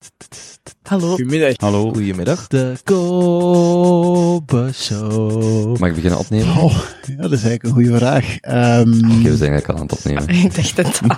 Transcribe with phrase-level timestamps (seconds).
[0.00, 0.55] Tss, tss.
[0.86, 1.08] Hallo.
[1.08, 1.52] Goedemiddag.
[1.56, 1.92] Hallo.
[1.92, 2.46] Goedemiddag.
[2.46, 5.78] De Kobe Show.
[5.78, 6.56] Mag ik beginnen opnemen?
[6.56, 8.36] Oh, ja, dat is eigenlijk een goede vraag.
[8.40, 10.28] Ehm, Oké, we zijn eigenlijk al aan het opnemen.
[10.44, 11.16] Ik dacht het al.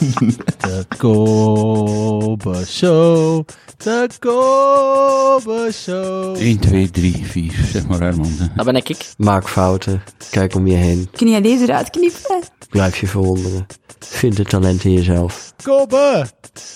[0.70, 3.44] De Kobe Show.
[3.76, 6.36] De Kobe Show.
[6.36, 8.32] 1, 2, 3, 4, zeg maar Herman.
[8.56, 8.96] Dat ben ik.
[9.16, 10.02] Maak fouten.
[10.30, 11.08] Kijk om je heen.
[11.12, 12.40] Kun jij deze eruit knippen?
[12.70, 13.66] Blijf je verwonderen.
[13.98, 15.52] Vind het talent in jezelf.
[15.62, 16.26] Kobe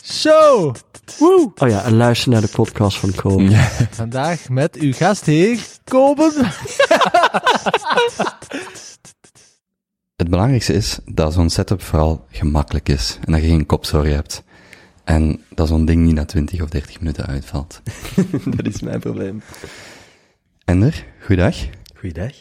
[0.04, 0.74] Show.
[1.18, 1.52] Woe.
[1.56, 3.57] Oh ja, en luister naar de podcast van Kobe.
[3.91, 6.33] Vandaag met uw gastheer, Kobe.
[10.16, 14.42] Het belangrijkste is dat zo'n setup vooral gemakkelijk is en dat je geen kopzorg hebt.
[15.05, 17.83] En dat zo'n ding niet na 20 of 30 minuten uitvalt.
[18.56, 19.42] dat is mijn probleem.
[20.64, 21.56] Ender, goeiedag.
[21.95, 22.33] Goeiedag.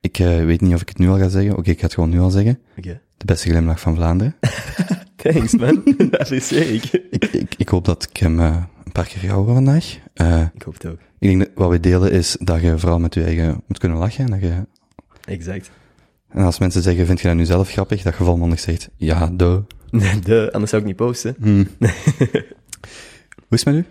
[0.00, 1.56] Ik eh, weet niet of ik het nu al ga zeggen.
[1.56, 2.58] Oké, ik ga het gewoon nu al zeggen.
[2.76, 3.00] Oké.
[3.16, 4.36] De beste glimlach van Vlaanderen.
[5.16, 5.82] Thanks man.
[5.96, 6.84] dat apprecieer ik.
[7.10, 9.98] ik, ik, ik hoop dat ik hem eh, een paar keer ga horen vandaag.
[10.14, 10.98] Eh, Ik hoop het ook.
[11.18, 13.98] ik denk dat wat we delen is dat je vooral met je eigen moet kunnen
[13.98, 14.24] lachen.
[14.24, 14.66] En, dat je,
[15.24, 15.70] Exact.
[16.28, 18.02] en als mensen zeggen, vind je dat nu zelf grappig?
[18.02, 19.58] Dat je volmondig zegt, ja, duh.
[20.24, 21.36] De, anders zou ik niet posten.
[21.40, 21.66] Hmm.
[23.48, 23.84] Hoe is het met u?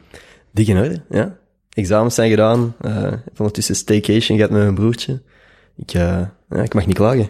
[0.51, 1.37] Dik in orde, ja.
[1.73, 2.75] Examens zijn gedaan.
[2.81, 5.21] eh ik heb ondertussen staycation gehad met mijn broertje.
[5.75, 7.29] Ik, eh, ja, ik mag niet klagen.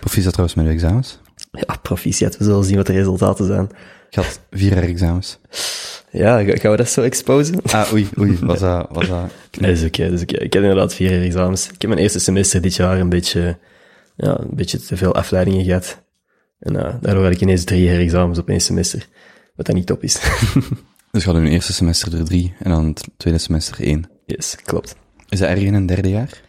[0.00, 1.20] Proficiat trouwens met uw examens.
[1.52, 2.36] Ja, proficiat.
[2.38, 3.68] We zullen zien wat de resultaten zijn.
[4.12, 5.38] Ik had vier examens.
[6.10, 7.62] Ja, ga- gaan we dat zo exposen?
[7.62, 9.30] Ah, oei, oei, was dat, was dat...
[9.60, 10.36] Nee, dat is oké, dat is oké.
[10.36, 11.64] Ik heb inderdaad vier examens.
[11.70, 13.58] Ik heb mijn eerste semester dit jaar een beetje,
[14.16, 16.02] ja, een beetje te veel afleidingen gehad.
[16.58, 19.06] En uh, daardoor had ik ineens drie herexamens op één semester.
[19.54, 20.20] Wat dat niet top is.
[21.12, 24.10] Dus je had in het eerste semester er drie en dan het tweede semester één.
[24.26, 24.96] yes, klopt.
[25.28, 26.40] Is dat erg in een derde jaar?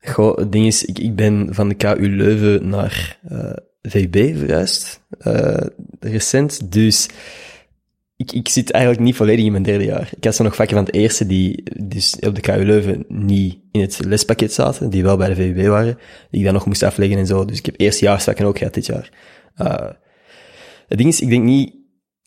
[0.00, 5.00] Goh, het ding is, ik, ik ben van de KU Leuven naar eh VB verhuisd,
[5.18, 5.66] eh,
[6.00, 6.72] recent.
[6.72, 7.08] Dus
[8.16, 10.10] ik, ik zit eigenlijk niet volledig in mijn derde jaar.
[10.16, 13.58] Ik had zo nog vakken van het eerste die dus op de KU Leuven niet
[13.72, 15.98] in het lespakket zaten, die wel bij de VB waren,
[16.30, 17.44] die ik dan nog moest afleggen en zo.
[17.44, 19.10] Dus ik heb eerstejaarsvakken ook gehad dit jaar.
[19.54, 19.90] Eh,
[20.88, 21.74] het ding is, ik denk niet,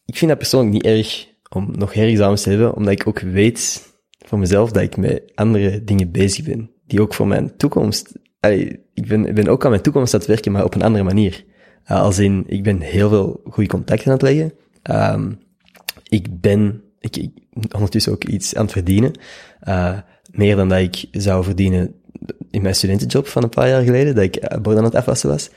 [0.05, 3.89] ik vind dat persoonlijk niet erg om nog herexamens te hebben, omdat ik ook weet
[4.25, 8.13] voor mezelf dat ik met andere dingen bezig ben, die ook voor mijn toekomst,
[8.93, 11.43] ik ben, ben ook aan mijn toekomst aan het werken, maar op een andere manier.
[11.91, 14.53] Uh, als in, ik ben heel veel goede contacten aan het leggen.
[15.15, 15.39] Um,
[16.07, 17.31] ik ben, ik, ik,
[17.75, 19.11] ondertussen ook iets aan het verdienen.
[19.67, 19.97] Uh,
[20.31, 21.93] meer dan dat ik zou verdienen
[22.51, 25.49] in mijn studentenjob van een paar jaar geleden, dat ik bord aan het afwassen was.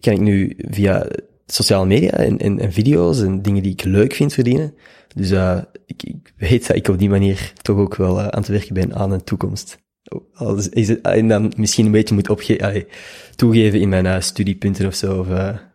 [0.00, 1.06] Kan ik nu via
[1.46, 4.74] sociale media en, en, en, video's en dingen die ik leuk vind verdienen.
[5.14, 8.48] Dus uh, ik, ik, weet dat ik op die manier toch ook wel aan het
[8.48, 9.78] werken ben aan een toekomst.
[10.34, 12.86] Als, is het, en dan misschien een beetje moet opge allee,
[13.36, 15.28] toegeven in mijn uh, studiepunten of zo, of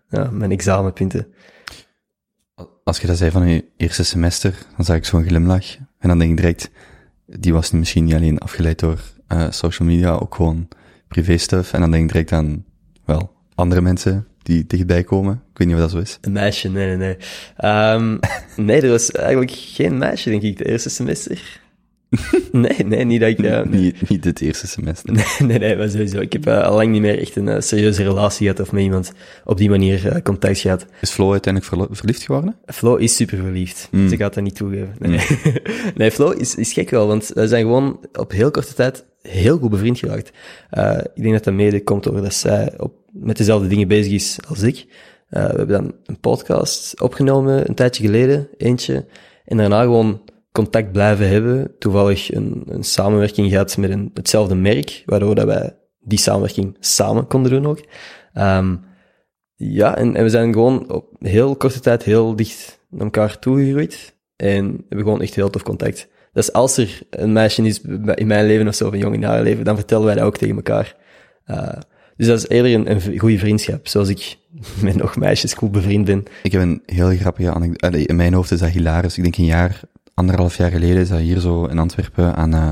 [0.10, 1.28] ja, mijn examenpunten.
[2.84, 5.76] Als je dat zei van je eerste semester, dan zag ik zo'n glimlach.
[6.00, 6.72] En dan denk ik direct,
[7.26, 9.00] die was misschien niet alleen afgeleid door
[9.50, 10.68] social media, ook gewoon
[11.08, 11.74] privé stuff.
[11.74, 12.66] En dan denk ik direct aan,
[13.06, 15.34] wel, andere mensen die dichtbij komen.
[15.52, 16.18] Ik weet niet of dat zo is.
[16.22, 17.18] Een meisje, nee, nee, nee.
[17.94, 18.20] Um,
[18.66, 21.60] nee, er was eigenlijk geen meisje, denk ik, de eerste semester.
[22.52, 23.40] nee, nee, niet dat ik...
[23.40, 23.82] Uh, nee.
[23.82, 25.14] niet, niet het eerste semester.
[25.14, 26.20] Nee, nee, nee maar sowieso.
[26.20, 28.84] Ik heb uh, al lang niet meer echt een uh, serieuze relatie gehad of met
[28.84, 29.12] iemand
[29.44, 30.86] op die manier contact gehad.
[31.02, 32.56] Is Flo uiteindelijk verliefd geworden?
[32.66, 33.88] Flo is super verliefd.
[33.92, 34.10] Mm.
[34.10, 34.96] Ze gaat dat niet toegeven.
[35.00, 35.54] Nee, mm.
[35.96, 39.58] nee Flo is, is gek wel, want we zijn gewoon op heel korte tijd heel
[39.58, 40.32] goed bevriend geraakt.
[40.78, 44.38] Uh, ik denk dat dat mede komt doordat zij op, met dezelfde dingen bezig is
[44.48, 44.86] als ik.
[45.30, 49.06] Uh, we hebben dan een podcast opgenomen een tijdje geleden, eentje.
[49.46, 50.22] En daarna gewoon
[50.56, 51.72] contact blijven hebben.
[51.80, 57.28] Toevallig een, een samenwerking gehad met een, hetzelfde merk, waardoor dat wij die samenwerking samen
[57.28, 57.80] konden doen ook.
[58.34, 58.84] Um,
[59.56, 64.16] ja, en, we zijn gewoon op heel korte tijd heel dicht naar elkaar toegegroeid.
[64.36, 66.08] En hebben gewoon echt heel tof contact.
[66.34, 67.82] Dus als er een meisje is
[68.16, 70.24] in mijn leven of zo, of een jongen in haar leven, dan vertellen wij dat
[70.24, 70.96] ook tegen elkaar.
[71.48, 71.68] Uh,
[72.18, 74.38] dus dat is eerder een, een goede vriendschap, zoals ik
[74.82, 76.24] met nog meisjes goed bevriend ben.
[76.44, 78.06] Ik heb een heel grappige anekdote.
[78.06, 79.18] In mijn hoofd is dat hilarisch.
[79.18, 79.82] Ik denk een jaar,
[80.16, 82.72] anderhalf jaar geleden is dat hier zo in Antwerpen aan, uh,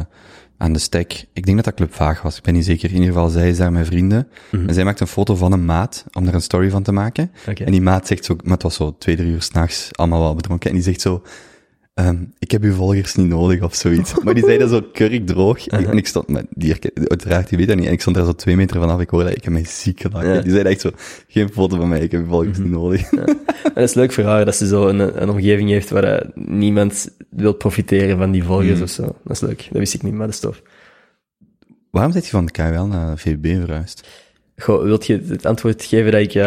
[0.58, 1.26] aan de stek.
[1.34, 2.90] Ik denk dat dat Club Vaag was, ik ben niet zeker.
[2.90, 4.28] In ieder geval, zij is daar met vrienden.
[4.52, 4.68] Mm-hmm.
[4.68, 7.32] En zij maakt een foto van een maat, om er een story van te maken.
[7.50, 7.66] Okay.
[7.66, 10.36] En die maat zegt zo, maar het was zo twee, drie uur s'nachts, allemaal wel
[10.36, 10.70] bedronken.
[10.70, 11.22] En die zegt zo,
[12.02, 14.14] Um, ik heb uw volgers niet nodig of zoiets.
[14.24, 15.68] Maar die zei dat zo kurkdroog.
[15.68, 15.90] Uh-huh.
[15.90, 16.76] En ik stond, maar die,
[17.08, 17.86] uiteraard, die weet dat niet.
[17.86, 19.00] En ik stond daar zo twee meter vanaf.
[19.00, 20.34] Ik hoorde dat, ik heb mij ziek gelachen.
[20.34, 20.42] Ja.
[20.42, 20.92] Die zei echt zo,
[21.28, 22.72] geen foto van mij, ik heb uw volgers mm-hmm.
[22.72, 23.12] niet nodig.
[23.12, 23.26] Ja.
[23.64, 26.30] En dat is leuk voor haar, dat ze zo een, een omgeving heeft waar uh,
[26.36, 28.84] niemand wil profiteren van die volgers mm.
[28.84, 29.04] of zo.
[29.04, 29.58] Dat is leuk.
[29.58, 30.62] Dat wist ik niet, maar dat is tof.
[31.92, 34.08] Waarom zit je van de KWL naar VB verhuisd?
[34.58, 36.44] Goh, wilt je het antwoord geven dat ik, uh,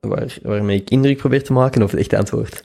[0.00, 2.64] waar, waarmee ik indruk probeer te maken, of het echte antwoord?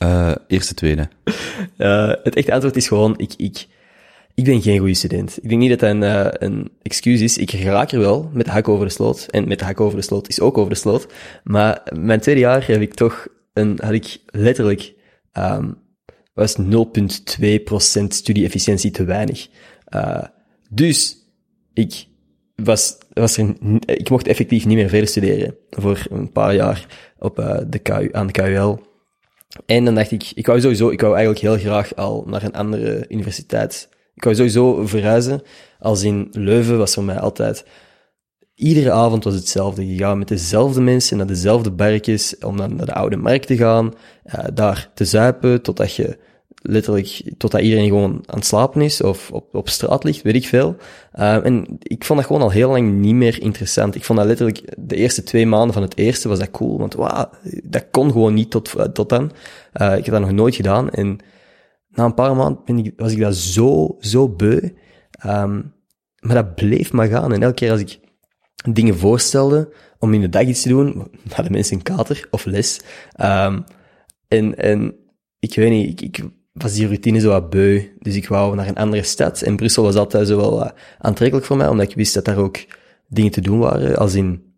[0.00, 1.08] Eh, eerste, tweede.
[1.76, 3.66] Eh, het echte antwoord is gewoon, ik, ik,
[4.34, 5.38] ik ben geen goede student.
[5.42, 7.38] Ik denk niet dat dat een, eh, een excuus is.
[7.38, 9.26] Ik raak er wel met de hak over de sloot.
[9.30, 11.06] En met de hak over de sloot is ook over de sloot.
[11.44, 14.94] Maar mijn tweede jaar heb ik toch een, had ik letterlijk,
[15.32, 15.70] ehm
[16.34, 16.62] was 0,2%
[18.08, 19.48] studie-efficiëntie te weinig.
[19.84, 20.24] Eh,
[20.70, 21.16] dus
[21.74, 22.06] ik
[22.54, 23.54] was, was er,
[23.84, 26.86] ik mocht effectief niet meer verder studeren voor een paar jaar
[27.18, 27.36] op
[27.68, 28.89] de KU, aan de KUL.
[29.66, 32.54] En dan dacht ik, ik wou sowieso, ik wou eigenlijk heel graag al naar een
[32.54, 33.88] andere universiteit.
[34.14, 35.42] Ik wou sowieso verhuizen.
[35.78, 37.64] Als in Leuven was voor mij altijd,
[38.54, 39.86] iedere avond was hetzelfde.
[39.86, 43.56] Je gaat met dezelfde mensen naar dezelfde berkjes om dan naar de oude markt te
[43.56, 46.18] gaan, eh, daar te zuipen, totdat je
[46.62, 50.46] letterlijk, totdat iedereen gewoon aan het slapen is of op, op straat ligt, weet ik
[50.46, 50.76] veel.
[51.12, 53.94] Eh, en ik vond dat gewoon al heel lang niet meer interessant.
[53.94, 56.94] Ik vond dat letterlijk, de eerste twee maanden van het eerste was dat cool, want
[56.94, 57.30] wauw,
[57.64, 59.32] dat kon gewoon niet tot, eh, tot dan.
[59.72, 61.18] Eh, ik heb dat nog nooit gedaan en
[61.88, 64.60] na een paar maanden ben ik, was ik dat zo, zo beu.
[65.10, 65.62] Ehm,
[66.20, 67.32] maar dat bleef maar gaan.
[67.32, 68.00] En elke keer als ik
[68.72, 72.80] dingen voorstelde om in de dag iets te doen, hadden mensen een kater of les.
[73.12, 73.60] Ehm,
[74.28, 74.94] en, en
[75.38, 76.24] ik weet niet, ik, ik
[76.62, 77.82] was die routine zo wat beu.
[77.98, 79.42] Dus ik wou naar een andere stad.
[79.42, 82.38] En Brussel was altijd zo wel wat aantrekkelijk voor mij, omdat ik wist dat daar
[82.38, 82.58] ook
[83.08, 83.96] dingen te doen waren.
[83.96, 84.50] Als in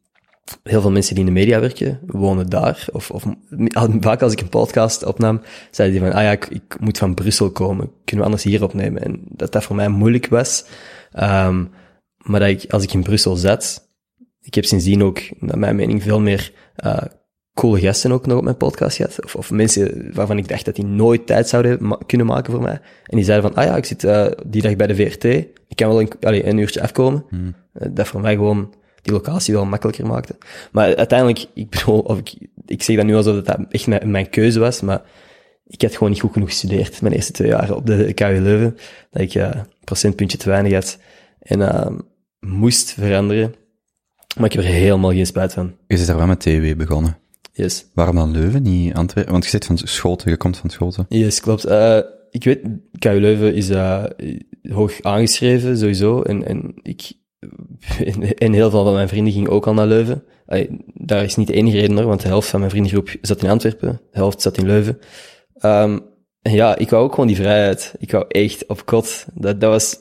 [0.63, 2.87] heel veel mensen die in de media werken, wonen daar.
[2.93, 3.25] Of, of
[4.01, 5.41] vaak als ik een podcast opnam,
[5.71, 7.87] zeiden die van, ah ja, ik, ik moet van Brussel komen.
[7.87, 9.03] Kunnen we anders hier opnemen?
[9.03, 10.65] En dat dat voor mij moeilijk was.
[11.13, 11.65] Ehm,
[12.17, 13.89] maar dat ik, als ik in Brussel zat,
[14.41, 16.53] ik heb sindsdien ook, naar mijn mening, veel meer
[16.85, 16.97] uh,
[17.55, 19.25] coole gasten ook nog op mijn podcast gehad.
[19.25, 22.63] Of, of mensen waarvan ik dacht dat die nooit tijd zouden ma kunnen maken voor
[22.63, 22.81] mij.
[23.05, 25.25] En die zeiden van, ah ja, ik zit uh, die dag bij de VRT.
[25.25, 27.25] Ik kan wel een, allee, een uurtje afkomen.
[27.29, 27.55] Hmm.
[27.75, 30.37] Uh, dat voor mij gewoon die locatie wel makkelijker maakte.
[30.73, 32.35] Maar uiteindelijk, ik bedoel, of ik,
[32.67, 35.03] ik zeg dat nu alsof dat echt mijn, mijn keuze was, maar
[35.67, 38.77] ik had gewoon niet goed genoeg gestudeerd mijn eerste twee jaar op de KU Leuven.
[39.11, 40.99] Dat ik uh, een procentpuntje te weinig had.
[41.39, 41.87] En uh,
[42.41, 43.55] moest veranderen.
[44.37, 45.77] Maar ik heb er helemaal geen spijt van.
[45.87, 47.19] Je zit daar wel met TW begonnen.
[47.53, 47.87] Yes.
[47.95, 49.33] Waarom dan Leuven, niet Antwerpen?
[49.33, 51.07] Want je zit van Schoten, je komt van Schoten.
[51.09, 51.67] Yes, klopt.
[51.67, 51.99] Uh,
[52.31, 52.61] ik weet,
[52.99, 54.05] KU Leuven is uh,
[54.71, 56.23] hoog aangeschreven, sowieso.
[56.23, 57.13] En, en ik,
[58.39, 60.25] en heel veel van mijn vrienden gingen ook al naar Leuven.
[60.95, 63.49] Daar is niet de enige reden hoor, want de helft van mijn vriendengroep zat in
[63.49, 64.99] Antwerpen, de helft zat in Leuven.
[65.65, 66.01] Um,
[66.43, 67.95] en ja, ik wou ook gewoon die vrijheid.
[67.99, 69.27] Ik wou echt op kot.
[69.35, 69.97] Dat, dat was,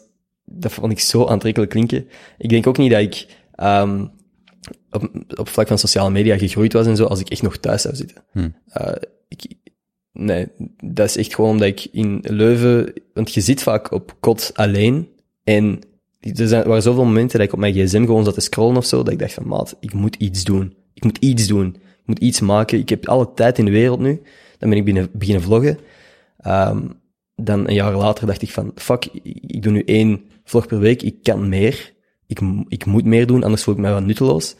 [0.45, 2.07] dat vond ik zo aantrekkelijk klinken.
[2.37, 3.27] Ik denk ook niet dat ik
[3.63, 4.11] um,
[4.91, 7.81] op, op vlak van sociale media gegroeid was en zo, als ik echt nog thuis
[7.81, 8.23] zou zitten.
[8.31, 8.55] Hmm.
[8.81, 8.91] Uh,
[9.27, 9.55] ik,
[10.11, 10.47] nee,
[10.83, 15.09] dat is echt gewoon omdat ik in Leuven, want je zit vaak op kot alleen
[15.43, 15.79] en
[16.19, 18.85] er zijn, waren zoveel momenten dat ik op mijn gsm gewoon zat te scrollen of
[18.85, 20.75] zo, dat ik dacht van, maat, ik moet iets doen.
[20.93, 21.75] Ik moet iets doen.
[21.75, 22.79] Ik moet iets maken.
[22.79, 24.21] Ik heb alle tijd in de wereld nu.
[24.57, 25.79] Dan ben ik binnen, beginnen vloggen.
[26.47, 26.99] Um,
[27.35, 31.01] dan een jaar later dacht ik van, fuck, ik doe nu één vlog per week.
[31.01, 31.93] Ik kan meer.
[32.27, 34.55] Ik, ik moet meer doen, anders voel ik mij wat nutteloos.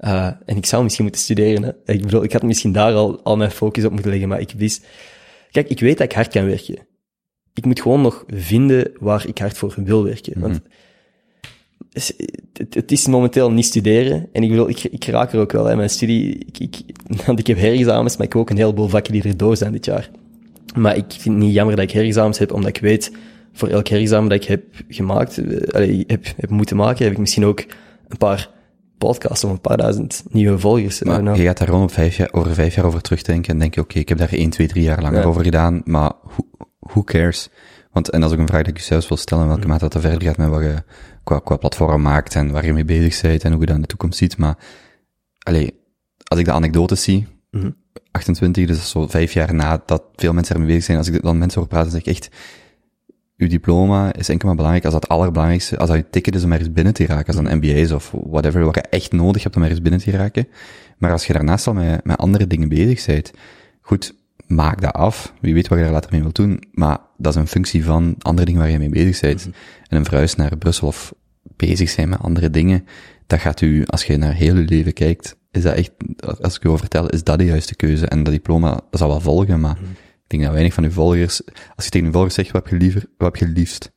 [0.00, 1.62] Uh, en ik zou misschien moeten studeren.
[1.62, 1.92] Hè.
[1.92, 4.52] Ik bedoel, ik had misschien daar al, al mijn focus op moeten leggen, maar ik
[4.56, 4.86] wist...
[5.50, 6.78] Kijk, ik weet dat ik hard kan werken.
[7.54, 10.32] Ik moet gewoon nog vinden waar ik hard voor wil werken.
[10.36, 10.52] Mm -hmm.
[10.52, 10.62] Want
[12.70, 14.28] het, is momenteel niet studeren.
[14.32, 15.64] En ik bedoel, ik, ik raak er ook wel.
[15.64, 15.76] Hè.
[15.76, 16.82] Mijn studie, ik, ik,
[17.26, 19.84] want ik heb herexamens, maar ik heb ook een heleboel vakken die erdoor zijn dit
[19.84, 20.10] jaar.
[20.74, 23.12] Maar ik vind het niet jammer dat ik herexamens heb, omdat ik weet,
[23.52, 27.44] voor elk herexamen dat ik heb gemaakt, allee, heb, heb moeten maken, heb ik misschien
[27.44, 27.64] ook
[28.08, 28.50] een paar
[28.98, 31.02] podcasts of een paar duizend nieuwe volgers.
[31.02, 31.36] Maar nou.
[31.36, 33.90] je gaat daar rond vijf jaar, over vijf jaar over terugdenken en denk je, oké,
[33.90, 35.26] okay, ik heb daar één, twee, drie jaar langer ja.
[35.26, 37.48] over gedaan, maar who, who cares?
[37.92, 39.66] Want, en dat is ook een vraag die ik je zelfs wil stellen, in welke
[39.66, 40.82] mate dat er verder gaat met wat je
[41.24, 43.82] qua, qua platform maakt en waar je mee bezig bent en hoe je dat in
[43.82, 44.36] de toekomst ziet.
[44.36, 44.58] Maar,
[45.38, 45.80] allee,
[46.24, 47.76] als ik de anekdotes zie, mm -hmm.
[48.10, 51.38] 28, dus zo vijf jaar na dat veel mensen ermee bezig zijn, als ik dan
[51.38, 52.28] mensen hoor praten, zeg ik echt,
[53.36, 56.52] uw diploma is enkel maar belangrijk als dat allerbelangrijkste, als dat je ticket is om
[56.52, 59.62] ergens binnen te raken, als een MBA's of whatever, wat je echt nodig hebt om
[59.62, 60.48] ergens binnen te raken.
[60.98, 63.32] Maar als je daarnaast al met, met andere dingen bezig bent,
[63.80, 64.14] goed,
[64.46, 65.32] maak dat af.
[65.40, 66.62] Wie weet wat je daar later mee wilt doen.
[66.72, 69.46] Maar dat is een functie van andere dingen waar je mee bezig bent.
[69.46, 69.60] Mm -hmm.
[69.88, 71.14] En een verhuis naar Brussel of
[71.56, 72.86] bezig zijn met andere dingen,
[73.26, 75.90] dat gaat u, als je naar heel je leven kijkt, is dat echt,
[76.40, 78.06] als ik u over vertel, is dat de juiste keuze.
[78.06, 79.94] En dat diploma, dat zal wel volgen, maar mm -hmm.
[80.26, 81.42] Ik denk dat weinig van uw volgers,
[81.76, 83.92] als je tegen uw volgers zegt, wat heb je liever, wat heb je liefst?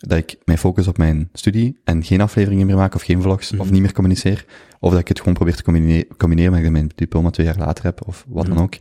[0.00, 3.50] Dat ik mijn focus op mijn studie en geen afleveringen meer maak of geen vlogs
[3.50, 3.66] mm -hmm.
[3.66, 4.44] of niet meer communiceer.
[4.80, 7.58] Of dat ik het gewoon probeer te combineren, combineren met ik mijn diploma twee jaar
[7.58, 8.74] later heb of wat dan ook.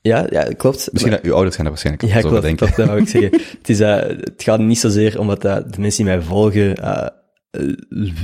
[0.00, 0.88] Ja, ja, klopt.
[0.92, 2.66] Misschien maar, dat uw ouders gaan er waarschijnlijk ja, zo klopt, denken.
[2.66, 3.40] Klopt, dat wou ik zeggen.
[3.58, 6.80] het, is, uh, het gaat niet zozeer om wat uh, de mensen die mij volgen
[6.80, 7.06] uh,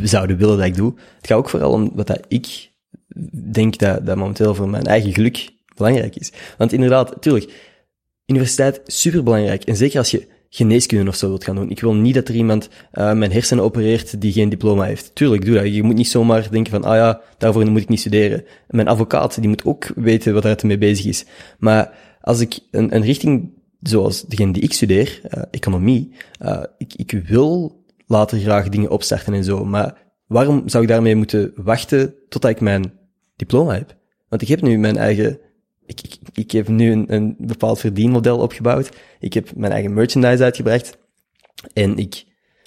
[0.03, 0.95] zouden willen dat ik doe.
[1.17, 2.71] Het gaat ook vooral om wat dat ik
[3.53, 6.33] denk dat, dat momenteel voor mijn eigen geluk belangrijk is.
[6.59, 7.53] Want inderdaad, tuurlijk,
[8.27, 9.65] universiteit super belangrijk.
[9.65, 11.71] En zeker als je geneeskunde of zo wilt gaan doen.
[11.71, 15.15] Ik wil niet dat er iemand uh, mijn hersenen opereert die geen diploma heeft.
[15.15, 15.75] Tuurlijk, doe dat.
[15.75, 18.45] Je moet niet zomaar denken van, ah ja, daarvoor moet ik niet studeren.
[18.69, 21.25] Mijn advocaat, die moet ook weten wat hij ermee bezig is.
[21.59, 23.51] Maar als ik een, een richting,
[23.81, 26.13] zoals degene die ik studeer, uh, economie,
[26.43, 29.65] uh, ik, ik wil later graag dingen opstarten en zo.
[29.65, 29.95] Maar
[30.27, 32.93] waarom zou ik daarmee moeten wachten totdat ik mijn
[33.37, 33.97] diploma heb?
[34.29, 35.39] Want ik heb nu mijn eigen
[35.87, 38.91] ik, ik, ik heb nu een, een bepaald verdienmodel opgebouwd.
[39.21, 40.99] Ik heb mijn eigen merchandise uitgebracht.
[41.73, 42.25] En ik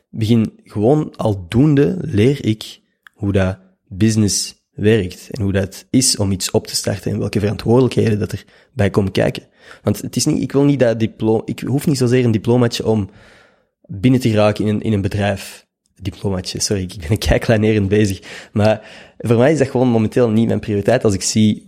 [0.10, 2.81] begin gewoon aldoende leer ik
[3.13, 3.57] hoe dat
[3.88, 5.27] business werkt.
[5.31, 8.89] En hoe dat is om iets op te starten en welke verantwoordelijkheden dat er bij
[8.89, 9.43] komen kijken.
[9.84, 12.86] Want het is niet, ik wil niet dat diploma, ik hoef niet zozeer een diplomaatje
[12.86, 13.10] om
[13.81, 15.64] binnen te geraken in een, in een bedrijf.
[16.01, 18.47] Diplomaatje, sorry, ik ben een kijkkleinerend bezig.
[18.53, 18.87] Maar
[19.17, 21.63] voor mij is dat gewoon momenteel niet mijn prioriteit als ik zie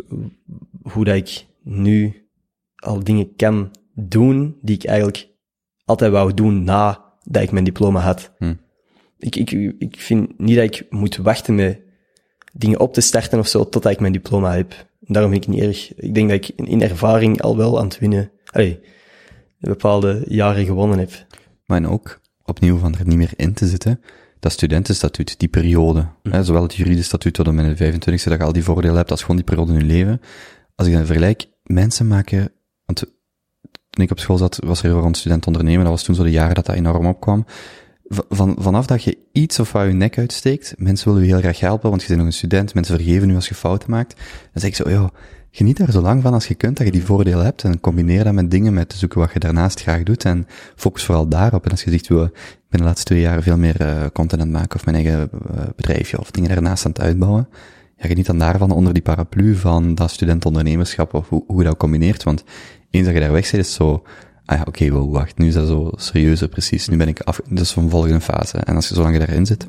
[0.82, 2.28] hoe dat ik nu
[2.76, 5.30] al dingen kan doen die ik eigenlijk
[5.86, 8.32] altijd wou doen nadat ik mijn diploma had.
[8.38, 8.54] Hm.
[9.18, 11.80] Ik, ik, ik vind niet dat ik moet wachten met
[12.54, 14.88] dingen op te starten of zo totdat ik mijn diploma heb.
[15.00, 15.96] Daarom vind ik niet erg.
[15.96, 18.80] Ik denk dat ik in ervaring al wel aan het winnen, allee,
[19.60, 21.26] bepaalde jaren gewonnen heb.
[21.66, 24.02] En ook, opnieuw, van er niet meer in te zitten,
[24.40, 26.32] dat studentenstatuut, die periode, Hm.
[26.32, 28.96] hè, zowel het juridische statuut tot en met de 25e, dat je al die voordelen
[28.96, 30.22] hebt, als gewoon die periode in je leven.
[30.76, 32.52] Als ik dan vergelijk, mensen maken,
[32.86, 33.00] want
[33.90, 36.32] toen ik op school zat, was er rond student ondernemen, dat was toen zo de
[36.32, 37.46] jaren dat dat enorm opkwam.
[38.10, 41.60] Van, vanaf dat je iets of wat je nek uitsteekt, mensen willen je heel graag
[41.60, 44.16] helpen, want je bent nog een student, mensen vergeven nu als je fouten maakt.
[44.16, 45.08] Dan zeg ik zo, joh,
[45.58, 48.24] geniet daar zo lang van als je kunt, dat je die voordelen hebt, en combineer
[48.24, 51.66] dat met dingen, met te zoeken wat je daarnaast graag doet, en focus vooral daarop.
[51.66, 52.32] En als je zegt, ik
[52.70, 55.30] ben de laatste twee jaar veel meer uh, content aan het maken, of mijn eigen
[55.56, 57.48] uh, bedrijfje, of dingen daarnaast aan het uitbouwen,
[57.98, 61.78] ja, geniet dan daarvan onder die paraplu van dat studentondernemerschap, of hoe, hoe je dat
[61.78, 62.44] combineert, want
[62.90, 64.04] eens dat je daar weg zit, is zo,
[64.46, 67.20] ah ja, oké, okay, wow, wacht, nu is dat zo serieuze, precies, nu ben ik
[67.20, 68.58] af, dat is een volgende fase.
[68.58, 69.68] En als je zolang je daarin zit,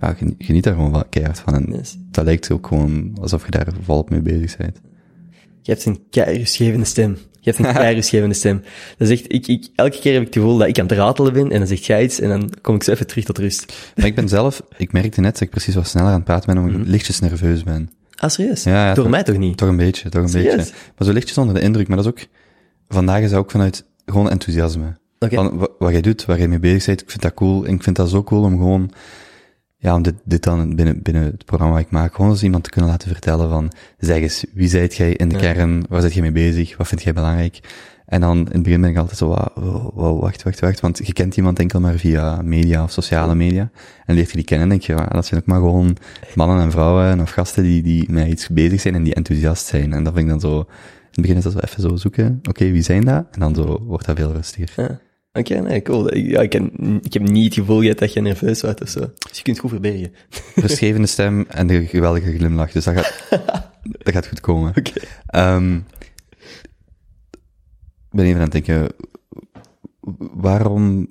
[0.00, 1.54] ja, geniet daar gewoon keihard van.
[1.54, 1.98] En Yes.
[2.10, 4.80] dat lijkt ook gewoon alsof je daar volop mee bezig bent.
[5.68, 7.16] Je hebt een keirusgevende stem.
[7.40, 8.62] Je hebt een keirusgevende stem.
[8.98, 11.32] Dat zegt, ik, ik, elke keer heb ik het gevoel dat ik aan het ratelen
[11.32, 13.72] ben, en dan zegt jij iets, en dan kom ik zo even terug tot rust.
[13.96, 16.46] Maar ik ben zelf, ik merkte net dat ik precies wat sneller aan het praten
[16.54, 16.90] ben, omdat ik Mhm.
[16.90, 17.90] lichtjes nerveus ben.
[18.14, 18.62] Ah, serieus?
[18.62, 19.56] Ja, ja, Door toch- mij toch niet?
[19.56, 20.56] Toch een beetje, toch een Serieus?
[20.56, 20.72] beetje.
[20.96, 22.26] Maar zo lichtjes onder de indruk, maar dat is ook,
[22.88, 24.96] vandaag is dat ook vanuit gewoon enthousiasme.
[25.18, 25.34] Oké.
[25.34, 27.64] Van wa- wat jij doet, waar je mee bezig bent, ik vind dat cool.
[27.66, 28.90] En ik vind dat zo cool om gewoon,
[29.78, 32.64] ja, om dit, dit dan binnen, binnen het programma wat ik maak, gewoon eens iemand
[32.64, 35.40] te kunnen laten vertellen van, zeg eens, wie zijt jij in de Ja.
[35.40, 37.60] kern, waar zit jij mee bezig, wat vind jij belangrijk?
[38.06, 39.50] En dan, in het begin ben ik altijd zo, wa-
[39.94, 43.70] wa- wacht, wacht, wacht, want je kent iemand enkel maar via media of sociale media.
[44.06, 45.96] En leert je die kennen, denk je, dat zijn ook maar gewoon
[46.34, 49.92] mannen en vrouwen of gasten die, die met iets bezig zijn en die enthousiast zijn.
[49.92, 50.66] En dat vind ik dan zo, in
[51.10, 53.24] het begin is dat zo even zo zoeken, oké, wie zijn dat?
[53.30, 54.82] En dan zo wordt dat veel rustiger.
[54.82, 54.98] Ja.
[55.38, 56.14] Oké, nee, cool.
[56.14, 56.70] Ik- Ja, ik, ken,
[57.02, 59.00] ik heb niet het gevoel gehad dat je nerveus was of zo.
[59.00, 60.12] Dus je kunt het goed verbergen.
[60.66, 62.72] Verschevende stem en de geweldige glimlach.
[62.72, 63.24] Dus dat gaat,
[64.04, 64.72] dat gaat goed komen.
[64.76, 64.92] Oké.
[65.26, 65.76] Ehm,
[68.10, 68.88] ik ben even aan het denken,
[70.34, 71.06] waarom,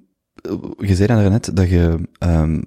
[0.77, 2.61] je zei dan net dat je, ehm,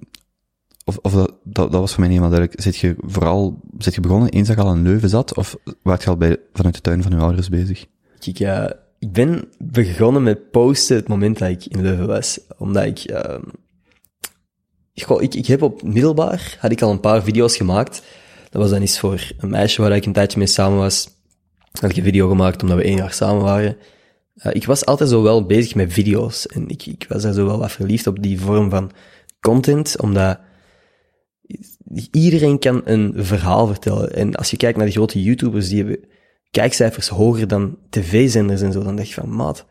[0.85, 3.95] of, of dat, dat, dat was voor mij niet helemaal duidelijk, zit je vooral, zit
[3.95, 6.75] je begonnen eens dat je al in Leuven zat, of waart je al bij, vanuit
[6.75, 7.85] de tuin van je ouders bezig?
[8.19, 12.39] Kijk, ja, ik ben begonnen met posten het moment dat ik in Leuven was.
[12.57, 13.41] Omdat ik, ehm
[14.93, 18.03] goh, ik, ik heb op middelbaar, had ik al een paar video's gemaakt.
[18.49, 21.09] Dat was dan eens voor een meisje waar ik een tijdje mee samen was.
[21.71, 23.77] Had ik een video gemaakt omdat we één jaar samen waren.
[24.35, 26.47] Eh, ik was altijd zo wel bezig met video's.
[26.47, 28.91] En ik, ik was daar zo wel wat verliefd op die vorm van
[29.39, 30.39] content, omdat
[32.11, 34.13] iedereen kan een verhaal vertellen.
[34.13, 35.99] En als je kijkt naar de grote YouTubers, die hebben
[36.51, 39.65] kijkcijfers hoger dan tv-zenders en zo, dan dacht je van, maat,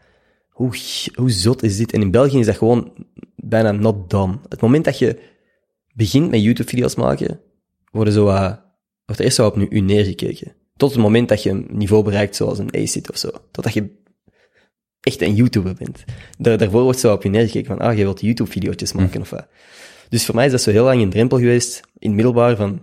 [0.49, 0.71] hoe,
[1.15, 1.93] hoe zot is dit?
[1.93, 2.93] En in België is dat gewoon
[3.37, 4.39] bijna not done.
[4.49, 5.19] Het moment dat je
[5.95, 7.41] begint met YouTube-video's maken,
[7.91, 8.53] worden zo, uh,
[9.05, 10.55] wordt er eerst zo op nu u neergekeken.
[10.77, 13.31] Tot het moment dat je een niveau bereikt zoals een ACID of zo.
[13.51, 13.99] Totdat je
[15.01, 16.05] echt een YouTuber bent.
[16.39, 19.47] Daar, daarvoor wordt zo op je neergekeken van, ah, je wilt YouTube-video's maken of wat.
[20.09, 22.83] Dus voor mij is dat zo heel lang een drempel geweest, in het middelbaar, van,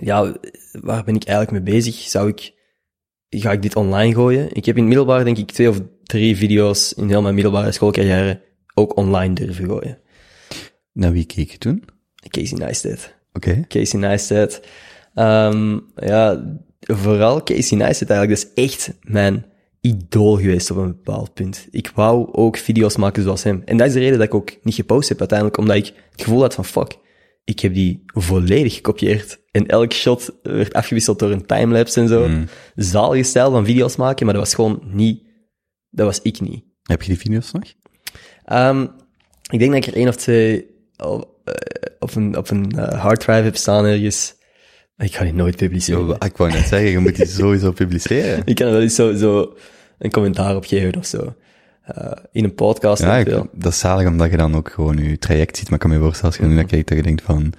[0.00, 0.34] ja,
[0.72, 1.94] waar ben ik eigenlijk mee bezig?
[1.94, 2.52] Zou ik,
[3.40, 4.48] ga ik dit online gooien?
[4.52, 7.72] Ik heb in het middelbaar, denk ik, twee of drie video's in heel mijn middelbare
[7.72, 8.40] schoolcarrière
[8.74, 9.98] ook online durven gooien.
[10.92, 11.84] Naar wie keek je toen?
[12.28, 13.14] Casey Neistat.
[13.32, 13.64] Oké.
[13.68, 14.60] Casey Neistat.
[15.14, 16.44] Ehm, ja,
[16.80, 19.44] vooral Casey Neistat eigenlijk, dat is echt mijn
[19.80, 21.66] idool geweest op een bepaald punt.
[21.70, 23.62] Ik wou ook video's maken zoals hem.
[23.64, 26.22] En dat is de reden dat ik ook niet gepost heb uiteindelijk, omdat ik het
[26.22, 26.96] gevoel had van fuck,
[27.44, 29.40] Ik heb die volledig gekopieerd.
[29.50, 32.28] En elk shot werd afgewisseld door een timelapse en zo.
[32.28, 32.48] Mm.
[32.74, 35.22] Zalige stijl van video's maken, maar dat was gewoon niet...
[35.90, 36.64] Dat was ik niet.
[36.82, 37.62] Heb je die video's nog?
[38.44, 38.86] Ehm,
[39.50, 41.54] ik denk dat ik er één of twee op, eh,
[41.98, 44.34] op een, op een eh, harddrive heb staan ergens.
[44.96, 46.06] Ik ga die nooit publiceren.
[46.06, 48.42] Yo, ik wou net zeggen, je moet die sowieso publiceren.
[48.44, 49.56] Ik kan er wel eens zo, zo
[49.98, 51.34] een commentaar op geven of zo.
[51.82, 53.02] Eh, in een podcast.
[53.02, 55.80] Ja, ik, dat is zalig omdat je dan ook gewoon je traject ziet, maar ik
[55.80, 57.52] kan me voorstellen als je nu naar kijkt dat je denkt van,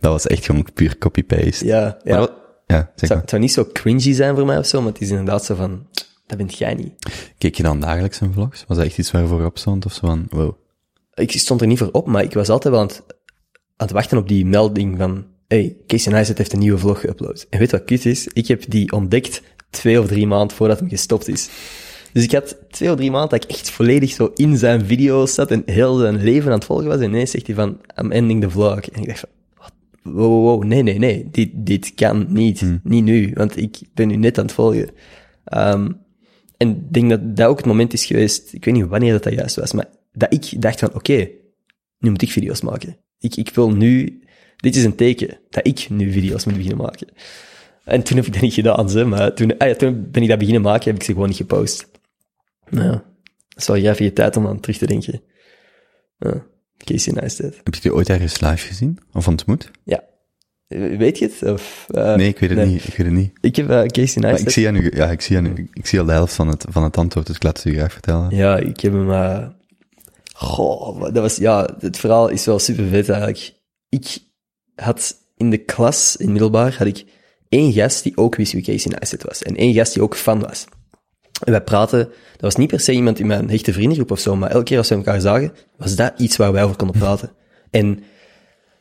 [0.00, 1.66] dat was echt gewoon puur copy-paste.
[1.66, 2.16] ja, ja.
[2.16, 2.32] dat-
[2.66, 3.20] ja, Het zou, maar.
[3.20, 5.54] het zou niet zo cringy zijn voor mij of zo, maar het is inderdaad zo
[5.54, 5.86] van,
[6.26, 6.92] dat bent jij niet.
[7.38, 8.64] Keek je dan dagelijks in vlogs?
[8.68, 10.54] Was dat echt iets waar je voor op stond of zo van, wow.
[11.14, 13.02] Ik stond er niet voor op, maar ik was altijd wel aan het,
[13.76, 17.48] aan het wachten op die melding van, hey, Casey Neistat heeft een nieuwe vlog geüpload.
[17.50, 18.26] En weet wat kut is?
[18.26, 21.48] Ik heb die ontdekt twee of drie maanden voordat hem gestopt is.
[22.16, 25.34] Dus ik had twee of drie maanden dat ik echt volledig zo in zijn video's
[25.34, 27.00] zat en heel zijn leven aan het volgen was.
[27.00, 28.80] En ineens zegt hij van, I'm ending the vlog.
[28.80, 29.72] En ik dacht van, wat?
[30.02, 32.80] Wow, wow, wow, nee, nee, nee, dit, dit kan niet.
[32.82, 34.90] Niet nu, want ik ben nu net aan het volgen.
[35.44, 35.92] Ehm,
[36.56, 39.22] en ik denk dat dat ook het moment is geweest, ik weet niet wanneer dat,
[39.22, 41.28] dat juist was, maar dat ik dacht van, oké,
[41.98, 42.96] nu moet ik video's maken.
[43.18, 44.22] Ik, ik wil nu,
[44.56, 47.08] dit is een teken dat ik nu video's moet beginnen maken.
[47.84, 50.28] En toen heb ik dat niet gedaan, ze, maar toen, ah ja, toen ben ik
[50.28, 51.94] dat beginnen maken, heb ik ze gewoon niet gepost.
[52.70, 53.02] Nou, ja, dat
[53.62, 55.22] is wel jij je tijd om aan terug te denken.
[56.18, 56.46] Ja,
[56.76, 57.54] Casey Neistat.
[57.64, 58.98] Heb je die ooit ergens live gezien?
[59.12, 59.70] Of ontmoet?
[59.84, 60.04] Ja.
[60.68, 61.52] Weet je het?
[61.52, 62.68] Of, eh, Nee, ik weet het nee.
[62.68, 62.86] niet.
[62.88, 63.32] Ik weet het niet.
[63.40, 64.52] Ik heb eh, Casey Maar ik Neistat.
[64.52, 66.64] zie aan u, ja, ik zie aan u, ik zie al de helft van het,
[66.68, 68.36] van het antwoord, dus ik laat het u graag vertellen.
[68.36, 69.10] Ja, ik heb hem...
[69.12, 69.46] eh
[70.34, 71.36] goh, dat was...
[71.36, 73.52] Ja, het verhaal is wel super vet eigenlijk.
[73.88, 74.18] Ik
[74.74, 77.04] had in de klas, in middelbaar, had ik
[77.48, 79.42] één gast die ook wist wie Casey Neistat was.
[79.42, 80.64] En één gast die ook fan was.
[81.44, 81.98] En wij praten...
[82.32, 84.78] Dat was niet per se iemand in mijn hechte vriendengroep of zo, maar elke keer
[84.78, 87.32] als we elkaar zagen, was dat iets waar wij over konden praten.
[87.70, 88.04] En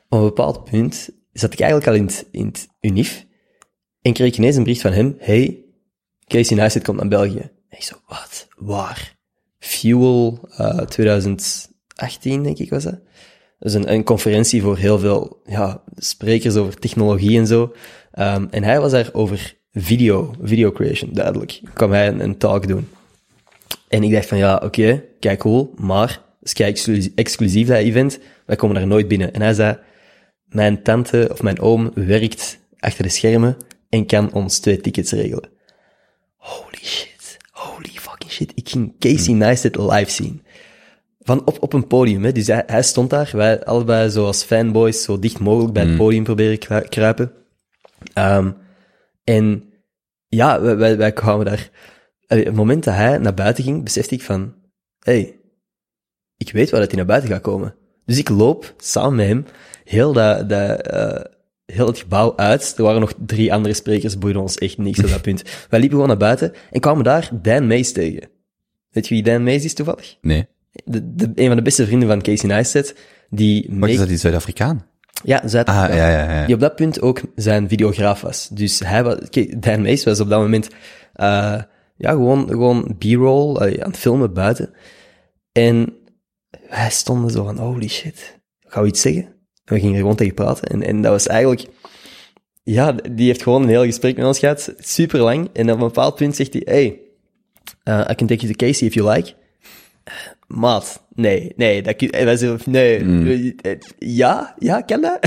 [0.10, 3.26] op een bepaald punt zat ik eigenlijk al in het, in het UNIF
[4.02, 5.16] en kreeg ik ineens een bericht van hem.
[5.20, 5.64] Hey,
[6.28, 7.40] Casey Neistat komt naar België.
[7.40, 8.48] En ik zo, wat?
[8.58, 9.16] Waar?
[9.60, 13.00] Fuel eh 2018, denk ik, was dat.
[13.60, 17.74] Is een, een conferentie voor heel veel ja, sprekers over technologie en zo.
[18.12, 21.62] Ehm, en hij was daar over video, video creation, duidelijk.
[21.74, 22.90] Kwam hij een, een talk doen.
[23.88, 28.20] En ik dacht van, ja, oké, kijk cool, maar is kei exclusief, exclusief dat event,
[28.46, 29.34] wij komen daar nooit binnen.
[29.34, 29.78] En hij zei,
[30.46, 33.58] mijn tante of mijn oom werkt achter de schermen
[33.90, 35.50] en kan ons twee tickets regelen.
[36.36, 38.52] Holy shit, holy fucking shit.
[38.56, 40.44] Ik ging Casey Neistat live zien.
[41.22, 42.32] Van op, op een podium, hè.
[42.32, 46.24] Dus hij, hij stond daar, wij allebei zoals fanboys zo dicht mogelijk bij het podium
[46.24, 47.32] proberen kru- kruipen.
[48.14, 48.52] Ehm,
[49.26, 49.74] en
[50.28, 51.70] ja, wij, wij, wij kwamen daar...
[52.28, 54.54] Allee, het moment dat hij naar buiten ging, besefte ik van...
[55.00, 55.40] hey,
[56.38, 57.76] ik weet waar dat hij naar buiten gaat komen.
[58.06, 59.46] Dus ik loop samen met hem
[59.84, 61.22] heel, dat, dat, eh,
[61.66, 62.74] heel het gebouw uit.
[62.78, 65.42] Er waren nog drie andere sprekers, boeide ons echt niks op dat punt.
[65.70, 68.30] Wij liepen gewoon naar buiten en kwamen daar Dan Mays tegen.
[68.90, 70.18] Weet je wie Dan Mays is toevallig?
[70.22, 70.48] Nee.
[70.84, 72.96] De, de, een van de beste vrienden van Casey Neistat,
[73.30, 73.68] die...
[73.70, 74.86] Wat is dat, die Zuid-Afrikaan?
[75.24, 76.46] Ja, Ah, ja, ja, ja.
[76.46, 78.48] die op dat punt ook zijn videograaf was.
[78.52, 80.68] Dus hij was, kijk, Dan Mays was op dat moment,
[81.14, 81.62] eh
[81.98, 84.74] ja, gewoon, gewoon b-roll, eh, aan het filmen buiten.
[85.52, 85.94] En
[86.70, 89.24] wij stonden zo van, holy shit, gaan we iets zeggen?
[89.66, 90.68] En we gingen er gewoon tegen praten.
[90.68, 91.66] En, en dat was eigenlijk,
[92.64, 95.50] ja, die heeft gewoon een heel gesprek met ons gehad, super lang.
[95.54, 97.00] En op een bepaald punt zegt hij, hey,
[97.84, 99.34] uh, I can take you to Casey if you like.
[100.48, 105.20] Maat, nee, nee, dat kun, en wij zo, nee, eh, ja, ja, kan dat?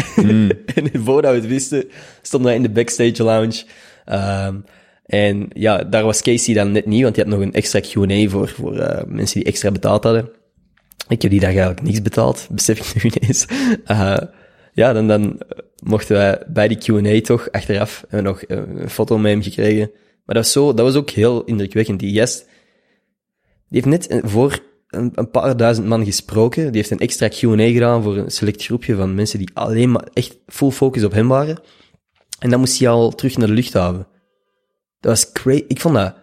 [0.74, 1.84] en voordat we het wisten,
[2.22, 3.64] stonden wij in de backstage lounge.
[4.04, 4.56] Ehm,
[5.08, 8.28] en ja, daar was Casey dan net niet, want die had nog een extra Q&A
[8.28, 10.30] voor, voor eh, mensen die extra betaald hadden.
[11.08, 13.46] Ik heb die dag eigenlijk niks betaald, besef ik nu ineens.
[13.84, 14.16] Eh,
[14.72, 15.40] ja, dan, dan
[15.82, 19.42] mochten wij bij die Q&A toch achteraf hebben we nog eh, een foto met hem
[19.42, 19.90] gekregen.
[20.24, 22.00] Maar dat was, zo, dat was ook heel indrukwekkend.
[22.00, 22.48] Die gast,
[23.68, 26.66] die heeft net voor een, een paar duizend man gesproken.
[26.66, 30.08] Die heeft een extra Q&A gedaan voor een select groepje van mensen die alleen maar
[30.12, 31.60] echt full focus op hem waren.
[32.38, 34.06] En dan moest hij al terug naar de luchthaven.
[35.00, 35.64] Dat was crazy.
[35.68, 36.14] Ik vond dat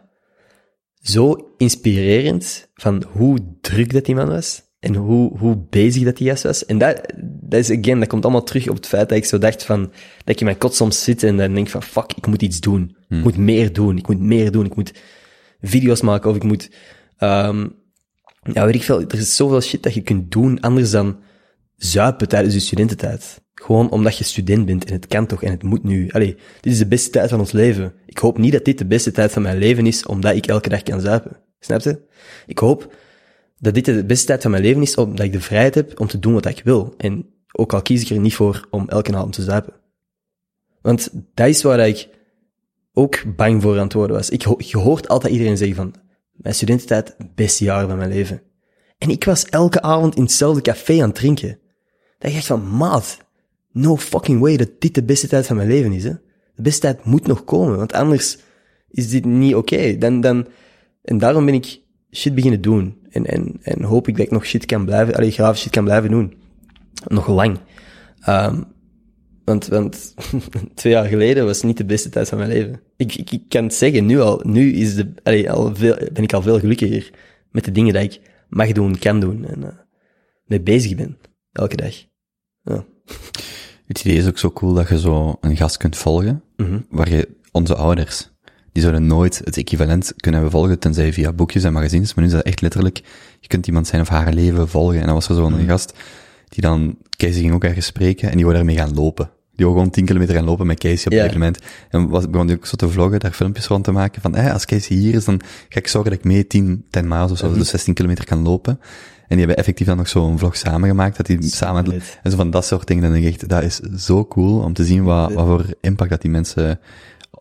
[1.01, 4.63] zo inspirerend van hoe druk dat die man was.
[4.80, 6.65] En hoe, hoe bezig dat die gast was.
[6.65, 9.38] En dat, dat is, again, dat komt allemaal terug op het feit dat ik zo
[9.38, 9.93] dacht van, dat
[10.25, 12.97] ik in mijn kot soms zit en dan denk van, fuck, ik moet iets doen.
[13.10, 13.97] Ik moet meer doen.
[13.97, 14.65] Ik moet meer doen.
[14.65, 14.93] Ik moet
[15.62, 16.71] video's maken of ik moet,
[17.17, 17.67] ehm
[18.53, 19.01] ja, weet ik veel.
[19.01, 21.19] Er is zoveel shit dat je kunt doen anders dan
[21.75, 23.43] zuipen tijdens je studententijd.
[23.53, 26.10] Gewoon omdat je student bent en het kan toch en het moet nu.
[26.12, 27.93] Allee, dit is de beste tijd van ons leven.
[28.05, 30.69] Ik hoop niet dat dit de beste tijd van mijn leven is omdat ik elke
[30.69, 31.38] dag kan zuipen.
[31.60, 32.01] Snap je?
[32.45, 32.95] Ik hoop
[33.60, 36.08] dat dit de beste tijd van mijn leven is omdat ik de vrijheid heb om
[36.08, 36.93] te doen wat ik wil.
[36.97, 39.73] En Ook al kies ik er niet voor om elke avond te zuipen.
[40.81, 42.10] Want dat is waar ik
[42.93, 44.29] ook bang voor aan het worden was.
[44.29, 45.93] Ik, je hoort altijd iedereen zeggen van,
[46.35, 48.41] mijn studententijd, beste jaar van mijn leven.
[48.97, 51.59] En ik was elke avond in hetzelfde café aan het drinken.
[52.17, 53.17] Dat ik echt van, maat,
[53.71, 56.13] no fucking way dat dit de beste tijd van mijn leven is, hè.
[56.55, 58.37] De beste tijd moet nog komen, want anders
[58.89, 59.97] is dit niet oké.
[59.97, 60.47] Dan, dan,
[61.01, 62.97] en daarom ben ik shit beginnen doen.
[63.09, 65.83] En, en, en hoop ik dat ik nog shit kan blijven, allee, graaf shit kan
[65.83, 66.33] blijven doen.
[67.07, 67.59] Nog lang.
[68.19, 68.61] Ehm,
[69.45, 70.13] want, want
[70.73, 72.79] twee jaar geleden was niet de beste tijd van mijn leven.
[72.97, 76.23] Ik, ik, ik kan het zeggen, nu al, nu is de, allee, al veel, ben
[76.23, 77.12] ik al veel gelukkiger
[77.51, 79.67] met de dingen die ik mag doen, kan doen en uh,
[80.45, 81.17] mee bezig ben.
[81.51, 81.93] Elke dag.
[82.62, 82.86] Ja.
[83.88, 86.43] Het idee is ook zo cool dat je zo een gast kunt volgen,
[86.89, 88.29] waar je onze ouders,
[88.71, 92.29] die zouden nooit het equivalent kunnen hebben volgen, tenzij via boekjes en magazines, maar nu
[92.29, 93.01] is dat echt letterlijk,
[93.39, 94.99] je kunt iemand zijn of haar leven volgen.
[94.99, 95.93] En dan was er zo'n gast,
[96.49, 99.29] die dan, Kees ging ook ergens spreken, en die wou daarmee gaan lopen.
[99.55, 101.17] Die wou gewoon 10 kilometer gaan lopen met Casey op Ja.
[101.17, 101.60] gegeven moment.
[101.89, 104.53] En was, begon die ook zo te vloggen, daar filmpjes rond te maken, van, eh,
[104.53, 107.38] als Casey hier is, dan ga ik zorgen dat ik mee 10, 10 miles of
[107.38, 108.79] zo, dus 16 kilometer kan lopen.
[109.27, 112.49] En die hebben effectief dan nog zo'n vlog samengemaakt, dat die samen, en zo van
[112.49, 115.34] dat soort dingen, dan denk ik echt, dat is zo cool om te zien wat,
[115.34, 116.79] wat voor impact dat die mensen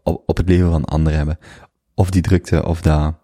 [0.02, 1.38] op, op het leven van anderen hebben.
[1.94, 3.14] Of die drukte, of dat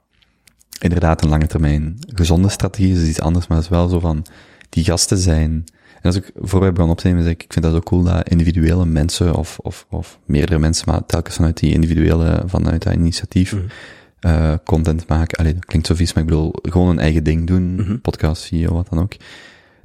[0.80, 3.98] inderdaad een lange termijn gezonde strategie is, is iets anders, maar het is wel zo
[4.00, 4.26] van,
[4.70, 5.64] die gasten zijn,
[6.00, 8.02] en als ik voorbij begon op te nemen, zeg ik, ik vind dat zo cool
[8.02, 12.94] dat individuele mensen, of, of, of meerdere mensen, maar telkens vanuit die individuele, vanuit dat
[12.94, 13.56] initiatief,
[14.20, 15.38] eh, content maken.
[15.38, 18.72] Allee, dat klinkt zo vies, maar ik bedoel, gewoon een eigen ding doen, podcast, video,
[18.72, 19.16] wat dan ook.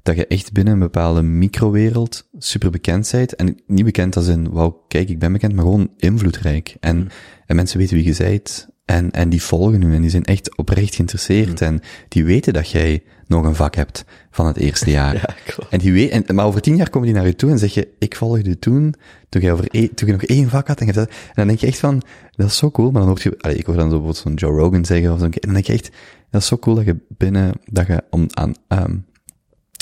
[0.04, 3.36] Dat je echt binnen een bepaalde microwereld super bekend bent.
[3.36, 6.76] En niet bekend als in, wauw, kijk, ik ben bekend, maar gewoon invloedrijk.
[6.80, 7.10] En,
[7.46, 8.68] en mensen weten wie je bent.
[8.86, 11.62] En, en die volgen u en die zijn echt oprecht geïnteresseerd.
[11.62, 15.14] En die weten dat jij nog een vak hebt van het eerste jaar.
[15.28, 15.72] Ja, klopt.
[15.72, 17.74] En die weet, en, maar over tien jaar komen die naar je toe en zeg
[17.74, 18.96] je, ik volgde je toen,
[19.30, 20.80] toen je, over één- toen je nog één vak had.
[20.80, 22.92] En, je dat- en dan denk je echt van, dat is zo cool.
[22.92, 25.20] Maar dan hoor je, allee, ik hoor dan zo bijvoorbeeld zo'n Joe Rogan zeggen of
[25.20, 25.26] zo.
[25.26, 25.90] En dan denk je echt,
[26.30, 28.82] dat is zo cool dat je binnen, dat je om, aan, ehm,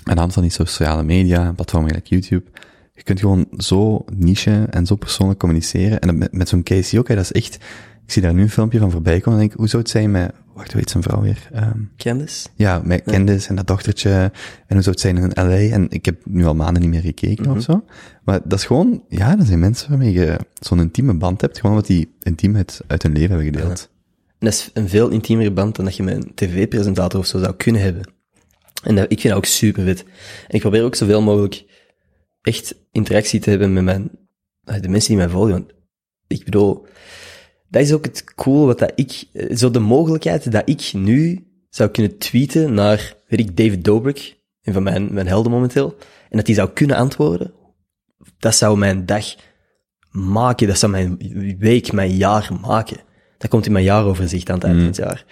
[0.03, 2.43] aan de hand van die sociale media, platformen gelijk YouTube,
[2.93, 5.99] je kunt gewoon zo niche en zo persoonlijk communiceren.
[5.99, 7.57] En met, met zo'n Casey ook, hè, dat is echt,
[8.05, 9.91] ik zie daar nu een filmpje van voorbij komen en denk ik, hoe zou het
[9.91, 11.49] zijn met, wacht, hoe heet zijn vrouw weer?
[11.51, 12.47] Ehm, Candice?
[12.55, 14.31] ja, met Candice en dat dochtertje.
[14.67, 15.73] En hoe zou het zijn in LA?
[15.73, 17.85] En ik heb nu al maanden niet meer gekeken of zo.
[18.23, 21.59] Maar dat is gewoon, ja, dat zijn mensen waarmee je zo'n intieme band hebt.
[21.59, 23.89] Gewoon wat die intiemheid uit hun leven hebben gedeeld.
[24.39, 27.39] En dat is een veel intiemere band dan dat je met een tv-presentator of zo
[27.39, 28.13] zou kunnen hebben.
[28.83, 30.03] En dat, ik vind dat ook super vet.
[30.47, 31.65] En ik probeer ook zoveel mogelijk
[32.41, 34.11] echt interactie te hebben met mijn,
[34.63, 35.51] de mensen die mij volgen.
[35.51, 35.73] Want
[36.27, 36.85] ik bedoel,
[37.73, 41.47] dat is ook het cool wat dat ik, eh, zo de mogelijkheid dat ik nu
[41.69, 45.95] zou kunnen tweeten naar, weet ik, David Dobrik, een van mijn, mijn helden momenteel,
[46.29, 47.53] en dat die zou kunnen antwoorden,
[48.39, 49.35] dat zou mijn dag
[50.11, 51.17] maken, dat zou mijn
[51.59, 52.97] week, mijn jaar maken.
[53.37, 55.25] Dat komt in mijn jaaroverzicht aan het eind van het jaar.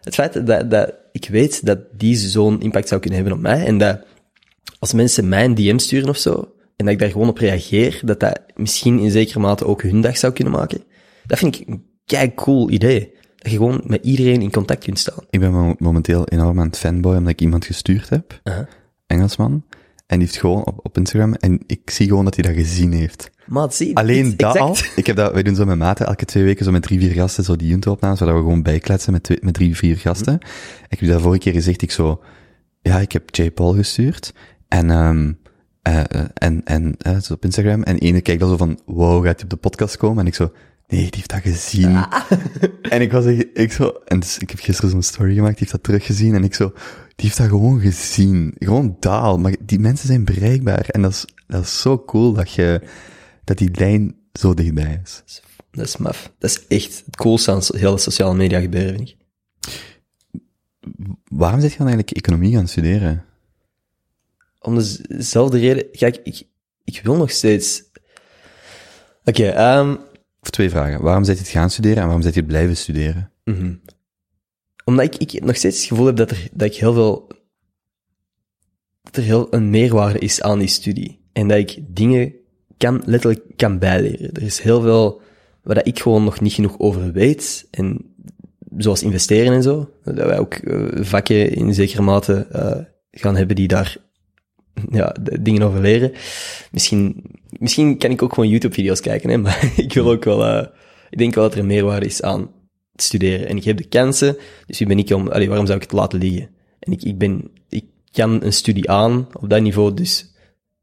[0.00, 3.66] Het feit dat, dat ik weet dat die zo'n impact zou kunnen hebben op mij,
[3.66, 4.00] en dat
[4.78, 8.00] als mensen mij een DM sturen of zo, en dat ik daar gewoon op reageer,
[8.04, 10.84] dat dat misschien in zekere mate ook hun dag zou kunnen maken,
[11.26, 13.12] dat vind ik een kei cool idee.
[13.36, 15.24] Dat je gewoon met iedereen in contact kunt staan.
[15.30, 18.40] Ik ben mo- momenteel enorm aan het fanboy omdat ik iemand gestuurd heb.
[19.06, 19.64] Engelsman.
[20.06, 22.92] En die heeft gewoon op, op Instagram, en ik zie gewoon dat hij dat gezien
[22.92, 23.30] heeft.
[23.46, 24.58] Maar zie, Alleen dat exact.
[24.58, 24.76] al.
[24.96, 27.10] Ik heb dat, wij doen zo met maten elke twee weken zo met drie, vier
[27.10, 30.38] gasten zo die junto-opnames, waar we gewoon bijkletsen met, twee, met drie, vier gasten.
[30.88, 32.22] Ik heb dat vorige keer gezegd, ik zo,
[32.80, 33.50] ja, ik heb J.
[33.50, 34.34] Paul gestuurd.
[34.68, 35.38] En, um,
[35.88, 36.00] uh,
[36.34, 37.82] en, en, uh, zo op Instagram.
[37.82, 40.18] En ene kijkt dan zo van, wow, gaat hij op de podcast komen?
[40.18, 40.52] En ik zo,
[40.92, 42.04] nee, die heeft dat gezien.
[42.92, 45.66] En ik was echt, ik zo, en dus ik heb gisteren zo'n story gemaakt, die
[45.68, 46.34] heeft dat teruggezien.
[46.34, 46.68] En ik zo,
[47.16, 48.54] die heeft dat gewoon gezien.
[48.58, 49.38] Gewoon daal.
[49.38, 50.88] Maar die mensen zijn bereikbaar.
[50.88, 52.82] En dat is, dat is zo cool dat je,
[53.44, 55.42] dat die lijn zo dichtbij is.
[55.70, 56.32] Dat is maf.
[56.38, 59.16] Dat is echt het coolste aan so- hele sociale media gebeuren, vind ik.
[61.28, 63.24] Waarom zit je dan eigenlijk economie gaan studeren?
[64.58, 66.42] Om dezelfde reden, kijk, ik,
[66.84, 67.82] ik wil nog steeds...
[69.24, 69.94] Oké, ehm
[70.42, 71.02] Of twee vragen.
[71.02, 73.30] Waarom zit je het gaan studeren en waarom zit je het blijven studeren?
[74.84, 77.28] omdat ik, ik nog steeds het gevoel heb dat, er, dat ik heel veel...
[79.02, 81.20] Dat er heel een meerwaarde is aan die studie.
[81.32, 82.34] En dat ik dingen
[82.76, 84.32] kan, letterlijk kan bijleren.
[84.32, 85.20] Er is heel veel
[85.62, 87.68] waar ik gewoon nog niet genoeg over weet.
[87.70, 88.14] En
[88.76, 89.90] zoals investeren en zo.
[90.04, 93.96] Dat wij ook eh, vakken in zekere mate eh, gaan hebben die daar
[94.90, 96.12] ja, dingen over leren.
[96.70, 97.24] Misschien,
[97.58, 100.66] misschien kan ik ook gewoon YouTube-video's kijken, hè, maar ik wil ook wel, eh,
[101.10, 102.40] ik denk wel dat er meerwaarde is aan
[102.92, 103.48] het studeren.
[103.48, 104.36] En ik heb de kansen,
[104.66, 106.50] dus wie ben ik om, allee, waarom zou ik het laten liggen?
[106.78, 110.34] En ik, ik ben, ik kan een studie aan op dat niveau, dus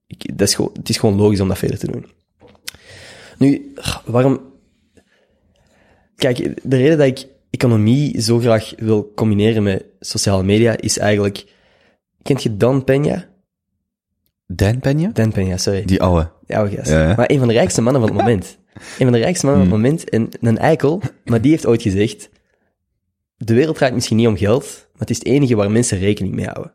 [0.08, 2.05] ik, dat is gewoon, het is gewoon logisch om dat verder te doen.
[3.38, 3.73] Nu,
[4.05, 4.47] waarom...
[6.15, 11.58] Kijk, de reden dat ik economie zo graag wil combineren met sociale media is eigenlijk...
[12.21, 13.29] Kent je Dan Peña?
[14.52, 15.12] Dan Peña?
[15.14, 15.86] Dan Peña, sorry.
[15.86, 16.32] Die ouwe.
[16.46, 16.90] Ja, oude gast.
[16.90, 17.16] Ja, ja.
[17.16, 18.58] Maar een van de rijkste mannen van het moment.
[18.74, 20.10] Een van de rijkste mannen van het moment.
[20.10, 22.30] En een eikel, maar die heeft ooit gezegd...
[23.38, 26.36] De wereld draait misschien niet om geld, maar het is het enige waar mensen rekening
[26.36, 26.74] mee houden.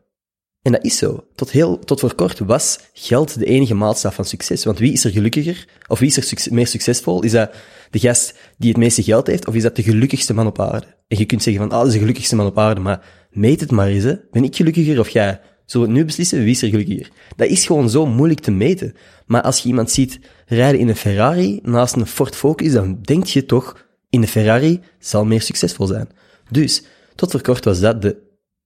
[0.62, 1.24] En dat is zo.
[1.34, 4.64] Tot, heel, tot voor kort was geld de enige maatstaf van succes.
[4.64, 5.68] Want wie is er gelukkiger?
[5.86, 7.22] Of wie is er succes- meer succesvol?
[7.22, 7.54] Is dat
[7.90, 9.46] de gast die het meeste geld heeft?
[9.46, 10.86] Of is dat de gelukkigste man op aarde?
[11.08, 12.80] En je kunt zeggen van, ah, dat is de gelukkigste man op aarde.
[12.80, 14.14] Maar meet het maar eens, hè.
[14.30, 15.40] Ben ik gelukkiger of jij?
[15.64, 16.42] Zullen we nu beslissen?
[16.42, 17.10] Wie is er gelukkiger?
[17.36, 18.94] Dat is gewoon zo moeilijk te meten.
[19.26, 23.24] Maar als je iemand ziet rijden in een Ferrari naast een Ford Focus, dan denk
[23.24, 26.08] je toch, in de Ferrari zal meer succesvol zijn.
[26.50, 26.82] Dus,
[27.14, 28.16] tot voor kort was dat de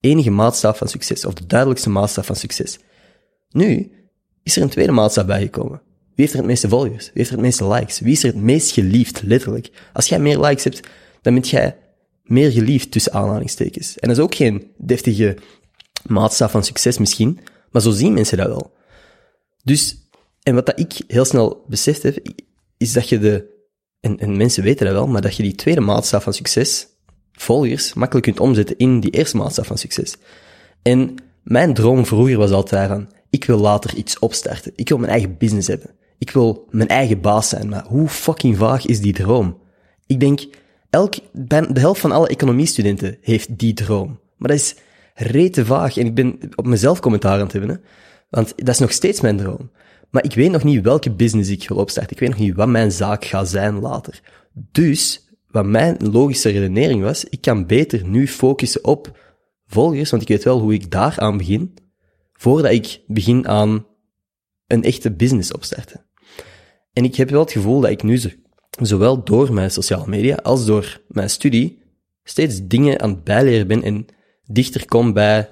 [0.00, 2.78] enige maatstaf van succes, of de duidelijkste maatstaf van succes.
[3.50, 3.92] Nu
[4.42, 5.80] is er een tweede maatstaf bijgekomen.
[6.18, 7.04] Wie heeft er het meeste volgers?
[7.04, 8.00] Wie heeft er het meeste likes?
[8.00, 9.70] Wie is er het meest geliefd, letterlijk?
[9.92, 10.80] Als jij meer likes hebt,
[11.22, 11.76] dan ben jij
[12.22, 13.98] meer geliefd tussen aanhalingstekens.
[13.98, 15.36] En dat is ook geen deftige
[16.06, 18.76] maatstaf van succes misschien, maar zo zien mensen dat wel.
[19.64, 19.96] Dus,
[20.42, 22.18] en wat dat ik heel snel beseft heb,
[22.76, 23.46] is dat je de,
[24.00, 26.86] en, en mensen weten dat wel, maar dat je die tweede maatstaf van succes,
[27.32, 30.16] volgers, makkelijk kunt omzetten in die eerste maatstaf van succes.
[30.82, 34.72] En mijn droom vroeger was altijd van, ik wil later iets opstarten.
[34.74, 35.90] Ik wil mijn eigen business hebben.
[36.18, 37.68] Ik wil mijn eigen baas zijn.
[37.68, 39.58] Maar hoe fucking vaag is die droom?
[40.06, 40.40] Ik denk,
[40.90, 44.20] elk, de helft van alle economiestudenten heeft die droom.
[44.36, 44.74] Maar dat is
[45.18, 45.96] rete vaag.
[45.96, 47.70] En ik ben op mezelf commentaar aan het hebben.
[47.70, 47.76] Hè?
[48.30, 49.70] Want dat is nog steeds mijn droom.
[50.10, 52.12] Maar ik weet nog niet welke business ik wil opstarten.
[52.12, 54.20] Ik weet nog niet wat mijn zaak gaat zijn later.
[54.72, 59.18] Dus, wat mijn logische redenering was, ik kan beter nu focussen op
[59.66, 61.74] volgers, want ik weet wel hoe ik daar aan begin,
[62.32, 63.86] voordat ik begin aan
[64.66, 66.06] een echte business opstarten.
[66.92, 68.28] En ik heb wel het gevoel dat ik nu zo-
[68.80, 71.82] zowel door mijn sociale media als door mijn studie
[72.22, 74.06] steeds dingen aan het bijleren ben en
[74.48, 75.48] dichter kom bij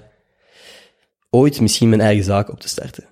[1.29, 3.07] ooit misschien mijn eigen zaak op te starten.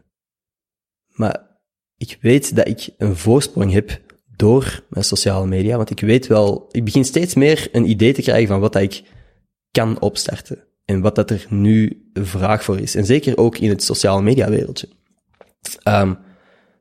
[1.07, 1.59] Maar
[1.97, 4.01] ik weet dat ik een voorsprong heb
[4.35, 8.21] door mijn sociale media, want ik weet wel, ik begin steeds meer een idee te
[8.21, 9.03] krijgen van wat dat ik
[9.71, 12.95] kan opstarten en wat dat er nu vraag voor is.
[12.95, 14.87] En zeker ook in het sociale media wereldje.
[15.83, 16.13] Ehm,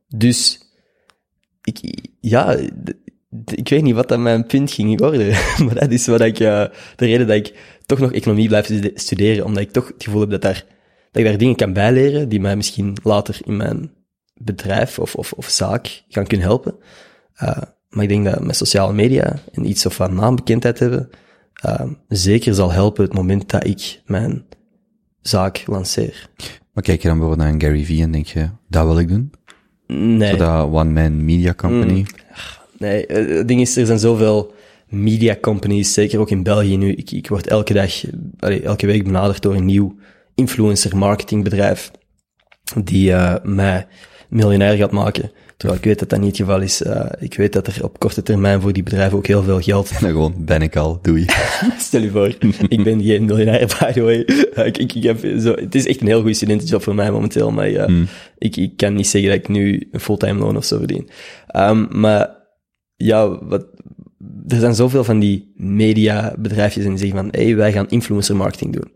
[0.09, 0.61] dus,
[1.63, 2.57] ik, ja,
[3.45, 5.29] ik weet niet wat dat mijn punt ging worden,
[5.65, 6.65] maar dat is wat ik, eh,
[6.97, 10.21] de reden dat ik toch nog economie blijf stude- studeren, omdat ik toch het gevoel
[10.21, 10.65] heb dat, daar,
[11.11, 13.91] dat ik daar dingen kan bijleren die mij misschien later in mijn
[14.35, 16.75] bedrijf of, of, of zaak gaan kunnen helpen.
[17.43, 17.57] Uh,
[17.89, 21.11] maar ik denk dat met sociale media en iets of van naambekendheid hebben,
[21.67, 24.45] uh, zeker zal helpen het moment dat ik mijn
[25.21, 26.29] zaak lanceer.
[26.73, 29.09] Maar kijk je dan bijvoorbeeld naar een Gary Vee en denk je, dat wil ik
[29.09, 29.33] doen?
[29.87, 30.37] Nee.
[30.37, 32.07] Dat one-man media company.
[32.79, 34.55] Nee, eh, het ding is, er zijn zoveel
[34.89, 36.93] media companies, zeker ook in België nu.
[36.93, 38.05] Ik, ik word elke dag,
[38.39, 39.97] allee, elke week benaderd door een nieuw
[40.35, 41.91] influencer marketingbedrijf
[42.85, 43.87] die uh, mij
[44.29, 45.33] miljonair gaat maken.
[45.57, 46.83] Terwijl ik weet dat dat niet het geval is.
[46.83, 49.91] Uh, ik weet dat er op korte termijn voor die bedrijven ook heel veel geld...
[49.91, 51.27] En dan gewoon, ben ik al, doei.
[51.79, 52.27] Stel je voor,
[52.69, 54.27] ik ben geen miljonair, by the way.
[54.57, 57.11] Uh, ik, ik, ik heb zo, het is echt een heel goede studentenjob voor mij
[57.11, 58.07] momenteel, maar uh,
[58.39, 61.09] ik, ik kan niet zeggen dat ik nu een fulltime loon of zo verdien.
[61.57, 62.37] Um, maar
[62.97, 63.67] ja, wat,
[64.49, 68.73] er zijn zoveel van die mediabedrijfjes en die zeggen van, hey, wij gaan influencer marketing
[68.73, 68.93] doen.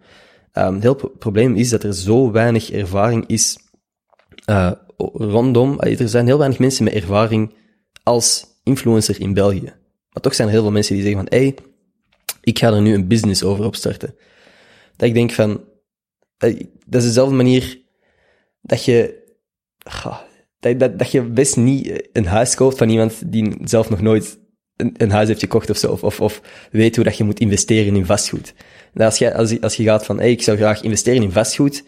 [0.52, 3.58] Um, het probleem is dat er zo weinig ervaring is
[4.46, 4.72] uh,
[5.12, 7.54] rondom, er zijn heel weinig mensen met ervaring
[8.02, 9.72] als influencer in België.
[10.10, 11.54] Maar toch zijn er heel veel mensen die zeggen van, hey,
[12.40, 14.14] ik ga er nu een business over opstarten.
[14.96, 15.64] Dat ik denk van,
[16.36, 16.52] dat
[16.90, 17.80] is dezelfde manier
[18.60, 19.26] dat je,
[20.60, 24.38] dat, dat, dat je best niet een huis koopt van iemand die zelf nog nooit
[24.78, 28.06] een, huis heeft gekocht of zo, of, of, weet hoe dat je moet investeren in
[28.06, 28.54] vastgoed.
[28.94, 31.84] En als je, als, als je gaat van, hey, ik zou graag investeren in vastgoed,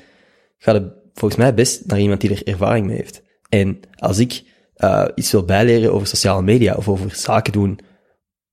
[0.58, 3.22] ga je volgens mij best naar iemand die er ervaring mee heeft.
[3.48, 4.42] En als ik
[4.76, 7.78] uh, iets wil bijleren over sociale media of over zaken doen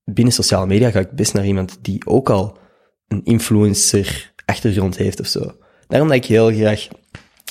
[0.04, 2.58] binnen sociale media, ga ik best naar iemand die ook al
[3.08, 5.56] een influencer achtergrond heeft of zo.
[5.86, 6.88] Daarom dat ik heel graag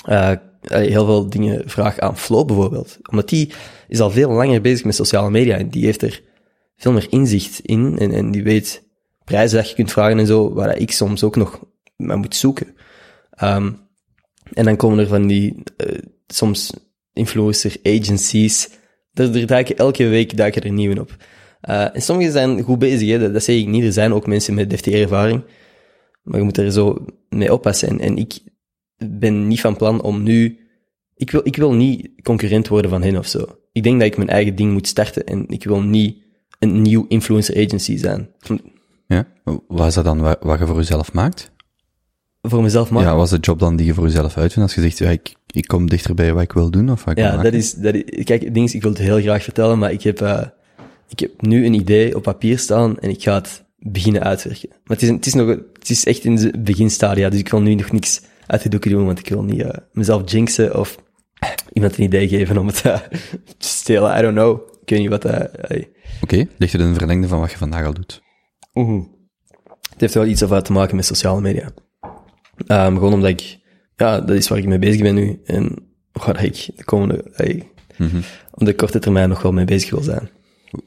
[0.10, 2.98] uh, heel veel dingen vraag aan Flo bijvoorbeeld.
[3.10, 3.52] Omdat die
[3.88, 6.22] is al veel langer bezig met sociale media en die heeft er
[6.78, 8.84] veel meer inzicht in en, die weet
[9.24, 11.64] prijzen dat je kunt vragen en zo, waar ik soms ook nog
[11.98, 12.76] naar moet zoeken.
[13.44, 13.80] Um,
[14.54, 16.74] en dan komen er van die, uh, soms
[17.14, 18.70] influencer agencies,
[19.14, 21.16] er, er duiken elke week duiken er nieuwe op.
[21.70, 23.20] Uh, en sommigen zijn goed bezig, hè?
[23.20, 23.84] Dat, dat zeg ik niet.
[23.84, 25.44] Er zijn ook mensen met deftige ervaring.
[26.24, 27.90] Maar je moet er zo mee oppassen.
[27.90, 28.40] En, en ik
[28.98, 30.68] ben niet van plan om nu
[31.18, 33.46] ik wil, ik wil niet concurrent worden van hen of zo.
[33.72, 36.18] Ik denk dat ik mijn eigen ding moet starten en ik wil niet
[36.60, 38.30] een nieuw influencer agency zijn.
[39.08, 39.28] Ja?
[39.68, 41.52] Wat is dat dan wat, je voor jezelf maakt?
[42.42, 43.10] Voor mezelf maken.
[43.10, 45.10] Ja, wat is de job dan die je voor jezelf uitvindt als je zegt, ja,
[45.10, 47.54] ik, ik kom dichter bij wat ik wil doen of wat ik wil Ja, dat
[47.54, 50.02] is, dat is, kijk, het ding is, ik wil het heel graag vertellen, maar ik
[50.02, 50.42] heb, eh,
[51.08, 54.70] ik heb nu een idee op papier staan en ik ga het beginnen uitwerken.
[54.70, 57.62] Maar het is, het is nog, het is echt in de beginstadia, dus ik wil
[57.62, 60.98] nu nog niks uit de doeken doen, want ik wil niet eh, mezelf jinxen of
[61.74, 63.00] iemand een idee geven om het eh,
[63.58, 64.18] te stelen.
[64.18, 64.76] I don't know.
[64.88, 65.90] Ik weet niet wat, hey.
[66.22, 68.22] Oké, ligt het in een verlengde van wat je vandaag al doet?
[69.90, 71.72] Het heeft wel iets over te maken met sociale media.
[72.68, 73.60] Ehm, gewoon omdat ik,
[73.96, 75.42] ja, dat is waar ik mee bezig ben nu.
[75.46, 75.76] En
[76.12, 77.72] waar ik de komende, hey,
[78.52, 80.30] op de korte termijn nog wel mee bezig wil zijn.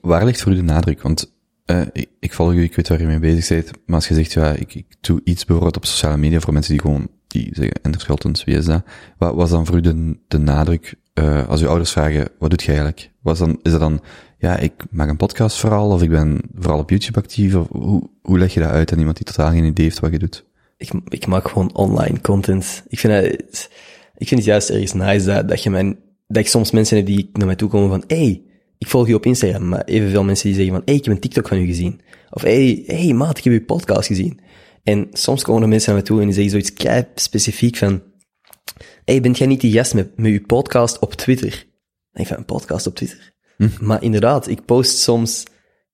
[0.01, 1.03] Waar ligt voor u de nadruk?
[1.03, 1.33] Want
[1.65, 4.15] eh, ik, ik volg u, ik weet waar je mee bezig bent, maar als je
[4.15, 7.51] zegt, ja, ik, ik doe iets bijvoorbeeld op sociale media voor mensen die gewoon, die
[7.53, 8.85] zeggen, Ender Scholtens, wie is dat?
[9.19, 12.63] Wat was dan voor u de, de nadruk, eh, als uw ouders vragen, wat doet
[12.63, 13.10] je eigenlijk?
[13.23, 14.01] Was dan, is dat dan,
[14.39, 18.11] ja, ik maak een podcast vooral, of ik ben vooral op YouTube actief, of hoe,
[18.23, 20.45] hoe leg je dat uit aan iemand die totaal geen idee heeft wat je doet?
[20.77, 22.85] Ik, ik maak gewoon online content.
[22.89, 23.71] Ik vind het,
[24.17, 27.07] ik vind het juist ergens nice dat, dat je mijn, dat ik soms mensen heb
[27.07, 28.43] die naar mij toe komen van, hey,
[28.79, 31.21] ik volg je op Instagram, maar evenveel mensen die zeggen van, hey, ik heb een
[31.21, 32.01] TikTok van u gezien.
[32.31, 34.41] Of hey, hey maat, ik heb uw podcast gezien.
[34.83, 38.03] En soms komen er mensen naar mij toe en die zeggen zoiets kei specifiek van,
[39.05, 41.69] hey, bent jij niet die gast met, met uw podcast op Twitter?
[42.13, 43.33] Dan ik van, een podcast op Twitter?
[43.81, 45.45] Maar inderdaad, ik post soms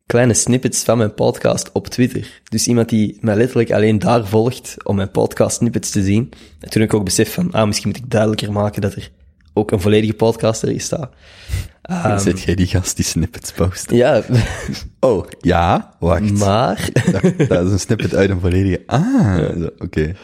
[0.07, 2.41] kleine snippets van mijn podcast op Twitter.
[2.49, 6.33] Dus iemand die mij letterlijk alleen daar volgt om mijn podcast snippets te zien.
[6.61, 9.11] En toen heb ik ook besef van, ah, misschien moet ik duidelijker maken dat er
[9.53, 11.13] ook een volledige podcast erin staat.
[11.91, 13.91] Um, Zit jij die gast die snippets post?
[13.91, 14.23] Ja,
[15.01, 16.31] Oh, ja, wacht.
[16.31, 16.89] maar...
[17.13, 20.15] Dat, dat is een snippet uit een volledige, ah, oké.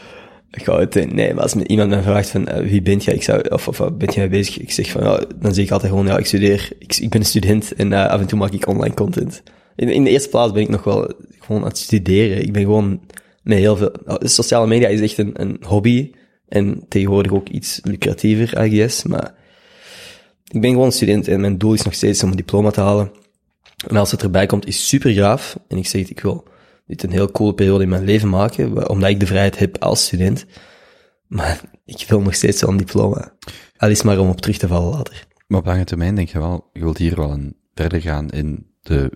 [0.61, 3.49] Ga het, nee, maar als iemand me vraagt van, eh, wie bent jij, ik zou,
[3.49, 4.59] of, of bent jij bezig?
[4.59, 7.21] Ik zeg van, ja, dan zeg ik altijd gewoon, ja, ik studeer, ik, ik ben
[7.21, 9.43] een student en eh, af en toe maak ik online content.
[9.77, 12.43] In, in de eerste plaats ben ik nog wel gewoon aan het studeren.
[12.43, 13.01] Ik ben gewoon
[13.43, 16.11] met heel veel, nou, sociale media is echt een, een hobby
[16.49, 19.35] en tegenwoordig ook iets lucratiever, I guess, maar
[20.49, 23.11] ik ben gewoon student en mijn doel is nog steeds om een diploma te halen.
[23.89, 25.59] En als het erbij komt, is super gaaf.
[25.69, 26.45] En ik zeg het, ik wil
[26.87, 30.05] dit een heel coole periode in mijn leven maken, omdat ik de vrijheid heb als
[30.05, 30.47] student.
[31.27, 33.35] Maar ik wil nog steeds een diploma.
[33.77, 35.27] Al is maar om op terug te vallen later.
[35.47, 38.67] Maar op lange termijn denk je wel, je wilt hier wel een, verder gaan in
[38.81, 39.11] de,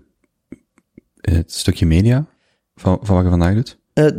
[1.21, 2.27] het stukje media
[2.75, 3.79] van, van wat je vandaag doet?
[3.95, 4.11] Uh,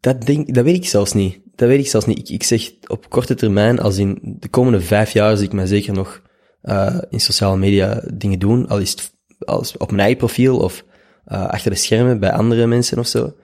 [0.00, 1.40] dat, denk, dat weet ik zelfs niet.
[1.54, 2.18] Dat weet ik zelfs niet.
[2.18, 5.66] Ik, ik zeg op korte termijn, als in de komende vijf jaar, zie ik mij
[5.66, 6.22] zeker nog
[6.62, 8.68] uh, in sociale media dingen doen.
[8.68, 10.84] Al is het als op mijn eigen profiel of
[11.28, 13.34] uh, achter de schermen bij andere mensen of zo.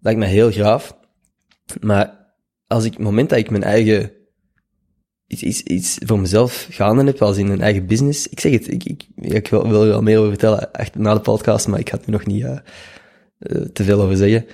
[0.00, 0.96] Lijkt me heel graaf.
[1.80, 2.34] Maar
[2.66, 4.12] als ik, het moment dat ik mijn eigen
[5.26, 8.68] iets, iets, iets voor mezelf gaande heb, als in een eigen business, ik zeg het,
[8.68, 11.88] ik, ik, ik wil, er wel meer over vertellen echt na de podcast, maar ik
[11.88, 12.56] ga het nu nog niet uh,
[13.72, 14.46] te veel over zeggen.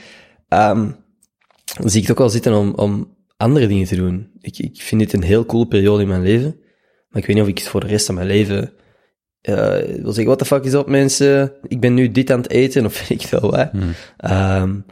[0.49, 0.97] Um,
[1.81, 4.31] dan zie ik het ook wel zitten om, om andere dingen te doen.
[4.41, 6.57] Ik, ik vind dit een heel coole periode in mijn leven,
[7.09, 8.73] maar ik weet niet of ik het voor de rest van mijn leven
[9.43, 11.53] wil zeggen, what the fuck is op mensen?
[11.63, 13.71] Ik ben nu dit aan het eten, of weet ik veel wat.
[13.71, 13.95] Hmm.
[14.63, 14.85] Um,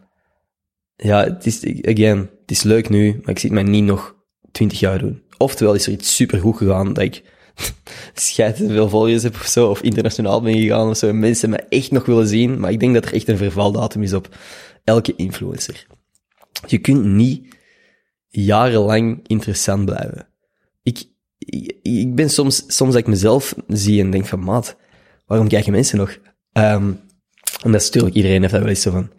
[0.96, 4.16] ja, het is, again, het is leuk nu, maar ik zie het mij niet nog
[4.52, 5.22] twintig jaar doen.
[5.36, 7.22] Oftewel is er iets super goed gegaan, dat ik
[8.14, 11.66] scheid veel volgers heb of zo, of internationaal ben gegaan of zo, en mensen mij
[11.68, 14.36] echt nog willen zien, maar ik denk dat er echt een vervaldatum is op
[14.84, 15.86] elke influencer.
[16.66, 17.56] Je kunt niet
[18.28, 20.28] jarenlang interessant blijven.
[20.82, 21.04] Ik,
[21.82, 24.76] ik, ben soms, soms dat ik mezelf zie en denk van, maat,
[25.26, 26.18] waarom kijken mensen nog?
[26.52, 27.00] Um,
[27.62, 29.10] en dat is natuurlijk, iedereen heeft dat wel eens zo van,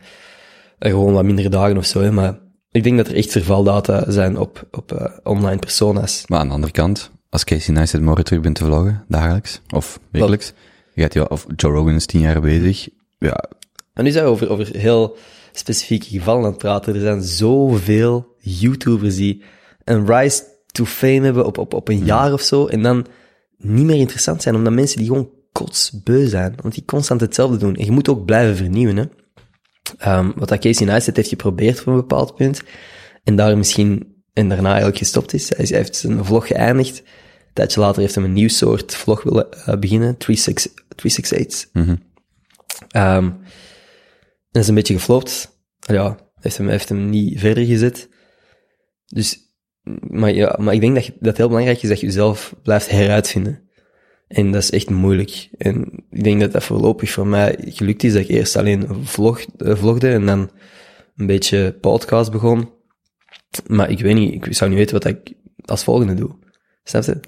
[0.80, 2.40] uh, gewoon wat mindere dagen of zo, hè, maar
[2.72, 6.24] ik denk dat er echt vervaldata zijn op, op uh, online persona's.
[6.28, 10.00] Maar aan de andere kant, als Casey Neistat morgen terug bent te vloggen, dagelijks, of
[10.12, 10.54] wekelijks,
[10.94, 12.88] je gaat je, of Joe Rogan is tien jaar bezig,
[13.20, 13.44] ja.
[13.94, 15.18] En nu zijn we over, over heel
[15.52, 16.96] specifieke gevallen aan het praten.
[16.96, 19.44] Er zijn zoveel YouTubers die
[19.84, 23.06] een rise to fame hebben op, op, op een jaar of zo, en dan
[23.58, 27.76] niet meer interessant zijn, omdat mensen die gewoon kotsbeu zijn, want die constant hetzelfde doen.
[27.76, 29.06] En je moet ook blijven vernieuwen, hè.
[30.18, 32.62] Um, wat dat Casey Neistat heeft geprobeerd voor een bepaald punt,
[33.24, 35.50] en daar misschien, en daarna eigenlijk gestopt is.
[35.56, 37.00] Hij, heeft zijn vlog geëindigd.
[37.00, 41.70] Een tijdje later heeft hij een nieuw soort vlog willen uh, beginnen, 368.
[41.74, 41.98] Mm -hmm.
[43.02, 43.40] um,
[44.52, 45.58] dat is een beetje geflopt.
[45.80, 48.10] Ja, heeft hem, heeft hem niet verder gezet.
[49.06, 49.49] Dus,
[50.10, 52.90] maar ja, maar ik denk dat, dat het heel belangrijk is dat je jezelf blijft
[52.90, 53.62] heruitvinden.
[54.28, 55.50] En dat is echt moeilijk.
[55.58, 59.46] En ik denk dat dat voorlopig voor mij gelukt is, dat ik eerst alleen vlog,
[59.58, 60.52] uh, vlogde en dan
[61.16, 62.70] een beetje podcast begon.
[63.68, 65.34] Maar ik weet niet, ik zou niet weten wat ik
[65.66, 66.36] als volgende doe.
[66.84, 67.20] Snap je?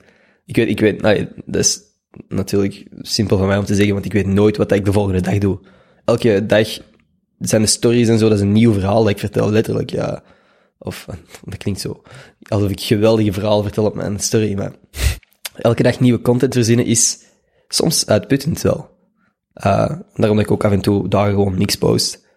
[0.45, 1.79] Ik weet, ik weet, nou, dat is
[2.27, 5.21] natuurlijk simpel van mij om te zeggen, want ik weet nooit wat ik de volgende
[5.21, 5.59] dag doe.
[6.05, 6.67] Elke dag
[7.39, 10.23] zijn de stories en zo, dat is een nieuw verhaal dat ik vertel, letterlijk, ja.
[10.83, 11.05] Of,
[11.43, 12.01] dat klinkt zo,
[12.47, 14.71] alsof ik geweldige verhalen vertel op mijn story, maar
[15.55, 17.19] elke dag nieuwe content verzinnen is
[17.67, 18.89] soms uitputtend wel.
[19.53, 22.27] Uh, daarom dat ik ook af en toe dagen gewoon niks post.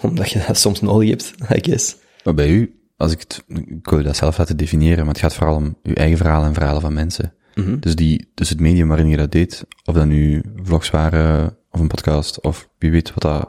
[0.00, 1.96] Omdat je dat soms nodig hebt, I guess.
[2.24, 5.34] Maar bij u, als ik het, ik wil dat zelf laten definiëren, maar het gaat
[5.34, 7.34] vooral om uw eigen verhalen en verhalen van mensen.
[7.54, 7.78] Mhm.
[7.78, 11.80] Dus die, dus het medium waarin je dat deed, of dat nu vlogs waren, of
[11.80, 13.48] een podcast, of wie weet wat dat,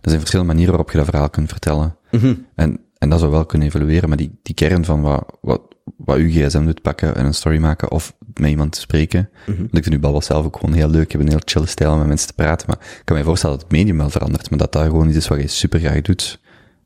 [0.00, 1.96] er zijn verschillende manieren waarop je dat verhaal kunt vertellen.
[2.10, 2.34] Mhm.
[2.54, 5.62] En, en dat zou wel kunnen evolueren, maar die, die kern van wat, wat,
[5.96, 9.30] wat uw gsm doet pakken en een story maken, of met iemand te spreken.
[9.46, 11.12] Want ik vind uw babbel zelf ook gewoon heel leuk.
[11.12, 13.24] Je hebt een heel chill stijl om met mensen te praten, maar ik kan me
[13.24, 15.80] voorstellen dat het medium wel verandert, maar dat dat gewoon iets is wat je super
[15.80, 16.40] graag doet.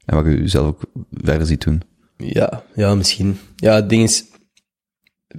[0.05, 1.83] En wat je zelf ook verder ziet doen.
[2.17, 3.39] Ja, ja, misschien.
[3.57, 4.25] Ja, het ding is,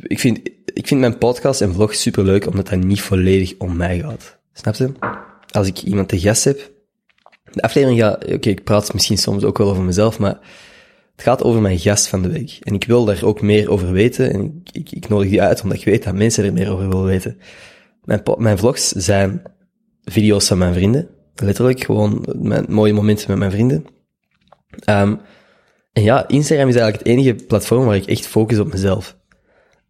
[0.01, 0.39] ik vind,
[0.73, 4.37] ik vind mijn podcast en vlog super leuk, omdat dat niet volledig om mij gaat.
[4.53, 4.91] Snap je?
[5.51, 6.71] Als ik iemand te gast heb,
[7.55, 10.39] de aflevering gaat, oké, ik praat misschien soms ook wel over mezelf, maar
[11.15, 12.57] het gaat over mijn gast van de week.
[12.61, 15.77] En ik wil daar ook meer over weten, en ik, ik, nodig die uit, omdat
[15.77, 17.37] ik weet dat mensen er meer over willen weten.
[18.03, 19.41] Mijn, mijn vlogs zijn
[20.03, 21.09] video's van mijn vrienden.
[21.35, 23.85] Letterlijk, gewoon mijn mooie momenten met mijn vrienden.
[24.83, 25.15] Ehm,
[25.93, 29.17] en ja, Instagram is eigenlijk het enige platform waar ik echt focus op mezelf.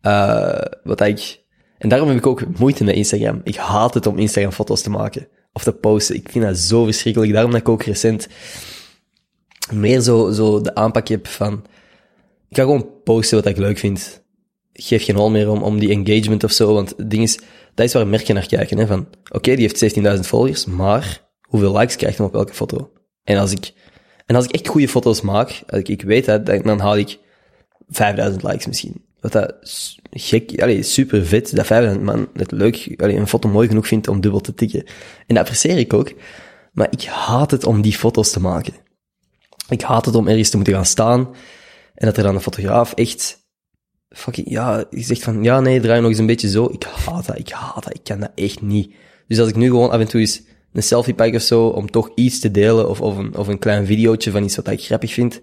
[0.01, 1.43] Eh, wat ik,
[1.77, 3.41] en daarom heb ik ook moeite met Instagram.
[3.43, 5.27] Ik haat het om Instagram foto's te maken.
[5.55, 6.15] Of te posten.
[6.15, 7.33] Ik vind dat zo verschrikkelijk.
[7.33, 8.27] Daarom dat ik ook recent
[9.73, 11.53] meer zo, zo de aanpak heb van,
[12.49, 14.23] ik ga gewoon posten wat ik leuk vind.
[14.73, 17.39] Geef geen hol meer om, om die engagement of zo, want het ding is,
[17.73, 21.77] dat is waar merken naar kijken, hè, van, oké, die heeft 17.000 volgers, maar hoeveel
[21.77, 22.91] likes krijgt hij op elke foto?
[23.23, 23.73] En als ik,
[24.25, 27.17] en als ik echt goede foto's maak, als ik, ik weet dat, dan haal ik
[27.87, 29.05] 5000 likes misschien.
[29.31, 33.67] Dat s- gek, allee, super vet, dat 5000 man het leuk, allee, een foto mooi
[33.67, 34.79] genoeg vindt om dubbel te tikken.
[34.85, 36.13] En dat apprecieer ik ook.
[36.73, 38.73] Maar ik haat het om die foto's te maken.
[39.69, 41.19] Ik haat het om ergens te moeten gaan staan
[41.95, 43.43] en dat er dan een fotograaf echt
[44.09, 46.65] fucking, ja, die zegt van, ja, nee, draai nog eens een beetje zo.
[46.71, 48.93] Ik haat dat, ik haat dat, ik kan dat echt niet.
[49.27, 50.41] Dus als ik nu gewoon af en toe eens
[50.73, 53.59] een selfie pak of zo, om toch iets te delen, of, of, een, of een
[53.59, 55.33] klein videootje van iets wat ik grappig vind,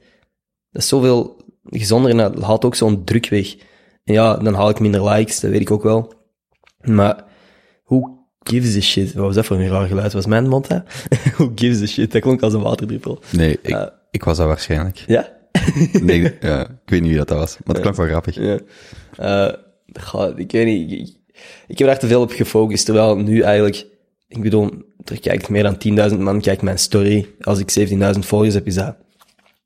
[0.71, 3.55] dat is zoveel gezonder en dat haalt ook zo'n druk weg.
[4.05, 6.13] Ja, dan haal ik minder likes, dat weet ik ook wel.
[6.81, 7.25] Maar,
[7.85, 9.13] who gives a shit?
[9.13, 10.13] Wat was dat voor een raar geluid?
[10.13, 10.83] Was mijn mond dat?
[11.37, 12.13] who gives a shit?
[12.13, 13.23] Dat klonk als een waterdruppel.
[13.33, 13.87] Nee, ik, Eh.
[14.11, 15.05] ik was dat waarschijnlijk.
[15.07, 15.29] Ja?
[16.03, 18.35] Nee, ja, ik weet niet wie dat, dat was, maar het klonk wel grappig.
[18.35, 18.59] Ja.
[19.17, 19.55] Eh,
[20.01, 20.93] goh, ik weet niet.
[20.93, 21.17] Ik,
[21.67, 23.87] ik heb daar te veel op gefocust, terwijl nu eigenlijk,
[24.29, 24.71] ik bedoel,
[25.05, 27.27] er kijkt meer dan 10.000 man kijkt mijn story.
[27.41, 28.97] Als ik 17.000 volgers heb, is dat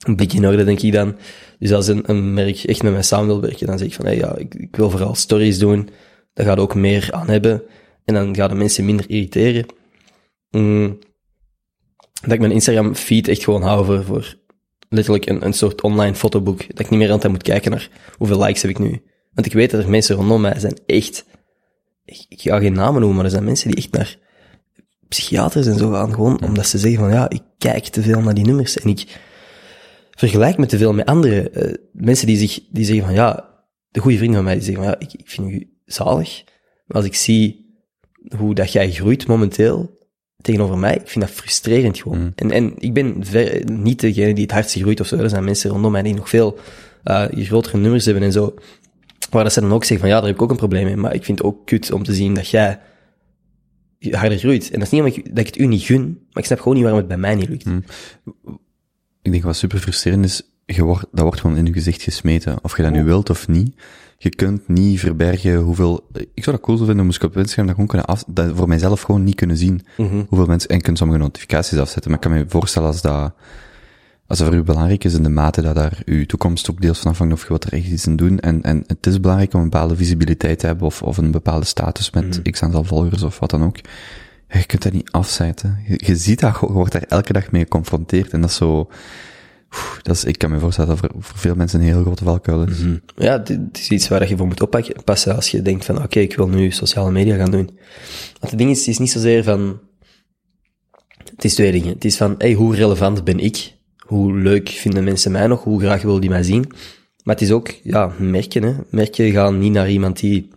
[0.07, 1.17] een beetje in orde, denk ik dan.
[1.59, 4.05] Dus als een, een merk echt met mij samen wil werken, dan zeg ik van,
[4.05, 5.89] hey, ja, ik, ik wil vooral stories doen.
[6.33, 7.63] Daar gaat ook meer aan hebben.
[8.05, 9.67] En dan gaan de mensen minder irriteren.
[10.51, 10.99] Mm,
[12.21, 14.37] dat ik mijn Instagram feed echt gewoon hou voor, voor
[14.89, 16.59] letterlijk een, een soort online fotoboek.
[16.69, 19.03] Dat ik niet meer altijd moet kijken naar hoeveel likes heb ik nu.
[19.33, 21.25] Want ik weet dat er mensen rondom mij zijn echt...
[22.05, 24.19] Ik, ik ga geen namen noemen, maar er zijn mensen die echt naar
[25.09, 26.15] psychiaters en zo gaan.
[26.15, 28.79] Gewoon omdat ze zeggen van, ja, ik kijk te veel naar die nummers.
[28.79, 29.19] En ik
[30.17, 33.49] vergelijk me te veel met andere eh, mensen die, zich, die zeggen van, ja,
[33.89, 36.45] de goede vrienden van mij, die zeggen van, ja, ik, ik vind u zalig.
[36.87, 37.75] Maar als ik zie
[38.37, 39.99] hoe dat jij groeit momenteel
[40.41, 42.33] tegenover mij, ik vind dat frustrerend gewoon.
[42.35, 45.17] En, en ik ben ver, niet degene die het hardst groeit of zo.
[45.17, 46.59] Er zijn mensen rondom mij die nog veel
[47.03, 48.55] eh, grotere nummers hebben en zo.
[49.31, 50.97] Waar dat ze dan ook zeggen van, ja, daar heb ik ook een probleem mee.
[50.97, 52.81] Maar ik vind het ook kut om te zien dat jij
[54.11, 54.65] harder groeit.
[54.71, 56.59] En dat is niet omdat ik, dat ik het u niet gun, maar ik snap
[56.59, 57.67] gewoon niet waarom het bij mij niet lukt.
[59.27, 62.59] Ik denk wat super frustrerend is, je wordt, dat wordt gewoon in je gezicht gesmeten.
[62.63, 63.75] Of je dat nu wilt of niet.
[64.19, 66.07] Je kunt niet verbergen hoeveel...
[66.35, 68.25] Ik zou dat cool vinden, moest ik op Instagram dat gewoon kunnen af...
[68.27, 69.87] Dat voor mijzelf gewoon niet kunnen zien.
[70.29, 70.69] Hoeveel mensen...
[70.69, 72.11] En je kunt sommige notificaties afzetten.
[72.11, 73.33] Maar ik kan me voorstellen als dat...
[74.27, 76.99] Als dat voor u belangrijk is in de mate dat daar uw toekomst ook deels
[76.99, 78.39] van afhangt of je wat er echt iets in doen.
[78.39, 81.67] En, en het is belangrijk om een bepaalde visibiliteit te hebben of, of een bepaalde
[81.67, 83.77] status met x aantal volgers of wat dan ook.
[84.57, 85.79] Ja, je kunt dat niet afzetten.
[85.97, 88.91] Je, ziet dat, je wordt daar elke dag mee geconfronteerd en dat is zo...
[90.03, 92.69] Dat is, ik kan me voorstellen dat voor, voor veel mensen een heel grote valkuil
[92.69, 92.79] is.
[93.17, 96.21] Ja, het het is iets waar je voor moet oppassen als je denkt van, oké,
[96.21, 97.65] ik wil nu sociale media gaan doen.
[98.41, 99.81] Want het ding is, het is niet zozeer van...
[101.35, 101.89] Het is twee dingen.
[101.89, 103.75] Het is van, hey, hoe relevant ben ik?
[104.07, 105.65] Hoe leuk vinden mensen mij nog?
[105.65, 106.73] Hoe graag willen die mij zien?
[107.23, 108.75] Maar het is ook, ja, merken, hè.
[108.91, 110.51] Merken gaan niet naar iemand die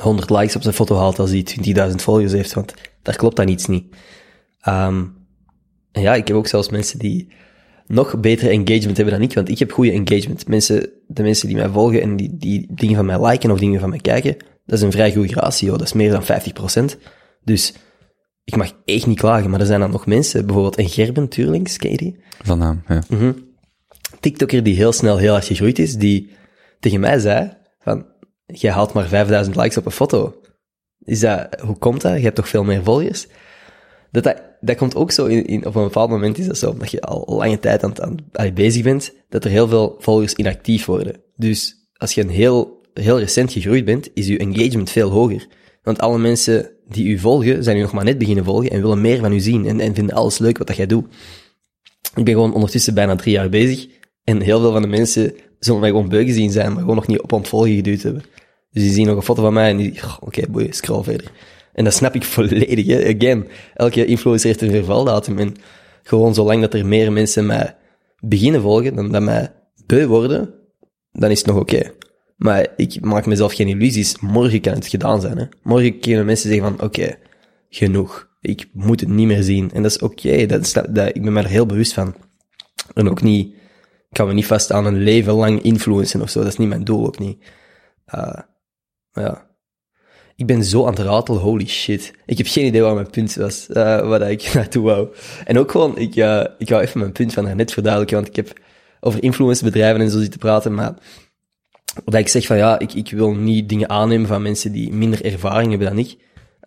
[0.00, 3.48] 100 likes op zijn foto haalt als die 20.000 volgers heeft, want daar klopt dan
[3.48, 3.96] iets niet.
[4.60, 5.04] Ehm,
[5.92, 7.32] en ja, ik heb ook zelfs mensen die
[7.86, 10.48] nog betere engagement hebben dan ik, want ik heb goede engagement.
[10.48, 13.80] Mensen, de mensen die mij volgen en die, die dingen van mij liken of dingen
[13.80, 14.36] van mij kijken,
[14.66, 16.22] dat is een vrij goede ratio, dat is meer dan
[16.92, 16.98] 50%.
[17.44, 17.74] Dus
[18.44, 21.76] ik mag echt niet klagen, maar er zijn dan nog mensen, bijvoorbeeld een Gerben Tuurlings,
[21.76, 22.16] ken je die?
[22.42, 23.02] Van naam, ja.
[24.20, 26.30] TikToker die heel snel heel hard gegroeid is, die
[26.80, 28.06] tegen mij zei van,
[28.46, 30.39] jij haalt maar 5000 likes op een foto.
[31.04, 32.16] Is dat, hoe komt dat?
[32.16, 33.26] Je hebt toch veel meer volgers?
[34.10, 36.90] Dat, dat, komt ook zo in, in, op een bepaald moment is dat zo, omdat
[36.90, 37.94] je al lange tijd aan,
[38.32, 41.20] aan, bezig bent, dat er heel veel volgers inactief worden.
[41.36, 45.46] Dus als je een heel, heel recent gegroeid bent, is je engagement veel hoger.
[45.82, 49.00] Want alle mensen die u volgen, zijn u nog maar net beginnen volgen en willen
[49.00, 51.06] meer van u zien en, en vinden alles leuk wat dat jij doet.
[52.14, 53.86] Ik ben gewoon ondertussen bijna drie jaar bezig.
[54.24, 57.06] En heel veel van de mensen zullen mij gewoon beu gezien zijn, maar gewoon nog
[57.06, 58.22] niet op ontvolgen geduwd hebben.
[58.70, 61.30] Dus die zien nog een foto van mij en die, "Goh, oké, boeien, scroll verder.
[61.72, 63.14] En dat snap ik volledig.
[63.16, 65.38] Again, elke influencer heeft een vervaldatum.
[65.38, 65.54] En
[66.02, 67.76] gewoon zolang dat er meer mensen mij
[68.18, 69.52] beginnen volgen dan dat mij
[69.86, 70.54] beu worden,
[71.12, 71.92] dan is het nog oké.
[72.36, 74.20] Maar ik maak mezelf geen illusies.
[74.20, 75.44] Morgen kan het gedaan zijn, hè.
[75.62, 77.16] Morgen kunnen mensen zeggen van, oké,
[77.68, 78.28] genoeg.
[78.40, 79.70] Ik moet het niet meer zien.
[79.72, 80.46] En dat is oké.
[80.46, 82.14] Dat, dat, dat- ik ben me er heel bewust van.
[82.94, 86.38] En ook niet, ik kan me niet vast aan een leven lang influencen of zo.
[86.40, 87.44] Dat is niet mijn doel, ook niet.
[88.14, 88.38] Uh,
[89.12, 89.48] ja.
[90.36, 92.12] Ik ben zo aan het ratelen, holy shit.
[92.26, 93.74] Ik heb geen idee waar mijn punt was, uh,
[94.08, 95.08] waar ik naartoe wou.
[95.44, 98.36] En ook gewoon, ik, uh, ik wou even mijn punt van daarnet verduidelijken, want ik
[98.36, 98.58] heb
[99.00, 100.94] over influencerbedrijven en zo zitten praten, maar
[102.04, 105.24] dat ik zeg van ja, ik, ik wil niet dingen aannemen van mensen die minder
[105.24, 106.16] ervaring hebben dan ik.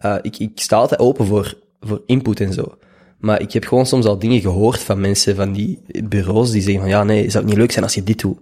[0.05, 2.77] Uh, ik, ik sta altijd open voor, voor input en zo.
[3.17, 6.81] Maar ik heb gewoon soms al dingen gehoord van mensen van die bureaus die zeggen
[6.81, 8.37] van ja, nee, zou het niet leuk zijn als je dit doet?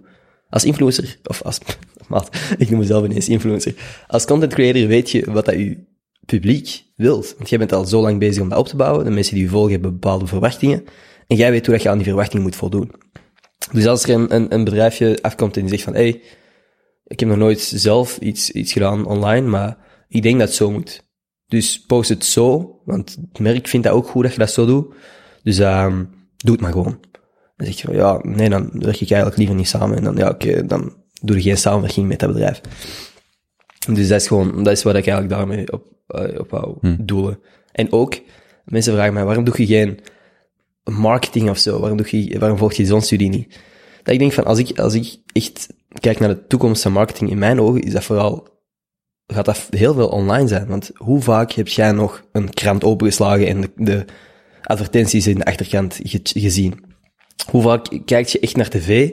[0.52, 1.58] Als influencer, of als,
[2.08, 2.28] maat,
[2.58, 3.74] ik noem mezelf ineens influencer.
[4.06, 5.84] Als content creator weet je wat dat je
[6.26, 7.34] publiek wilt.
[7.36, 9.04] Want jij bent al zo lang bezig om dat op te bouwen.
[9.04, 10.84] De mensen die je volgen hebben bepaalde verwachtingen.
[11.26, 12.92] En jij weet hoe dat je aan die verwachtingen moet voldoen.
[13.72, 16.20] Dus als er een, een, bedrijfje afkomt en die zegt van, hey,
[17.04, 19.76] ik heb nog nooit zelf iets, iets gedaan online, maar
[20.08, 21.02] ik denk dat het zo moet.
[21.46, 24.66] Dus post het zo, want het merk vindt dat ook goed dat je dat zo
[24.66, 24.94] doet.
[25.42, 27.00] Dus um, doe het maar gewoon.
[27.62, 29.96] Dan zeg je van, ja, nee, dan werk ik eigenlijk liever niet samen.
[29.96, 32.60] En dan, ja, oké, okay, dan doe je geen samenwerking met dat bedrijf.
[33.92, 36.96] Dus dat is gewoon, dat is wat ik eigenlijk daarmee op, uh, op wou Hm.
[36.98, 37.38] doelen.
[37.72, 38.20] En ook,
[38.64, 40.00] mensen vragen mij, waarom doe je geen
[40.84, 41.80] marketing of zo?
[41.80, 43.58] Waarom, doe je, waarom volg je zo'n studie niet?
[44.02, 45.68] Dat ik denk van, als ik, als ik echt
[46.00, 48.48] kijk naar de toekomst van marketing, in mijn ogen is dat vooral,
[49.26, 50.66] gaat dat heel veel online zijn.
[50.66, 54.04] Want hoe vaak heb jij nog een krant opengeslagen en de, de
[54.62, 56.90] advertenties in de achterkant ge, gezien?
[57.50, 59.10] Hoe vaak kijk je echt naar tv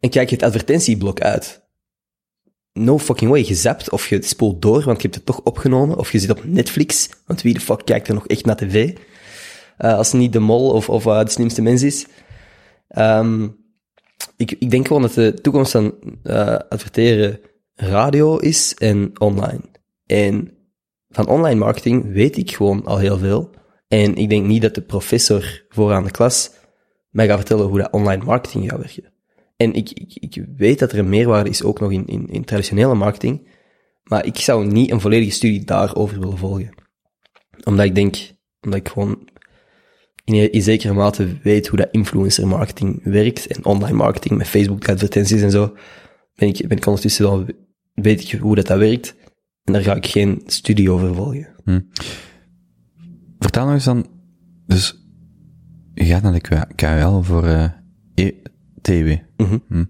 [0.00, 1.68] en kijk je het advertentieblok uit?
[2.72, 3.44] No fucking way.
[3.44, 5.98] Je zapt of je spoelt door, want je hebt het toch opgenomen.
[5.98, 8.96] Of je zit op Netflix, want wie de fuck kijkt er nog echt naar tv?
[9.78, 12.06] Uh, als het niet de mol of, of uh, de slimste mens is.
[12.98, 13.56] Um,
[14.36, 15.94] ik, ik denk gewoon dat de toekomst van
[16.24, 17.40] uh, adverteren
[17.74, 19.60] radio is en online.
[20.06, 20.50] En
[21.08, 23.50] van online marketing weet ik gewoon al heel veel.
[23.88, 26.50] En ik denk niet dat de professor vooraan de klas
[27.10, 29.12] mij gaat vertellen hoe dat online marketing gaat werken.
[29.56, 32.94] En ik, ik, ik weet dat er een meerwaarde is ook nog in, in, traditionele
[32.94, 33.48] marketing.
[34.02, 36.74] Maar ik zou niet een volledige studie daarover willen volgen.
[37.64, 39.28] Omdat ik denk, omdat ik gewoon
[40.24, 45.42] in, zekere mate weet hoe dat influencer marketing werkt en online marketing met Facebook advertenties
[45.42, 45.76] en zo,
[46.34, 47.46] ben ik, ben ik ondertussen wel,
[47.94, 49.14] weet ik hoe dat, dat werkt.
[49.64, 51.48] En daar ga ik geen studie over volgen.
[51.64, 51.80] Hm.
[53.38, 54.06] Vertel nog eens dan,
[54.66, 55.09] dus,
[56.04, 57.64] je gaat naar de KUL voor uh,
[58.14, 58.32] e
[58.82, 59.08] TW.
[59.36, 59.62] Mm -hmm.
[59.68, 59.84] hm.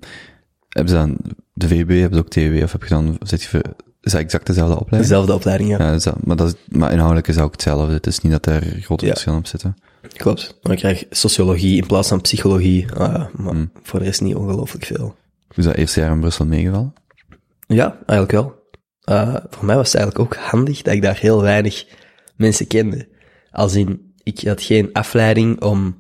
[0.69, 1.17] Hebben ze dan,
[1.53, 3.63] de VB hebben ze ook TW, of heb je dan, zit je voor,
[4.01, 5.03] is dat exact dezelfde opleiding?
[5.03, 5.79] Dezelfde opleiding, ja.
[5.79, 7.93] ja dat, maar, dat is, maar inhoudelijk is dat ook hetzelfde.
[7.93, 9.11] Het is niet dat er grote Ja.
[9.11, 9.77] verschillen op zitten.
[10.13, 10.59] Klopt.
[10.63, 12.85] Dan krijg je sociologie in plaats van psychologie.
[12.85, 13.67] Uh, maar Hm.
[13.83, 15.05] voor de rest niet ongelooflijk veel.
[15.49, 16.93] Hoe is dat eerste jaar in Brussel meegevallen?
[17.67, 18.59] Ja, eigenlijk wel.
[19.05, 21.87] Uh, voor mij was het eigenlijk ook handig dat ik daar heel weinig
[22.37, 23.09] mensen kende.
[23.51, 25.97] Als in, ik had geen afleiding om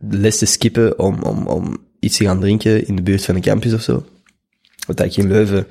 [0.00, 3.40] les te skippen, om, om, om iets te gaan drinken in de buurt van een
[3.40, 4.04] campus of zo.
[4.86, 5.66] Want in Leuven...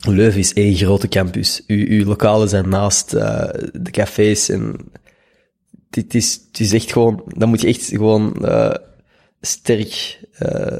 [0.00, 1.62] Leuven is één grote campus.
[1.66, 4.76] U, uw lokalen zijn naast uh, de cafés en...
[5.90, 7.22] Het is, het is echt gewoon...
[7.26, 8.74] Dan moet je echt gewoon uh,
[9.40, 10.20] sterk...
[10.34, 10.78] Uh,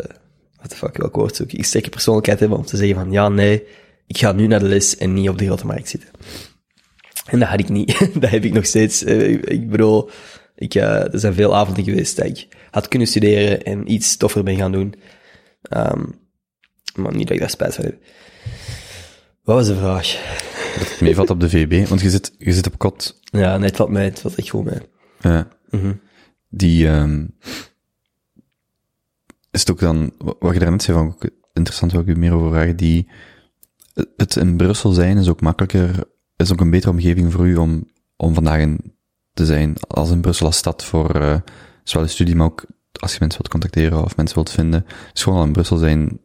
[0.69, 1.65] de fuck, welk woord zoek ik?
[1.65, 3.63] Sterke persoonlijkheid hebben om te zeggen van, ja, nee,
[4.07, 6.09] ik ga nu naar de les en niet op de grote markt zitten.
[7.27, 7.99] En dat had ik niet.
[8.21, 9.03] dat heb ik nog steeds.
[9.03, 10.11] Ik bedoel,
[10.63, 14.43] ik, uh, er zijn veel avonden geweest dat ik had kunnen studeren en iets toffer
[14.43, 14.95] ben gaan doen.
[15.77, 16.21] Um,
[16.95, 18.03] maar niet dat ik daar spijt van heb.
[19.43, 20.07] Wat was de vraag?
[20.79, 23.21] Dat het meevalt op de VB, want je zit, je zit op kot.
[23.25, 24.81] Ja, nee, het valt mij, het valt echt goed mee.
[25.23, 26.01] Uh, mm -hmm.
[26.49, 27.37] Die, um,
[29.51, 31.17] is het ook dan, wat je daarnet zei, van,
[31.53, 33.09] interessant wil ik u meer over vragen, die
[34.17, 36.05] het in Brussel zijn is ook makkelijker,
[36.37, 38.95] is ook een betere omgeving voor u om, om vandaag in
[39.35, 41.37] te zijn, als in Brussel als stad voor, eh
[41.85, 44.87] zowel de studie, maar ook als je mensen wilt contacteren of mensen wilt vinden.
[45.13, 46.21] Dus gewoon al in Brussel zijn,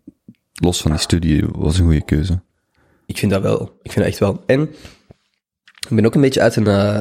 [0.54, 2.42] los van die studie, was een goede keuze.
[3.06, 3.62] Ik vind dat wel.
[3.82, 4.44] Ik vind dat echt wel.
[4.46, 4.62] En
[5.90, 7.00] ik ben ook een beetje uit een, eh,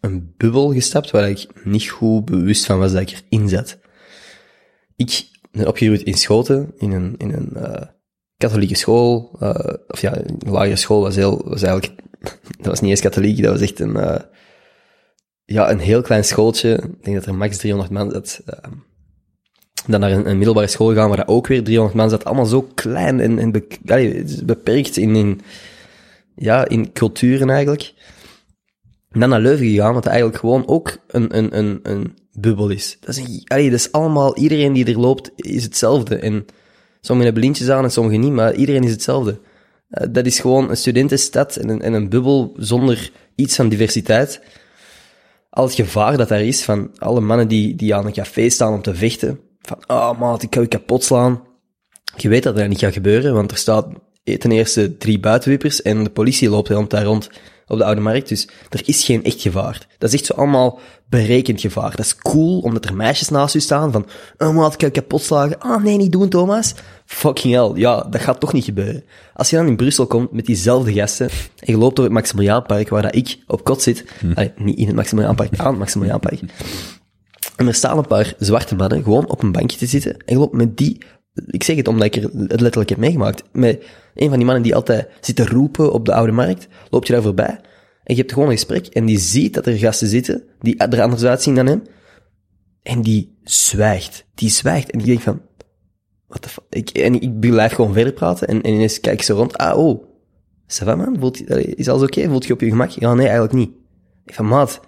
[0.00, 3.78] een bubbel gestapt waar ik niet goed bewust van was dat ik erin zat.
[4.96, 7.86] Ik ben opgegroeid in Schoten, in een, in een eh,
[8.36, 9.36] katholieke school.
[9.88, 12.02] of ja, een lagere school was, heel, was eigenlijk...
[12.58, 13.96] Dat was niet eens katholiek, dat was echt een...
[15.50, 16.72] ja, een heel klein schooltje.
[16.72, 18.40] Ik denk dat er max 300 man zat.
[18.46, 18.70] eh,
[19.86, 22.24] dan naar een, middelbare school gaan waar dat ook weer 300 man zat.
[22.24, 23.52] Allemaal zo klein en,
[24.44, 25.40] beperkt in, in,
[26.34, 27.92] ja, in culturen eigenlijk.
[29.10, 32.96] En dan naar Leuven gegaan, wat eigenlijk gewoon ook een, een, een, een bubbel is.
[33.00, 36.16] Dat is, allee, dat is allemaal, iedereen die er loopt is hetzelfde.
[36.16, 36.44] En
[37.00, 39.40] sommigen hebben lintjes aan en sommigen niet, maar iedereen is hetzelfde.
[39.88, 44.40] Eh, dat is gewoon een studentenstad en een, en een bubbel zonder iets van diversiteit.
[45.58, 48.72] Al het gevaar dat daar is van alle mannen die, die aan een café staan
[48.72, 49.40] om te vechten.
[49.60, 51.42] Van, ah oh, maat, ik kan je kapot slaan.
[52.16, 53.86] Je weet dat dat niet gaat gebeuren, want er staat
[54.24, 57.30] ten eerste drie buitenwippers en de politie loopt rond daar rond
[57.68, 58.28] op de Oude Markt.
[58.28, 59.86] Dus er is geen echt gevaar.
[59.98, 61.90] Dat is echt zo allemaal berekend gevaar.
[61.90, 64.06] Dat is cool, omdat er meisjes naast u staan van,
[64.38, 65.58] oh maat, ik kan kapot slagen.
[65.58, 66.74] Ah nee, niet doen Thomas.
[67.04, 69.04] Fucking hell, ja, dat gaat toch niet gebeuren.
[69.34, 72.88] Als je dan in Brussel komt met diezelfde gasten en je loopt door het Maximiliaanpark,
[72.88, 74.04] waar dat ik op kot zit,
[74.34, 76.40] allee, niet in het Maximiliaanpark, aan het Maximiliaanpark,
[77.58, 80.12] en er staan een paar zwarte mannen gewoon op een bankje te zitten.
[80.12, 81.02] En je loopt met die,
[81.46, 83.84] ik zeg het omdat ik er het letterlijk heb meegemaakt, met
[84.14, 87.12] een van die mannen die altijd zit te roepen op de oude markt, loop je
[87.12, 87.60] daar voorbij.
[88.04, 91.02] En je hebt gewoon een gesprek en die ziet dat er gasten zitten die er
[91.02, 91.82] anders uitzien dan hem.
[92.82, 94.24] En die zwijgt.
[94.34, 94.90] Die zwijgt.
[94.90, 95.42] En ik denk van,
[96.26, 96.90] wat de fuck?
[96.90, 99.56] En ik blijf gewoon verder praten en, en ineens kijk ik zo rond.
[99.56, 100.04] Ah, oh.
[100.66, 101.16] Ça va, man?
[101.18, 102.28] Voelt, is alles oké?
[102.28, 102.90] Voelt je op je gemak?
[102.90, 103.70] Ja, nee, eigenlijk niet.
[104.24, 104.80] Ik van, maat,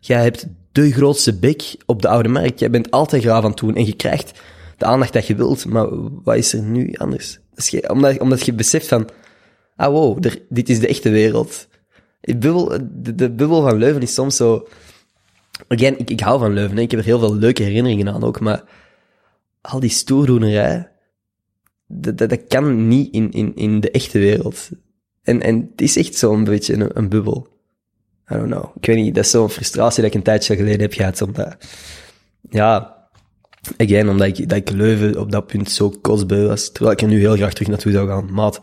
[0.00, 2.58] jij hebt de grootste bek op de oude markt.
[2.58, 4.40] Jij bent altijd graaf aan het doen en je krijgt
[4.76, 5.66] de aandacht dat je wilt.
[5.66, 5.86] Maar
[6.22, 7.38] wat is er nu anders?
[7.54, 9.08] Is ge- omdat, omdat je beseft van,
[9.76, 11.68] ah wow, dit is de echte wereld.
[12.20, 14.68] De bubbel, de, bubbel van Leuven is soms zo...
[15.68, 16.82] Again, ik, hou van Leuven, hè.
[16.82, 18.62] ik heb er heel veel leuke herinneringen aan ook, maar
[19.60, 20.90] al die stoerdoenerij,
[21.86, 24.68] dat, dat, dat kan niet in, in, in de echte wereld.
[25.22, 27.48] En, en het is echt zo'n beetje een, een bubbel.
[28.30, 28.76] I don't know.
[28.76, 31.56] Ik weet niet, dat is zo'n frustratie dat ik een tijdje geleden heb gehad, omdat...
[32.50, 32.93] Ja,
[33.76, 37.08] again, omdat ik, dat ik Leuven op dat punt zo kostbeu was, terwijl ik er
[37.08, 38.32] nu heel graag terug naartoe zou gaan.
[38.32, 38.60] Maat,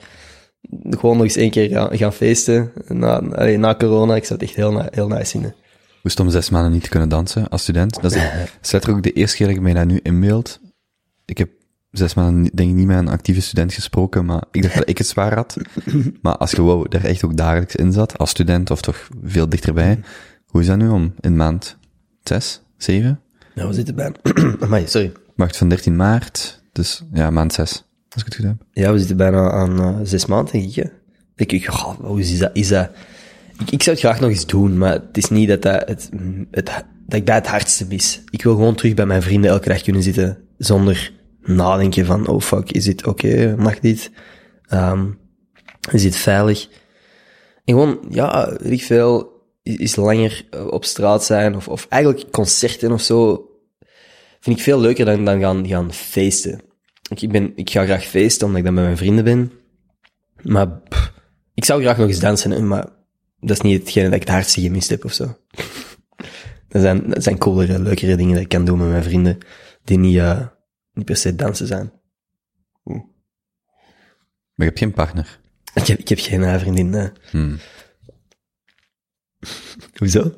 [0.90, 4.48] gewoon nog eens één keer gaan, gaan feesten, na, allee, na corona, ik zou het
[4.48, 5.56] echt heel, heel nice vinden.
[6.04, 8.02] Moest om zes maanden niet te kunnen dansen als student.
[8.02, 10.60] Dat is, dat is letterlijk ook de eerste keer dat ik mij dat nu inbeeld.
[11.26, 11.50] Ik heb
[11.92, 14.90] zes maanden niet- denk ik niet met een actieve student gesproken, maar ik dacht dat
[14.90, 15.58] ik het zwaar had.
[16.22, 19.50] Maar als je wow, daar echt ook dagelijks in zat, als student of toch veel
[19.50, 20.00] dichterbij,
[20.46, 21.78] hoe is dat nu om in maand
[22.24, 23.20] zes, zeven?
[23.56, 24.16] Nou, we zitten bijna...
[24.64, 25.12] Amai, sorry.
[25.36, 28.56] Macht van 13 maart, dus ja, maand zes, als ik het goed heb.
[28.72, 30.92] Ja, we zitten bijna aan eh, zes maanden, denk ik.
[31.36, 32.50] Ik, ik, goh, hoe is dat?
[32.54, 32.90] Is dat
[33.62, 36.10] ik, ik zou het graag nog eens doen, maar het is niet dat, dat, het,
[36.52, 36.66] het,
[37.08, 38.22] dat ik dat het hardste mis.
[38.30, 42.42] Ik wil gewoon terug bij mijn vrienden elke dag kunnen zitten, zonder nadenken van, oh
[42.42, 43.56] fuck, is dit oké?
[43.58, 44.12] Mag dit?
[44.68, 45.06] Ehm,
[45.92, 46.70] is dit veilig?
[47.66, 49.31] En gewoon, ja, weet ik veel,
[49.64, 53.50] is, langer eh, op straat zijn, of, of eigenlijk concerten of zo,
[54.40, 56.62] vind ik veel leuker dan, dan gaan, gaan feesten.
[57.10, 59.52] Ik, ik, ben, ik ga graag feesten, omdat ik dan met mijn vrienden ben.
[60.42, 61.14] Maar pff,
[61.54, 62.88] ik zou graag nog eens dansen, maar
[63.40, 65.24] dat is niet hetgene dat ik het hardste gemist heb of zo.
[66.70, 69.38] dat, zijn, dat zijn coolere, leukere dingen dat ik kan doen met mijn vrienden,
[69.84, 70.48] die niet, eh,
[70.94, 71.92] niet per se dansen zijn.
[74.62, 75.40] Maar je hebt geen partner.
[75.74, 77.10] Ik heb, ik heb geen eh, vriendin, nee.
[77.30, 77.58] Hmm.
[79.98, 80.32] Hoezo?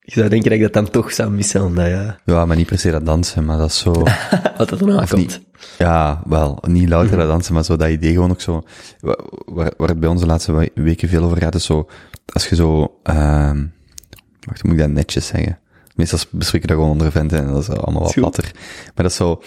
[0.00, 2.66] Ik zou denken dat ik dat dan toch zou missen, omdat ja, Ja, maar niet
[2.66, 3.92] per se dat dansen, maar dat is zo...
[4.56, 5.16] wat er nou komt.
[5.16, 5.40] niet?
[5.78, 8.62] Ja, wel, niet louter dat dansen, maar zo dat idee gewoon ook zo,
[9.00, 11.88] wa- waar, waar het bij ons de laatste we- weken veel over gaat, is zo,
[12.26, 13.66] als je zo, ehm
[14.46, 15.58] wacht, moet ik dat netjes zeggen?
[15.94, 18.50] Meestal bespreken we dat gewoon onder venten en dat is allemaal wat platter.
[18.84, 19.42] Maar dat is zo,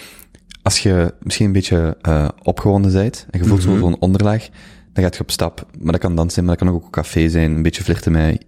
[0.62, 4.50] als je misschien een beetje eh opgewonden bent, en je voelt zo zo'n onderlaag,
[4.94, 5.66] dan gaat je op stap.
[5.80, 8.12] Maar dat kan dansen zijn, maar dat kan ook op café zijn, een beetje flirten
[8.12, 8.46] met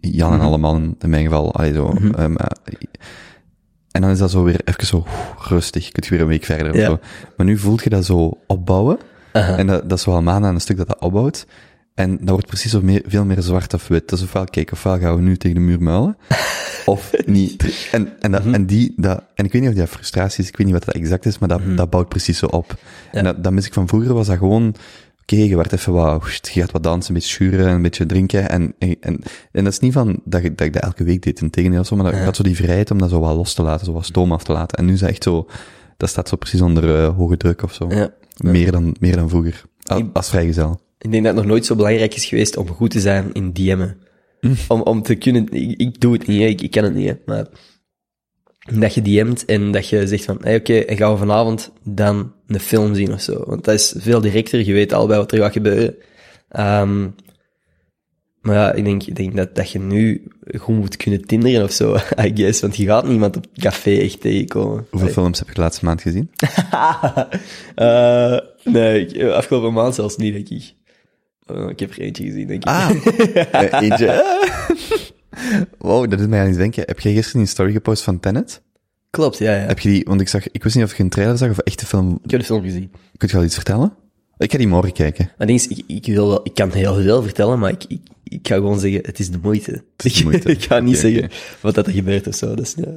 [0.00, 2.46] Jan en alle mannen, in mijn geval, allee, zo, ehm, eh,
[3.90, 5.06] en dan is dat zo weer even zo
[5.48, 5.92] rustig.
[5.92, 6.98] Kun je weer een week verder of zo.
[7.36, 8.98] Maar nu voelt je dat zo opbouwen.
[9.32, 11.46] En dat, dat is wel een maand aan een stuk dat dat opbouwt.
[11.94, 14.08] En dat wordt precies zo meer, veel meer zwart of wit.
[14.08, 16.16] Dat is ofwel, kijk, ofwel gaan we nu tegen de muur muilen.
[16.86, 17.88] of niet.
[17.92, 20.56] En, en, dat, en die, dat, en ik weet niet of die frustratie is, ik
[20.56, 22.74] weet niet wat dat exact is, maar dat, dat bouwt precies zo op.
[23.12, 24.74] En dat, dat mis ik van vroeger, was dat gewoon,
[25.32, 28.06] oké, je werd even wat, woest, je gaat wat dansen, een beetje schuren, een beetje
[28.06, 28.48] drinken.
[28.50, 29.20] En, en, en,
[29.52, 31.84] en dat is niet van dat, ik- dat ik dat elke week deed, in tegendeel,
[31.96, 33.92] maar dat, ik had zo die vrijheid om dat zo wat los te laten, zo
[33.92, 34.78] wat stoom af te laten.
[34.78, 35.46] En nu is echt zo,
[35.96, 37.86] dat staat zo precies onder eh, hoge druk of zo.
[37.88, 38.12] Ja.
[38.36, 39.62] Meer, dan, meer dan vroeger.
[39.92, 40.80] A- Ik- Als vrijgezel.
[40.98, 43.52] Ik denk dat het nog nooit zo belangrijk is geweest om goed te zijn in
[43.52, 43.96] DM'en.
[44.68, 45.46] Om, om te kunnen...
[45.52, 46.46] Ik, ik doe het niet, hè.
[46.46, 47.14] Ik, ik kan het niet, hè.
[47.26, 47.46] Maar
[48.72, 52.32] dat je DM't en dat je zegt van, hey, oké, en gaan we vanavond dan
[52.46, 53.44] een film zien of zo.
[53.46, 55.94] Want dat is veel directer, je weet allebei wat er gaat gebeuren.
[56.48, 57.08] Ehm,
[58.40, 61.72] maar ja, ik denk, ik denk dat, dat je nu goed moet kunnen tinderen of
[61.72, 62.60] zo, I guess.
[62.60, 64.86] Want je gaat niemand op café echt tegenkomen.
[64.90, 66.30] Hoeveel films heb je de laatste maand gezien?
[67.74, 70.74] Eh, nee, afgelopen maand zelfs niet, denk ik.
[71.46, 72.68] Eh, ik heb er eentje gezien, denk ik.
[72.68, 72.90] Ah,
[73.52, 74.24] eh, eentje.
[75.78, 76.82] Wow, dat doet mij aan iets denken.
[76.86, 78.62] Heb jij gisteren een story gepost van Tenet?
[79.10, 79.66] Klopt, ja, ja.
[79.66, 81.58] Heb je die, want ik zag, ik wist niet of je een trailer zag of
[81.58, 82.18] echt de film.
[82.22, 82.90] Ik heb de film gezien.
[83.16, 83.92] Kun je al iets vertellen?
[84.38, 85.30] Ik ga die morgen kijken.
[85.38, 88.00] Maar ding is, ik, ik, wil wel, ik kan heel veel vertellen, maar ik, ik,
[88.24, 89.84] ik ga gewoon zeggen, het is de moeite.
[89.96, 90.50] is de moeite.
[90.56, 91.30] ik ga niet zeggen
[91.60, 92.54] wat dat er gebeurt of zo.
[92.54, 92.96] Dus ja,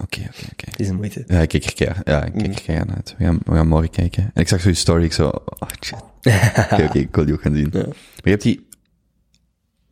[0.00, 0.70] Oké, oké, oké.
[0.70, 1.24] het is de moeite.
[1.26, 3.14] Ja, ik kijk er keihard, ja, ik kijk er keihard naar uit.
[3.18, 4.30] We gaan, we gaan morgen kijken.
[4.34, 5.98] En ik zag zo je story, ik zo, oh shit.
[6.72, 7.68] Oké, oké, ik wil die ook gaan zien.
[7.72, 7.78] Ja.
[7.82, 8.66] Maar je hebt die,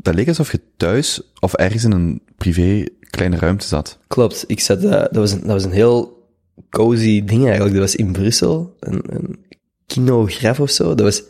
[0.07, 3.99] dat leek alsof je thuis of ergens in een privé kleine ruimte zat.
[4.07, 6.29] Klopt, ik zat, eh, dat, was een, dat was een heel
[6.71, 7.73] cozy ding eigenlijk.
[7.73, 9.45] Dat was in Brussel, een, een
[9.87, 10.95] kinograf of zo.
[10.95, 11.23] Dat was,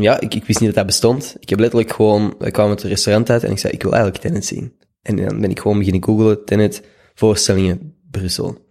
[0.00, 1.36] ja, ik, ik wist niet dat dat bestond.
[1.40, 4.22] Ik heb letterlijk gewoon, ik kwam het restaurant uit en ik zei, ik wil eigenlijk
[4.22, 4.72] Tenet zien.
[5.02, 6.82] En dan ben ik gewoon beginnen googlen, Tenet,
[7.14, 8.66] voorstellingen, Brussel.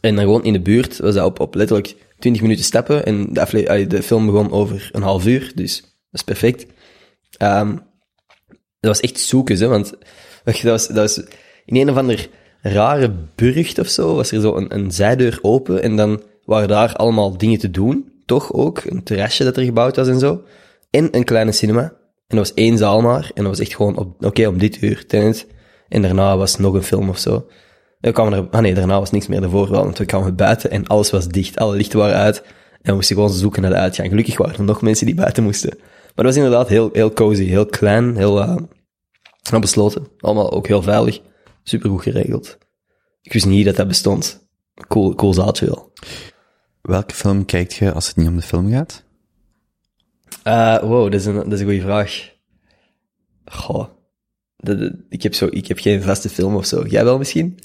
[0.00, 3.32] En dan gewoon in de buurt was dat op, op letterlijk 20 minuten stappen en
[3.32, 6.66] de, de film begon over een half uur, dus dat is perfect.
[7.42, 7.76] Ehm,
[8.80, 9.94] dat was echt zoeken, hè, want
[10.44, 11.24] dat was, dat
[11.64, 12.28] in een of ander
[12.60, 16.96] rare burcht of zo, was er zo een, een zijdeur open en dan waren daar
[16.96, 20.42] allemaal dingen te doen, toch ook, een terrasje dat er gebouwd was en zo,
[20.90, 21.82] en een kleine cinema.
[21.82, 25.06] En dat was één zaal maar, en dat was echt gewoon, oké, om dit uur,
[25.06, 25.46] Tenet.
[25.88, 27.46] En daarna was nog een film of zo.
[28.00, 30.70] We kwamen er, ah nee, daarna was niks meer, daarvoor wel, want we kwamen buiten
[30.70, 33.76] en alles was dicht, alle lichten waren uit, en we moesten gewoon zoeken naar de
[33.76, 34.08] uitgang.
[34.08, 35.78] Gelukkig waren er nog mensen die buiten moesten.
[36.14, 38.56] Maar dat was inderdaad heel, heel cozy, heel klein, heel, eh,
[39.60, 40.06] besloten.
[40.18, 41.20] Allemaal ook heel veilig.
[41.62, 42.58] Supergoed geregeld.
[43.22, 44.46] Ik wist niet dat dat bestond.
[44.88, 45.92] Cool, cool zaaltje wel.
[46.82, 49.04] Welke film kijkt je als het niet om de film gaat?
[50.42, 52.30] Eh, wow, dat is een, dat is een goede vraag.
[53.44, 53.88] Goh.
[54.56, 56.84] Dat- dat- ik, heb zo, ik heb geen vaste film of zo.
[56.86, 57.58] Jij wel misschien?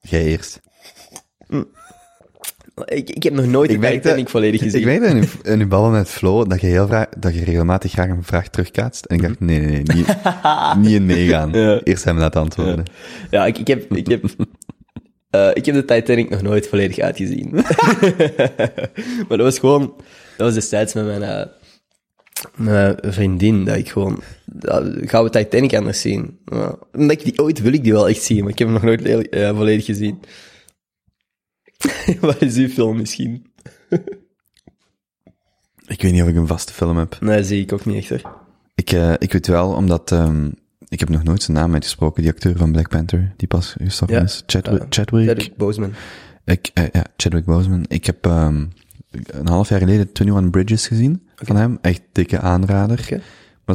[0.00, 0.60] Jij eerst.
[2.84, 4.80] Ik, ik heb nog nooit Ik de Titanic volledig gezien.
[4.80, 7.92] Ik weet in in uw babbel met Flo dat je, heel vraag, dat je regelmatig
[7.92, 9.04] graag een vraag terugkaatst.
[9.04, 10.16] En ik dacht, nee, nee, nee, niet,
[10.82, 11.52] niet in meegaan.
[11.52, 11.80] Ja.
[11.82, 12.84] Eerst hem laten antwoorden.
[13.30, 14.24] Ja, ik, ik heb, ik heb,
[15.30, 17.48] eh, ik heb de Titanic nog nooit volledig uitgezien.
[19.28, 19.94] maar dat was gewoon,
[20.36, 21.20] dat was destijds met mijn,
[22.56, 24.22] met mijn vriendin, dat ik gewoon,
[24.58, 26.38] ja, gaan we Titanic anders zien?
[26.44, 28.76] Ja, omdat ik die, ooit wil ik die wel echt zien, maar ik heb hem
[28.82, 30.20] nog nooit eh, volledig gezien.
[32.20, 33.46] Wat is uw film misschien?
[35.86, 37.16] Ik weet niet of ik een vaste film heb.
[37.20, 38.34] Nee, zie ik ook niet echt hoor.
[38.74, 40.50] Ik, eh, ik weet wel, omdat ehm,
[40.88, 44.16] ik heb nog nooit zijn naam uitgesproken, die acteur van Black Panther, die pas gestorven
[44.16, 44.22] Ja.
[44.22, 44.42] is.
[44.46, 44.80] Chadwick.
[44.80, 44.86] Ja.
[44.90, 45.26] Chadwick.
[45.28, 45.92] Chadwick Boseman.
[46.44, 47.84] Ik, eh, ja, Chadwick Boseman.
[47.88, 48.64] Ik heb ehm,
[49.26, 51.78] een half jaar geleden 21 Bridges gezien van hem.
[51.80, 53.06] Echt dikke aanrader.
[53.10, 53.20] Maar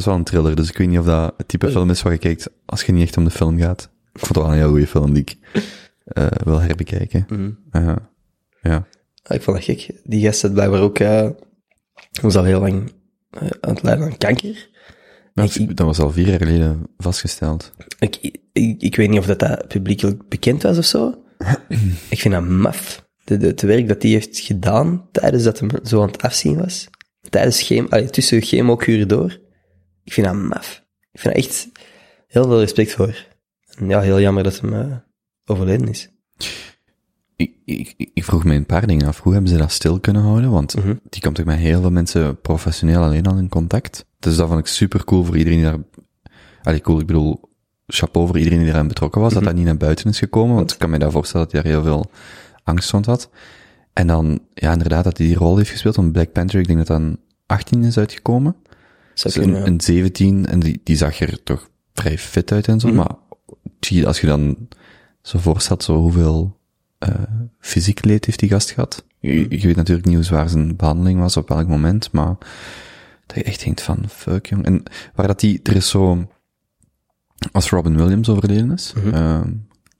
[0.00, 1.72] is wel een thriller, dus ik weet niet of dat het type Oh.
[1.72, 3.90] film is waar je kijkt als je niet echt om de film gaat.
[4.12, 5.36] Ik vond het wel een heel goede film die ik
[6.04, 7.26] eh, wil herbekijken.
[7.28, 7.50] Mhm.
[7.70, 7.96] Eh,
[8.62, 8.86] ja.
[9.22, 10.00] Ah, ik vond dat gek.
[10.04, 11.28] Die gast had blijkbaar ook, eh
[12.22, 12.92] was al heel lang
[13.60, 14.70] aan het lijden aan kanker.
[15.34, 17.72] Dat, Ik- dat was al vier jaar geleden vastgesteld.
[17.98, 21.24] Ik, ik, ik weet niet of dat, dat publiekelijk bekend was of zo.
[22.08, 23.10] ik vind dat maf.
[23.24, 26.56] De, de, het werk dat hij heeft gedaan tijdens dat hij zo aan het afzien
[26.58, 26.88] was.
[27.30, 29.38] Tijdens chemo, allee, tussen chemokuren door.
[30.04, 30.84] Ik vind dat maf.
[31.12, 31.68] Ik vind daar echt
[32.26, 33.26] heel veel respect voor.
[33.78, 34.96] En ja, heel jammer dat hij eh,
[35.52, 36.08] overleden is.
[37.36, 39.20] Ik, ik, ik vroeg me een paar dingen af.
[39.20, 40.50] Hoe hebben ze dat stil kunnen houden?
[40.50, 40.94] Want Mhm.
[41.10, 44.04] die komt ook met heel veel mensen professioneel alleen al in contact.
[44.18, 45.78] Dus dat vond ik super cool voor iedereen die daar...
[46.62, 47.40] Allee, cool, ik bedoel,
[47.86, 50.54] chapeau voor iedereen die eraan betrokken was, dat dat niet naar buiten is gekomen.
[50.54, 52.10] Want ik kan me daar voorstellen dat hij daar heel veel
[52.64, 53.30] angst rond had.
[53.92, 55.96] En dan, ja, inderdaad, dat hij die rol heeft gespeeld.
[55.96, 58.56] Want Black Panther, ik denk dat dat een 18 is uitgekomen.
[59.14, 59.66] Dus een, ja.
[59.66, 62.88] een 17, en die, die zag er toch vrij fit uit en zo.
[62.88, 62.96] Mhm.
[62.96, 63.10] Maar
[63.80, 64.68] zie, als je dan
[65.22, 66.58] zo voorstelt, zo hoeveel
[66.98, 67.14] eh
[67.58, 69.04] fysiek leed heeft die gast gehad.
[69.18, 72.36] Je, je weet natuurlijk niet hoe zwaar zijn behandeling was, op welk moment, maar
[73.26, 74.64] dat je echt denkt van, fuck jong.
[74.64, 74.82] En
[75.14, 76.26] waar dat die, er is zo,
[77.52, 79.14] als Robin Williams overleden is, Mhm.
[79.14, 79.40] eh,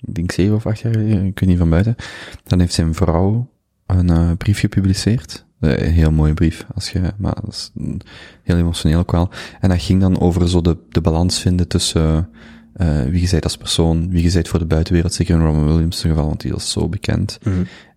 [0.01, 1.97] ik denk zeven of acht jaar geleden, ik weet niet van buiten,
[2.45, 3.51] dan heeft zijn vrouw
[3.87, 6.67] een eh, brief gepubliceerd, Eh, Een heel mooie brief.
[6.75, 7.97] Als je, maar dat is mm,
[8.43, 9.31] heel emotioneel ook wel.
[9.61, 12.29] En dat ging dan over zo de, de balans vinden tussen
[12.75, 15.67] eh wie je bent als persoon, wie je bent voor de buitenwereld, zeker in Robin
[15.67, 17.39] Williams geval, want die was zo bekend.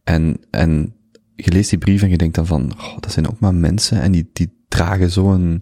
[0.04, 0.94] En, en
[1.36, 4.02] je leest die brief en je denkt dan van, oh, dat zijn ook maar mensen
[4.02, 5.62] en die, die dragen zo'n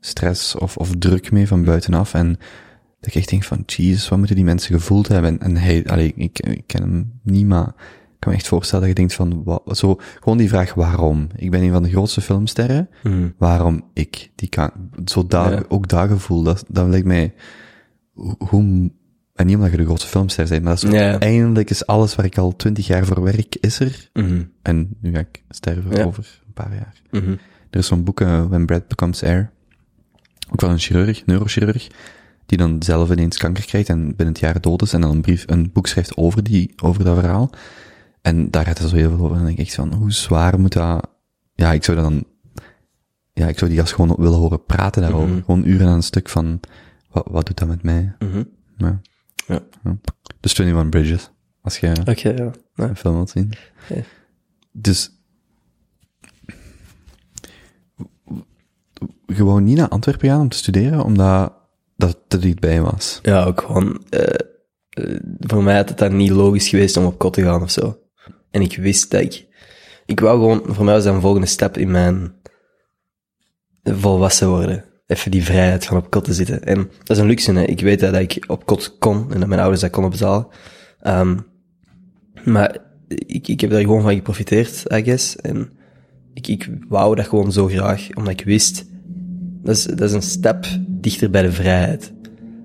[0.00, 2.14] stress of, of druk mee van buitenaf.
[2.14, 2.28] En
[3.00, 5.30] dat ik echt denk van, jezus, wat moeten die mensen gevoeld hebben?
[5.30, 8.80] En, en hij, allee, ik, ik ken hem niet, maar ik kan me echt voorstellen
[8.86, 11.26] dat je denkt van, wat, zo, gewoon die vraag waarom?
[11.36, 12.88] Ik ben een van de grootste filmsterren,
[13.38, 14.30] waarom ik?
[14.34, 14.70] Die kan,
[15.04, 15.62] zo daar, Ja.
[15.68, 17.34] ook dat gevoel, dat, dat lijkt mij,
[18.38, 18.90] hoe,
[19.34, 22.24] en niet omdat je de grootste filmster bent, maar dat is eindelijk is alles waar
[22.24, 24.10] ik al twintig jaar voor werk, is er.
[24.12, 24.42] Mhm.
[24.62, 26.04] En nu ga ik sterven Ja.
[26.04, 27.02] over een paar jaar.
[27.10, 27.30] Mhm.
[27.70, 29.50] Er is zo'n boek, eh, When Brad Becomes Air.
[30.50, 31.88] Ook wel een chirurg, neurochirurg,
[32.46, 35.20] die dan zelf ineens kanker krijgt en binnen het jaar dood is en dan een
[35.20, 37.50] brief, een boek schrijft over die, over dat verhaal.
[38.22, 39.30] En daar gaat het zo heel veel over.
[39.30, 41.06] En dan denk ik echt van, hoe zwaar moet dat...
[41.54, 42.24] Ja, ik zou dat dan...
[43.32, 45.28] Ja, ik zou die gast gewoon willen horen praten daarover.
[45.34, 45.44] Mhm.
[45.44, 46.60] Gewoon uren aan een stuk van,
[47.12, 48.14] wat, wat doet dat met mij?
[48.18, 48.42] Mhm.
[48.76, 49.00] Ja.
[49.46, 49.62] Ja.
[50.40, 51.30] Dus 21 Bridges,
[51.62, 52.50] als je Oké, ja.
[52.74, 52.88] Ja.
[52.88, 53.52] een film wilt zien.
[54.72, 55.10] Dus,
[59.26, 61.52] je wou niet naar Antwerpen gaan om te studeren, omdat
[61.96, 63.18] dat er dichtbij was.
[63.22, 64.34] Ja, ook gewoon, eh,
[64.88, 67.70] eh, voor mij had het dan niet logisch geweest om op kot te gaan of
[67.70, 67.98] zo.
[68.50, 69.46] En ik wist dat ik,
[70.06, 72.34] ik wou gewoon, voor mij was dat een volgende stap in mijn
[73.82, 74.84] volwassen worden.
[75.12, 76.64] Even die vrijheid van op kot te zitten.
[76.64, 77.62] En dat is een luxe, hè.
[77.62, 80.46] Ik weet dat ik op kot kon en dat mijn ouders dat konden betalen.
[81.00, 81.38] Ehm,
[82.44, 82.76] maar
[83.08, 85.36] ik, ik heb daar gewoon van geprofiteerd, I guess.
[85.36, 85.70] En
[86.34, 88.84] ik, ik wou dat gewoon zo graag, omdat ik wist,
[89.62, 92.12] dat is, dat is een stap dichter bij de vrijheid.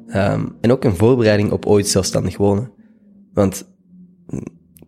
[0.07, 2.71] Ehm, en ook een voorbereiding op ooit zelfstandig wonen.
[3.33, 3.65] Want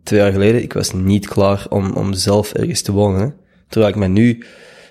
[0.03, 3.35] twee jaar geleden, ik was niet klaar om, om zelf ergens te wonen.
[3.67, 4.43] Terwijl ik me nu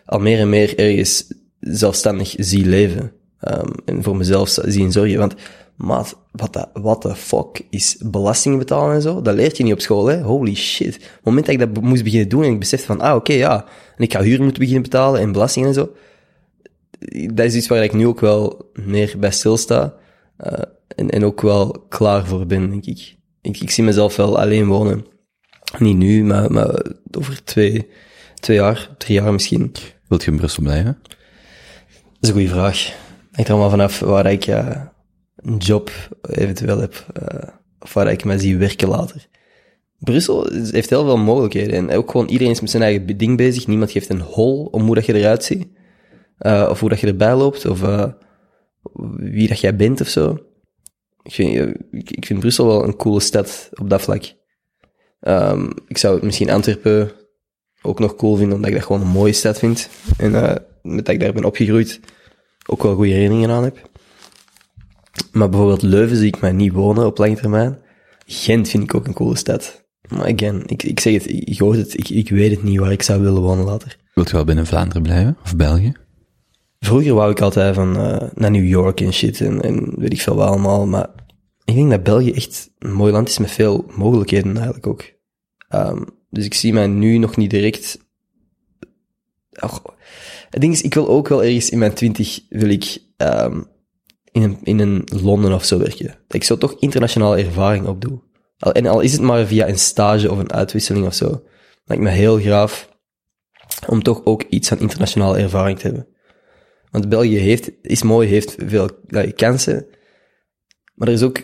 [0.05, 1.27] al meer en meer ergens
[1.61, 3.13] zelfstandig zie leven.
[3.41, 5.19] Ehm, en voor mezelf zien zorgen.
[5.19, 5.35] Want,
[5.77, 9.23] maat, wat de, what the fuck is belastingen betalen en zo?
[9.23, 10.23] Dat leert je niet op school, hè?
[10.23, 10.97] Holy shit.
[10.97, 13.33] Op het moment dat ik dat moest beginnen doen en ik besefte van, ah, oké,
[13.33, 13.65] ja.
[13.97, 15.93] En ik ga huur moeten beginnen betalen en belastingen en zo
[17.35, 19.95] dat is iets waar ik nu ook wel meer bij stilsta.
[20.37, 20.63] eh
[20.97, 23.17] en, en ook wel klaar voor ben, denk ik.
[23.43, 23.61] ik.
[23.61, 25.07] Ik zie mezelf wel alleen wonen.
[25.79, 27.89] Niet nu, maar, maar over twee,
[28.35, 29.73] twee jaar, drie jaar misschien.
[30.09, 30.99] Wilt je in Brussel blijven?
[32.21, 32.95] Is een goede vraag.
[33.33, 34.83] Hangt er allemaal vanaf waar ik eh,
[35.37, 35.91] een job
[36.31, 37.07] eventueel heb.
[37.13, 37.49] eh,
[37.81, 39.27] of waar ik mij zie werken later.
[39.99, 41.75] Brussel heeft heel veel mogelijkheden.
[41.75, 43.67] En ook gewoon iedereen is met zijn eigen ding bezig.
[43.67, 45.67] Niemand geeft een hol om hoe dat je eruit ziet.
[46.39, 47.81] Eh, of hoe dat je erbij loopt, of
[49.17, 50.39] wie dat jij bent of zo.
[51.23, 54.35] Ik vind, ik, ik vind Brussel wel een coole stad op dat vlak.
[55.21, 57.11] Ehm, ik zou misschien Antwerpen
[57.83, 59.89] ook nog cool vinden, omdat ik dat gewoon een mooie stad vind.
[60.17, 60.33] En
[60.83, 62.01] met dat ik daar ben opgegroeid,
[62.67, 63.91] ook wel goede herinneringen aan heb.
[65.33, 67.79] Maar bijvoorbeeld Leuven zie ik mij niet wonen op lange termijn.
[68.27, 69.87] Gent vind ik ook een coole stad.
[70.09, 72.93] Maar again, ik, ik zeg het, ik hoor het, ik, ik weet het niet waar
[72.93, 73.97] ik zou willen wonen later.
[74.15, 75.37] Wilt je wel binnen Vlaanderen blijven?
[75.45, 75.93] Of België?
[76.81, 80.21] Vroeger wou ik altijd van eh, naar New York en shit en, en weet ik
[80.21, 81.09] veel wat allemaal, maar
[81.65, 85.05] ik denk dat België echt een mooi land is met veel mogelijkheden eigenlijk ook.
[85.69, 88.07] Ehm, dus ik zie mij nu nog niet direct...
[89.61, 89.83] Och,
[90.51, 93.61] het ding is, ik wil ook wel ergens in mijn twintig, wil ik ehm,
[94.33, 96.19] in, een, in een Londen of zo werken.
[96.29, 98.21] Ik zo toch internationale ervaring opdoe.
[98.59, 101.43] Al, en al is het maar via een stage of een uitwisseling of zo.
[101.85, 102.97] Lijkt me heel graaf
[103.87, 106.07] om toch ook iets aan internationale ervaring te hebben.
[106.91, 109.87] Want België heeft, is mooi, heeft veel ja, kansen.
[110.95, 111.43] Maar er is ook...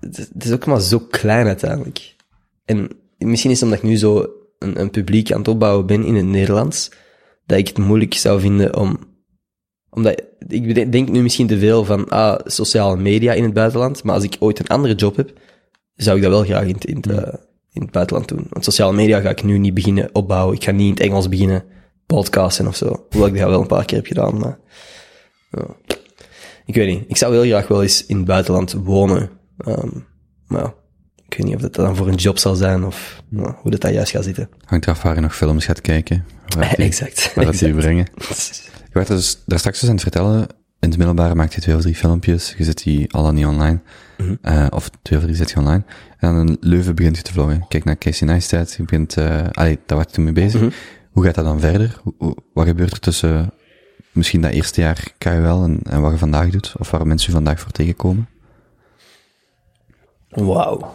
[0.00, 2.16] Het is ook maar zo klein uiteindelijk.
[2.64, 6.04] En misschien is het omdat ik nu zo een, een publiek aan het opbouwen ben
[6.04, 6.90] in het Nederlands,
[7.46, 8.98] dat ik het moeilijk zou vinden om...
[9.90, 14.14] Omdat, ik denk nu misschien te veel van, ah, sociale media in het buitenland, maar
[14.14, 15.32] als ik ooit een andere job heb,
[15.94, 17.34] zou ik dat wel graag in het, in het, eh,
[17.72, 18.46] in het buitenland doen.
[18.50, 20.56] Want sociale media ga ik nu niet beginnen opbouwen.
[20.56, 21.64] Ik ga niet in het Engels beginnen
[22.06, 23.06] podcasten of zo.
[23.10, 24.58] Hoewel ik dat wel een paar keer heb gedaan, maar...
[26.66, 27.04] Ik weet niet.
[27.08, 29.30] Ik zou heel graag wel eens in het buitenland wonen.
[29.58, 29.88] Ehm,
[30.46, 30.74] maar ja,
[31.28, 33.80] ik weet niet of dat dan voor een job zal zijn of ja, hoe dat,
[33.80, 34.48] dat juist gaat zitten.
[34.64, 36.24] Hangt eraf waar je nog films gaat kijken.
[36.56, 37.34] Waar die, exact.
[37.34, 38.06] waar dat die brengen.
[38.92, 40.40] Je werd dus daar straks dus aan het vertellen,
[40.80, 43.80] in het middelbare maakt je twee of drie filmpjes, je zet die alle niet online,
[44.18, 44.34] Mhm.
[44.42, 45.82] Eh, of twee of drie zet je online,
[46.18, 47.64] en dan in Leuven begint je te vloggen.
[47.68, 49.16] Kijk naar Casey Neistat, je begint,
[49.52, 50.60] allee, daar was je toen mee bezig.
[50.60, 50.70] Mhm.
[51.10, 52.00] Hoe gaat dat dan verder?
[52.18, 53.50] Hoe- wat gebeurt er tussen
[54.12, 57.34] misschien dat eerste jaar KUL en, en wat je vandaag doet, of waar mensen je
[57.34, 58.28] vandaag voor tegenkomen?
[60.28, 60.94] Wauw.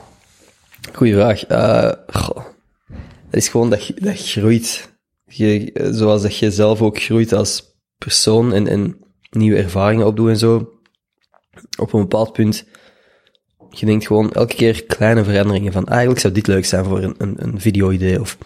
[0.90, 1.46] Goeie vraag.
[1.46, 4.90] Dat is gewoon, dat, dat groeit
[5.26, 7.64] je, eh, zoals dat je zelf ook groeit als
[7.98, 8.98] persoon en, en
[9.30, 10.80] nieuwe ervaringen opdoet en zo,
[11.78, 12.66] op een bepaald punt,
[13.70, 17.04] je denkt gewoon elke keer kleine veranderingen van, ah, eigenlijk zou dit leuk zijn voor
[17.04, 18.38] een, een, een video-idee, of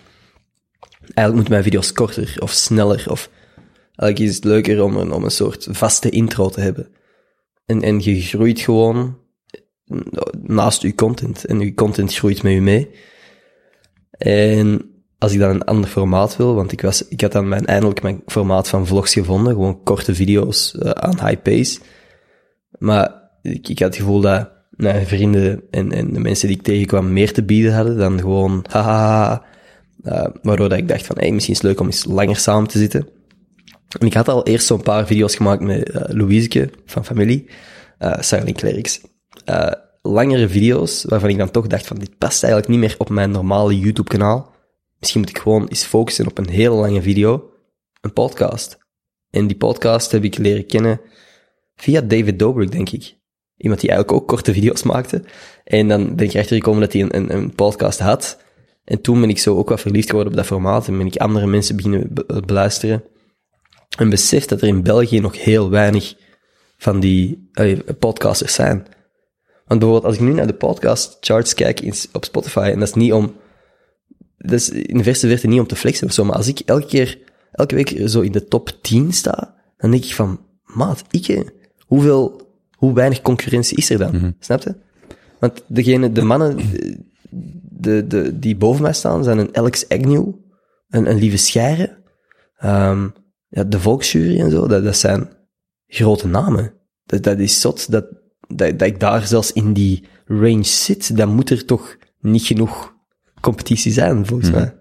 [1.00, 3.30] eigenlijk moeten mijn video's korter of sneller, of
[3.96, 6.88] eigenlijk is het leuker om een, om een soort vaste intro te hebben.
[7.66, 9.18] En, en je groeit gewoon
[10.42, 12.90] naast je content, en je content groeit met je mee.
[14.18, 17.66] En als ik dan een ander formaat wil, want ik, was, ik had dan mijn,
[17.66, 21.80] eindelijk mijn formaat van vlogs gevonden, gewoon korte video's uh, aan high pace.
[22.78, 26.64] Maar ik, ik had het gevoel dat mijn vrienden en, en de mensen die ik
[26.64, 29.44] tegenkwam meer te bieden hadden dan gewoon haha.
[30.04, 32.68] Uh, waardoor dat ik dacht van, hey, misschien is het leuk om eens langer samen
[32.68, 33.08] te zitten.
[34.00, 37.50] En ik had al eerst zo'n paar video's gemaakt met uh, Louiseke van familie,
[38.00, 39.02] uh, Silent Clerics.
[39.46, 39.72] Uh,
[40.02, 43.32] langere video's, waarvan ik dan toch dacht van, dit past eigenlijk niet meer op mijn
[43.32, 44.54] normale YouTube-kanaal.
[45.00, 47.50] Misschien moet ik gewoon eens focussen op een hele lange video,
[48.02, 48.78] een podcast.
[49.30, 51.02] En die podcast heb ik leren kennen
[51.76, 53.18] via David Dobrik, denk ik.
[53.58, 55.24] Iemand die eigenlijk ook korte video's maakte.
[55.64, 58.44] En dan ben ik erachter gekomen dat hij een, een, een podcast had.
[58.84, 61.16] En toen ben ik zo ook wat verliefd geworden op dat formaat en ben ik
[61.16, 63.04] andere mensen beginnen be beluisteren.
[63.98, 66.16] En besef dat er in België nog heel weinig
[66.78, 67.50] van die
[68.00, 68.88] podcasters zijn.
[69.66, 72.88] Want bijvoorbeeld, als ik nu naar de podcast charts kijk in, op Spotify, en dat
[72.88, 73.36] is niet om,
[74.38, 76.60] dat is in de verste verte niet om te flexen of zo, maar als ik
[76.60, 77.20] elke keer,
[77.52, 82.50] elke week zo in de top 10 sta, dan denk ik van, maat, ik, hoeveel,
[82.72, 84.12] hoe weinig concurrentie is er dan?
[84.14, 84.36] Mm -hmm.
[84.40, 84.76] Snap je?
[85.40, 86.58] Want degene, de mannen,
[87.86, 90.28] de, de, die boven mij staan, zijn een Alex Agnew,
[90.90, 91.98] een, een Lieve Scheire,
[92.64, 93.14] um,
[93.48, 95.30] ja, de Volksjury en zo, dat, dat zijn
[95.88, 96.74] grote namen.
[97.06, 98.06] Dat, dat is zot, dat,
[98.48, 102.94] dat, dat ik daar zelfs in die range zit, dan moet er toch niet genoeg
[103.42, 104.56] competitie zijn, volgens mm.
[104.56, 104.76] mij.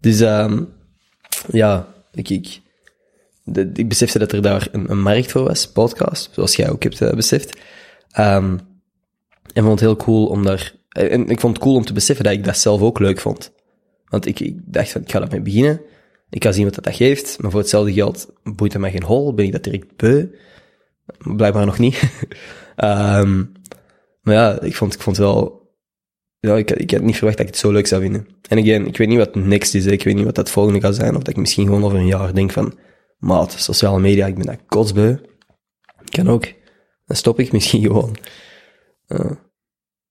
[0.00, 0.68] Dus, um,
[1.50, 2.60] ja, ik, ik,
[3.44, 6.82] de, ik besefte dat er daar een, een, markt voor was, podcast, zoals jij ook
[6.82, 7.58] hebt uh, beseft.
[8.18, 8.60] Um,
[9.52, 12.24] en vond het heel cool om daar, en ik vond het cool om te beseffen
[12.24, 13.52] dat ik dat zelf ook leuk vond.
[14.04, 15.80] Want ik, ik dacht van, ik ga daarmee beginnen.
[16.30, 19.02] Ik ga zien wat dat, dat geeft, maar voor hetzelfde geld boeit het mij geen
[19.02, 20.26] hol, ben ik dat direct beu.
[21.18, 22.02] Blijkbaar nog niet.
[22.76, 23.52] um,
[24.20, 25.68] maar ja, ik vond, ik vond wel,
[26.40, 28.26] ja, ik, ik had niet verwacht dat ik het zo leuk zou vinden.
[28.48, 30.94] En again, ik weet niet wat next is, ik weet niet wat dat volgende gaat
[30.94, 32.78] zijn, of dat ik misschien gewoon over een jaar denk van,
[33.18, 35.16] maat, sociale media, ik ben dat kotsbeu.
[36.04, 36.44] Kan ook.
[37.06, 38.16] Dan stop ik misschien gewoon.
[39.08, 39.30] Uh,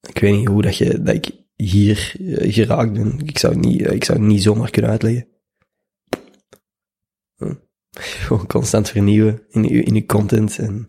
[0.02, 3.20] ik weet niet hoe dat, je, dat ik hier uh, geraakt ben.
[3.26, 5.28] Ik zou, niet, uh, ik zou het niet zomaar kunnen uitleggen.
[8.00, 10.60] Gewoon constant vernieuwen in je, in je content.
[10.60, 10.88] En,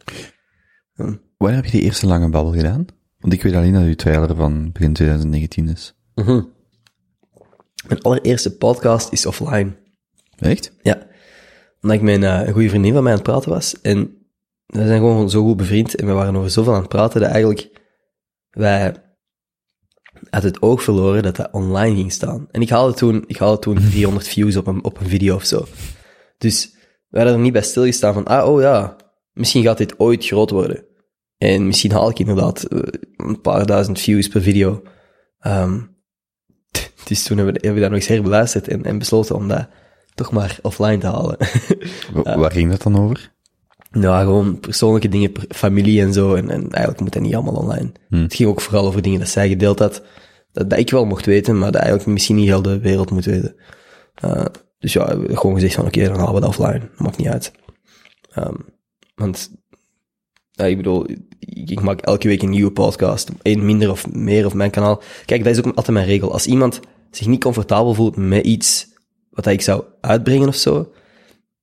[0.95, 2.86] Wanneer heb je die eerste lange babbel gedaan?
[3.18, 5.95] Want ik weet alleen dat uw trailer van begin 2019 is.
[6.14, 6.53] Mm -hmm.
[7.88, 9.76] Mijn allereerste podcast is offline.
[10.38, 10.72] Echt?
[10.82, 11.07] Ja.
[11.80, 13.80] Omdat ik met een, een goede vriendin van mij aan het praten was.
[13.80, 14.26] En
[14.66, 15.95] we zijn gewoon zo goed bevriend.
[15.95, 17.70] En we waren over zoveel aan het praten dat eigenlijk
[18.51, 18.95] wij
[20.30, 22.49] uit het oog verloren dat dat online ging staan.
[22.51, 25.45] En ik haalde toen, ik haalde toen 400 views op een, op een video of
[25.45, 25.66] zo.
[26.38, 26.74] Dus
[27.09, 28.97] we hadden er niet bij stilgestaan van, ah, oh ja,
[29.35, 30.85] misschien gaat dit ooit groot worden.
[31.39, 32.66] En misschien haal ik inderdaad
[33.16, 34.82] een paar duizend views per video.
[35.47, 35.97] Um,
[37.09, 39.68] dus toen hebben we, hebben we dat nog eens herbeluisterd en, en besloten om dat
[40.14, 41.37] toch maar offline te halen.
[42.16, 43.32] uh, Waar ging dat dan over?
[43.91, 46.35] Nou, gewoon persoonlijke dingen, familie en zo.
[46.35, 47.93] En, en eigenlijk moet dat niet allemaal online.
[48.09, 48.22] Hmm.
[48.22, 50.03] Het ging ook vooral over dingen dat zij gedeeld had,
[50.53, 53.24] dat, dat ik wel mocht weten, maar dat eigenlijk misschien niet heel de wereld moet
[53.24, 53.55] weten.
[54.24, 54.45] Uh,
[54.78, 56.91] dus ja, gewoon gezegd van oké, okay, dan halen we dat offline.
[56.97, 57.53] Maakt niet uit.
[58.39, 58.74] Um,
[59.15, 59.51] want,
[60.51, 61.07] ja, ik bedoel,
[61.39, 63.31] ik, maak elke week een nieuwe podcast.
[63.43, 65.03] Eén minder of meer op mijn kanaal.
[65.25, 66.33] Kijk, dat is ook altijd mijn regel.
[66.33, 68.87] Als iemand zich niet comfortabel voelt met iets
[69.31, 70.93] wat ik zou uitbrengen of zo,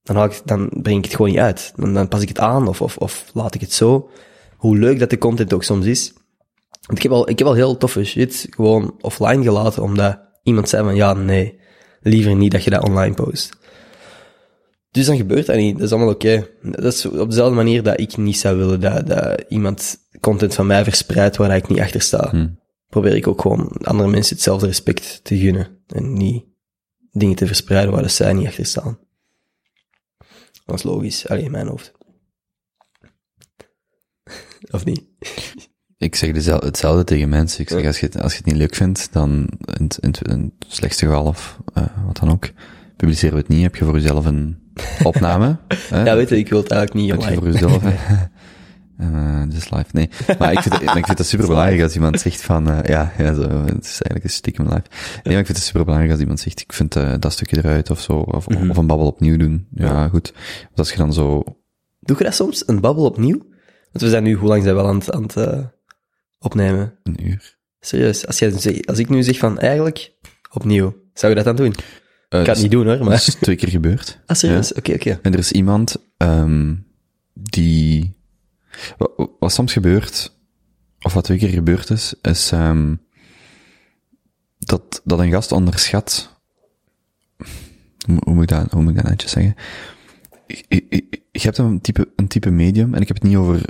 [0.03, 1.73] dan, haal ik, dan breng ik het gewoon niet uit.
[1.75, 4.09] Dan, dan pas ik het aan of, of, of laat ik het zo.
[4.57, 6.13] Hoe leuk dat de content ook soms is.
[6.81, 10.69] Want ik heb al, ik heb al heel toffe shit gewoon offline gelaten, omdat iemand
[10.69, 11.59] zei van ja, nee,
[12.01, 13.57] liever niet dat je dat online post.
[14.91, 15.73] Dus dan gebeurt dat niet.
[15.73, 16.47] Dat is allemaal oké.
[16.61, 16.71] Okay.
[16.81, 20.67] Dat is op dezelfde manier dat ik niet zou willen dat, dat iemand content van
[20.67, 22.29] mij verspreidt waar ik niet achter sta.
[22.29, 22.59] Hmm.
[22.87, 25.67] Probeer ik ook gewoon andere mensen hetzelfde respect te gunnen.
[25.87, 26.45] En niet
[27.11, 28.99] dingen te verspreiden waar zij niet achter staan.
[30.65, 31.27] Dat is logisch.
[31.27, 31.91] Alleen in mijn hoofd.
[34.71, 35.03] of niet?
[35.97, 37.61] Ik zeg dezelfde, hetzelfde tegen mensen.
[37.61, 40.53] Ik zeg, als je, het, als je het niet leuk vindt, dan in, in, in
[40.59, 42.49] het slechtste geval of uh, wat dan ook,
[42.97, 43.61] publiceren we het niet.
[43.61, 44.60] Heb je voor jezelf een
[45.03, 45.57] opname?
[45.89, 47.83] ja, weet je, ik wil het eigenlijk niet je voor jezelf
[49.01, 49.85] Uh, just live.
[49.91, 50.09] Nee,
[50.39, 53.11] maar ik vind, het, ik vind het super belangrijk als iemand zegt van, uh, ja,
[53.17, 54.81] ja zo, het is eigenlijk een stiekem live.
[54.89, 57.57] Nee, maar ik vind het super belangrijk als iemand zegt, ik vind uh, dat stukje
[57.57, 58.69] eruit of zo, of, Mhm.
[58.69, 59.67] of een babbel opnieuw doen.
[59.73, 60.33] Ja, goed.
[60.63, 61.43] Want als je dan zo,
[61.99, 63.37] Doe je dat soms, een babbel opnieuw?
[63.91, 65.59] Want we zijn nu, hoe lang zijn we al aan het, aan het eh,
[66.39, 66.93] opnemen?
[67.03, 67.57] een uur.
[67.79, 70.13] Serieus, als, jij, als ik nu zeg van, eigenlijk,
[70.51, 71.75] opnieuw, zou je dat dan doen?
[72.33, 73.13] Uh, Ik ga het niet doen hoor, Dat maar...
[73.13, 74.19] is twee keer gebeurd.
[74.25, 74.73] Ah, serieus?
[74.73, 75.19] Oké, oké.
[75.21, 76.85] En er is iemand, um,
[77.33, 78.13] die,
[78.97, 80.35] wat, wat soms gebeurt,
[81.01, 83.01] of wat twee keer gebeurd is, is, um,
[84.57, 86.39] dat, dat een gast onderschat,
[88.05, 89.55] hoe, moet ik dat, hoe moet ik dat netjes zeggen?
[91.31, 93.61] Je hebt een type, een type medium, en ik heb het niet over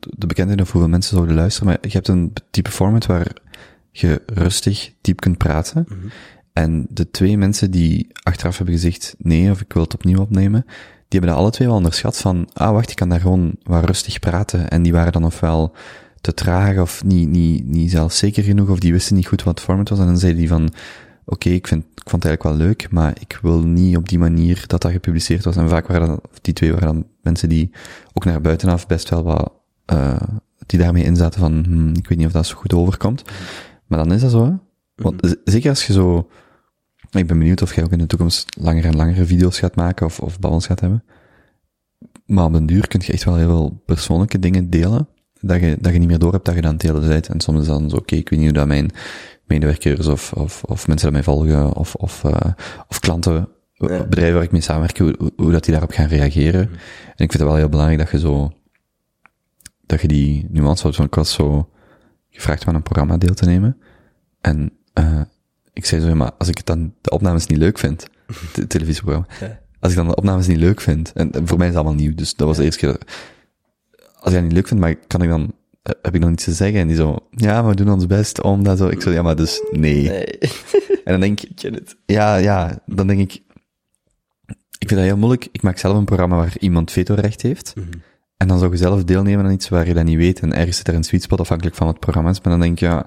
[0.00, 3.32] de bekendheid of hoeveel mensen zouden luisteren, maar je hebt een type format waar
[3.90, 5.86] je rustig, diep kunt praten.
[5.88, 6.06] Mhm.
[6.52, 10.62] En de twee mensen die achteraf hebben gezegd nee, of ik wil het opnieuw opnemen,
[11.08, 13.84] die hebben dat alle twee wel onderschat van, ah wacht, ik kan daar gewoon wat
[13.84, 14.68] rustig praten.
[14.70, 15.74] En die waren dan ofwel
[16.20, 19.64] te traag of niet, niet, niet zelfzeker genoeg, of die wisten niet goed wat het
[19.64, 19.98] format was.
[19.98, 20.72] En dan zeiden die van,
[21.24, 24.18] oké, ik vind, ik vond het eigenlijk wel leuk, maar ik wil niet op die
[24.18, 25.56] manier dat dat gepubliceerd was.
[25.56, 27.70] En vaak waren dat, of die twee waren dan mensen die
[28.12, 29.52] ook naar buitenaf best wel wat,
[29.92, 30.20] uh,
[30.66, 33.22] die daarmee inzaten van, hmm, ik weet niet of dat zo goed overkomt.
[33.86, 34.52] Maar dan is dat zo, hè?
[34.94, 36.28] Want z- zeker als je zo,
[37.20, 40.06] ik ben benieuwd of jij ook in de toekomst langere en langere video's gaat maken
[40.06, 41.04] of, of babbels gaat hebben.
[42.26, 45.08] Maar op den duur kun je echt wel heel veel persoonlijke dingen delen,
[45.40, 47.28] dat je, dat je niet meer door hebt dat je dan het delen bent.
[47.28, 48.90] En soms is dan zo, oké, ik weet niet hoe dat mijn
[49.46, 52.36] medewerkers of, of, of mensen dat mij volgen, of, of, uh,
[52.88, 54.04] of klanten, Ja.
[54.04, 56.60] bedrijven waar ik mee samenwerk, hoe, hoe, dat die daarop gaan reageren.
[56.60, 58.52] En ik vind het wel heel belangrijk dat je zo,
[59.86, 60.96] dat je die nuance houdt.
[60.96, 61.68] Want ik was zo
[62.30, 63.76] gevraagd om aan een programma deel te nemen.
[64.40, 65.20] En uh,
[65.72, 68.06] ik zei zo, ja, maar als ik het dan de opnames niet leuk vind,
[68.52, 69.60] het televisieprogramma, Ja.
[69.80, 72.34] als ik dan de opnames niet leuk vind, en voor mij is allemaal nieuw, dus
[72.34, 72.98] dat was de eerste keer,
[74.18, 75.52] als ik dat niet leuk vind, maar kan ik dan,
[75.82, 76.80] eh, heb ik dan iets te zeggen?
[76.80, 78.88] En die zo, ja, maar we doen ons best om dat zo.
[78.88, 80.08] Ik zo, ja, maar dus nee.
[80.08, 80.38] Nee,
[81.04, 81.96] En dan denk ik, ken het.
[82.06, 83.32] ja, ja, dan denk ik,
[84.78, 85.48] ik vind dat heel moeilijk.
[85.52, 87.72] Ik maak zelf een programma waar iemand vetorecht heeft.
[88.36, 90.40] En dan zou je zelf deelnemen aan iets waar je dat niet weet.
[90.40, 92.40] En ergens zit er een sweet spot afhankelijk van wat het programma is.
[92.40, 93.04] Maar dan denk ik, ja,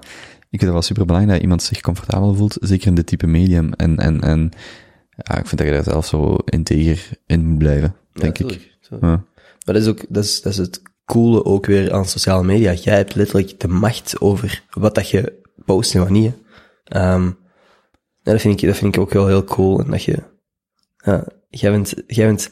[0.58, 2.56] vind het wel super belangrijk dat iemand zich comfortabel voelt.
[2.60, 3.72] Zeker in dit type medium.
[3.72, 4.50] En, en, en,
[5.16, 7.94] ja, ik vind dat je daar zelf zo integer in moet blijven.
[8.12, 8.50] Denk Ja, ik.
[8.50, 9.02] tuurlijk, tuurlijk.
[9.02, 9.24] Ja.
[9.64, 12.72] Maar dat is ook, dat is, dat is het coole ook weer aan sociale media.
[12.72, 16.34] Jij hebt letterlijk de macht over wat dat je post en.
[16.84, 17.24] Ehm,
[18.22, 19.80] ja, dat vind ik, dat vind ik ook wel heel cool.
[19.80, 20.22] En dat je,
[20.96, 22.50] ja, jij bent, jij bent,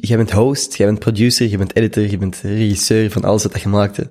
[0.00, 3.52] jij bent host, jij bent producer, je bent editor, je bent regisseur van alles wat
[3.52, 4.10] dat je maakte.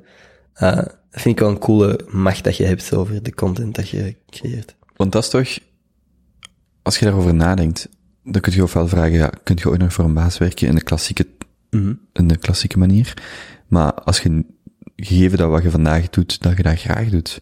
[0.55, 3.89] Eh, dat vind ik wel een coole macht dat je hebt over de content dat
[3.89, 4.75] je creëert.
[4.95, 5.57] Want dat is toch,
[6.81, 7.89] als je daarover nadenkt,
[8.23, 10.75] dan kun je ofwel vragen, ja, kun je ooit nog voor een baas werken in
[10.75, 11.27] de klassieke
[12.13, 13.13] in de klassieke manier.
[13.67, 14.45] Maar als je,
[14.95, 17.33] gegeven dat wat je vandaag doet, dat je dat graag doet,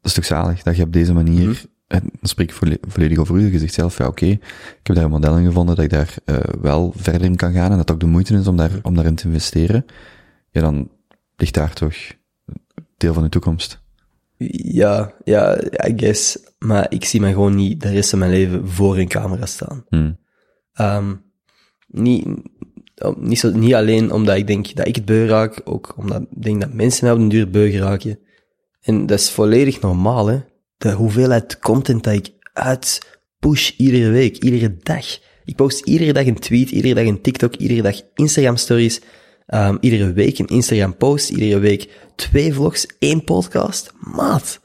[0.00, 3.18] dat is toch zalig, dat je op deze manier, en dan spreek ik volle- volledig
[3.18, 4.40] over u, je zegt zelf, ja oké, ik
[4.82, 7.70] heb daar een model in gevonden dat ik daar uh, wel verder in kan gaan
[7.70, 9.84] en dat ook de moeite is om, daar, om daarin te investeren,
[10.50, 10.90] ja dan
[11.36, 11.96] ligt daar toch
[12.96, 13.84] deel van de toekomst.
[14.58, 16.38] Ja, ja, I guess.
[16.58, 19.84] Maar ik zie mij gewoon niet de rest van mijn leven voor een camera staan.
[19.88, 20.18] Hmm.
[20.80, 21.24] Um,
[21.86, 22.26] niet,
[23.18, 26.42] niet, zo, niet alleen omdat ik denk dat ik het beu raak, ook omdat ik
[26.42, 28.18] denk dat mensen op den duur beu raken.
[28.80, 30.40] En dat is volledig normaal, hè.
[30.76, 35.18] De hoeveelheid content dat ik uitpush iedere week, iedere dag.
[35.44, 39.00] Ik post iedere dag een tweet, iedere dag een TikTok, iedere dag Instagram stories,
[39.46, 43.92] um, iedere week een Instagram post, iedere week twee vlogs, één podcast.
[43.98, 44.60] Maat.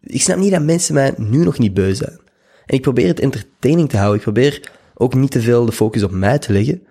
[0.00, 2.20] Ik snap niet dat mensen mij nu nog niet beu zijn.
[2.66, 4.16] En ik probeer het entertaining te houden.
[4.16, 6.86] Ik probeer ook niet te veel de focus op mij te leggen.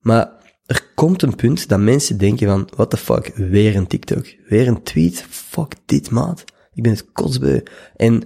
[0.00, 0.32] Maar
[0.66, 4.68] er komt een punt dat mensen denken van, what the fuck, weer een TikTok, weer
[4.68, 6.44] een tweet, fuck dit maat.
[6.72, 7.62] Ik ben het kotsbeu.
[7.96, 8.22] En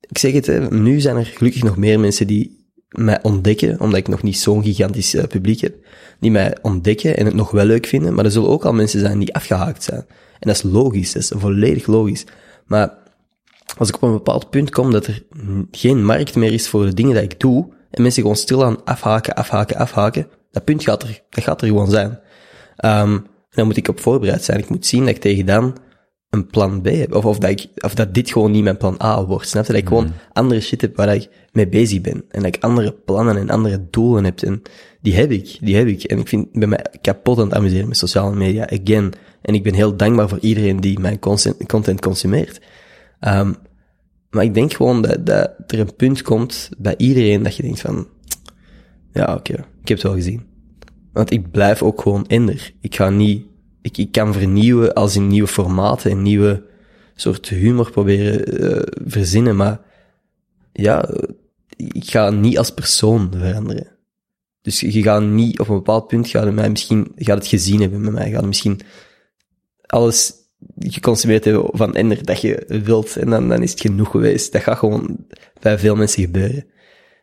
[0.00, 2.61] ik zeg het, hè, nu zijn er gelukkig nog meer mensen die
[2.92, 5.74] mij ontdekken, omdat ik nog niet zo'n gigantisch uh, publiek heb,
[6.20, 9.00] die mij ontdekken en het nog wel leuk vinden, maar er zullen ook al mensen
[9.00, 10.04] zijn die afgehaakt zijn.
[10.38, 12.24] En dat is logisch, dat is volledig logisch.
[12.66, 12.94] Maar
[13.78, 15.22] als ik op een bepaald punt kom dat er
[15.70, 19.34] geen markt meer is voor de dingen dat ik doe, en mensen gewoon stilaan afhaken,
[19.34, 22.18] afhaken, afhaken, dat punt gaat er, dat gaat er gewoon zijn.
[22.84, 24.58] Um, en dan moet ik op voorbereid zijn.
[24.58, 25.76] Ik moet zien dat ik tegen dan
[26.32, 27.14] een plan B heb.
[27.14, 29.48] Of, of, dat, ik, of dat dit gewoon niet mijn plan A wordt.
[29.48, 29.72] Snap je?
[29.72, 30.12] Dat ik gewoon mm.
[30.32, 32.24] andere shit heb waar ik mee bezig ben.
[32.28, 34.40] En dat ik andere plannen en andere doelen heb.
[34.40, 34.62] En
[35.00, 36.02] die heb ik, die heb ik.
[36.02, 39.12] En ik vind, ben mij kapot aan het amuseren met sociale media, again.
[39.42, 42.60] En ik ben heel dankbaar voor iedereen die mijn content, content consumeert.
[43.20, 43.56] Um,
[44.30, 47.80] maar ik denk gewoon dat, dat er een punt komt bij iedereen dat je denkt
[47.80, 48.06] van,
[49.12, 50.42] ja, oké, okay, ik heb het wel gezien.
[51.12, 52.72] Want ik blijf ook gewoon Ender.
[52.80, 53.46] Ik ga niet,
[53.82, 56.62] ik, ik kan vernieuwen als in nieuwe formaten en nieuwe
[57.14, 59.80] soort humor proberen eh, verzinnen, maar
[60.72, 61.10] ja,
[61.76, 63.86] ik ga niet als persoon veranderen.
[64.62, 67.80] Dus je gaat niet, op een bepaald punt gaat het mij misschien, gaat het gezien
[67.80, 68.80] hebben met mij, gaat misschien
[69.86, 70.32] alles
[70.78, 74.52] geconsumeerd hebben van Ender dat je wilt en dan, dan is het genoeg geweest.
[74.52, 75.26] Dat gaat gewoon
[75.60, 76.66] bij veel mensen gebeuren.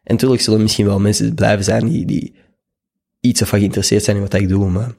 [0.03, 2.35] En natuurlijk zullen misschien wel mensen blijven zijn die, die
[3.19, 4.95] iets of geïnteresseerd zijn in wat ik doe, maar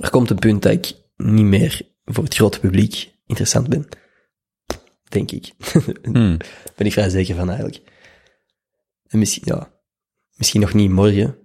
[0.00, 3.88] er komt een punt dat ik niet meer voor het grote publiek interessant ben.
[5.08, 5.52] Denk ik.
[6.12, 6.36] Hmm.
[6.76, 7.82] ben ik vrij zeker van eigenlijk.
[9.06, 9.72] En misschien, ja,
[10.36, 11.36] misschien nog niet morgen,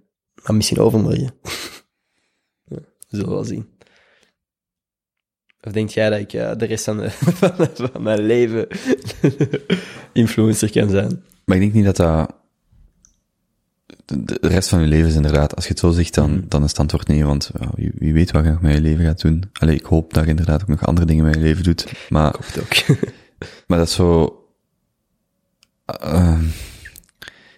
[0.42, 1.34] maar misschien overmorgen.
[2.70, 2.76] ja,
[3.08, 3.76] we zullen wel zien.
[5.60, 7.10] Of denk jij dat ik eh, de rest van, de-
[7.92, 8.66] van mijn leven
[10.12, 11.24] influencer kan zijn?
[11.44, 12.36] Maar ik denk niet dat dat...
[14.14, 16.70] De, rest van je leven is inderdaad, als je het zo zegt, dan, dan is
[16.70, 19.20] het antwoord nee, want ja, wie, wie weet wat je nog met je leven gaat
[19.20, 19.42] doen.
[19.52, 21.92] Allee, ik hoop dat je inderdaad ook nog andere dingen met je leven doet.
[22.08, 22.98] Maar, Ik hoop het ook.
[23.66, 24.42] maar dat is zo...
[25.84, 26.44] ehm,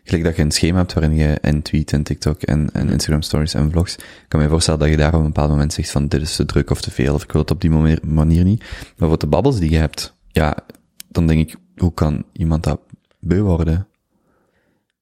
[0.04, 3.22] gelijk dat je een schema hebt waarin je en tweet en TikTok en, en Instagram
[3.22, 5.90] stories en vlogs, ik kan me voorstellen dat je daar op een bepaald moment zegt
[5.90, 7.98] van dit is te druk of te veel, of ik wil het op die manier,
[8.02, 8.64] manier niet.
[8.96, 10.56] Maar voor de babbels die je hebt, ja,
[11.08, 12.80] dan denk ik, hoe kan iemand dat
[13.20, 13.86] beu worden?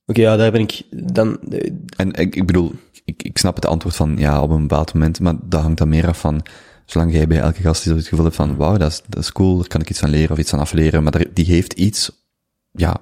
[0.09, 1.39] Oké, ja, daar ben ik dan...
[1.51, 2.72] eh, En ik, ik bedoel,
[3.05, 5.89] ik, ik snap het antwoord van ja, op een bepaald moment, maar dat hangt dan
[5.89, 6.43] meer af van,
[6.85, 9.56] zolang jij bij elke gast het gevoel hebt van, wauw, dat is, dat is cool,
[9.59, 12.10] daar kan ik iets aan leren of iets aan afleren, maar daar- die heeft iets,
[12.72, 12.97] ja,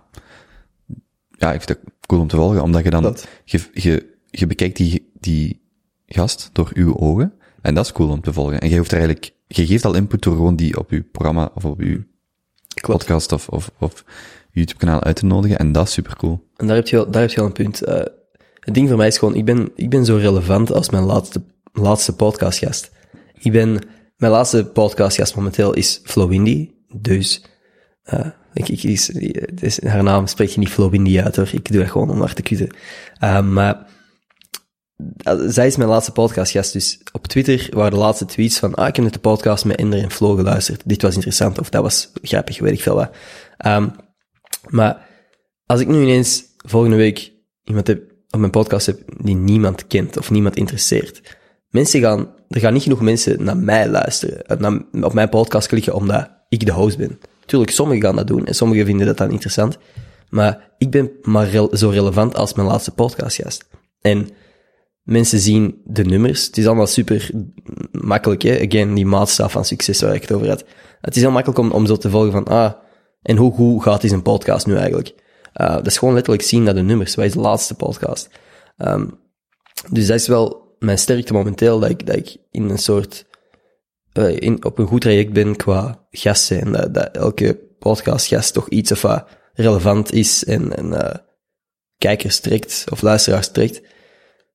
[1.38, 3.28] ja, ik vind het cool om te volgen, omdat je dan, Dat.
[3.44, 5.60] je, je, je bekijkt die, die
[6.06, 8.60] gast door uw ogen, en dat is cool om te volgen.
[8.60, 11.50] En je hoeft er eigenlijk, je geeft al input door gewoon die op uw programma
[11.54, 12.02] of op uw
[12.74, 12.98] Klopt.
[12.98, 14.04] podcast of, of, of
[14.56, 16.48] YouTube kanaal uit te nodigen, en dat is super cool.
[16.56, 17.82] En daar heb je, daar heb je wel een punt.
[17.82, 17.94] Eh,
[18.60, 21.42] het ding voor mij is gewoon, ik ben, ik ben zo relevant als mijn laatste,
[21.72, 22.90] laatste podcastgast.
[23.38, 23.80] Ik ben,
[24.16, 26.70] mijn laatste podcastgast momenteel is Flowindy.
[27.00, 27.44] Dus,
[28.02, 31.48] eh, ik, ik, is, haar naam spreek je niet Flowindy uit hoor.
[31.52, 32.76] Ik doe dat gewoon om haar te kutten.
[33.18, 33.86] Eh, maar,
[35.46, 36.72] zij is mijn laatste podcastgast.
[36.72, 39.76] Dus op Twitter waren de laatste tweets van, ah, ik heb net de podcast met
[39.76, 40.82] Ender en Flo geluisterd.
[40.84, 43.10] Dit was interessant, of dat was grappig, weet ik veel wat.
[43.56, 43.88] Ehm,
[44.68, 45.06] maar
[45.66, 47.32] als ik nu ineens volgende week
[47.64, 51.36] iemand heb, op mijn podcast heb die niemand kent of niemand interesseert,
[51.68, 55.68] mensen gaan, er gaan niet genoeg mensen naar mij luisteren, eh, naar, op mijn podcast
[55.68, 57.18] klikken omdat ik de host ben.
[57.46, 59.78] Tuurlijk, sommigen gaan dat doen en sommigen vinden dat dan interessant,
[60.28, 63.68] maar ik ben maar zo relevant als mijn laatste podcastgast.
[64.00, 64.28] En
[65.02, 66.46] mensen zien de nummers.
[66.46, 67.30] Het is allemaal super
[67.90, 68.66] makkelijk, hè?
[68.66, 70.64] Again, die maatstaf van succes waar ik het over had.
[71.00, 72.72] Het is heel makkelijk om, om zo te volgen van, ah,
[73.26, 75.14] en hoe goed gaat deze podcast nu eigenlijk?
[75.60, 77.14] Uh, dat is gewoon letterlijk zien naar de nummers.
[77.14, 78.28] Wat is de laatste podcast?
[78.76, 79.06] Ehm,
[79.90, 83.26] dus dat is wel mijn sterkte momenteel, dat ik, dat ik in een soort,
[84.12, 86.60] eh, in, op een goed traject ben qua gasten.
[86.60, 91.18] En dat, dat elke podcastgast toch iets of wat relevant is en, en eh,
[91.98, 93.82] kijkers trekt, of luisteraars trekt.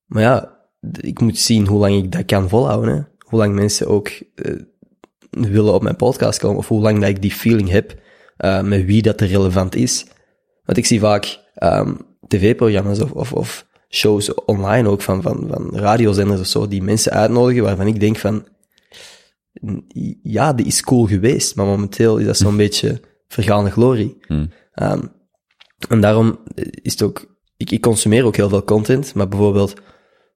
[0.06, 0.58] Maar ja,
[1.00, 3.08] ik moet zien hoe lang ik dat kan volhouden.
[3.18, 4.54] Hoe lang mensen ook eh,
[5.30, 8.00] willen op mijn podcast komen, of hoe lang dat ik die feeling heb
[8.42, 10.06] eh, met wie dat er relevant is.
[10.64, 11.94] Want ik zie vaak ehm,
[12.28, 17.12] tv-programma's of, of, of shows online ook van, van, van radiozenders of zo, die mensen
[17.12, 18.46] uitnodigen waarvan ik denk van,
[20.22, 24.16] ja, die is cool geweest, maar momenteel is dat zo'n beetje vergane glorie.
[24.26, 24.50] Hmm.
[24.72, 25.02] Ehm,
[25.88, 26.38] en daarom
[26.82, 29.74] is het ook, ik, ik consumeer ook heel veel content, maar bijvoorbeeld,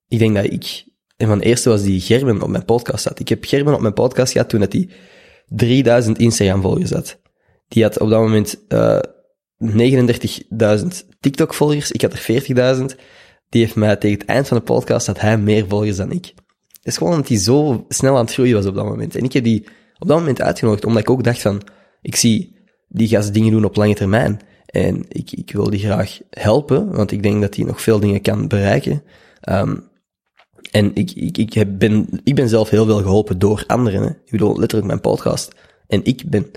[0.08, 0.84] ik denk dat ik,
[1.16, 3.18] een van de eerste was die Gerben op mijn podcast had.
[3.18, 4.88] Ik heb Gerben op mijn podcast gehad toen dat hij
[5.46, 7.24] 3000 Instagram-volgers had.
[7.68, 8.98] Die had op dat moment eh
[9.64, 10.86] 39.000
[11.20, 12.84] TikTok-volgers, ik had er 40.000.
[13.48, 16.32] Die heeft mij tegen het eind van de podcast, had hij meer volgers dan ik.
[16.68, 19.16] Het is gewoon omdat hij zo snel aan het groeien was op dat moment.
[19.16, 19.66] En ik heb die
[19.98, 21.62] op dat moment uitgenodigd, omdat ik ook dacht van,
[22.02, 22.56] ik zie
[22.88, 24.40] die gast dingen doen op lange termijn.
[24.66, 28.20] En ik, ik wil die graag helpen, want ik denk dat hij nog veel dingen
[28.20, 29.02] kan bereiken.
[29.40, 29.76] Ehm,
[30.70, 34.02] en ik, ik, ik, heb, ben, ik ben zelf heel veel geholpen door anderen.
[34.02, 34.09] Hè.
[34.09, 35.55] Ik bedoel, letterlijk mijn podcast.
[35.86, 36.51] En ik ben,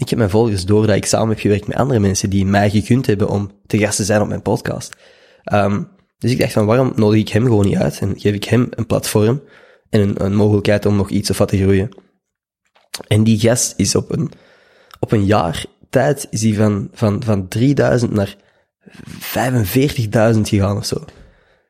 [0.00, 2.70] ik heb mijn volgers door dat ik samen heb gewerkt met andere mensen die mij
[2.70, 4.96] gegund hebben om te gast te zijn op mijn podcast.
[5.42, 5.82] Ehm,
[6.18, 8.66] dus ik dacht van, waarom nodig ik hem gewoon niet uit en geef ik hem
[8.70, 9.42] een platform
[9.90, 11.88] en een, een mogelijkheid om nog iets of wat te groeien.
[13.06, 14.30] En die gast is op een,
[15.00, 18.36] op een jaar tijd is hij van, van, van 3000 naar
[20.34, 20.98] 45.000 gegaan of zo.
[20.98, 21.08] Dat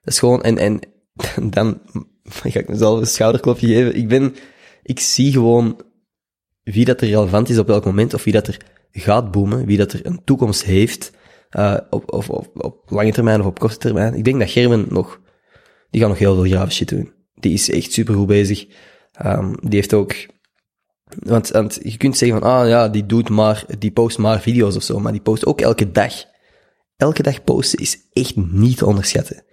[0.04, 0.80] is gewoon, en, en
[1.56, 1.80] dan
[2.24, 3.96] ga ik mezelf een schouderklopje geven.
[3.96, 4.34] Ik ben,
[4.82, 5.80] ik zie gewoon
[6.62, 8.56] wie dat er relevant is op welk moment, of wie dat er
[8.92, 11.12] gaat boomen, wie dat er een toekomst heeft,
[11.50, 12.12] uh, op,
[12.54, 14.14] op, lange termijn of op korte termijn.
[14.14, 15.20] Ik denk dat Gerben nog,
[15.90, 17.12] die gaat nog heel veel grave shit doen.
[17.34, 18.66] Die is echt supergoed bezig.
[19.12, 20.14] Ehm, die heeft ook...
[21.18, 24.76] Want, want je kunt zeggen van, ah ja, die doet maar, die post maar video's
[24.76, 26.12] of zo, maar die post ook elke dag.
[26.96, 29.44] Elke dag posten is echt niet te onderschatten.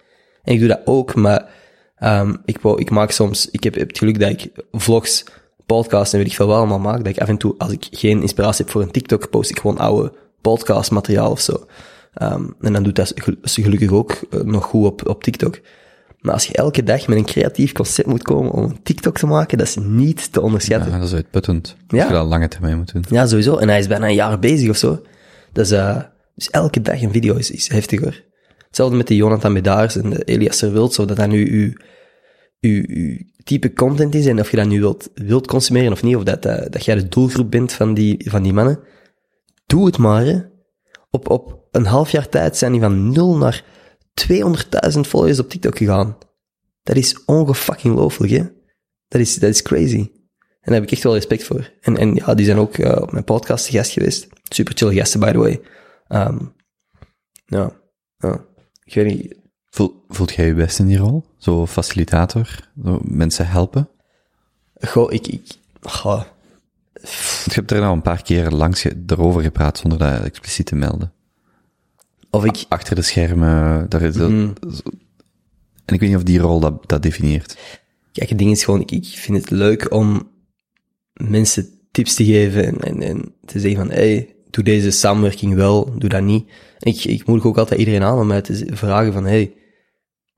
[0.42, 1.50] En ik doe dat ook, maar
[1.94, 5.24] ehm, ik, ik maak soms, ik heb het geluk dat ik vlogs,
[5.68, 7.86] podcasts en weet ik veel wat allemaal maak, dat ik af en toe, als ik
[7.90, 11.66] geen inspiratie heb voor een TikTok, post ik gewoon oude podcastmateriaal of zo.
[12.14, 15.60] Ehm, en dan doet dat gel- gelukkig ook eh, nog goed op, op TikTok.
[16.20, 19.26] Maar als je elke dag met een creatief concept moet komen om een TikTok te
[19.26, 20.90] maken, dat is niet te onderschatten.
[20.90, 21.76] Ja, dat is uitputtend.
[21.88, 21.98] Ja.
[21.98, 23.04] Als je dat lange termijn moet doen.
[23.08, 23.56] Ja, sowieso.
[23.56, 25.02] En hij is bijna een jaar bezig of zo.
[25.52, 25.68] Dus,
[26.34, 28.24] dus elke dag een video is, is heftiger.
[28.66, 31.72] Hetzelfde met de Jonathan Bedaars en de Elias Wild, zo dat dat nu uw,
[32.60, 36.22] uw, type content is en of je dat nu wilt, wilt consumeren of niet, of
[36.22, 38.80] dat, eh, dat jij de doelgroep bent van die, van die mannen.
[39.66, 40.50] Doe het maar.
[41.10, 43.64] Op, op een half jaar tijd zijn die van 0 naar
[44.14, 46.16] 200.000 followers op TikTok gegaan.
[46.82, 48.42] Dat is ongefucking looflijk, hè.
[49.08, 50.10] Dat is, dat is crazy.
[50.60, 51.72] En daar heb ik echt wel respect voor.
[51.80, 54.28] En, en ja, die zijn ook eh, op mijn podcast te gast geweest.
[54.42, 55.60] Super chill gasten, by the way.
[56.08, 56.38] Ehm,
[57.46, 57.72] ja,
[58.16, 58.44] ja,
[58.84, 59.37] ik weet niet.
[59.78, 61.24] Voel, voelt jij je best in die rol?
[61.36, 62.70] Zo facilitator?
[62.84, 63.88] Zo mensen helpen?
[64.80, 65.42] Goh, ik, ik,
[65.80, 66.22] goh,
[67.44, 71.12] je hebt er nou een paar keer langs erover gepraat zonder dat expliciet te melden.
[72.30, 74.52] of ik, Achter de schermen, daar is dat, Mm.
[75.84, 77.58] En ik weet niet of die rol dat, dat definieert.
[78.12, 80.30] kijk, het ding is gewoon, ik, ik vind het leuk om
[81.12, 85.98] mensen tips te geven en, en, en te zeggen van, hey, doe deze samenwerking wel,
[85.98, 86.48] doe dat niet.
[86.78, 89.52] En ik, ik moedig ook altijd iedereen aan om mij te vragen van, hey,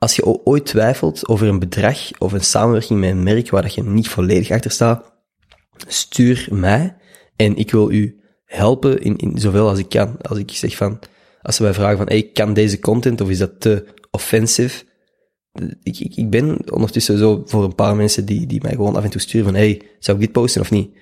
[0.01, 3.75] als je ooit twijfelt over een bedrag of een samenwerking met een merk waar dat
[3.75, 5.13] je niet volledig achter staat,
[5.87, 6.97] stuur mij
[7.37, 10.17] en ik wil u helpen in, in zoveel als ik kan.
[10.21, 10.99] Als ik zeg van,
[11.43, 14.85] als ze mij vragen van, hey, kan deze content of is dat te offensive?
[15.83, 19.11] Ik, ik, ben ondertussen zo voor een paar mensen die, die mij gewoon af en
[19.11, 20.95] toe sturen van, hey, zou ik dit posten of niet?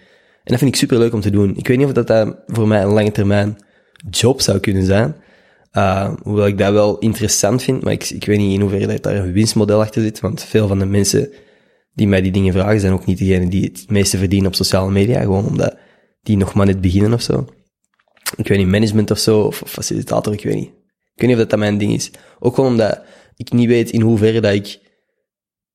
[0.45, 1.57] En dat vind ik super leuk om te doen.
[1.57, 3.59] Ik weet niet of dat, dat voor mij een lange termijn
[4.11, 5.16] job zou kunnen zijn.
[5.73, 9.16] Uh, hoewel ik dat wel interessant vind, maar ik, ik weet niet in hoeverre daar
[9.16, 11.32] een winstmodel achter zit, want veel van de mensen
[11.95, 14.90] die mij die dingen vragen zijn ook niet degenen die het meeste verdienen op sociale
[14.90, 15.77] media, gewoon omdat
[16.23, 17.47] die nog maar net beginnen of zo.
[18.36, 20.70] Ik weet niet, management of zo, of, of facilitator, ik weet niet.
[21.15, 22.11] Ik weet niet of dat, dat mijn ding is.
[22.39, 23.01] Ook gewoon omdat
[23.36, 24.81] ik niet weet in hoeverre dat ik,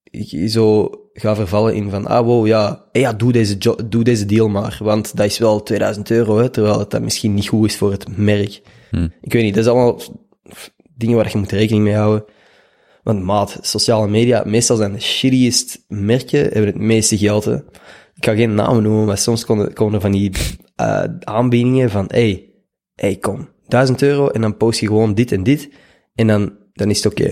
[0.03, 3.57] ik zo ga vervallen in van, ah wow, ja, hey, ja doe, deze
[3.89, 7.47] doe deze deal maar, want dat is wel 2000 euro, terwijl het dat misschien niet
[7.47, 8.61] goed is voor het merk.
[9.21, 10.01] Ik weet niet, dat is allemaal
[10.95, 12.25] dingen waar je moet rekening mee houden.
[13.03, 17.47] Want maat, sociale media, meestal zijn de shittiest merken, hebben het meeste geld.
[18.15, 20.31] Ik ga geen namen noemen, maar soms komen, er van die
[20.75, 22.49] eh, aanbiedingen van, hey,
[22.95, 25.69] hey, kom, 1000 euro en dan post je gewoon dit en dit
[26.15, 27.29] en dan, dan is het oké.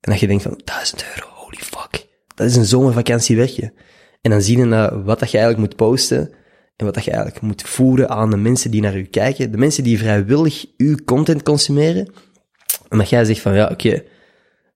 [0.00, 3.72] En dat je denkt van, 1000 euro, holy fuck, dat is een zomervakantie werkje.
[4.20, 6.34] En dan zie je uh, wat dat je eigenlijk moet posten
[6.86, 9.84] en wat je eigenlijk moet voeren aan de mensen die naar u kijken, de mensen
[9.84, 12.12] die vrijwillig uw content consumeren.
[12.88, 14.02] En dat jij zegt van, ja, oké,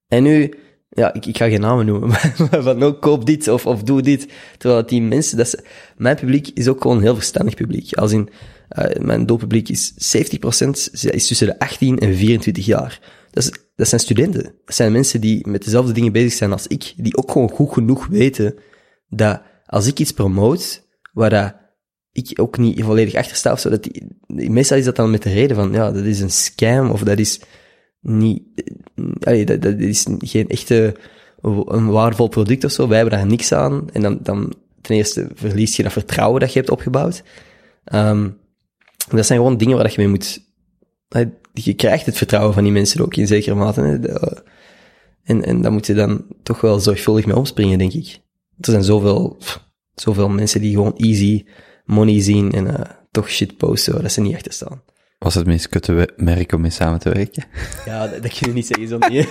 [0.07, 0.53] en nu,
[0.89, 2.09] ja, ik, ik ga geen namen noemen,
[2.51, 4.27] maar van nou, koop dit of, of doe dit.
[4.57, 5.61] Terwijl die mensen, dat
[5.97, 7.93] mijn publiek is ook gewoon een heel verstandig publiek.
[7.93, 8.29] Als in,
[8.77, 10.69] uh, mijn doelpubliek is 70%
[11.11, 12.99] is tussen de 18 en 24 jaar.
[13.31, 14.43] Dat, is, dat zijn studenten.
[14.43, 17.73] Dat zijn mensen die met dezelfde dingen bezig zijn als ik, die ook gewoon goed
[17.73, 18.55] genoeg weten
[19.09, 20.79] dat als ik iets promote,
[21.13, 21.55] waar dat
[22.17, 23.87] ik ook niet volledig achter sta of zo, dat
[24.27, 27.19] meestal is dat dan met de reden van, ja, dat is een scam of dat
[27.19, 27.41] is
[28.01, 28.43] niet,
[29.59, 30.95] dat, is geen echte,
[31.41, 32.87] een waardevol product of zo.
[32.87, 33.89] Wij hebben daar niks aan.
[33.93, 37.23] En dan, dan ten eerste verlies je dat vertrouwen dat je hebt opgebouwd.
[37.93, 38.37] Um,
[39.09, 40.41] dat zijn gewoon dingen waar je mee moet,
[41.53, 43.81] je krijgt het vertrouwen van die mensen ook in zekere mate.
[45.23, 48.19] En, en daar moet je dan toch wel zorgvuldig mee omspringen, denk ik.
[48.59, 49.37] Er zijn zoveel,
[49.93, 51.45] zoveel mensen die gewoon easy
[51.87, 52.73] money zien en uh,
[53.11, 54.81] toch shit posten waar ze niet achter staan.
[55.17, 57.43] Was het meest kutte merk om mee samen te werken?
[57.85, 59.27] Ja, dat, dat kun je niet zeggen, zo niet.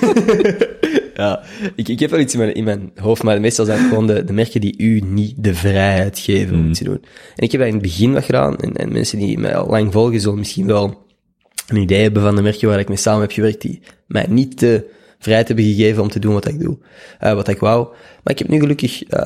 [1.21, 1.43] ja,
[1.75, 4.07] ik, ik heb wel iets in mijn, in mijn hoofd, maar meestal zijn het gewoon
[4.07, 6.69] de, de merken die u niet de vrijheid geven om mm.
[6.69, 7.05] iets te doen.
[7.37, 9.67] En ik heb dat in het begin wat gedaan, en, en mensen die mij al
[9.67, 11.07] lang volgen zullen misschien wel
[11.69, 14.59] een idee hebben van de merken waar ik mee samen heb gewerkt, die mij niet
[14.59, 16.79] de vrijheid hebben gegeven om te doen wat ik doe,
[17.23, 17.89] uh, wat ik wou.
[18.23, 19.25] Maar ik heb nu gelukkig, uh,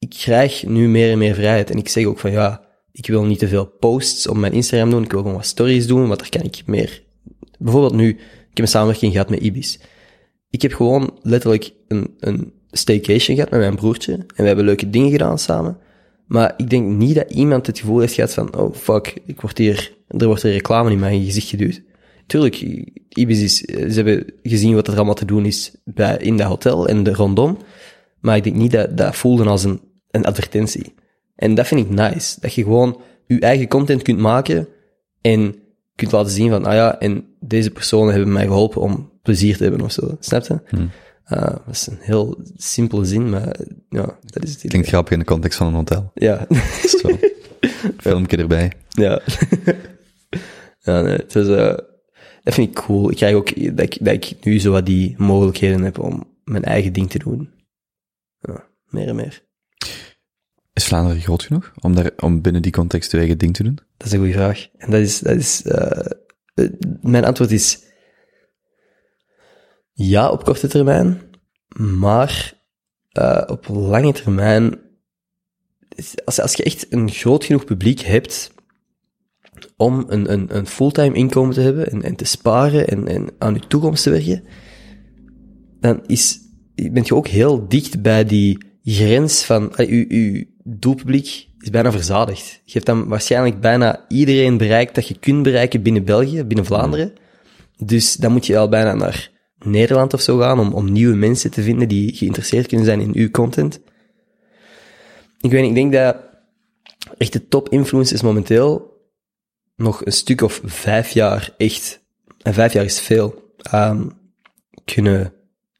[0.00, 1.70] ik krijg nu meer en meer vrijheid.
[1.70, 4.90] En ik zeg ook van ja, ik wil niet te veel posts op mijn Instagram
[4.90, 5.02] doen.
[5.02, 7.02] Ik wil gewoon wat stories doen, want daar kan ik meer.
[7.58, 8.18] Bijvoorbeeld nu, ik
[8.54, 9.78] heb een samenwerking gehad met Ibis.
[10.50, 14.12] Ik heb gewoon letterlijk een, een staycation gehad met mijn broertje.
[14.12, 15.78] En we hebben leuke dingen gedaan samen.
[16.26, 19.58] Maar ik denk niet dat iemand het gevoel heeft gehad van, oh fuck, ik word
[19.58, 21.82] hier, er wordt er reclame in mijn gezicht geduwd.
[22.26, 22.56] Tuurlijk,
[23.08, 26.88] Ibis is, ze hebben gezien wat er allemaal te doen is bij, in dat hotel
[26.88, 27.58] en de rondom.
[28.20, 29.80] Maar ik denk niet dat dat voelde als een,
[30.10, 30.94] een advertentie.
[31.36, 32.40] En dat vind ik nice.
[32.40, 34.68] Dat je gewoon je eigen content kunt maken
[35.20, 35.54] en
[35.94, 39.62] kunt laten zien van, ah ja, en deze personen hebben mij geholpen om plezier te
[39.62, 40.16] hebben of zo.
[40.20, 40.60] Snap je?
[41.32, 43.56] Uh, dat is een heel simpele zin, maar
[43.88, 44.70] ja, dat is het idee.
[44.70, 46.10] Klinkt grappig in de context van een hotel.
[46.14, 46.46] Ja.
[46.86, 47.18] Zo.
[47.98, 48.72] Filmpje erbij.
[48.88, 49.20] Ja.
[50.86, 51.76] ja, nee, het is, eh,
[52.42, 53.10] dat vind ik cool.
[53.10, 56.64] Ik krijg ook dat ik, dat ik nu zo wat die mogelijkheden heb om mijn
[56.64, 57.50] eigen ding te doen.
[58.38, 59.42] Ja, meer en meer.
[60.80, 63.78] Is Vlaanderen groot genoeg om, daar, om binnen die context je eigen ding te doen?
[63.96, 64.68] Dat is een goede vraag.
[64.76, 66.10] En dat is, dat is, eh,
[66.54, 66.70] eh,
[67.00, 67.82] mijn antwoord is
[69.92, 71.20] ja op korte termijn,
[71.76, 72.54] maar
[73.10, 74.80] eh, op lange termijn,
[76.24, 78.52] als, als je echt een groot genoeg publiek hebt
[79.76, 83.54] om een, een, een fulltime inkomen te hebben en, en te sparen en, en aan
[83.54, 84.44] je toekomst te werken,
[85.80, 86.38] dan is,
[86.74, 92.60] ben je ook heel dicht bij die grens van, je, je doelpubliek is bijna verzadigd.
[92.64, 97.12] Je hebt dan waarschijnlijk bijna iedereen bereikt dat je kunt bereiken binnen België, binnen Vlaanderen.
[97.76, 101.50] Dus dan moet je al bijna naar Nederland of zo gaan om, om nieuwe mensen
[101.50, 103.80] te vinden die geïnteresseerd kunnen zijn in uw content.
[105.40, 106.16] Ik weet ik denk dat
[107.18, 108.98] echt de top influencers momenteel
[109.76, 112.00] nog een stuk of vijf jaar echt,
[112.42, 114.08] en vijf jaar is veel, ehm,
[114.84, 115.32] kunnen,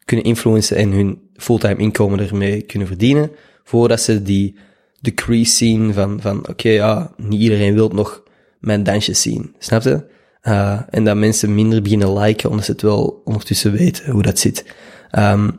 [0.05, 3.31] kunnen influencen en hun fulltime inkomen ermee kunnen verdienen,
[3.65, 4.57] voordat ze die
[5.01, 8.23] decrease zien van, van oké, ja, niet iedereen wil nog
[8.61, 10.07] mijn dansjes zien, snap je?
[10.43, 14.39] Uh, en dat mensen minder beginnen liken, omdat ze het wel ondertussen weten hoe dat
[14.39, 14.75] zit.
[15.11, 15.51] Ehm,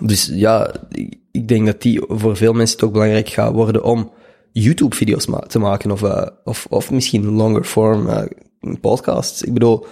[0.00, 4.12] dus ja, ik- denk dat die voor veel mensen het ook belangrijk gaat worden om
[4.52, 8.22] YouTube-video's ma- te maken of, uh, of, of misschien longer form uh,
[8.80, 9.42] podcasts.
[9.42, 9.86] Ik bedoel,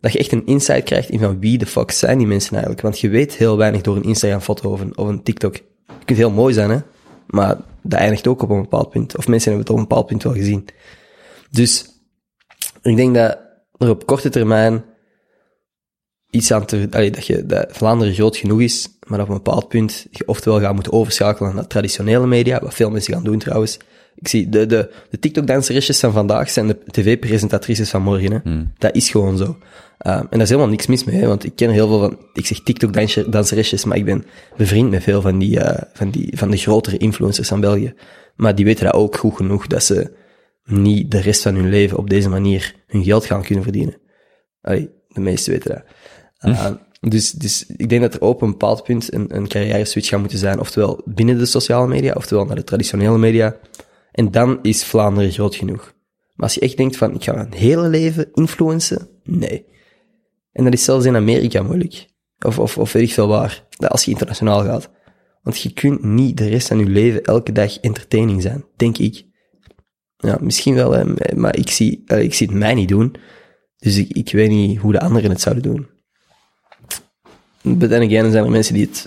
[0.00, 2.82] dat je echt een insight krijgt in van wie de fuck zijn die mensen eigenlijk.
[2.82, 5.54] Want je weet heel weinig door een Instagram-foto of een, of een TikTok.
[5.86, 6.78] Je kunt heel mooi zijn, hè.
[7.28, 9.16] Maar dat eindigt ook op een bepaald punt.
[9.16, 10.68] Of mensen hebben het op een bepaald punt wel gezien.
[11.50, 11.88] Dus
[12.82, 13.38] ik denk dat
[13.76, 14.84] er op korte termijn
[16.30, 16.88] iets aan te...
[16.90, 20.60] allee, dat, je, dat Vlaanderen groot genoeg is, maar op een bepaald punt je oftewel
[20.60, 23.78] gaat moeten overschakelen naar traditionele media, wat veel mensen gaan doen trouwens.
[24.20, 28.32] Ik zie, de, de, de TikTok-danseresjes van vandaag zijn de tv-presentatrices van morgen.
[28.32, 28.62] Hè.
[28.78, 29.58] Dat is gewoon zo.
[30.06, 32.18] Uh, en daar is helemaal niks mis mee, hè, want ik ken heel veel van...
[32.32, 34.24] Ik zeg TikTok-danseresjes, maar ik ben
[34.56, 37.94] bevriend met veel van die, uh, van die van de grotere influencers van België.
[38.36, 40.12] Maar die weten dat ook goed genoeg, dat ze
[40.64, 43.96] niet de rest van hun leven op deze manier hun geld gaan kunnen verdienen.
[44.60, 46.54] Allee, de meesten weten dat.
[46.54, 46.70] Uh,
[47.00, 50.20] dus, dus ik denk dat er op een bepaald punt een, een carrière switch gaat
[50.20, 53.56] moeten zijn, oftewel binnen de sociale media, oftewel naar de traditionele media.
[54.18, 55.94] En dan is Vlaanderen groot genoeg.
[56.34, 59.66] Maar als je echt denkt van, ik ga mijn hele leven influencen, nee.
[60.52, 62.06] En dat is zelfs in Amerika moeilijk.
[62.38, 63.66] Of, of, of weet ik veel waar.
[63.76, 64.90] Dat als je internationaal gaat.
[65.42, 69.26] Want je kunt niet de rest van je leven elke dag entertaining zijn, denk ik.
[70.16, 71.04] Ja, misschien wel,
[71.34, 73.14] maar ik zie, uh, ik zie het mij niet doen.
[73.76, 75.88] Dus ik, ik weet niet hoe de anderen het zouden doen.
[77.62, 79.06] But then zijn er mensen die het...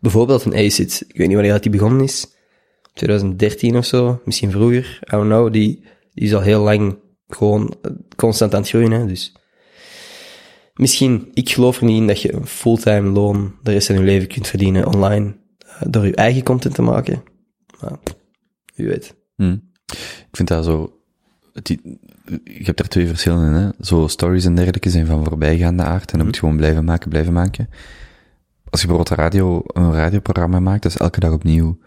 [0.00, 2.38] bijvoorbeeld een ACID, ik weet niet wanneer dat die begonnen is.
[2.92, 4.98] 2013 of zo, misschien vroeger.
[5.02, 5.84] I don't know, die,
[6.14, 6.98] die is al heel lang
[7.28, 8.90] gewoon eh, constant aan het groeien.
[8.90, 9.34] Hè, dus
[10.74, 14.02] misschien, ik geloof er niet in dat je een fulltime loon de rest van je
[14.02, 15.36] leven kunt verdienen online
[15.66, 17.22] uh, door je eigen content te maken.
[17.80, 17.98] Maar,
[18.74, 19.14] wie weet.
[19.36, 19.68] Hmm.
[19.86, 20.94] Ik vind dat zo...
[21.62, 21.98] Die,
[22.44, 23.68] je hebt er twee verschillen hè.
[23.80, 27.08] Zo stories en dergelijke zijn van voorbijgaande aard en dan moet je gewoon blijven maken,
[27.08, 27.68] blijven maken.
[28.70, 31.78] Als je bijvoorbeeld radio, een radioprogramma maakt, dat is elke dag opnieuw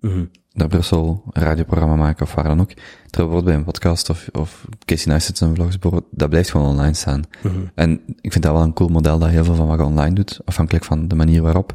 [0.00, 2.72] Mm naar Brussel een radioprogramma maken of waar dan ook.
[2.74, 5.76] Terwijl bijvoorbeeld bij een podcast of, of Casey Neistat zijn vlogs,
[6.10, 7.22] dat blijft gewoon online staan.
[7.40, 7.70] -hmm.
[7.74, 10.14] En ik vind dat wel een cool model dat heel veel van wat je online
[10.14, 11.74] doet, afhankelijk van de manier waarop.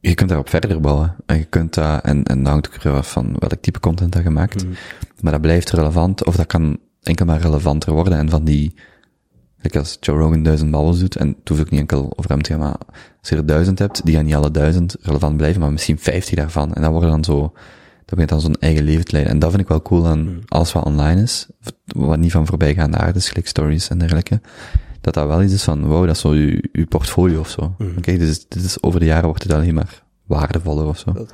[0.00, 1.16] Je kunt daarop verder bouwen.
[1.26, 4.12] En je kunt dat, en, en dat hangt ook weer af van welk type content
[4.12, 4.64] dat je maakt.
[4.64, 4.74] Mhm.
[5.20, 8.18] Maar dat blijft relevant, of dat kan enkel maar relevanter worden.
[8.18, 8.74] En van die,
[9.62, 12.42] like als Joe Rogan duizend babbels doet, en het hoeft ook niet enkel over hem
[12.42, 12.76] te gaan, maar
[13.20, 16.34] als je er duizend hebt, die gaan niet alle duizend relevant blijven, maar misschien vijftig
[16.34, 16.74] daarvan.
[16.74, 19.32] En dat worden dan zo, dat begint dan zo'n eigen leven te leiden.
[19.32, 21.48] En dat vind ik wel cool aan alles wat online is,
[21.84, 24.40] wat niet van voorbijgaande aarde is, gelijk stories en dergelijke.
[25.00, 27.74] Dat dat wel iets is van, wow, dat is zo je, je portfolio of zo.
[27.78, 27.96] Mhm.
[27.96, 31.26] Oké, dus dit is over de jaren wordt het alleen maar waardevoller of zo.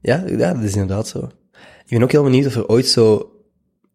[0.00, 1.28] Ja, ja, dat is inderdaad zo.
[1.84, 3.30] Ik ben ook heel benieuwd of er ooit zo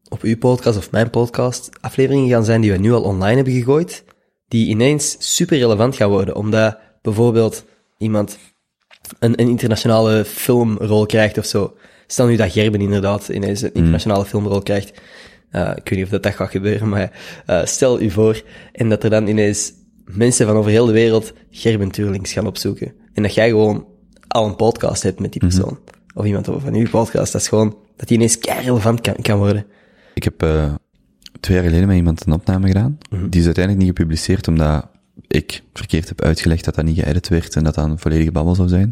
[0.09, 3.53] op uw podcast of mijn podcast afleveringen gaan zijn die we nu al online hebben
[3.53, 4.03] gegooid,
[4.47, 7.65] die ineens super relevant gaan worden, omdat bijvoorbeeld
[7.97, 8.37] iemand
[9.19, 11.77] een, een internationale filmrol krijgt of zo.
[12.07, 15.01] Stel nu dat Gerben inderdaad ineens een internationale filmrol krijgt.
[15.51, 17.11] Uh, ik weet niet of dat, dat gaat gebeuren, maar
[17.47, 19.73] uh, stel u voor en dat er dan ineens
[20.05, 22.93] mensen van over heel de wereld Gerben Turlings gaan opzoeken.
[23.13, 23.87] En dat jij gewoon
[24.27, 25.79] al een podcast hebt met die persoon.
[26.13, 27.31] Of iemand van uw podcast.
[27.31, 29.65] Dat is gewoon, dat die ineens kei relevant kan, kan worden.
[30.15, 30.73] Ik heb eh,
[31.39, 32.97] twee jaar geleden met iemand een opname gedaan.
[33.09, 34.87] Die is uiteindelijk niet gepubliceerd omdat
[35.27, 38.55] ik verkeerd heb uitgelegd dat dat niet geëdit werd en dat dat een volledige babbel
[38.55, 38.91] zou zijn.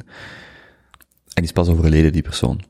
[1.34, 2.62] En die is pas overleden, die persoon.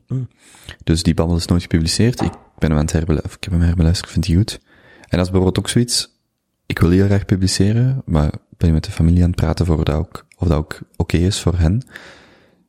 [0.84, 2.20] Dus die babbel is nooit gepubliceerd.
[2.20, 4.60] Ik ben hem aan het herbeluisteren, ik heb hem herbeluisterd, ik vind die goed.
[5.00, 6.08] En dat is bijvoorbeeld ook zoiets,
[6.66, 9.84] ik wil heel graag publiceren, maar ben je met de familie aan het praten voor
[9.84, 11.82] dat ook, of dat ook oké is voor hen.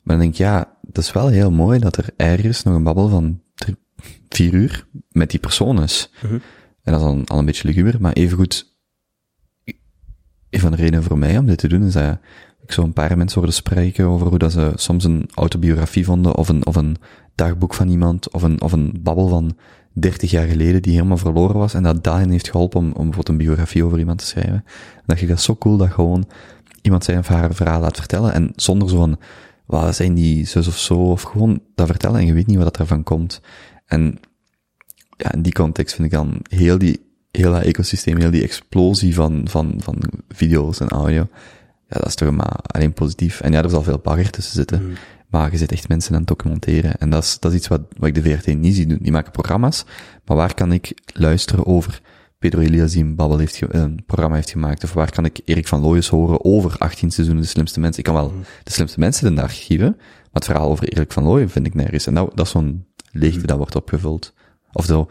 [0.02, 2.82] Maar dan denk ik, ja, dat is wel heel mooi dat er ergens nog een
[2.82, 3.40] babbel van
[4.28, 6.10] vier uur met die persoon is.
[6.82, 8.76] En dat is dan al een beetje luguber, maar evengoed,
[10.50, 12.18] een van de redenen voor mij om dit te doen is dat
[12.62, 16.36] ik zo een paar mensen hoorde spreken over hoe dat ze soms een autobiografie vonden
[16.36, 16.96] of een, of een
[17.34, 19.56] dagboek van iemand of een, of een babbel van
[19.92, 23.28] 30 jaar geleden die helemaal verloren was en dat daarin heeft geholpen om, om bijvoorbeeld
[23.28, 24.64] een biografie over iemand te schrijven.
[24.96, 26.28] En dat je dat zo cool dat gewoon
[26.82, 29.18] iemand zijn of haar verhaal laat vertellen en zonder zo van,
[29.66, 32.78] wat zijn die zus of zo, of gewoon dat vertellen en je weet niet wat
[32.78, 33.40] ervan komt.
[33.86, 34.18] En
[35.16, 39.14] ja, in die context vind ik dan heel die, heel dat ecosysteem, heel die explosie
[39.14, 41.28] van, van, van video's en audio,
[41.88, 43.40] ja, dat is toch maar alleen positief.
[43.40, 44.96] En ja, er zal veel bagger tussen zitten.
[45.28, 46.98] Maar je zit echt mensen aan het documenteren.
[46.98, 48.98] En dat is, dat is iets wat, wat ik de VRT niet zie doen.
[49.00, 49.84] Die maken programma's,
[50.24, 52.00] maar waar kan ik luisteren over
[52.38, 54.84] Pedro Elias die een, babbel heeft een programma heeft gemaakt?
[54.84, 57.98] Of waar kan ik Erik van Looyes horen over 18 seizoenen de slimste mensen?
[57.98, 58.32] Ik kan wel
[58.62, 61.74] de slimste mensen in de archieven, maar het verhaal over Erik van Looyen vind ik
[61.74, 62.06] nergens.
[62.06, 62.84] En dat, dat is zo'n
[63.18, 64.32] leegte dat wordt opgevuld.
[64.72, 65.08] Of zo,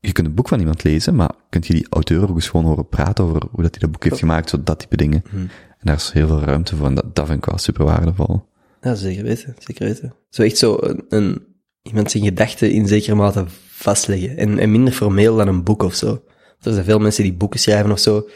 [0.00, 2.66] je kunt een boek van iemand lezen, maar kunt je die auteur ook eens gewoon
[2.66, 5.22] horen praten over hoe dat hij dat boek heeft gemaakt, zo dat type dingen.
[5.32, 5.50] En
[5.90, 8.42] daar is heel veel ruimte voor en dat, dat vind ik wel super waardevol.
[8.80, 10.14] Ja, zeker weten, zeker weten.
[10.30, 11.42] Zo echt zo een, een-
[11.82, 14.36] iemand zijn gedachten in zekere mate vastleggen.
[14.36, 16.22] En, en minder formeel dan een boek of zo.
[16.60, 18.28] Er zijn veel mensen die boeken schrijven of zo.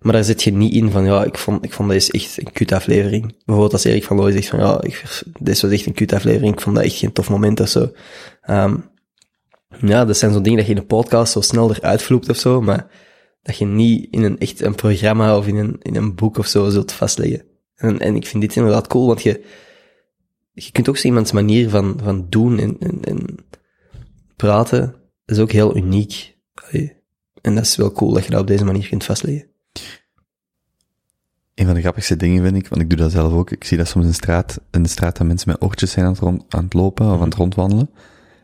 [0.00, 2.52] Maar daar zit je niet in van, ja, ik vond, ik vond deze echt een
[2.52, 3.22] kut aflevering.
[3.22, 6.54] Bijvoorbeeld als Erik van Looy zegt van, ja, ik, deze was echt een kut aflevering,
[6.54, 7.92] ik vond dat echt geen tof moment of zo.
[8.42, 8.76] Ehm,
[9.80, 12.36] ja, dat zijn zo'n dingen dat je in een podcast zo snel eruit vloept of
[12.36, 12.86] zo, maar
[13.42, 16.46] dat je niet in een echt een programma of in een, in een boek of
[16.46, 17.44] zo zult vastleggen.
[17.74, 19.44] En, en ik vind dit inderdaad cool, want je,
[20.52, 23.36] je kunt ook zo iemands manier van, van doen en, en, en
[24.36, 24.94] praten,
[25.26, 26.38] is ook heel uniek.
[27.40, 29.49] En dat is wel cool dat je dat op deze manier kunt vastleggen.
[31.60, 33.76] Een van de grappigste dingen vind ik, want ik doe dat zelf ook, ik zie
[33.76, 36.42] dat soms in, straat, in de straat dat mensen met oortjes zijn aan het, rond,
[36.48, 37.90] aan het lopen of aan het rondwandelen.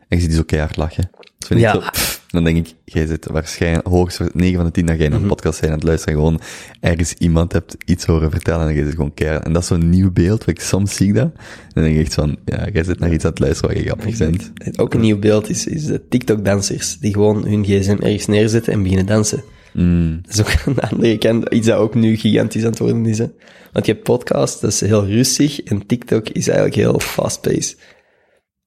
[0.07, 1.09] En je ziet die zo keihard lachen.
[1.37, 1.73] Dat vind Ja.
[1.75, 4.97] ik zo, pff, dan denk ik, jij zit waarschijnlijk hoogstens 9 van de 10 dat
[4.97, 6.41] jij naar een podcast zijn aan het luisteren en gewoon
[6.79, 9.45] ergens iemand hebt iets horen vertellen en jij zit gewoon keihard.
[9.45, 11.31] En dat is zo'n nieuw beeld, wat ik soms zie ik dat.
[11.33, 13.83] En dan denk ik echt van, ja, jij zit naar iets aan het luisteren wat
[13.83, 14.51] je grappig vindt.
[14.79, 18.81] Ook een nieuw beeld is, is de TikTok-dansers, die gewoon hun gsm ergens neerzetten en
[18.81, 19.43] beginnen dansen.
[19.77, 20.19] Mm.
[20.21, 23.05] Dat is ook aan de andere kant iets dat ook nu gigantisch aan het worden
[23.05, 23.17] is.
[23.17, 23.27] Hè.
[23.71, 27.77] Want je hebt podcast, dat is heel rustig, en TikTok is eigenlijk heel fast-paced.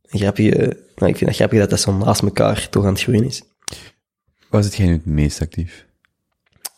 [0.08, 0.56] En grappige,
[0.94, 3.42] nou, ik vind het grappig dat dat zo naast elkaar toch aan het groeien is.
[4.50, 5.86] Waar zit jij nu het meest actief?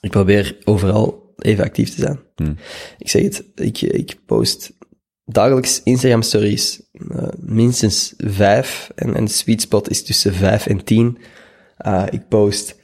[0.00, 2.20] Ik probeer overal even actief te zijn.
[2.34, 2.56] Hmm.
[2.98, 4.72] Ik zeg het, ik, ik post
[5.24, 10.84] dagelijks Instagram stories, eh, minstens vijf, en, en de sweet spot is tussen vijf en
[10.84, 11.18] tien.
[11.76, 12.80] Eh, ik post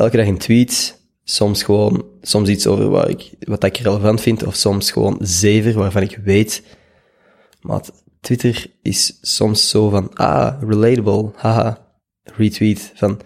[0.00, 4.46] elke dag een tweet, soms gewoon, soms iets over wat ik, wat ik relevant vind,
[4.46, 6.62] of soms gewoon zeven, waarvan ik weet,
[7.60, 7.80] maar
[8.20, 11.78] Twitter is soms zo van, ah, relatable, haha,
[12.22, 13.20] retweet, van,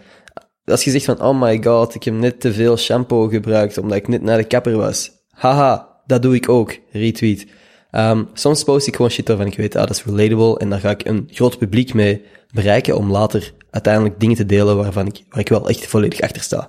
[0.65, 3.97] als je zegt van, oh my god, ik heb net te veel shampoo gebruikt omdat
[3.97, 5.11] ik net naar de kapper was.
[5.29, 6.77] Haha, dat doe ik ook.
[6.91, 7.47] Retweet.
[7.91, 10.81] Ehm, soms post ik gewoon shit waarvan ik weet, ah, dat is relatable en daar
[10.81, 12.23] ga ik een groot publiek mee
[12.53, 16.43] bereiken om later uiteindelijk dingen te delen waarvan ik, waar ik wel echt volledig achter
[16.43, 16.69] sta.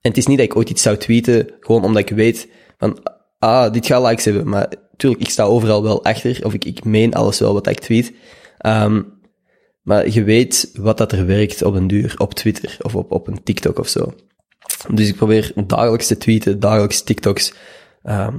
[0.00, 2.48] En het is niet dat ik ooit iets zou tweeten, gewoon omdat ik weet
[2.78, 2.98] van,
[3.38, 6.84] ah, dit gaat likes hebben, maar tuurlijk, ik sta overal wel achter, of ik, ik
[6.84, 8.12] meen alles wel wat ik tweet.
[8.58, 9.02] Ehm,
[9.82, 13.26] maar je weet wat dat er werkt op een duur, op Twitter of op, op
[13.26, 14.14] een TikTok of zo.
[14.94, 17.52] Dus ik probeer dagelijks te tweeten, dagelijks TikToks.
[18.02, 18.36] Ehm,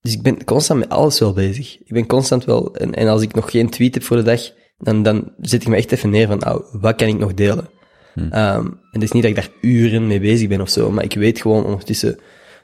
[0.00, 1.78] dus ik ben constant met alles wel bezig.
[1.78, 4.52] Ik ben constant wel, en, en als ik nog geen tweet heb voor de dag,
[4.80, 7.68] dan, dan zet ik me echt even neer van, nou, wat kan ik nog delen?
[8.14, 11.04] Ehm, en het is niet dat ik daar uren mee bezig ben of zo, maar
[11.04, 12.18] ik weet gewoon ondertussen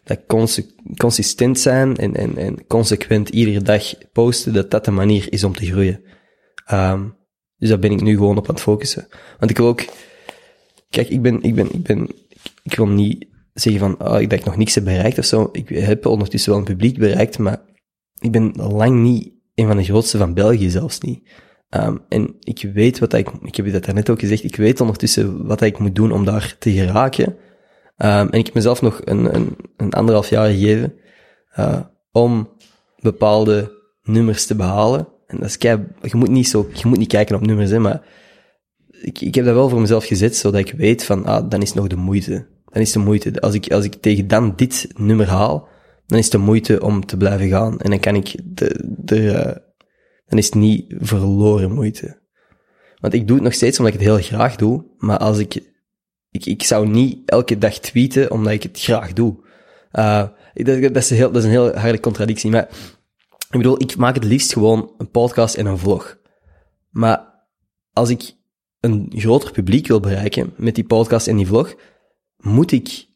[0.05, 0.20] dat
[0.97, 5.55] consistent zijn en, en, en consequent iedere dag posten, dat dat de manier is om
[5.55, 6.01] te groeien.
[6.66, 7.09] Ehm,
[7.56, 9.06] dus daar ben ik nu gewoon op aan het focussen.
[9.38, 9.84] Want ik wil ook,
[10.90, 12.09] kijk, ik ben, ik ben, ik ben,
[12.62, 15.48] ik wil niet zeggen van, dat ik nog niks heb bereikt of zo.
[15.52, 17.62] Ik heb ondertussen wel een publiek bereikt, maar
[18.18, 21.30] ik ben lang niet een van de grootste van België, zelfs niet.
[21.68, 25.47] Ehm, en ik weet wat ik, ik heb dat daarnet ook gezegd, ik weet ondertussen
[25.47, 27.36] wat ik moet doen om daar te geraken.
[27.97, 30.94] Ehm, en ik heb mezelf nog een, een, een anderhalf jaar gegeven,
[31.52, 31.80] eh,
[32.12, 32.48] om
[33.01, 33.72] bepaalde
[34.02, 35.09] nummers te behalen.
[35.26, 35.56] En dat is
[36.10, 38.02] je moet niet zo, je moet niet kijken op nummers, hè, maar
[39.01, 41.72] ik, ik heb dat wel voor mezelf gezet, zodat ik weet van, ah, dan is
[41.72, 42.47] nog de moeite.
[42.64, 43.40] Dan is de moeite.
[43.40, 45.68] Als ik, als ik tegen dan dit nummer haal,
[46.06, 47.80] dan is de moeite om te blijven gaan.
[47.80, 49.56] En dan kan ik de, de, eh,
[50.27, 52.19] dan is het niet verloren moeite.
[53.01, 55.55] Want ik doe het nog steeds omdat ik het heel graag doe, maar als ik,
[56.31, 59.44] ik, ik zou niet elke dag tweeten omdat ik het graag doe.
[59.93, 62.69] Uh, dat, dat, is een heel, dat is een heel harde contradictie, maar
[63.51, 66.19] ik bedoel, ik maak het liefst gewoon een podcast en een vlog.
[66.90, 67.35] Maar
[67.93, 68.35] als ik
[68.81, 71.74] een groter publiek wil bereiken met die podcast en die vlog,
[72.36, 73.07] moet ik...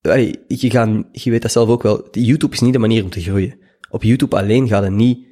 [0.00, 3.20] Je, ga, je weet dat zelf ook wel, YouTube is niet de manier om te
[3.20, 3.58] groeien.
[3.90, 5.27] Op YouTube alleen gaat het niet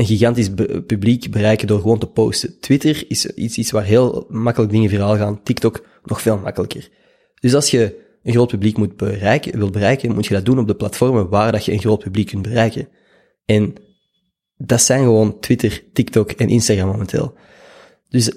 [0.00, 0.50] een gigantisch
[0.86, 2.60] publiek bereiken door gewoon te posten.
[2.60, 5.42] Twitter is iets, iets waar heel makkelijk dingen viraal gaan.
[5.42, 6.88] TikTok nog veel makkelijker.
[7.40, 10.66] Dus als je een groot publiek moet bereiken, wil bereiken, moet je dat doen op
[10.66, 12.88] de platformen waar dat je een groot publiek kunt bereiken.
[13.44, 13.74] En
[14.56, 17.34] dat zijn gewoon Twitter, TikTok en Instagram momenteel.
[18.08, 18.32] Dus,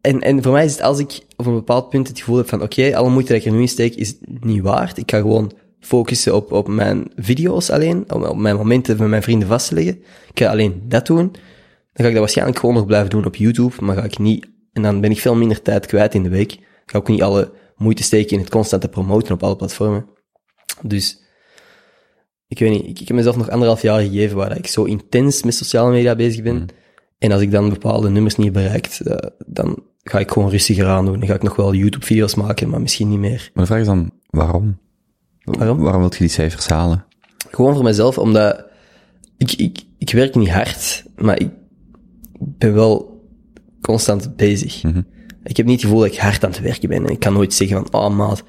[0.00, 2.48] en, en voor mij is het als ik op een bepaald punt het gevoel heb
[2.48, 4.98] van, oké, alle moeite dat ik er nu in steek is niet waard.
[4.98, 9.22] Ik ga gewoon focussen op, op mijn video's alleen, op, op mijn momenten met mijn
[9.22, 10.02] vrienden vast te leggen.
[10.32, 11.32] Ik ga alleen dat doen.
[11.92, 14.48] Dan ga ik dat waarschijnlijk gewoon nog blijven doen op YouTube, maar ga ik niet,
[14.72, 16.52] en dan ben ik veel minder tijd kwijt in de week.
[16.52, 20.06] Ik ga ook niet alle moeite steken in het constante promoten op alle platformen.
[20.82, 21.22] Dus,
[22.48, 25.42] ik weet niet, ik, ik heb mezelf nog anderhalf jaar gegeven waar ik zo intens
[25.42, 26.66] met sociale media bezig ben.
[27.18, 29.16] En als ik dan bepaalde nummers niet bereikt, uh,
[29.46, 31.18] dan ga ik gewoon rustiger aan doen.
[31.18, 33.50] Dan ga ik nog wel YouTube-video's maken, maar misschien niet meer.
[33.54, 34.78] Maar de vraag is dan, waarom?
[35.44, 35.78] Waarom?
[35.78, 37.04] Waarom wil je die cijfers halen?
[37.50, 38.64] Gewoon voor mezelf, omdat
[39.36, 41.50] ik, ik, ik werk niet hard, maar ik
[42.38, 43.24] ben wel
[43.80, 44.82] constant bezig.
[44.82, 45.02] Mhm.
[45.44, 47.04] Ik heb niet het gevoel dat ik hard aan het werken ben.
[47.04, 48.44] En ik kan nooit zeggen van, oh maat,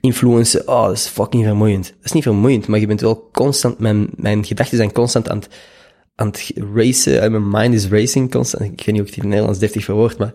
[0.00, 1.86] influencen, oh, dat is fucking vermoeiend.
[1.86, 5.38] Dat is niet vermoeiend, maar je bent wel constant, mijn, mijn gedachten zijn constant aan
[5.38, 5.48] het,
[6.14, 7.22] aan het racen.
[7.22, 8.62] En mijn mind is racing constant.
[8.62, 10.32] Ik weet niet of ik het in het Nederlands deftig verwoord, maar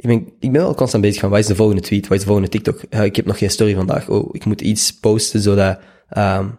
[0.00, 2.20] ik ben, ik ben wel constant bezig van, wat is de volgende tweet, wat is
[2.20, 2.82] de volgende TikTok?
[2.90, 5.78] Uh, ik heb nog geen story vandaag, oh, ik moet iets posten, zodat,
[6.16, 6.58] um,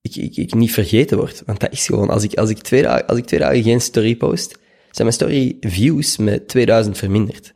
[0.00, 1.42] ik, ik, ik niet vergeten word.
[1.46, 3.80] Want dat is gewoon, als ik, als ik twee dagen, als ik twee dagen geen
[3.80, 4.58] story post,
[4.90, 7.54] zijn mijn story views met 2000 verminderd.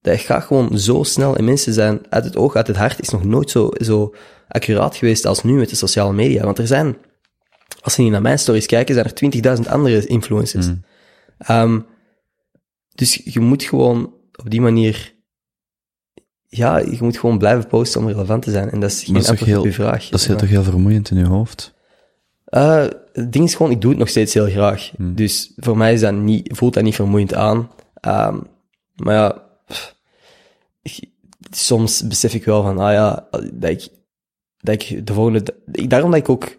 [0.00, 3.08] Dat gaat gewoon zo snel en mensen zijn uit het oog, uit het hart, is
[3.08, 4.14] nog nooit zo, zo
[4.48, 6.44] accuraat geweest als nu met de sociale media.
[6.44, 6.96] Want er zijn,
[7.80, 10.66] als ze niet naar mijn stories kijken, zijn er 20.000 andere influencers.
[10.66, 10.84] Mm.
[11.50, 11.86] Um,
[12.94, 15.14] dus je moet gewoon op die manier,
[16.46, 18.70] ja, je moet gewoon blijven posten om relevant te zijn.
[18.70, 20.08] En dat is geen dat is op je vraag.
[20.08, 21.74] Dat is heel, toch heel vermoeiend in je hoofd?
[22.50, 24.90] Uh, het ding is gewoon, ik doe het nog steeds heel graag.
[24.98, 27.70] Dus voor mij is dat niet, voelt dat niet vermoeiend aan.
[28.06, 28.46] Um,
[28.96, 29.96] maar ja, pff,
[30.82, 31.08] ik-
[31.50, 33.88] soms besef ik wel van, ah ja, dat ik,
[34.58, 36.56] dat ik de volgende, ik, daarom dat ik ook,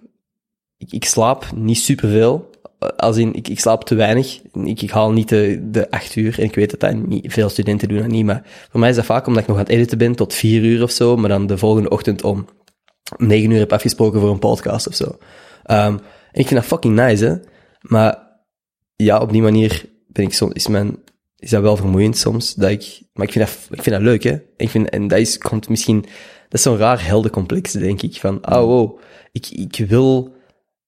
[0.77, 2.49] ik, ik slaap niet superveel.
[2.97, 4.41] Als in, ik, ik slaap te weinig.
[4.63, 6.39] Ik, ik haal niet de, de acht uur.
[6.39, 8.25] En ik weet dat dat niet, veel studenten doen dat niet.
[8.25, 10.63] Maar voor mij is dat vaak omdat ik nog aan het editen ben tot vier
[10.63, 11.15] uur of zo.
[11.17, 12.45] Maar dan de volgende ochtend om
[13.17, 15.05] negen uur heb afgesproken voor een podcast of zo.
[15.05, 15.99] Um,
[16.31, 17.35] en ik vind dat fucking nice, hè.
[17.81, 18.29] Maar
[18.95, 20.97] ja, op die manier ben ik soms, is mijn,
[21.37, 22.53] is dat wel vermoeiend soms.
[22.53, 24.37] Dat ik, maar ik vind dat, ik vind dat leuk, hè.
[24.57, 28.15] Ik vind, en dat is, komt misschien, dat is zo'n raar heldencomplex, denk ik.
[28.15, 28.99] Van, oh wow,
[29.31, 30.35] ik, ik wil,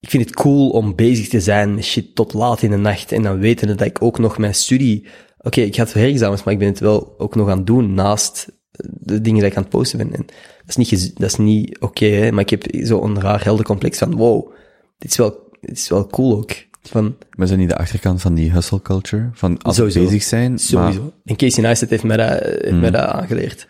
[0.04, 3.12] ik vind het cool om bezig te zijn met shit tot laat in de nacht.
[3.12, 5.06] En dan weten dat ik ook nog mijn studie,
[5.38, 7.94] oké, ik ga het herexamens, maar ik ben het wel ook nog aan het doen
[7.94, 8.46] naast
[8.90, 10.12] de dingen dat ik aan het posten ben.
[10.12, 10.24] En
[10.66, 12.30] dat is niet, dat is niet oké.
[12.30, 14.52] Maar ik heb zo'n raar heldencomplex van, wow,
[14.98, 16.52] dit is wel, dit is wel cool ook.
[16.82, 19.28] Van, Maar zijn niet de achterkant van die hustle culture?
[19.32, 20.04] Van Sowieso.
[20.04, 20.58] bezig zijn.
[20.58, 21.02] sowieso.
[21.02, 23.66] Maar, En Casey Neistat heeft mij dat, heeft mij dat aangeleerd.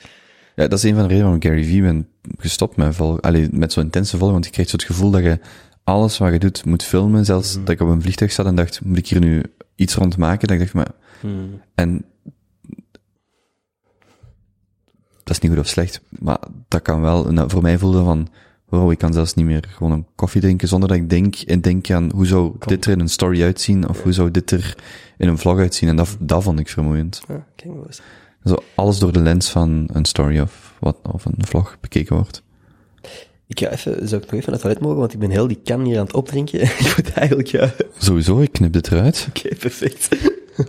[0.57, 2.09] ja, dat is een van de redenen waarom ik Gary Vee ben
[2.39, 4.33] gestopt met, volgen, allee, met zo'n intense volgen.
[4.33, 5.39] Want je krijgt zo het gevoel dat je
[5.85, 7.25] alles wat je doet moet filmen.
[7.25, 9.43] Zelfs dat ik op een vliegtuig zat en dacht, moet ik hier nu
[9.75, 10.49] iets rond maken?
[10.49, 10.93] Dat ik dacht, maar...
[11.75, 12.05] En...
[15.23, 16.39] Dat is niet goed of slecht, maar
[16.69, 17.33] dat kan wel...
[17.33, 18.29] Nou, voor mij voelde van...
[18.65, 21.61] Wow, ik kan zelfs niet meer gewoon een koffie drinken zonder dat ik denk en
[21.61, 24.77] denk aan hoe zou dit er in een story uitzien of hoe zou dit er
[25.17, 25.89] in een vlog uitzien.
[25.89, 27.23] En dat, dat vond ik vermoeiend.
[27.29, 28.01] Ja, kijk maar eens.
[28.45, 32.43] Zo alles door de lens van een story of wat, of een vlog bekeken wordt.
[33.47, 35.47] Ik ga even, zou ik nog even naar het toilet mogen, want ik ben heel
[35.47, 36.61] die kan hier aan het opdrinken.
[36.81, 37.65] ik moet eigenlijk, ja.
[37.65, 39.29] Oké, Sowieso, ik knip dit eruit.
[39.59, 40.09] perfect.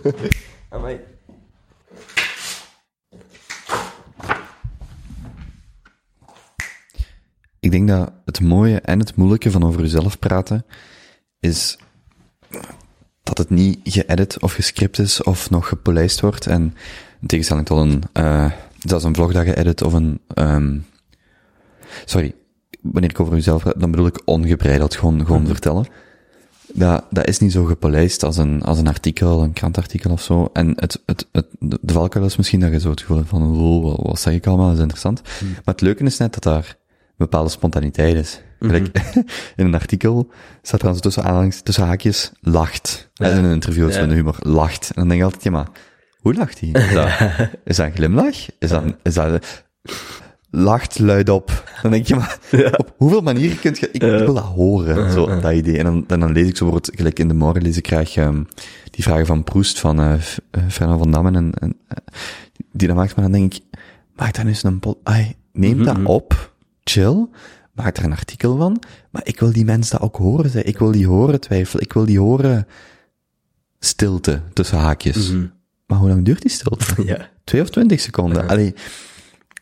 [0.68, 1.00] Amai.
[7.60, 10.64] Ik denk dat het mooie en het moeilijke van over jezelf praten
[11.40, 11.78] is
[13.22, 16.46] dat het niet geëdit of gescript is of nog gepolijst wordt.
[16.46, 16.74] En
[17.20, 20.78] in tegenstelling tot een, eh zelfs een vlog dat je edit of een, ehm
[22.04, 22.34] sorry,
[22.92, 25.86] wanneer ik over jezelf praat, dan bedoel ik ongebreideld, gewoon, gewoon vertellen.
[26.72, 30.50] dat, dat is niet zo gepolijst als een, als een artikel, een krantartikel of zo.
[30.52, 34.02] En het, het, het, de valkuil is misschien dat je zo het gevoel hebt van,
[34.02, 35.22] wat, zeg ik allemaal, dat is interessant.
[35.38, 35.48] Hmm.
[35.48, 38.40] Maar het leuke is net dat daar een bepaalde spontaniteit is.
[38.58, 38.74] Mhm.
[39.56, 40.30] In een artikel
[40.62, 43.10] staat er dan zo tussen, aanhalings, tussen haakjes, lacht.
[43.14, 43.26] Ja.
[43.26, 44.00] En in een interview is Ja.
[44.00, 44.86] met humor, lacht.
[44.88, 45.68] En dan denk je altijd, ja maar,
[46.20, 46.68] hoe lacht hij?
[46.88, 47.08] Is dat,
[47.64, 48.36] is dat een glimlach?
[48.58, 49.46] Is dat, is dat,
[50.56, 51.64] lacht luid op.
[51.82, 52.38] Dan denk je, maar
[52.76, 55.78] op hoeveel manieren kun je, ik, ik wil dat horen, zo, dat idee.
[55.78, 58.16] En dan, dan, dan lees ik zo bijvoorbeeld, gelijk in de morgen lees ik graag
[58.16, 58.42] ehm,
[58.90, 60.14] die vragen van Proest, van eh,
[60.68, 61.96] Fernand van Dammen, en, en, eh,
[62.72, 63.62] die dat maakt, maar dan denk ik,
[64.14, 66.52] maak daar nu eens een pot, ai, neem dat op,
[66.84, 67.26] chill,
[67.72, 70.62] maak daar een artikel van, maar ik wil die mensen dat ook horen, zeg.
[70.62, 72.66] ik wil die horen twijfelen, ik wil die horen
[73.78, 75.32] stilte, tussen haakjes.
[75.86, 77.02] Maar hoe lang duurt die stilte?
[77.04, 77.28] Ja.
[77.44, 78.48] Twee of twintig seconden.
[78.48, 78.74] Allee.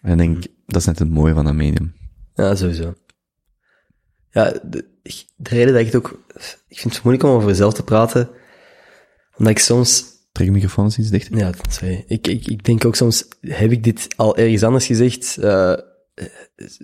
[0.03, 1.95] En ik denk, dat is net het mooie van dat medium.
[2.35, 2.95] Ja, sowieso.
[4.31, 4.85] Ja, de,
[5.43, 6.25] reden dat ik het ook...
[6.69, 8.29] Ik vind het moeilijk om over mezelf te praten,
[9.37, 10.13] omdat ik soms...
[10.33, 11.37] Trek je microfoon eens iets dichter.
[11.37, 12.05] Ja, sorry.
[12.07, 15.37] Ik, ik, ik denk ook soms, heb ik dit al ergens anders gezegd?
[15.39, 15.73] eh,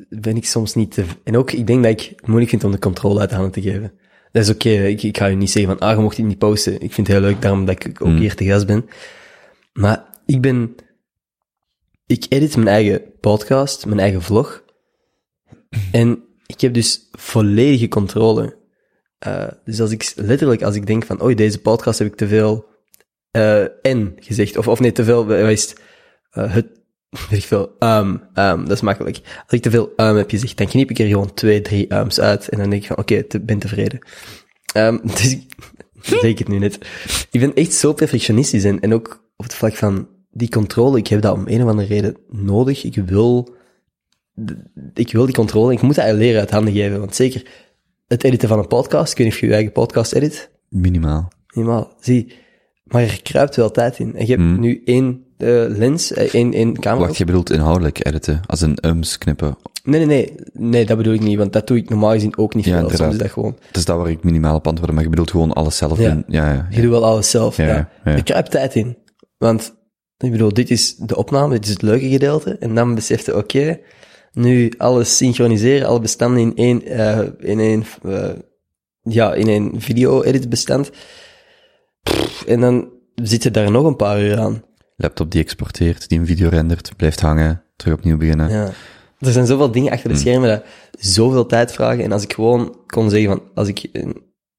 [0.09, 1.05] ben ik soms niet te...
[1.24, 3.52] En ook, ik denk dat ik het moeilijk vind om de controle uit de handen
[3.52, 3.93] te geven.
[4.32, 6.39] Dat is oké, ik, ik ga je niet zeggen van, ah, je mocht dit niet
[6.39, 6.73] posten.
[6.81, 8.16] Ik vind het heel leuk, daarom dat ik ook Mm.
[8.16, 8.89] hier te gast ben.
[9.73, 10.74] Maar ik ben...
[12.07, 14.64] Ik edit mijn eigen podcast, mijn eigen vlog.
[15.92, 18.59] En ik heb dus volledige controle.
[19.18, 22.28] Eh, dus als ik letterlijk, als ik denk van, oei, deze podcast heb ik te
[22.28, 22.68] veel
[23.30, 25.74] eh en gezegd, of, of nee, te veel, is
[26.30, 26.66] eh, het,
[27.30, 29.16] weet ik veel, um, um, dat is makkelijk.
[29.16, 32.20] Als ik te veel um heb gezegd, dan knip ik er gewoon twee, drie ums
[32.20, 33.98] uit, en dan denk ik van, oké, ik ben tevreden.
[34.72, 35.42] Ehm dus ik,
[36.01, 36.78] zeg ik het nu net.
[37.30, 41.07] Ik ben echt zo perfectionistisch, en, en ook op het vlak van die controle, ik
[41.07, 42.85] heb dat om een of andere reden nodig.
[42.85, 43.55] Ik wil,
[44.94, 47.47] ik wil die controle, ik moet dat eigenlijk leren uit handen geven, want zeker
[48.07, 51.32] het editen van een podcast, ik weet niet of je je eigen podcast edit, Minimaal.
[51.47, 51.93] Helemaal.
[52.01, 52.32] Zie,
[52.85, 54.15] maar er kruipt wel tijd in.
[54.16, 54.61] En je hebt Hmm.
[54.61, 57.07] nu één eh, lens, eh, één, één camera.
[57.07, 59.57] Wacht, je bedoelt inhoudelijk editen, als een ums knippen.
[59.85, 60.35] Nee, nee, nee.
[60.52, 62.81] Nee, dat bedoel ik niet, want dat doe ik normaal gezien ook niet Ja, veel.
[62.81, 63.12] Soms inderdaad.
[63.16, 63.57] is dat gewoon...
[63.66, 66.11] Het is dat waar ik minimaal op antwoord, maar je bedoelt gewoon alles zelf Ja.
[66.11, 66.24] doen.
[66.27, 66.66] Ja, ja.
[66.70, 67.66] Je doet wel alles zelf, ja.
[67.66, 67.89] Ja.
[68.05, 68.97] Er kruipt tijd in.
[69.39, 69.74] Want,
[70.26, 72.56] ik bedoel, dit is de opname, dit is het leuke gedeelte.
[72.59, 73.80] En dan besef je, oké,
[74.32, 78.30] nu alles synchroniseren, alle bestanden in één, eh, in één, eh,
[79.02, 80.90] ja, in één video-edit bestand.
[82.02, 84.64] Pff, En dan zitten daar nog een paar uur aan.
[84.97, 88.51] Laptop die exporteert, die een video rendert, blijft hangen, terug opnieuw beginnen.
[88.51, 88.70] Ja.
[89.18, 90.64] Er zijn zoveel dingen achter de schermen dat
[90.98, 92.05] zoveel tijd vragen.
[92.05, 94.09] En als ik gewoon kon zeggen van, als ik, eh,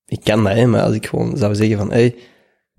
[0.06, 2.16] ik kan dat, hè, maar als ik gewoon zou zeggen van, hey,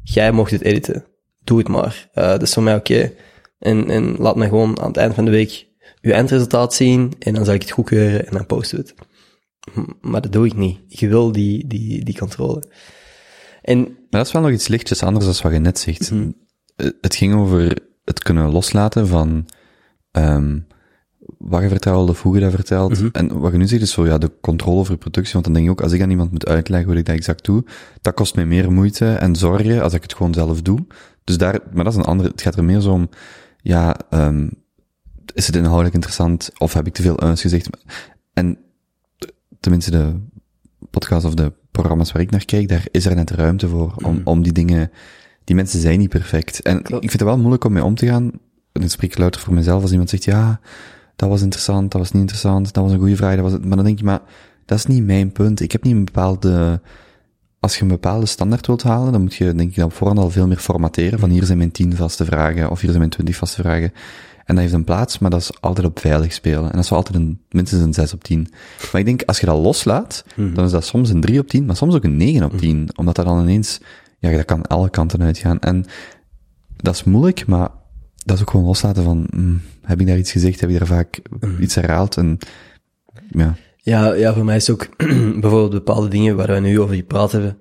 [0.03, 1.05] jij mocht het editen.
[1.45, 2.09] Doe het maar.
[2.13, 3.13] Eh, dat is voor mij oké.
[3.59, 5.67] En, en laat me gewoon aan het eind van de week
[6.01, 7.13] uw eindresultaat zien.
[7.19, 8.95] En dan zal ik het goedkeuren en dan posten we het.
[9.75, 10.79] M- Maar dat doe ik niet.
[10.89, 12.63] Ik wil die, die, die controle.
[13.63, 16.11] En, Maar dat is wel nog iets lichtjes anders dan wat je net zegt.
[16.11, 16.31] Mhm.
[16.77, 19.47] Eh, Het ging over het kunnen loslaten van
[20.11, 20.59] ehm
[21.39, 22.99] wat je vertelt of hoe je dat vertelt.
[22.99, 23.09] Mhm.
[23.13, 25.33] En wat je nu zegt is zo, ja, de controle over je productie.
[25.33, 27.45] Want dan denk ik ook, als ik aan iemand moet uitleggen hoe ik dat exact
[27.45, 27.65] doe,
[28.01, 30.87] dat kost mij meer moeite en zorgen als ik het gewoon zelf doe.
[31.25, 33.09] Dus daar, maar dat is een andere, het gaat er meer zo om,
[33.61, 34.49] ja, ehm
[35.35, 37.69] is het inhoudelijk interessant of heb ik te veel uns gezegd?
[38.33, 38.59] En
[39.61, 40.21] tenminste de
[40.91, 44.21] podcast of de programma's waar ik naar kijk, daar is er net ruimte voor om,
[44.25, 44.91] om die dingen,
[45.45, 46.63] die mensen zijn niet perfect.
[46.63, 48.31] En ik vind het wel moeilijk om mee om te gaan.
[48.73, 50.61] En ik spreek louter voor mezelf als iemand zegt, ja,
[51.17, 53.65] dat was interessant, dat was niet interessant, dat was een goede vraag, dat was het.
[53.65, 54.23] Maar dan denk je, maar
[54.65, 55.61] dat is niet mijn punt.
[55.61, 56.81] Ik heb niet een bepaalde,
[57.63, 60.31] als je een bepaalde standaard wilt halen, dan moet je denk ik op voorhand al
[60.31, 61.19] veel meer formateren.
[61.19, 63.93] Van hier zijn mijn tien vaste vragen, of hier zijn mijn twintig vaste vragen.
[64.45, 66.65] En dat heeft een plaats, maar dat is altijd op veilig spelen.
[66.65, 68.49] En dat is altijd een, minstens een 6 op 10.
[68.93, 70.25] Maar ik denk, als je dat loslaat,
[70.55, 72.89] dan is dat soms een 3 op 10, maar soms ook een 9 op 10.
[72.95, 73.81] Omdat dat dan ineens,
[74.19, 75.61] ja, dat kan alle kanten uitgaan.
[75.61, 75.85] En
[76.77, 77.69] dat is moeilijk, maar
[78.25, 80.87] dat is ook gewoon loslaten van, mm, heb ik daar iets gezegd, heb ik daar
[80.87, 81.21] vaak
[81.61, 82.17] iets herhaald?
[82.17, 82.39] En,
[83.31, 83.57] ja.
[83.85, 84.89] Ja, ja, voor mij is ook
[85.41, 87.59] bijvoorbeeld bepaalde dingen waar we nu over gepraat hebben.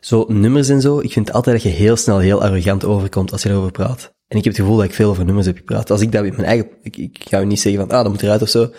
[0.00, 0.98] Zo nummers en zo.
[1.00, 4.14] Ik vind altijd dat je heel snel heel arrogant overkomt als je erover praat.
[4.28, 5.90] En ik heb het gevoel dat ik veel over nummers heb gepraat.
[5.90, 6.68] Als ik dat met mijn eigen...
[6.82, 8.70] Ik, ik ga niet zeggen van, ah, dat moet eruit of zo.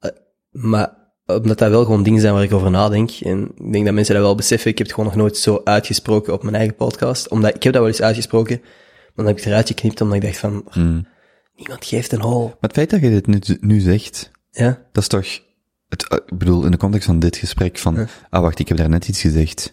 [0.00, 0.10] Eh,
[0.50, 3.10] maar omdat dat wel gewoon dingen zijn waar ik over nadenk.
[3.10, 4.70] En ik denk dat mensen dat wel beseffen.
[4.70, 7.28] Ik heb het gewoon nog nooit zo uitgesproken op mijn eigen podcast.
[7.28, 8.58] Omdat, ik heb dat wel eens uitgesproken.
[8.60, 11.06] Maar dan heb ik het eruit geknipt omdat ik dacht van, Mm.
[11.56, 12.44] niemand geeft een hol.
[12.44, 14.86] Maar het feit dat je dit nu, nu zegt, Ja?
[14.92, 15.26] dat is toch,
[15.88, 18.06] het, eh, ik bedoel, in de context van dit gesprek van, Ja.
[18.30, 19.72] ah wacht, ik heb daar net iets gezegd.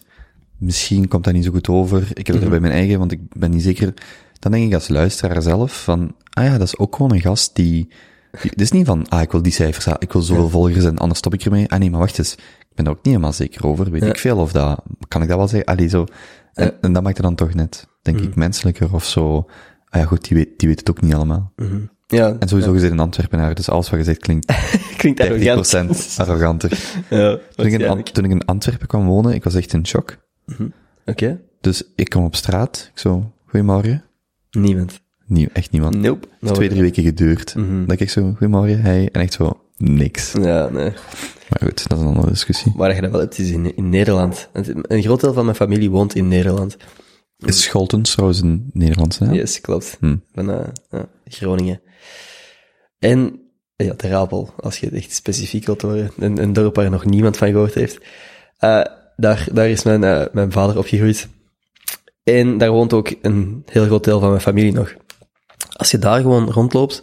[0.58, 2.08] Misschien komt dat niet zo goed over.
[2.12, 3.94] Ik heb het er bij mijn eigen, want ik ben niet zeker.
[4.38, 7.56] Dan denk ik als luisteraar zelf van, ah ja, dat is ook gewoon een gast
[7.56, 7.88] die,
[8.40, 10.84] die het is niet van, ah, ik wil die cijfers, ah, ik wil zoveel volgers
[10.84, 11.68] en anders stop ik ermee.
[11.70, 13.90] Ah nee, maar wacht eens, ik ben er ook niet helemaal zeker over.
[13.90, 14.08] Weet Ja.
[14.08, 15.68] ik veel of dat kan ik dat wel zeggen?
[15.68, 16.06] Allee, zo.
[16.54, 18.26] En, en dat maakt het dan toch net, denk Mhm.
[18.28, 19.46] ik, menselijker of zo.
[19.88, 21.52] Ah ja, goed, die weet, die weet het ook niet allemaal.
[21.56, 21.80] Mhm.
[22.14, 24.56] Ja, En sowieso gezien een Antwerpenaar, dus alles wat je zegt klinkt 30%
[24.96, 26.14] klinkt arrogant.
[26.20, 26.78] arroganter.
[27.10, 30.16] Ja, Toen ik, in, toen ik in Antwerpen kwam wonen, ik was echt in shock.
[31.06, 31.40] Oké.
[31.60, 34.04] Dus ik kom op straat, ik zo, goeiemorgen.
[34.50, 35.02] Niemand.
[35.26, 35.96] Nie, echt niemand.
[35.96, 36.28] Nope.
[36.40, 37.54] Het is twee, drie weken geduurd.
[37.54, 37.86] Mhm.
[37.86, 39.08] Dat ik zo, goeiemorgen, hey.
[39.12, 40.32] En echt zo, niks.
[40.32, 40.90] Ja, nee.
[41.48, 42.72] Maar goed, dat is een andere discussie.
[42.76, 44.48] Waar je dat wel hebt, is in, in Nederland.
[44.52, 46.76] Een groot deel van mijn familie woont in Nederland.
[47.38, 49.34] Is Scholtens trouwens een Nederlandse naam?
[49.34, 49.96] Yes, klopt.
[50.00, 50.16] Hm.
[50.34, 51.80] Van eh, ja, Groningen.
[52.98, 53.44] En
[53.76, 56.10] ja, Apel, als je het echt specifiek wilt horen.
[56.18, 57.98] Een, dorp waar nog niemand van gehoord heeft.
[58.58, 58.84] Eh,
[59.16, 61.28] daar, daar is mijn, eh, mijn vader opgegroeid.
[62.22, 64.94] En daar woont ook een heel groot deel van mijn familie nog.
[65.72, 67.02] Als je daar gewoon rondloopt,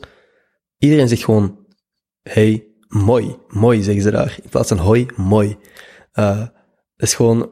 [0.77, 1.65] iedereen zegt gewoon,
[2.21, 4.39] hey, mooi, mooi, zeggen ze daar.
[4.43, 5.57] In plaats van hoi, mooi.
[6.11, 6.51] Dat
[6.97, 7.49] is gewoon,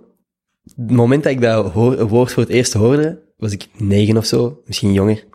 [0.64, 1.74] het moment dat ik dat
[2.10, 5.29] woord voor het eerst hoorde, was ik negen of zo, misschien jonger.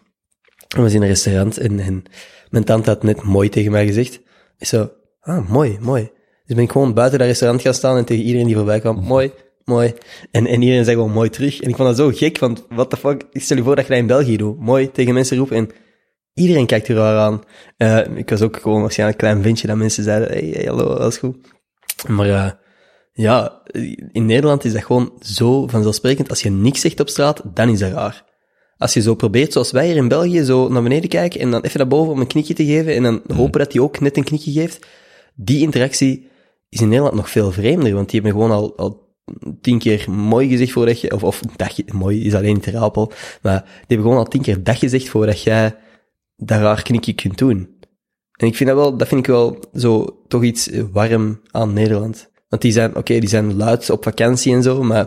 [0.68, 2.04] Ik was in een restaurant en, en
[2.50, 4.20] mijn tante had net mooi tegen mij gezegd.
[4.58, 6.10] Ik zo, ah, mooi, mooi.
[6.46, 8.96] Dus ben ik gewoon buiten dat restaurant gaan staan en tegen iedereen die voorbij kwam,
[8.96, 9.32] mooi,
[9.64, 9.94] mooi.
[10.30, 11.60] En, en iedereen zei gewoon mooi terug.
[11.60, 13.84] En ik vond dat zo gek, want what the fuck, ik stel je voor dat
[13.84, 14.60] je dat in België doet.
[14.60, 15.70] Mooi tegen mensen roepen en
[16.34, 17.42] iedereen kijkt er raar aan.
[17.76, 21.16] Eh, ik was ook gewoon waarschijnlijk een klein ventje dat mensen zeiden, hey, hallo, alles
[21.16, 21.36] goed.
[22.08, 22.50] Maar eh,
[23.12, 23.62] ja,
[24.12, 26.30] in Nederland is dat gewoon zo vanzelfsprekend.
[26.30, 28.24] Als je niks zegt op straat, dan is dat raar.
[28.78, 31.60] Als je zo probeert, zoals wij hier in België, zo naar beneden kijken en dan
[31.60, 34.16] even naar boven om een knikje te geven en dan hopen dat hij ook net
[34.16, 34.86] een knikje geeft,
[35.34, 36.28] die interactie
[36.68, 39.05] is in Nederland nog veel vreemder, want die hebben gewoon al, al
[39.60, 43.60] tien keer mooi gezegd voordat je, of, of dag, mooi is alleen ter Apel, maar
[43.62, 45.76] die hebben gewoon al tien keer dag gezegd voordat jij
[46.36, 47.74] dat raar knikje kunt doen.
[48.36, 52.30] En ik vind dat wel, dat vind ik wel zo toch iets warm aan Nederland.
[52.48, 55.06] Want die zijn, oké, die zijn luid op vakantie en zo, maar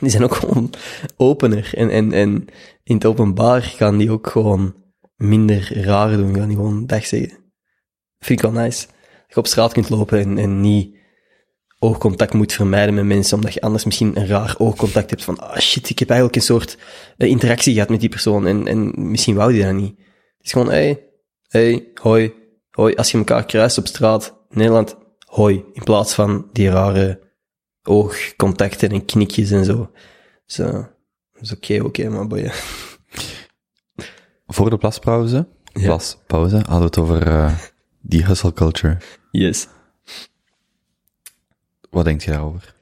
[0.00, 0.70] die zijn ook gewoon
[1.16, 1.70] opener.
[1.74, 2.46] En, en, en
[2.90, 4.74] in het openbaar gaan die ook gewoon
[5.16, 7.28] minder raar doen, gaan die gewoon dag zeggen.
[8.18, 8.86] Vind ik wel nice.
[8.86, 8.94] Dat
[9.28, 10.96] je op straat kunt lopen en, en niet
[11.78, 15.58] oogcontact moet vermijden met mensen, omdat je anders misschien een raar oogcontact hebt van, ah
[15.58, 16.78] shit, ik heb eigenlijk een soort
[17.16, 19.94] eh, interactie gehad met die persoon en, en misschien wou die dat niet.
[20.36, 21.08] Het is gewoon, hey,
[21.48, 22.32] hey, hoi,
[22.70, 22.94] hoi.
[22.94, 24.96] Als je elkaar kruist op straat, Nederland,
[25.26, 27.20] hoi, in plaats van die rare
[27.82, 29.90] oogcontacten en knikjes en zo.
[30.46, 30.88] Zo, dat
[31.40, 32.52] is oké, oké, maar boeien.
[34.46, 35.84] Voor de plaspauze, Ja.
[35.84, 37.58] plaspauze, hadden we het over eh,
[38.00, 38.96] die hustle culture.
[39.30, 39.66] Yes.
[41.90, 42.74] Wat denk je daarover?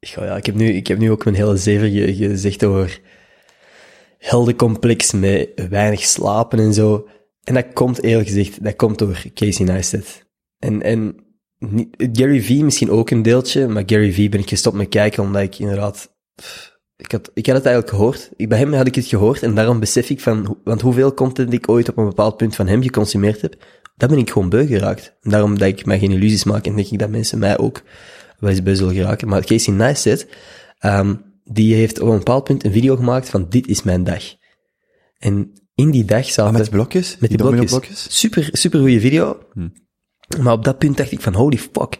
[0.00, 3.00] Goh, ja, ik heb nu, ik heb nu ook mijn hele zeven ge- gezegd over
[4.18, 7.08] heldencomplex met weinig slapen en zo.
[7.44, 10.24] En dat komt eerlijk gezegd, dat komt door Casey Neistat.
[10.58, 11.16] En, en
[12.12, 15.42] Gary Vee misschien ook een deeltje, maar Gary Vee ben ik gestopt met kijken omdat
[15.42, 16.14] ik inderdaad...
[16.34, 18.30] pff, Ik had, ik had het eigenlijk gehoord.
[18.36, 20.58] Ik, bij hem had ik het gehoord en daarom besef ik van...
[20.64, 23.54] Want hoeveel content ik ooit op een bepaald punt van hem geconsumeerd heb,
[23.96, 25.16] dat ben ik gewoon beu geraakt.
[25.22, 27.82] En daarom dat ik mij geen illusies maak en denk ik dat mensen mij ook
[28.38, 29.28] wel eens beu zullen geraken.
[29.28, 30.26] Maar Casey Neistat,
[30.78, 31.14] ehm,
[31.44, 34.22] die heeft op een bepaald punt een video gemaakt van dit is mijn dag.
[35.18, 36.52] En in die dag zaten...
[36.52, 37.16] Ah, met blokjes?
[37.18, 38.06] Met die blokjes.
[38.18, 39.38] Super, super goede video.
[40.40, 41.90] Maar op dat punt dacht ik van, holy fuck.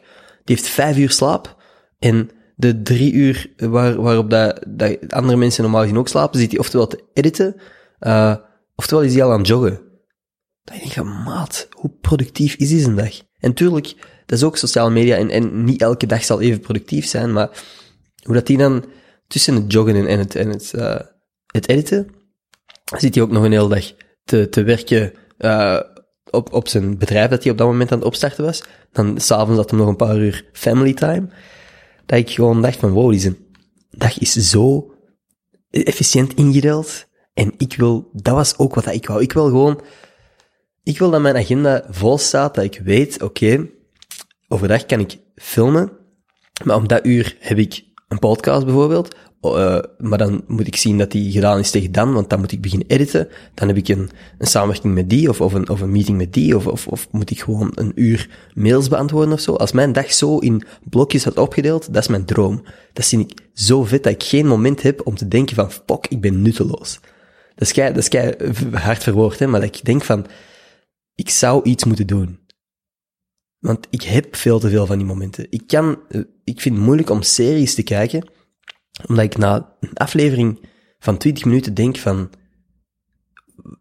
[0.44, 1.56] Die heeft vijf uur slaap.
[1.98, 6.50] En de drie uur waar, waarop dat, dat andere mensen normaal gezien ook slapen, zit
[6.50, 7.56] hij oftewel te editen,
[7.98, 8.36] eh,
[8.74, 9.80] oftewel is hij al aan het joggen.
[10.72, 13.20] Ik denk van, maat, hoe productief is deze dag?
[13.38, 13.94] En tuurlijk,
[14.26, 17.64] dat is ook sociale media en, en niet elke dag zal even productief zijn, maar
[18.22, 18.84] hoe dat die dan
[19.26, 21.00] tussen het joggen en, het, en het, eh,
[21.46, 22.08] het editen,
[22.96, 23.92] zit hij ook nog een hele dag
[24.24, 25.80] te, te werken eh,
[26.30, 28.62] op, op zijn bedrijf dat hij op dat moment aan het opstarten was.
[28.92, 31.28] Dan s'avonds had hij nog een paar uur family time.
[32.06, 33.36] Dat ik gewoon dacht van, wow, die
[33.90, 34.94] dag is zo
[35.70, 37.06] efficiënt ingedeeld.
[37.34, 39.22] En ik wil, dat was ook wat ik wou.
[39.22, 39.80] Ik wil gewoon,
[40.82, 43.68] ik wil dat mijn agenda vol staat, dat ik weet, oké,
[44.48, 45.92] overdag kan ik filmen,
[46.64, 49.14] maar om dat uur heb ik een podcast bijvoorbeeld.
[49.54, 52.52] Eh, maar dan moet ik zien dat die gedaan is tegen dan, want dan moet
[52.52, 53.28] ik beginnen editen.
[53.54, 56.32] Dan heb ik een, een samenwerking met die, of, of, een, of een meeting met
[56.32, 59.54] die, of, of, of moet ik gewoon een uur mails beantwoorden of zo.
[59.54, 62.62] Als mijn dag zo in blokjes had opgedeeld, dat is mijn droom.
[62.92, 66.06] Dat vind ik zo vet dat ik geen moment heb om te denken van, fuck,
[66.08, 67.00] ik ben nutteloos.
[67.54, 68.34] Dat is kei, dat is kei
[68.72, 70.26] hard verwoord, hè, maar dat ik denk van,
[71.14, 72.38] ik zou iets moeten doen.
[73.58, 75.46] Want ik heb veel te veel van die momenten.
[75.50, 78.28] Ik kan, eh, ik vind het moeilijk om series te kijken,
[79.06, 80.68] omdat ik na een aflevering
[80.98, 82.30] van 20 minuten denk van,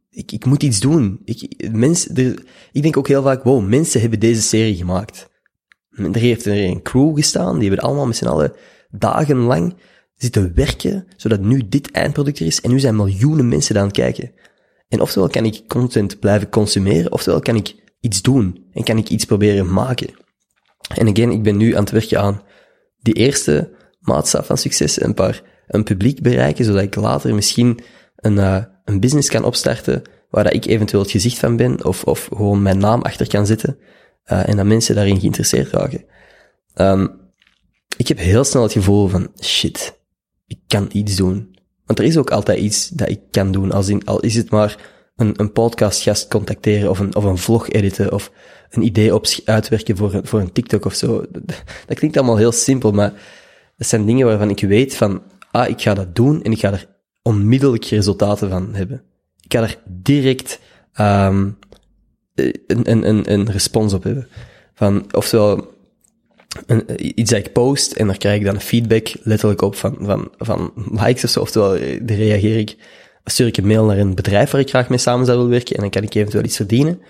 [0.10, 1.22] ik, ik moet iets doen.
[1.24, 2.36] Ik, mensen,
[2.72, 5.30] ik denk ook heel vaak, wow, mensen hebben deze serie gemaakt.
[5.90, 8.54] Er heeft er een crew gestaan, die hebben allemaal met z'n allen
[8.90, 9.76] dagenlang
[10.16, 13.96] zitten werken, zodat nu dit eindproduct er is, en nu zijn miljoenen mensen aan het
[13.96, 14.32] kijken.
[14.88, 19.10] En oftewel kan ik content blijven consumeren, oftewel kan ik iets doen, en kan ik
[19.10, 20.14] iets proberen maken.
[20.96, 22.42] En again, ik ben nu aan het werken aan
[23.00, 23.76] die eerste
[24.06, 27.80] maatstaf van succes, een paar, een publiek bereiken, zodat ik later misschien
[28.16, 32.04] een, uh, een business kan opstarten, waar dat ik eventueel het gezicht van ben, of,
[32.04, 33.78] of gewoon mijn naam achter kan zetten,
[34.26, 36.06] uh, en dat mensen daarin geïnteresseerd raken.
[36.76, 37.24] Um,
[37.98, 40.00] ik heb heel snel het gevoel van, shit,
[40.48, 41.58] ik kan iets doen.
[41.86, 44.50] Want er is ook altijd iets dat ik kan doen, als in, al is het
[44.50, 44.78] maar
[45.16, 48.32] een, een podcastgast contacteren, of een, of een vlog editen, of
[48.70, 51.26] een idee op, uitwerken voor voor een TikTok of zo.
[51.88, 53.14] Dat klinkt allemaal heel simpel, maar
[53.78, 55.22] dat zijn dingen waarvan ik weet van,
[55.52, 56.88] ah, ik ga dat doen en ik ga er
[57.22, 59.04] onmiddellijk resultaten van hebben.
[59.42, 60.60] Ik ga er direct
[61.00, 61.58] um,
[62.36, 64.28] een, een, een, een respons op hebben.
[64.74, 65.74] Van, oftewel,
[66.66, 70.32] een, iets dat ik post en daar krijg ik dan feedback letterlijk op van, van,
[70.38, 71.70] van likes of zo, oftewel,
[72.02, 72.78] dan reageer ik,
[73.24, 75.76] stuur ik een mail naar een bedrijf waar ik graag mee samen zou willen werken
[75.76, 77.02] en dan kan ik eventueel iets verdienen.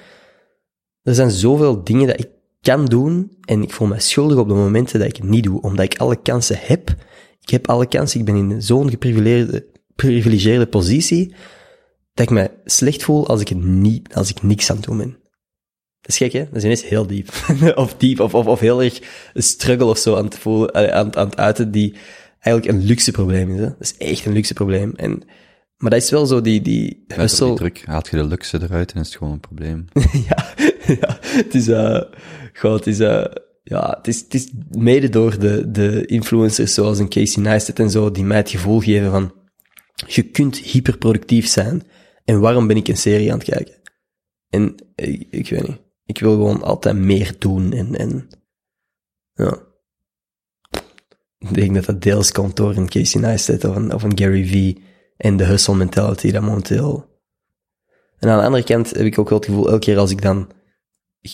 [1.03, 2.29] Er zijn zoveel dingen dat ik
[2.65, 5.61] kan doen en ik voel me schuldig op de momenten dat ik het niet doe,
[5.61, 6.89] omdat ik alle kansen heb.
[7.41, 9.65] Ik heb alle kansen, ik ben in zo'n geprivilegeerde
[9.95, 11.35] privilegeerde positie,
[12.13, 14.97] dat ik me slecht voel als ik het niet, als ik niks aan het doen
[14.97, 15.17] ben.
[16.01, 16.45] Dat is gek, hè?
[16.45, 17.29] Dat is ineens heel diep.
[17.75, 18.99] of diep, of, of, of heel erg
[19.33, 21.95] een struggle of zo aan het voelen, aan, aan het uiten, die
[22.39, 23.65] eigenlijk een luxe probleem is, hè?
[23.65, 24.93] Dat is echt een luxe probleem.
[24.95, 25.23] En,
[25.77, 27.47] maar dat is wel zo die, die hustle...
[27.47, 29.85] Die druk, haalt je de luxe eruit en is het gewoon een probleem.
[30.29, 30.53] ja,
[30.85, 32.01] ja, het is, uh,
[32.57, 33.25] goh, het is, uh,
[33.63, 37.89] ja, het is, het is mede door de, de influencers zoals een Casey Neistat en
[37.89, 39.33] zo, die mij het gevoel geven van,
[40.07, 41.83] je kunt hyperproductief zijn.
[42.25, 43.75] En waarom ben ik een serie aan het kijken?
[44.49, 45.83] En ik, ik weet niet.
[46.05, 48.27] Ik wil gewoon altijd meer doen en, en
[49.33, 49.57] ja.
[51.37, 54.45] Ik denk dat dat deels komt door een Casey Neistat of een, of een Gary
[54.45, 54.83] Vee
[55.17, 57.13] en de hustle mentality dat momenteel.
[58.19, 60.21] En aan de andere kant heb ik ook wel het gevoel, elke keer als ik
[60.21, 60.51] dan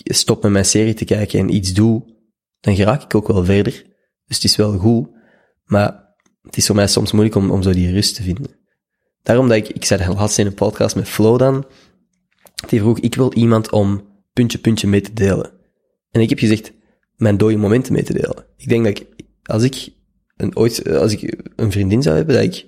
[0.03, 2.03] stop met mijn serie te kijken en iets doe,
[2.59, 3.85] dan geraak ik ook wel verder.
[4.25, 5.09] Dus het is wel goed,
[5.65, 8.59] maar het is voor mij soms moeilijk om, om zo die rust te vinden.
[9.23, 11.65] Daarom dat ik, ik zei laatst in een podcast met Flo dan,
[12.67, 15.51] die vroeg, ik wil iemand om puntje puntje mee te delen.
[16.11, 16.71] En ik heb gezegd,
[17.15, 18.45] mijn dode momenten mee te delen.
[18.57, 19.05] Ik denk dat
[19.43, 19.89] als ik
[20.35, 22.65] een, ooit, als ik een vriendin zou hebben, dat ik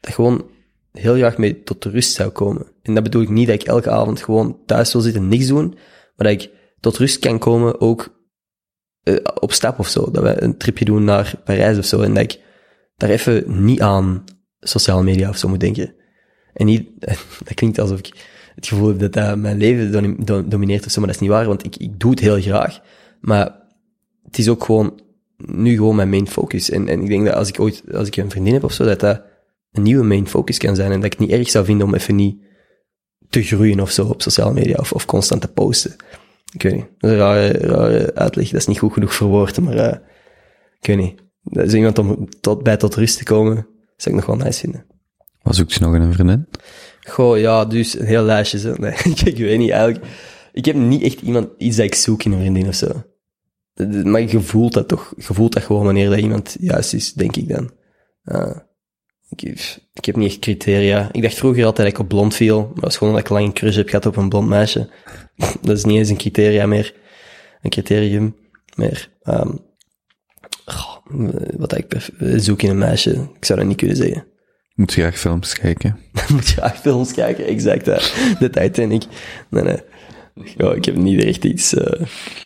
[0.00, 0.50] dat gewoon
[0.92, 2.66] heel graag mee tot de rust zou komen.
[2.82, 5.46] En dat bedoel ik niet dat ik elke avond gewoon thuis wil zitten en niks
[5.46, 5.74] doen,
[6.16, 8.20] maar dat ik tot rust kan komen ook
[9.04, 10.10] uh, op stap of zo.
[10.10, 12.40] Dat we een tripje doen naar Parijs of zo en dat ik
[12.96, 14.24] daar even niet aan
[14.60, 15.94] sociale media of zo moet denken.
[16.52, 16.88] En niet,
[17.44, 18.12] dat klinkt alsof ik
[18.54, 19.90] het gevoel heb dat dat mijn leven
[20.48, 22.80] domineert of zo, maar dat is niet waar, want ik, ik doe het heel graag.
[23.20, 23.62] Maar
[24.24, 25.00] het is ook gewoon,
[25.36, 26.70] nu gewoon mijn main focus.
[26.70, 28.84] En, en ik denk dat als ik ooit, als ik een vriendin heb of zo,
[28.84, 29.22] dat dat
[29.72, 31.94] een nieuwe main focus kan zijn en dat ik het niet erg zou vinden om
[31.94, 32.42] even niet
[33.28, 35.96] te groeien of zo op sociale media of, of constant te posten.
[36.52, 36.86] Ik weet niet.
[36.98, 38.50] Dat is een rare, rare uitleg.
[38.50, 39.94] Dat is niet goed genoeg voor woorden, maar uh,
[40.80, 41.22] ik weet niet.
[41.42, 43.66] Dat is iemand om tot, bij tot rust te komen,
[43.96, 44.84] zou ik nog wel nice vinden.
[45.42, 46.46] Wat zoekt je nog in een vriendin?
[47.00, 48.58] Goh, ja, dus een heel lijstje.
[48.58, 48.74] Zo.
[48.78, 48.92] Nee,
[49.24, 50.04] ik weet niet, eigenlijk.
[50.52, 53.02] Ik heb niet echt iemand, iets dat ik zoek in een vriendin of zo.
[54.04, 55.12] Maar je voelt dat toch.
[55.16, 57.70] Je voelt dat gewoon wanneer dat iemand juist is, denk ik dan.
[58.24, 58.56] Uh,
[59.36, 61.08] ik, ik, heb niet echt criteria.
[61.12, 62.60] Ik dacht vroeger altijd dat ik op blond viel.
[62.60, 64.88] Maar dat was gewoon dat ik lang een crush heb gehad op een blond meisje.
[65.62, 66.94] dat is niet eens een criteria meer.
[67.62, 68.36] Een criterium
[68.74, 69.08] meer.
[69.24, 69.64] Um,
[71.56, 74.26] wat ik zoek in een meisje, ik zou dat niet kunnen zeggen.
[74.74, 75.98] Moet je graag films kijken.
[76.32, 77.84] Moet je graag films kijken, exact.
[78.38, 79.04] De Titanic.
[79.50, 79.80] Nee, nee.
[80.56, 81.74] Ja, ik heb niet echt iets...
[81.74, 82.00] Uh,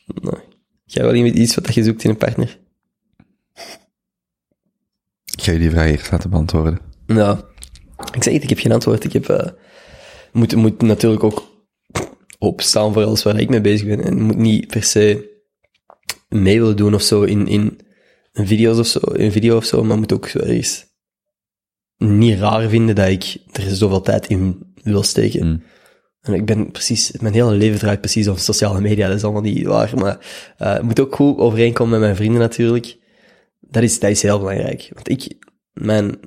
[0.04, 0.40] nee.
[0.84, 2.58] Jij wel iets wat je zoekt in een partner?
[5.40, 6.78] Ik ga je die vraag eerst laten beantwoorden.
[7.06, 7.38] Nou,
[8.14, 9.04] ik zeg het, ik heb geen antwoord.
[9.04, 9.28] Ik heb...
[9.28, 9.46] Uh,
[10.32, 11.50] moet, moet natuurlijk ook
[12.38, 14.04] opstaan voor alles waar ik mee bezig ben.
[14.04, 15.30] En moet niet per se
[16.28, 17.46] mee willen doen of zo in...
[17.46, 17.80] in
[18.32, 20.86] een, video's of zo, een video of zo, maar moet ook eens
[21.96, 25.46] niet raar vinden dat ik er zoveel tijd in wil steken.
[25.46, 25.62] Mm.
[26.20, 29.42] En ik ben precies, mijn hele leven draait precies op sociale media, dat is allemaal
[29.42, 30.16] niet waar, maar
[30.58, 32.98] uh, het moet ook goed overeenkomen met mijn vrienden natuurlijk.
[33.70, 34.90] Dat is, dat is heel belangrijk.
[34.94, 35.38] Want ik,
[35.72, 36.18] mijn,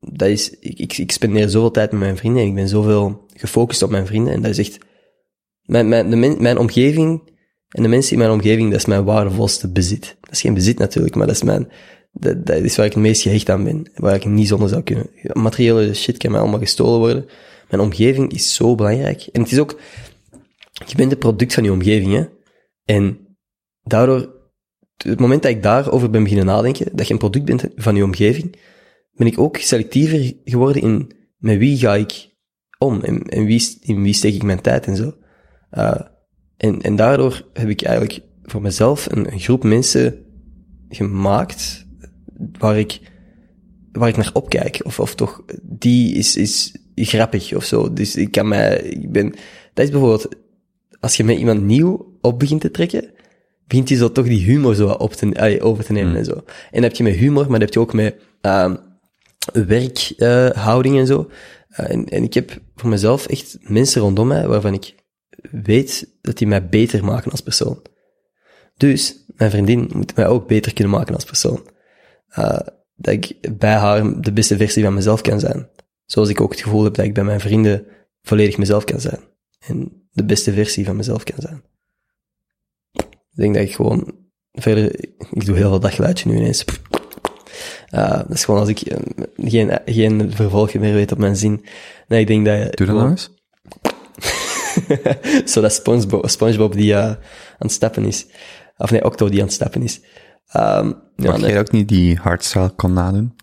[0.00, 3.26] dat is, ik, ik, ik spendeer zoveel tijd met mijn vrienden en ik ben zoveel
[3.34, 4.78] gefocust op mijn vrienden en dat is echt,
[5.62, 7.32] mijn, mijn, de mijn omgeving
[7.68, 10.16] en de mensen in mijn omgeving, dat is mijn waardevolste bezit.
[10.20, 11.68] Dat is geen bezit natuurlijk, maar dat is mijn,
[12.12, 13.90] dat, dat is waar ik het meest gehecht aan ben.
[13.94, 15.10] Waar ik niet zonder zou kunnen.
[15.32, 17.26] Materiële shit kan mij allemaal gestolen worden.
[17.70, 19.28] Mijn omgeving is zo belangrijk.
[19.32, 19.80] En het is ook,
[20.86, 22.24] je bent het product van je omgeving, hè.
[22.84, 23.18] En
[23.82, 24.33] daardoor,
[24.96, 28.04] het moment dat ik daarover ben beginnen nadenken, dat je een product bent van je
[28.04, 28.56] omgeving,
[29.12, 32.32] ben ik ook selectiever geworden in met wie ga ik
[32.78, 35.14] om en, en wie, in wie steek ik mijn tijd en zo.
[35.72, 36.00] Uh,
[36.56, 40.24] en, en daardoor heb ik eigenlijk voor mezelf een, een groep mensen
[40.88, 41.86] gemaakt
[42.58, 43.00] waar ik,
[43.92, 44.80] waar ik naar opkijk.
[44.82, 47.92] Of, of toch, die is, is grappig of zo.
[47.92, 49.34] Dus ik kan mij, ik ben,
[49.74, 50.28] dat is bijvoorbeeld,
[51.00, 53.13] als je met iemand nieuw op begint te trekken,
[53.66, 56.16] begint hij zo toch die humor zo op te, over te nemen Mm.
[56.16, 56.32] en zo.
[56.34, 58.74] En dat heb je met humor, maar dat heb je ook met uh,
[59.66, 61.30] werkhouding en zo.
[61.70, 64.94] Uh, en, en ik heb voor mezelf echt mensen rondom mij waarvan ik
[65.50, 67.82] weet dat die mij beter maken als persoon.
[68.76, 71.66] Dus mijn vriendin moet mij ook beter kunnen maken als persoon.
[72.38, 72.58] Uh,
[72.96, 75.68] dat ik bij haar de beste versie van mezelf kan zijn.
[76.04, 77.86] Zoals ik ook het gevoel heb dat ik bij mijn vrienden
[78.22, 79.20] volledig mezelf kan zijn.
[79.58, 81.62] En de beste versie van mezelf kan zijn.
[83.34, 84.14] Ik denk dat ik gewoon
[84.52, 85.00] verder,
[85.30, 86.64] ik doe heel veel daggeluidje nu ineens.
[87.90, 88.98] Uh, dat is gewoon als ik uh,
[89.36, 91.64] geen, geen vervolg meer weet op mijn zin.
[92.08, 92.70] Nee, ik denk dat je...
[92.70, 93.30] Doe dat nog eens.
[95.52, 97.18] Zo dat Spongebob, Spongebob die uh, aan
[97.58, 98.26] het stappen is.
[98.76, 100.00] Of nee, Octo die aan het stappen is.
[100.56, 103.36] Um, ja, Mag jij ook niet die hardstyle kon nadoen?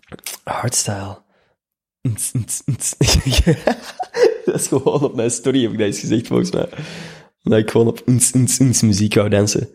[0.44, 1.20] Hardstyle.
[4.44, 6.68] dat is gewoon op mijn story, heb ik dat eens gezegd, volgens mij.
[7.42, 9.68] Dat ik gewoon op ns, ns, ns muziek wou dansen.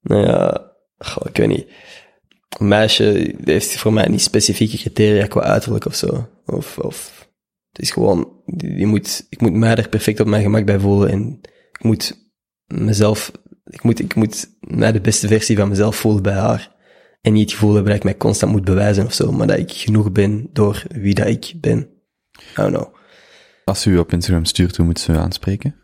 [0.00, 1.66] Nou ja, goh, ik weet niet.
[2.58, 6.28] Een meisje heeft voor mij niet specifieke criteria qua uiterlijk of zo.
[6.46, 7.28] Of, of
[7.72, 11.10] het is gewoon, die, moet, ik moet mij er perfect op mijn gemak bij voelen
[11.10, 11.40] en
[11.72, 12.32] ik moet
[12.66, 13.32] mezelf,
[13.64, 16.78] ik moet, ik moet mij de beste versie van mezelf voelen bij haar.
[17.20, 19.58] En niet het gevoel hebben dat ik mij constant moet bewijzen of zo, maar dat
[19.58, 21.78] ik genoeg ben door wie dat ik ben.
[21.78, 22.94] I don't know.
[23.64, 25.74] Als u op Instagram stuurt, hoe moet ze u aanspreken?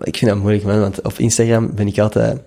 [0.00, 2.42] Ik vind dat moeilijk, man, want op Instagram ben ik altijd,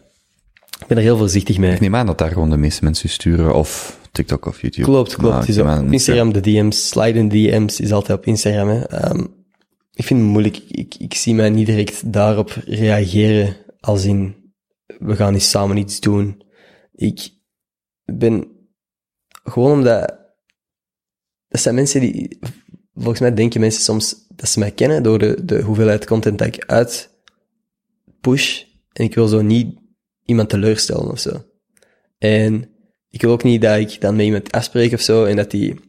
[0.80, 1.74] ik ben er heel voorzichtig mee.
[1.74, 4.88] Ik neem aan dat daar gewoon de meeste mensen sturen, of TikTok of YouTube.
[4.88, 5.48] Klopt, klopt.
[5.48, 8.68] Is op aan- Instagram, de DM's, sliding DM's is altijd op Instagram.
[8.68, 9.10] Hè.
[9.10, 9.36] Um,
[9.94, 10.58] ik vind het moeilijk.
[10.68, 14.36] Ik, ik zie mij niet direct daarop reageren als in,
[15.00, 16.42] we gaan eens samen iets doen.
[16.96, 17.30] Ik
[18.06, 18.48] ben,
[19.44, 20.18] gewoon omdat,
[21.48, 22.40] dat zijn mensen die,
[22.94, 26.48] volgens mij denken mensen soms dat ze mij kennen door de, de hoeveelheid content dat
[26.48, 27.10] ik uit
[28.22, 28.64] push.
[28.94, 29.80] En ik wil zo niet
[30.28, 31.44] iemand teleurstellen of zo.
[32.18, 32.70] En
[33.10, 35.80] ik wil ook niet dat ik dan met iemand afspreek of zo en dat die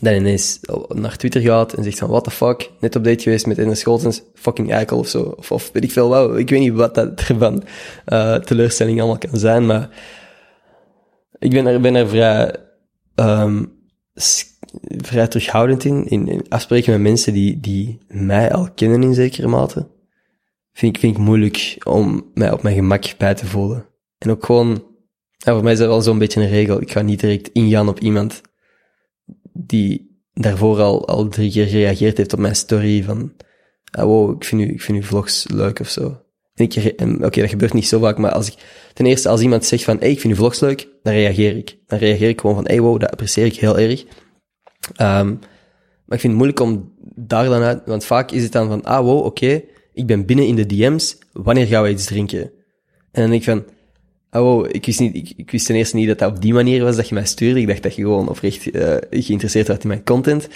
[0.00, 3.46] dan ineens naar Twitter gaat en zegt van what the fuck, net op date geweest
[3.46, 5.22] met Ender Scholtens, fucking eikel of zo.
[5.22, 7.62] Of, of weet ik veel wel, ik weet niet wat dat ervan
[8.06, 9.88] uh, teleurstelling allemaal kan zijn, maar
[11.38, 12.56] ik ben er, ben er vrij,
[13.14, 13.72] um,
[14.82, 19.48] vrij terughoudend in, in, in, afspreken met mensen die, die mij al kennen in zekere
[19.48, 19.86] mate.
[20.78, 23.86] Vind ik, vind ik moeilijk om mij op mijn gemak bij te voelen.
[24.18, 24.84] En ook gewoon,
[25.36, 26.80] ja, voor mij is dat wel zo'n beetje een regel.
[26.80, 28.40] Ik ga niet direct ingaan op iemand
[29.52, 33.32] die daarvoor al, al drie keer gereageerd heeft op mijn story van,
[33.90, 36.22] ah, wow, ik vind, u, ik vind uw vlogs leuk of zo.
[36.54, 38.54] En ik, oké, dat gebeurt niet zo vaak, maar als ik,
[38.94, 41.78] ten eerste, als iemand zegt van, hey, ik vind uw vlogs leuk, dan reageer ik.
[41.86, 44.04] Dan reageer ik gewoon van, hey, wow, dat apprecieer ik heel erg.
[45.00, 45.38] Um,
[46.04, 48.84] maar ik vind het moeilijk om daar dan uit, want vaak is het dan van,
[48.84, 49.62] ah, wow, oké,
[49.98, 52.40] ik ben binnen in de DM's, wanneer gaan we iets drinken?
[53.12, 53.64] En dan denk ik van,
[54.42, 56.96] oh, ik wist, niet, ik, wist ten eerste niet dat dat op die manier was
[56.96, 57.60] dat je mij stuurde.
[57.60, 60.48] Ik dacht dat je gewoon oprecht uh, geïnteresseerd was in mijn content.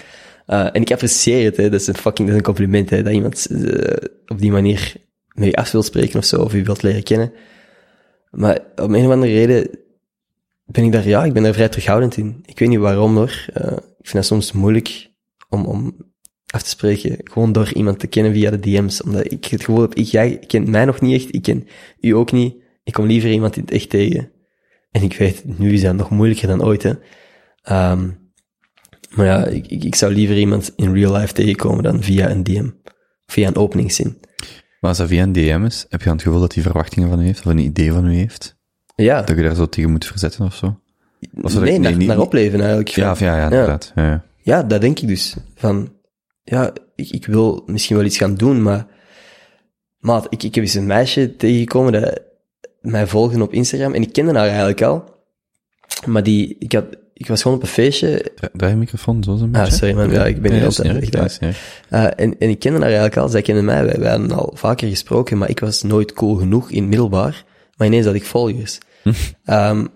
[0.47, 1.71] Uh, en ik apprecieer het, hè.
[1.71, 3.97] dat is een fucking dat is een compliment, hè, dat iemand uh,
[4.27, 4.95] op die manier
[5.29, 7.33] met je af wil spreken of zo, of je wilt leren kennen.
[8.31, 9.71] Maar om een of andere reden
[10.65, 12.43] ben ik daar, ja, ik ben daar vrij terughoudend in.
[12.45, 13.45] Ik weet niet waarom hoor.
[13.99, 15.11] Ik vind dat soms moeilijk
[15.49, 16.12] om, om
[16.53, 19.03] af te spreken, gewoon door iemand te kennen via de DM's.
[19.03, 21.67] Omdat ik het gevoel heb, ik, jij kent mij nog niet echt, ik ken
[22.01, 22.55] u ook niet.
[22.85, 24.31] Ik kom liever iemand in het echt tegen.
[24.91, 26.91] En ik weet, nu is dat nog moeilijker dan ooit, hè.
[27.93, 28.21] Um,
[29.11, 32.69] maar ja, ik, ik, zou liever iemand in real life tegenkomen dan via een DM.
[33.27, 34.19] Via een openingszin.
[34.81, 37.09] Maar als dat via een DM is, heb je dan het gevoel dat hij verwachtingen
[37.09, 38.57] van u heeft, of een idee van u heeft?
[38.95, 39.23] Ja.
[39.23, 40.81] Dat je daar zo tegen moet verzetten of zo?
[41.43, 42.89] Of nee, naar, niet, naar opleven eigenlijk.
[42.89, 43.93] Ja, of ja, ja, inderdaad.
[43.95, 44.03] Ja.
[44.03, 44.25] Ja.
[44.43, 45.37] ja, dat denk ik dus.
[45.55, 45.93] Van,
[46.43, 48.87] ja, ik, ik wil misschien wel iets gaan doen, maar...
[49.99, 52.23] Maat, ik, ik heb eens een meisje tegengekomen dat
[52.81, 55.05] mij volgde op Instagram, en ik kende haar eigenlijk al.
[56.07, 58.33] Maar die, ik had, ik was gewoon op een feestje.
[58.53, 59.67] Draai je microfoon zo zo'n beetje.
[59.67, 61.39] Ah, sorry man, ja, ik ben niet altijd echt daar.
[61.91, 64.53] Uh, en, en ik kende haar eigenlijk al, zij kende mij, wij, wij hadden al
[64.55, 67.45] vaker gesproken, maar ik was nooit cool genoeg in middelbaar.
[67.77, 68.79] Maar ineens had ik volgers.
[69.05, 69.89] um,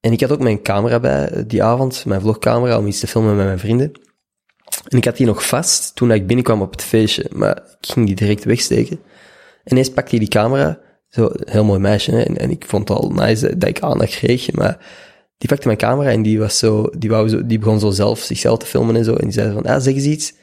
[0.00, 3.36] en ik had ook mijn camera bij die avond, mijn vlogcamera, om iets te filmen
[3.36, 3.92] met mijn vrienden.
[4.88, 8.06] En ik had die nog vast toen ik binnenkwam op het feestje, maar ik ging
[8.06, 9.00] die direct wegsteken.
[9.64, 10.78] En ineens pakte hij die camera,
[11.08, 14.14] zo, heel mooi meisje, hè, en, en ik vond het al nice dat ik aandacht
[14.14, 14.78] kreeg, maar
[15.38, 18.20] die pakte mijn camera en die was zo, die, wou zo, die begon zo zelf
[18.20, 19.14] zichzelf te filmen en zo.
[19.14, 20.34] En die zei van, ah, zeg eens iets.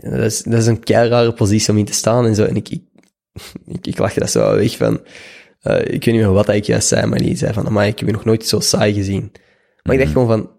[0.00, 2.44] Dat is, dat is een kei rare positie om in te staan en zo.
[2.44, 2.82] En ik, ik,
[3.74, 5.00] ik, ik lachte dat zo weg van,
[5.60, 7.98] eh, ik weet niet meer wat ik juist zei, maar die zei van, maar ik
[7.98, 9.32] heb je nog nooit zo saai gezien.
[9.82, 10.50] Maar ik dacht gewoon van,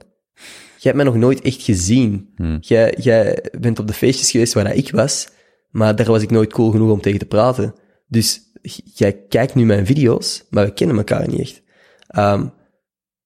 [0.83, 2.29] hebt mij nog nooit echt gezien.
[2.59, 5.29] Jij, jij bent op de feestjes geweest waar ik was,
[5.69, 7.75] maar daar was ik nooit cool genoeg om tegen te praten.
[8.07, 8.41] Dus
[8.93, 11.61] jij kijkt nu mijn video's, maar we kennen elkaar niet echt.
[12.07, 12.47] Ehm,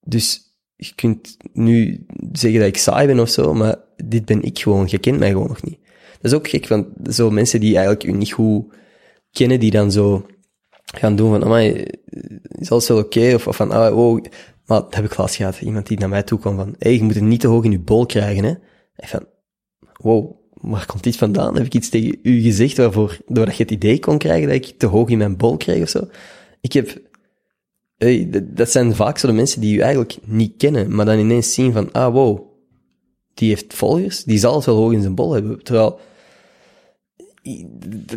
[0.02, 0.42] dus
[0.76, 3.76] je kunt nu zeggen dat ik saai ben of zo, maar
[4.06, 4.88] dit ben ik gewoon.
[4.90, 5.80] Je kent mij gewoon nog niet.
[6.22, 8.74] Dat is ook gek, want zo mensen die eigenlijk u niet goed
[9.32, 10.26] kennen, die dan zo
[10.96, 11.86] gaan doen van, amai,
[12.48, 13.34] is alles wel oké?
[13.34, 14.26] Of, of van, ah, wow.
[14.68, 15.62] Maar dat heb ik laatst gehad.
[15.62, 17.72] Iemand die naar mij toe kwam van, hey, je moet het niet te hoog in
[17.72, 18.54] je bol krijgen, hè.
[18.96, 19.26] En van,
[19.94, 21.56] wow, waar komt dit vandaan?
[21.56, 24.78] Heb ik iets tegen u gezegd waarvoor, doordat je het idee kon krijgen dat ik
[24.78, 26.08] te hoog in mijn bol kreeg of zo?
[26.62, 27.02] Ik heb,
[27.98, 31.54] hey, dat- zijn vaak zo de mensen die u eigenlijk niet kennen, maar dan ineens
[31.54, 32.40] zien van, ah, wow,
[33.34, 35.64] die heeft volgers, die zal het wel hoog in zijn bol hebben.
[35.64, 36.00] Terwijl,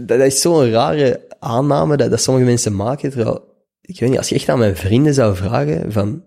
[0.01, 3.45] dat is zo'n rare aanname dat, dat sommige mensen maken, terwijl,
[3.81, 6.25] ik weet niet, als je echt aan mijn vrienden zou vragen, van,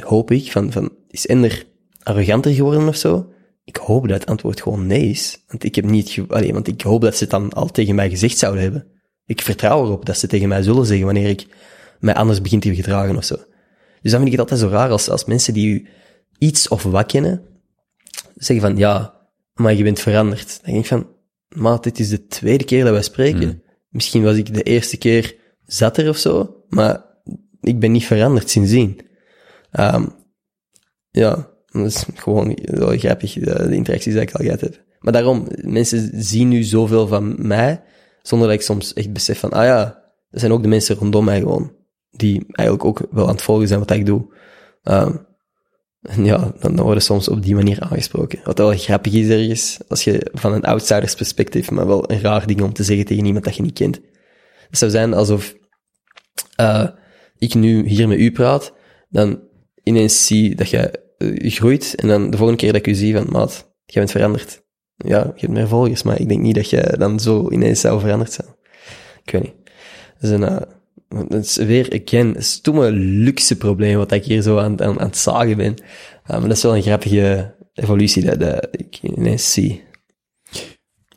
[0.00, 1.66] hoop ik, van, van, is Ender
[2.02, 3.32] arroganter geworden of zo?
[3.64, 5.44] Ik hoop dat het antwoord gewoon nee is.
[5.46, 8.10] Want ik heb niet, allee, want ik hoop dat ze het dan al tegen mij
[8.10, 8.86] gezegd zouden hebben.
[9.24, 11.46] Ik vertrouw erop dat ze tegen mij zullen zeggen wanneer ik
[12.00, 13.36] mij anders begin te gedragen of zo.
[14.02, 15.88] Dus dan vind ik het altijd zo raar als, als mensen die u
[16.38, 17.42] iets of wat kennen,
[18.34, 19.14] zeggen van, ja,
[19.54, 20.60] maar je bent veranderd.
[20.62, 21.06] Dan denk ik van,
[21.48, 23.62] maat, dit is de tweede keer dat wij spreken.
[23.88, 27.04] Misschien was ik de eerste keer zatter of zo, maar
[27.60, 29.00] ik ben niet veranderd sindsdien.
[29.78, 30.06] Ehm,
[31.10, 34.84] ja, dat is gewoon wel grappig, de, interacties die ik al gehad heb.
[34.98, 37.82] Maar daarom, mensen zien nu zoveel van mij,
[38.22, 39.84] zonder dat ik soms echt besef van, ah ja,
[40.30, 41.72] dat zijn ook de mensen rondom mij gewoon,
[42.10, 44.34] die eigenlijk ook wel aan het volgen zijn wat ik doe.
[44.82, 45.16] Ehm,
[46.00, 48.40] en ja, dan, worden soms op die manier aangesproken.
[48.44, 52.46] Wat wel grappig is ergens, als je van een outsiders perspectief, maar wel een raar
[52.46, 54.00] ding om te zeggen tegen iemand dat je niet kent.
[54.68, 55.54] Het zou zijn alsof
[56.56, 56.88] eh,
[57.36, 58.72] ik nu hier met u praat,
[59.08, 59.46] dan
[59.88, 63.14] ineens zie dat je eh, groeit, en dan de volgende keer dat ik u zie
[63.16, 64.62] van, maat, jij bent veranderd.
[64.96, 68.00] Ja, je hebt meer volgers, maar ik denk niet dat je dan zo ineens zou
[68.00, 68.48] veranderd zijn.
[69.24, 69.54] Ik weet niet.
[70.20, 74.42] Dat is een, eh, dat is weer, again, een stomme luxe probleem wat ik hier
[74.42, 75.74] zo aan, aan, aan het zagen ben.
[75.74, 79.82] Uh, maar dat is wel een grappige evolutie dat, dat ik ineens zie.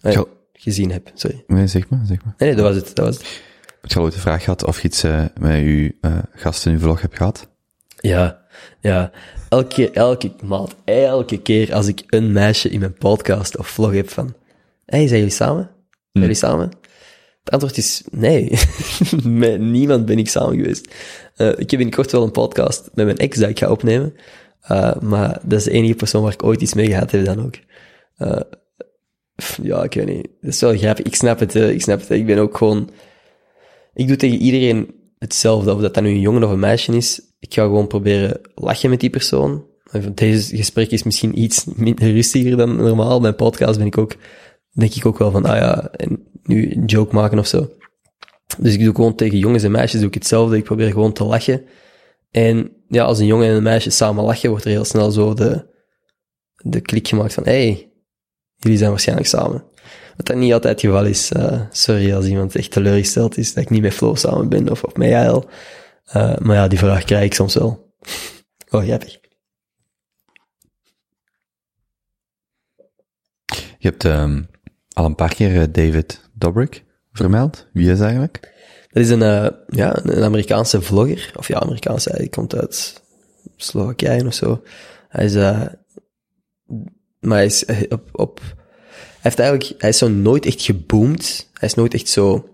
[0.02, 0.22] Eh,
[0.53, 1.43] gezien heb, sorry.
[1.48, 2.34] Nee, zeg maar, zeg maar.
[2.38, 3.41] Nee, nee, dat was het, dat was het.
[3.81, 6.77] Ik had ooit de vraag gehad of je iets eh, met uw eh gasten in
[6.77, 7.49] uw vlog hebt gehad.
[7.99, 8.40] Ja,
[8.79, 9.11] ja.
[9.49, 14.09] Elke elke maand, elke keer als ik een meisje in mijn podcast of vlog heb
[14.09, 14.33] van,
[14.85, 15.69] hey, zijn jullie samen?
[16.11, 16.71] Zijn jullie samen?
[17.43, 18.51] Het antwoord is nee.
[19.23, 20.93] met niemand ben ik samen geweest.
[21.35, 24.15] Eh, ik heb binnenkort wel een podcast met mijn ex dat ik ga opnemen.
[24.61, 27.45] Eh, maar dat is de enige persoon waar ik ooit iets mee gehad heb dan
[27.45, 27.55] ook.
[28.17, 28.39] Eh,
[29.35, 30.27] pff, ja, ik weet niet.
[30.41, 31.05] Dat is wel grappig.
[31.05, 32.09] Ik snap het, ik snap het.
[32.09, 32.89] Ik ben ook gewoon...
[33.93, 37.22] Ik doe tegen iedereen hetzelfde, of dat dat nu een jongen of een meisje is.
[37.39, 39.65] Ik ga gewoon proberen lachen met die persoon.
[40.14, 43.19] Deze gesprek is misschien iets minder rustiger dan normaal.
[43.19, 44.15] Mijn podcast ben ik ook,
[44.72, 47.69] denk ik ook wel van, ah ja, en nu een joke maken of zo.
[48.57, 50.57] Dus ik doe gewoon tegen jongens en meisjes doe ik hetzelfde.
[50.57, 51.65] Ik probeer gewoon te lachen.
[52.31, 55.34] En ja, als een jongen en een meisje samen lachen, wordt er heel snel zo
[55.34, 55.68] de,
[56.56, 57.91] de klik gemaakt van, hey,
[58.56, 59.64] jullie zijn waarschijnlijk samen.
[60.17, 61.31] Wat dat niet altijd het geval is.
[61.31, 64.83] Eh, sorry als iemand echt teleurgesteld is dat ik niet met Flo samen ben of,
[64.83, 65.49] of met Jael.
[66.05, 67.79] Eh, maar ja, die vraag krijg ik soms wel.
[68.73, 69.19] Oh, grappig.
[73.77, 74.43] Je hebt ehm,
[74.93, 77.67] al een paar keer eh, David Dobrik vermeld.
[77.73, 78.39] Wie is eigenlijk?
[78.91, 81.31] Dat is een, ja, een Amerikaanse vlogger.
[81.35, 83.03] Of ja, Amerikaanse, hij komt uit
[83.55, 84.63] Slowakije of zo.
[85.09, 85.33] Hij is,
[87.19, 88.41] maar hij is op, op,
[89.22, 91.49] heeft eigenlijk, hij is zo nooit echt geboomd.
[91.53, 92.49] Hij is nooit echt zo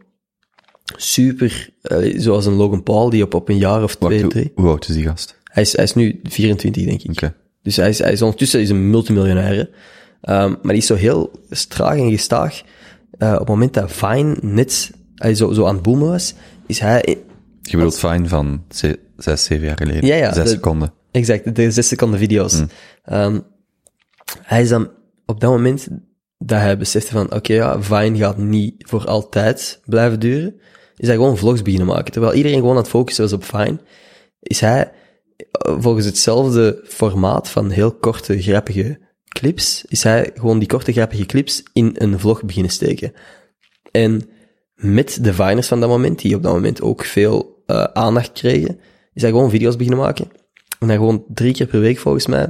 [0.96, 1.70] super,
[2.16, 4.52] zoals een Logan Paul die op, op een jaar of twee, Wacht, drie.
[4.56, 5.36] hoe oud is die gast?
[5.44, 7.32] Hij is, hij is nu 24, denk ik.
[7.62, 9.70] Dus hij is, hij is ondertussen is een multimiljonair.
[10.22, 11.32] Ehm, maar die is zo heel
[11.68, 12.62] traag en gestaag.
[13.18, 16.34] Eh, op het moment dat Vine net hij zo, zo aan het boomen was,
[16.68, 17.18] is hij...
[17.62, 20.06] Je bedoelt Fine van ze- zes, zeven jaar geleden.
[20.06, 20.94] Ja, ja, Zes de- seconden.
[21.12, 22.64] Exact, de zes seconden video's.
[23.04, 23.40] Ehm,
[24.42, 24.90] hij is dan
[25.26, 25.88] op dat moment
[26.38, 30.60] dat hij besefte van, oké, ja, Vine gaat niet voor altijd blijven duren,
[30.96, 32.12] is hij gewoon vlogs beginnen maken.
[32.12, 33.78] Terwijl iedereen gewoon aan het focussen was op Vine,
[34.40, 34.92] is hij
[35.38, 41.26] eh, volgens hetzelfde formaat van heel korte, grappige clips, is hij gewoon die korte, grappige
[41.26, 43.14] clips in een vlog beginnen steken.
[43.92, 44.30] En
[44.76, 48.80] met de Viners van dat moment, die op dat moment ook veel eh, aandacht kregen,
[49.14, 50.32] is hij gewoon video's beginnen maken.
[50.80, 52.50] En dan gewoon drie keer per week volgens mij,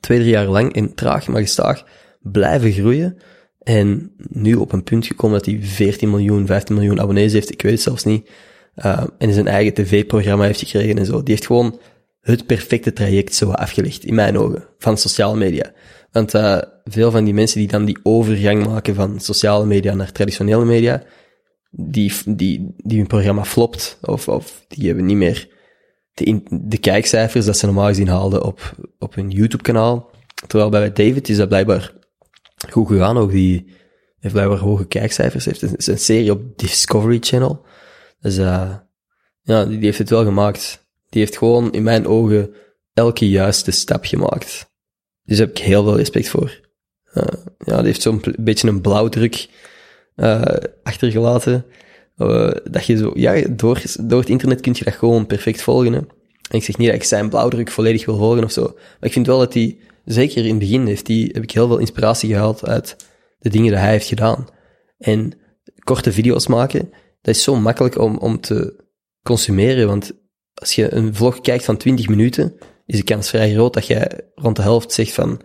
[0.00, 1.84] twee, drie jaar lang, in traag maar gestaag,
[2.20, 3.16] blijven groeien.
[3.58, 7.62] En nu op een punt gekomen dat hij 14 miljoen, 15 miljoen abonnees heeft, ik
[7.62, 8.30] weet het zelfs niet.
[8.76, 11.22] Uh, en zijn eigen tv-programma heeft gekregen en zo.
[11.22, 11.78] Die heeft gewoon
[12.20, 15.72] het perfecte traject zo afgelegd, in mijn ogen, van sociale media.
[16.12, 20.12] Want uh, veel van die mensen die dan die overgang maken van sociale media naar
[20.12, 21.02] traditionele media,
[21.70, 25.48] die, die, die hun programma flopt, of, of die hebben niet meer
[26.14, 30.10] de, de kijkcijfers dat ze normaal gezien haalden op, op hun YouTube-kanaal.
[30.46, 31.92] Terwijl bij David is dat blijkbaar
[32.70, 33.66] goed gegaan, ook die
[34.18, 37.64] heeft blijkbaar hoge kijkcijfers, heeft een, een serie op Discovery Channel.
[38.20, 38.74] Dus uh,
[39.42, 40.86] ja, die, die heeft het wel gemaakt.
[41.08, 42.54] Die heeft gewoon in mijn ogen
[42.94, 44.70] elke juiste stap gemaakt.
[45.24, 46.60] Dus daar heb ik heel veel respect voor.
[47.14, 47.24] Uh,
[47.58, 49.48] ja, die heeft zo'n beetje een blauwdruk
[50.16, 50.42] uh,
[50.82, 51.64] achtergelaten.
[52.64, 55.94] Dat je zo, ja, door, door het internet kun je dat gewoon perfect volgen.
[55.94, 56.06] En
[56.50, 58.62] ik zeg niet dat ik zijn blauwdruk volledig wil volgen of zo.
[58.74, 59.78] Maar ik vind wel dat hij,
[60.08, 62.96] zeker in het begin, heeft die, heb ik heel veel inspiratie gehaald uit
[63.38, 64.46] de dingen die hij heeft gedaan.
[64.98, 65.32] En
[65.84, 66.90] korte video's maken,
[67.20, 68.84] dat is zo makkelijk om, om te
[69.22, 69.86] consumeren.
[69.86, 70.12] Want
[70.54, 72.54] als je een vlog kijkt van 20 minuten,
[72.86, 75.42] is de kans vrij groot dat jij rond de helft zegt van, oké,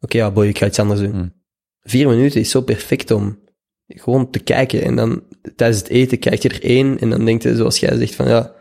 [0.00, 1.10] okay, ja, boy, ik ga iets anders doen.
[1.10, 1.34] Hmm.
[1.82, 3.38] Vier minuten is zo perfect om
[3.86, 4.82] gewoon te kijken.
[4.82, 5.22] En dan
[5.56, 8.28] tijdens het eten kijk je er één en dan denk je, zoals jij zegt, van
[8.28, 8.54] ja,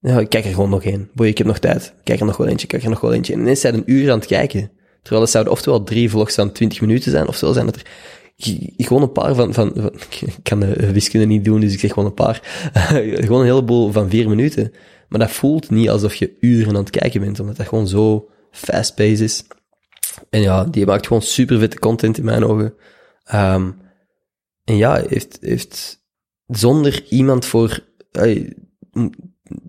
[0.00, 1.10] ja ik kijk er gewoon nog één.
[1.14, 1.94] Boy, ik heb nog tijd.
[2.04, 3.32] Kijk er nog wel eentje, kijk er nog wel eentje.
[3.32, 4.70] En ineens zijn een uur aan het kijken.
[5.02, 7.86] Terwijl het zouden oftewel drie vlogs van 20 minuten zijn, oftewel zijn het er
[8.76, 11.92] gewoon een paar van, van, van ik kan de wiskunde niet doen, dus ik zeg
[11.92, 12.40] gewoon een paar.
[13.24, 14.72] gewoon een heleboel van vier minuten.
[15.08, 18.28] Maar dat voelt niet alsof je uren aan het kijken bent, omdat dat gewoon zo
[18.50, 19.44] fast-paced is.
[20.30, 22.74] En ja, die maakt gewoon super vette content in mijn ogen.
[23.34, 23.76] Um,
[24.64, 26.04] en ja, heeft, heeft
[26.46, 27.84] zonder iemand voor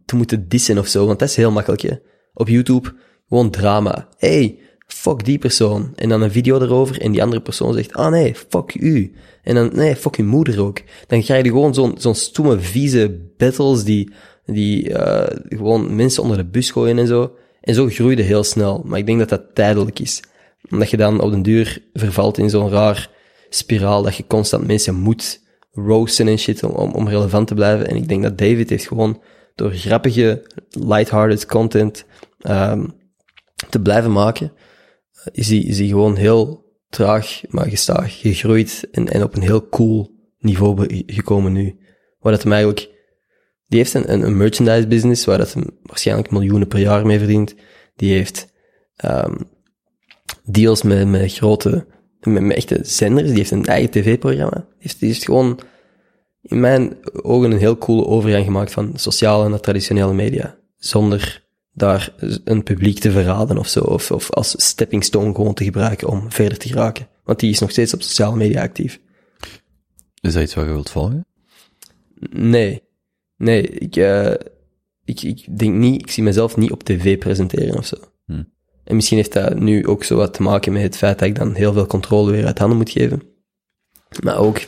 [0.09, 1.93] te moeten dissen of zo, want dat is heel makkelijk, hè.
[2.33, 2.93] Op YouTube,
[3.27, 4.07] gewoon drama.
[4.17, 5.93] Hey, fuck die persoon.
[5.95, 9.13] En dan een video erover en die andere persoon zegt, ah nee, fuck u.
[9.43, 10.81] En dan, nee, fuck je moeder ook.
[11.07, 14.11] Dan krijg je gewoon zo'n zo'n stomme, vieze battles die,
[14.45, 17.35] die uh, gewoon mensen onder de bus gooien en zo.
[17.61, 18.81] En zo groeide heel snel.
[18.85, 20.23] Maar ik denk dat dat tijdelijk is.
[20.71, 23.09] Omdat je dan op den duur vervalt in zo'n raar
[23.49, 25.41] spiraal dat je constant mensen moet
[25.71, 27.87] roosten en shit om, om relevant te blijven.
[27.87, 29.21] En ik denk dat David heeft gewoon
[29.59, 32.05] door grappige, lighthearted content
[32.49, 32.93] um,
[33.69, 34.51] te blijven maken,
[35.31, 40.11] is hij, is gewoon heel traag, maar gestaag gegroeid en, en op een heel cool
[40.37, 41.79] niveau gekomen nu.
[42.19, 42.89] Waar dat hem eigenlijk,
[43.67, 47.55] die heeft een, een merchandise business waar dat hem waarschijnlijk miljoenen per jaar mee verdient.
[47.95, 48.47] Die heeft
[49.05, 49.37] um,
[50.43, 51.85] deals met, met grote
[52.19, 54.67] met, echte zenders, die heeft een eigen tv-programma.
[54.79, 55.59] Die die heeft gewoon
[56.49, 60.57] in mijn ogen een heel coole overgang gemaakt van sociale naar traditionele media.
[60.77, 62.13] Zonder daar
[62.43, 66.31] een publiek te verraden of zo, of, of als stepping stone gewoon te gebruiken om
[66.31, 67.07] verder te geraken.
[67.23, 68.99] Want die is nog steeds op sociale media actief.
[70.21, 71.25] Is dat iets wat je wilt volgen?
[72.29, 72.81] Nee.
[73.37, 74.33] Nee, ik, uh,
[75.05, 77.97] ik, ik denk niet, ik zie mezelf niet op tv presenteren of zo.
[78.25, 78.43] Hm.
[78.83, 81.35] En misschien heeft dat nu ook zo wat te maken met het feit dat ik
[81.35, 83.23] dan heel veel controle weer uit handen moet geven.
[84.23, 84.61] Maar ook,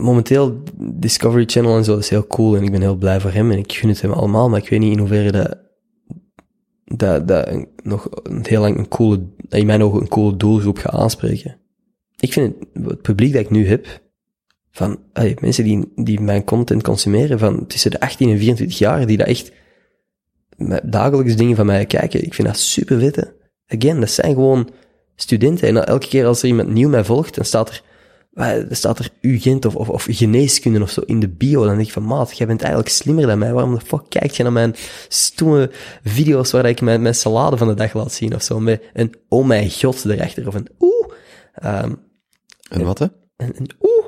[0.00, 3.50] momenteel, Discovery Channel en zo, is heel cool en ik ben heel blij voor hem
[3.50, 5.58] en ik gun het hem allemaal, maar ik weet niet in hoeverre dat,
[6.84, 8.08] dat, dat nog
[8.42, 11.56] heel lang een coole, in mijn ogen een coole doelgroep gaat aanspreken.
[12.16, 14.02] Ik vind het, het publiek dat ik nu heb,
[14.70, 14.98] van
[15.40, 19.26] mensen die, die mijn content consumeren van tussen de 18 en 24 jaar, die dat
[19.26, 19.52] echt
[20.84, 22.24] dagelijks dingen van mij kijken.
[22.24, 23.32] Ik vind dat super vet,
[23.66, 24.68] Again, dat zijn gewoon
[25.14, 25.68] studenten.
[25.68, 27.82] En elke keer als er iemand nieuw mij volgt, dan staat er,
[28.34, 31.64] dan staat er UGent of, of, of geneeskunde of zo in de bio.
[31.64, 33.52] Dan denk ik van, maat, jij bent eigenlijk slimmer dan mij.
[33.52, 34.74] Waarom de fuck kijkt je naar mijn
[35.08, 35.70] stomme
[36.02, 38.60] video's waar ik mijn, mijn salade van de dag laat zien of zo?
[38.60, 41.08] Met een oh mijn god erachter of een oeh.
[41.64, 42.02] Um,
[42.68, 43.06] en wat, hè?
[43.36, 44.04] Een, een oeh.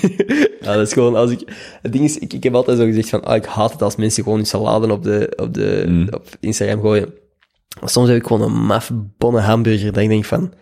[0.60, 1.48] ja, dat is gewoon, als ik,
[1.82, 3.96] het ding is, ik, ik heb altijd zo gezegd van, ah, ik haat het als
[3.96, 6.08] mensen gewoon hun salade op de, op de, Mm.
[6.10, 7.14] op Instagram gooien.
[7.80, 10.52] Maar soms heb ik gewoon een maf bonne hamburger dat ik denk van,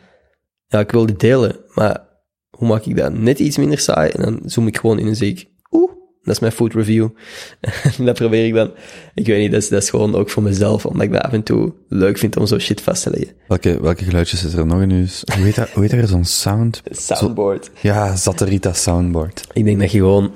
[0.66, 2.08] ja, ik wil dit delen, maar
[2.50, 4.10] hoe maak ik dat net iets minder saai?
[4.10, 7.08] En dan zoom ik gewoon in en zeg ik, oeh, dat is mijn food review.
[7.98, 8.70] en dat probeer ik dan.
[9.14, 11.32] Ik weet niet, dat is, dat is gewoon ook voor mezelf, omdat ik dat af
[11.32, 13.36] en toe leuk vind om zo shit vast te leggen.
[13.48, 15.06] Welke, welke geluidjes is er nog in uw...
[15.34, 15.70] Hoe heet dat?
[15.70, 16.08] Hoe heet dat?
[16.08, 16.82] Zo'n sound?
[16.90, 17.70] Soundboard.
[17.80, 19.46] Ja, Zaterita soundboard.
[19.52, 20.32] Ik denk dat je gewoon,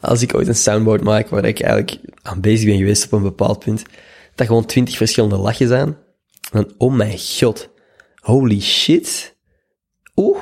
[0.00, 3.22] als ik ooit een soundboard maak waar ik eigenlijk aan bezig ben geweest op een
[3.22, 3.82] bepaald punt,
[4.34, 5.88] dat gewoon twintig verschillende lachjes zijn.
[5.88, 5.96] En
[6.50, 7.70] dan, oh mijn god,
[8.20, 9.36] holy shit.
[10.16, 10.38] Oeh.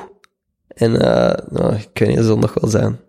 [0.75, 2.99] En, eh, nou, ik weet niet, dat zal nog wel zijn.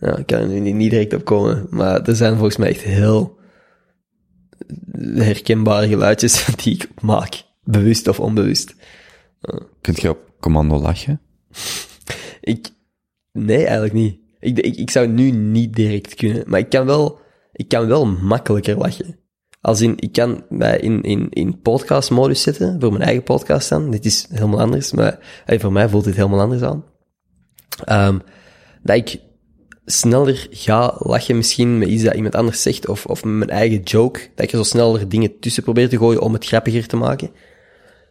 [0.00, 2.68] Ja, ik kan er nu niet- niet direct op komen, maar er zijn volgens mij
[2.68, 3.38] echt heel,
[5.14, 7.44] herkenbare geluidjes die ik maak.
[7.64, 8.74] Bewust of onbewust.
[9.80, 11.20] Kunt je op commando lachen?
[12.40, 12.68] Ik,
[13.32, 14.18] nee, eigenlijk niet.
[14.40, 17.18] Ik, ik, ik zou nu niet direct kunnen, maar ik kan wel,
[17.52, 19.18] ik kan wel makkelijker lachen.
[19.66, 23.90] Als in, ik kan mij in, in, in podcastmodus zetten, voor mijn eigen podcast dan.
[23.90, 26.84] Dit is helemaal anders, maar voor mij voelt dit helemaal anders aan.
[27.84, 28.18] Ehm,
[28.82, 29.20] dat ik
[29.84, 33.82] sneller ga lachen misschien met iets dat iemand anders zegt, of, of met mijn eigen
[33.82, 34.20] joke.
[34.34, 37.30] Dat ik zo sneller dingen tussen probeer te gooien om het grappiger te maken.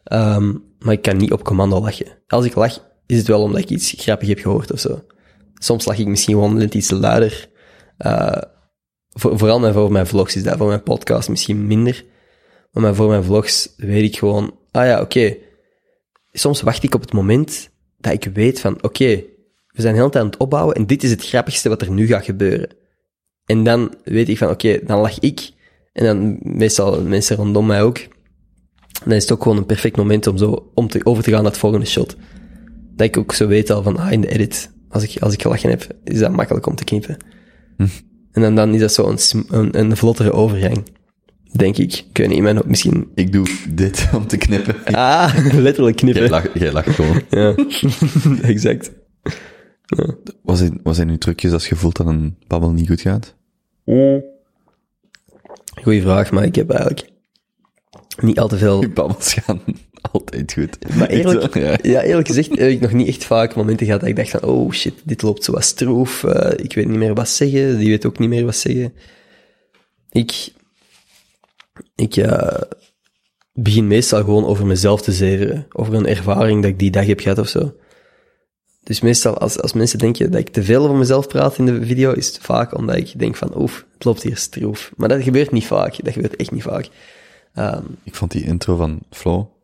[0.03, 2.17] Ehm, maar ik kan niet op commando lachen.
[2.27, 5.03] Als ik lach, is het wel omdat ik iets grappig heb gehoord of zo.
[5.53, 7.49] Soms lach ik misschien gewoon net iets luider.
[7.97, 8.41] Eh,
[9.19, 12.05] voor, vooral voor mijn vlogs is dat, voor mijn podcast misschien minder.
[12.71, 15.35] Maar voor mijn vlogs weet ik gewoon, ah ja, oké.
[16.31, 19.23] Soms wacht ik op het moment dat ik weet van, oké,
[19.67, 22.07] we zijn heel tijd aan het opbouwen en dit is het grappigste wat er nu
[22.07, 22.69] gaat gebeuren.
[23.45, 25.51] En dan weet ik van, oké, dan lach ik.
[25.93, 27.99] En dan meestal mensen rondom mij ook.
[29.03, 31.41] Dan is het ook gewoon een perfect moment om zo om te, over te gaan
[31.41, 32.15] naar het volgende shot.
[32.95, 35.41] Dat ik ook zo weet al van, ah, in de edit, als ik, als ik
[35.41, 37.17] gelachen heb, is dat makkelijk om te knippen.
[38.35, 40.83] En dan, dan is dat zo een, een, een vlottere overgang.
[41.51, 41.93] Denk ik.
[42.09, 43.11] Ik weet niet, mijn, misschien...
[43.13, 44.75] Ik doe dit om te knippen.
[44.85, 46.29] Ah, letterlijk Jij knippen.
[46.29, 47.21] lacht, jij lacht gewoon.
[47.29, 47.55] Ja,
[48.41, 48.91] exact.
[50.43, 53.35] Was zijn, wat zijn nu trucjes als je voelt dat een babbel niet goed gaat?
[55.81, 57.09] Goeie vraag, maar ik heb eigenlijk
[58.21, 58.81] niet al te veel...
[58.81, 59.61] Je babbels gaan
[60.11, 60.95] altijd goed.
[60.95, 61.77] Maar eerlijk, Ja.
[61.81, 64.43] ja, eerlijk gezegd heb ik nog niet echt vaak momenten gehad dat ik dacht van,
[64.43, 67.89] oh shit, dit loopt zo wat stroef, eh, ik weet niet meer wat zeggen, die
[67.89, 68.93] weet ook niet meer wat zeggen.
[70.11, 70.47] Ik,
[71.95, 72.25] ik
[73.53, 77.19] begin meestal gewoon over mezelf te zeveren, over een ervaring dat ik die dag heb
[77.19, 77.75] gehad of zo.
[78.83, 81.85] Dus meestal, als, als mensen denken dat ik te veel over mezelf praat in de
[81.85, 84.91] video, is het vaak omdat ik denk van, oef, het loopt hier stroef.
[84.97, 86.89] Maar dat gebeurt niet vaak, dat gebeurt echt niet vaak.
[87.53, 89.54] Ehm, Ik vond die intro van Flo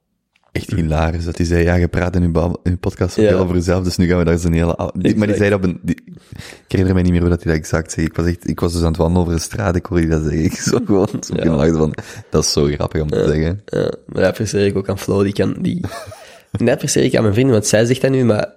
[0.51, 1.25] echt hilarisch.
[1.25, 2.21] Dat hij zei, ja, je praat in
[2.63, 3.33] je podcast Ja.
[3.33, 4.91] over jezelf, dus nu gaan we daar zo'n hele...
[4.97, 5.79] die- maar die zei dat op een...
[5.83, 5.95] Die,
[6.35, 8.05] ik herinner mij niet meer hoe dat hij dat exact zei.
[8.05, 10.21] Ik was echt, ik was dus aan het wandelen over de straat, ik hoorde dat
[10.23, 10.43] zeggen.
[10.51, 11.55] Ik zo gewoon zo Ja.
[11.55, 11.93] lachen van,
[12.29, 13.61] dat is zo grappig om te zeggen.
[13.65, 15.23] Ja, maar dat apprecieer ik ook aan Flo.
[15.23, 15.85] Die kan, die...
[16.71, 18.53] Apprecieer ik aan mijn vrienden, want zij zegt dat nu, maar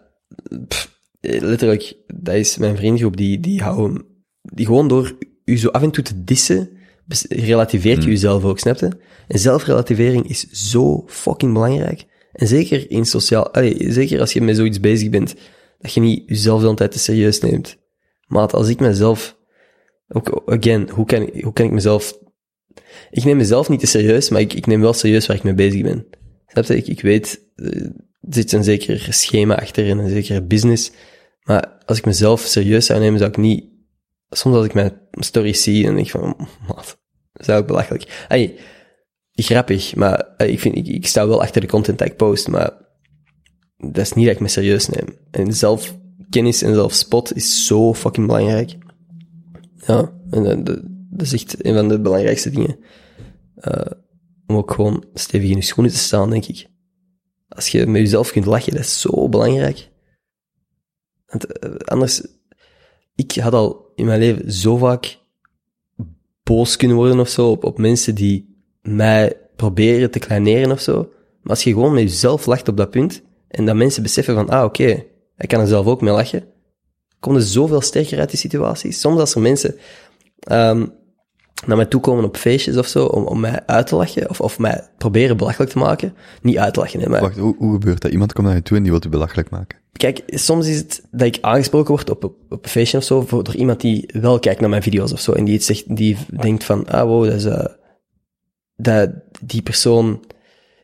[0.68, 0.90] pff,
[1.20, 4.04] letterlijk, dat is mijn vriendengroep, die, die houden,
[4.42, 6.68] die gewoon door u zo af en toe te dissen,
[7.28, 8.89] relativeert je jezelf ook, snap je?
[9.28, 12.05] En zelfrelativering is zo fucking belangrijk.
[12.32, 15.35] En zeker in sociaal, allee, zeker als je met zoiets bezig bent,
[15.78, 17.76] dat je niet jezelf de hele tijd te serieus neemt.
[18.26, 19.36] Maar als ik mezelf,
[20.09, 22.22] ook, again, hoe kan, ik- hoe kan ik mezelf
[23.10, 25.55] ik neem mezelf niet te serieus, maar ik, ik neem wel serieus waar ik mee
[25.55, 26.06] bezig ben.
[26.47, 26.76] Snap je?
[26.76, 27.93] Ik, ik weet, eh, er
[28.31, 30.90] zit een zeker schema achter en een zekere business.
[31.43, 33.64] Maar als ik mezelf serieus zou nemen, zou ik niet...
[34.36, 36.23] Soms als ik mijn stories zie, dan denk ik van,
[36.66, 36.98] wat,
[37.32, 38.24] dat is eigenlijk belachelijk.
[38.28, 38.59] Hey,
[39.32, 42.73] grappig, maar ik, vind, ik, sta wel achter de content dat ik post, maar
[43.77, 45.19] dat is niet dat ik me serieus neem.
[45.31, 48.77] En zelfkennis en zelfspot is zo fucking belangrijk.
[49.86, 52.78] Ja, en dat, dat is echt een van de belangrijkste dingen.
[53.55, 53.90] Eh,
[54.47, 56.66] om ook gewoon stevig in je schoenen te staan, denk ik.
[57.48, 59.90] Als je met jezelf kunt lachen, dat is zo belangrijk.
[61.27, 62.27] Want, eh, anders,
[63.15, 65.18] ik had al in mijn leven zo vaak
[66.42, 70.96] boos kunnen worden of zo op, op mensen die mij proberen te kleineren of zo.
[71.40, 74.48] Maar als je gewoon met jezelf lacht op dat punt, en dat mensen beseffen van,
[74.48, 75.04] ah, oké,
[75.36, 76.44] hij kan er zelf ook mee lachen,
[77.20, 78.92] kom je zoveel sterker uit die situatie.
[78.92, 79.76] Soms als er mensen
[80.38, 80.86] ehm,
[81.66, 84.40] naar mij toe komen op feestjes of zo, om, om mij uit te lachen, of,
[84.40, 86.14] of mij proberen belachelijk te maken.
[86.42, 88.12] Niet uit te lachen, hè, maar Wacht, hoe, hoe gebeurt dat?
[88.12, 89.78] Iemand komt naar je toe en die wil je belachelijk maken.
[89.92, 93.20] Kijk, soms is het dat ik aangesproken word op, op, op een feestje of zo,
[93.20, 95.96] voor, door iemand die wel kijkt naar mijn video's of zo, en die, het zegt,
[95.96, 97.64] die denkt van, ah wow, dat is, eh,
[98.76, 99.10] dat,
[99.40, 100.24] die persoon,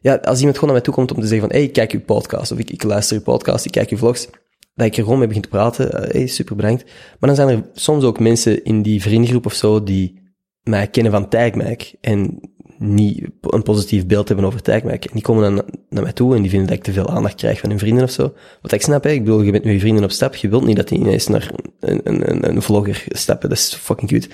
[0.01, 1.93] ja, als iemand gewoon naar mij toe komt om te zeggen van, hey, ik kijk
[1.93, 4.29] uw podcast, of ik, ik luister uw podcast, ik kijk uw vlogs,
[4.75, 6.85] dat ik er gewoon mee begin te praten, eh, hey, super bedankt.
[7.19, 10.30] Maar dan zijn er soms ook mensen in die vriendengroep of zo, die
[10.63, 12.41] mij kennen van Tagmac, en
[12.81, 15.05] niet een positief beeld hebben over Tagmac.
[15.05, 17.35] En die komen dan naar mij toe en die vinden dat ik te veel aandacht
[17.35, 18.35] krijg van hun vrienden of zo.
[18.63, 19.11] Wat ik snap, hè.
[19.11, 20.35] Ik bedoel, je bent met je vrienden op stap.
[20.35, 21.51] Je wilt niet dat die ineens naar
[21.81, 23.49] een, een, een, vlogger stappen.
[23.49, 24.29] Dat is fucking cute.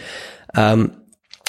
[0.47, 0.87] Ehm,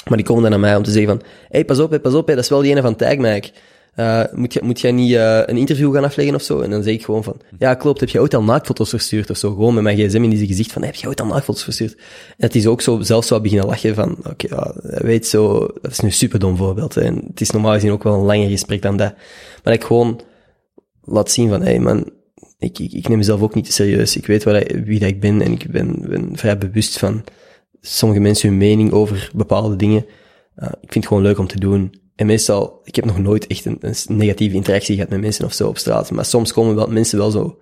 [0.08, 2.14] maar die komen dan naar mij om te zeggen van, hey, pas op, hè, pas
[2.14, 3.50] op, hè, dat is wel die ene van Tagmac.
[3.98, 6.60] Eh, moet, je, moet jij niet eh, een interview gaan afleggen of zo?
[6.60, 9.36] En dan zeg ik gewoon van, ja, klopt, heb je ooit al naaktfoto's verstuurd of
[9.36, 9.50] zo?
[9.50, 11.94] Gewoon met mijn gsm in die gezicht van, heb je ooit al naaktfoto's verstuurd?
[11.96, 15.90] En het is ook zo, zelfs zo beginnen lachen van, oké, ja, weet zo, dat
[15.90, 16.96] is nu een superdom voorbeeld.
[16.96, 19.14] En het is normaal gezien ook wel een langer gesprek dan dat.
[19.64, 20.20] Maar ik gewoon
[21.02, 22.10] laat zien van, hé hey man,
[22.58, 24.16] ik, ik, neem mezelf ook niet te serieus.
[24.16, 27.24] Ik weet wat, wie dat ik ben en ik ben, ben vrij bewust van
[27.80, 30.04] sommige mensen hun mening over bepaalde dingen.
[30.56, 32.06] Uh, ik vind het gewoon leuk om te doen.
[32.18, 35.52] En meestal, ik heb nog nooit echt een, een negatieve interactie gehad met mensen of
[35.52, 36.10] zo op straat.
[36.10, 37.58] Maar soms komen wel, mensen wel zo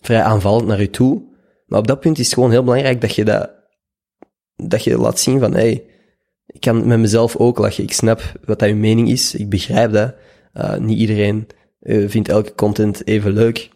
[0.00, 1.22] vrij aanvallend naar je toe.
[1.66, 3.50] Maar op dat punt is het gewoon heel belangrijk dat je dat,
[4.56, 5.84] dat je laat zien van, hey,
[6.46, 7.84] ik kan met mezelf ook lachen.
[7.84, 9.34] Ik snap wat dat je mening is.
[9.34, 10.14] Ik begrijp dat.
[10.54, 11.46] Uh, niet iedereen
[11.80, 13.68] uh, vindt elke content even leuk.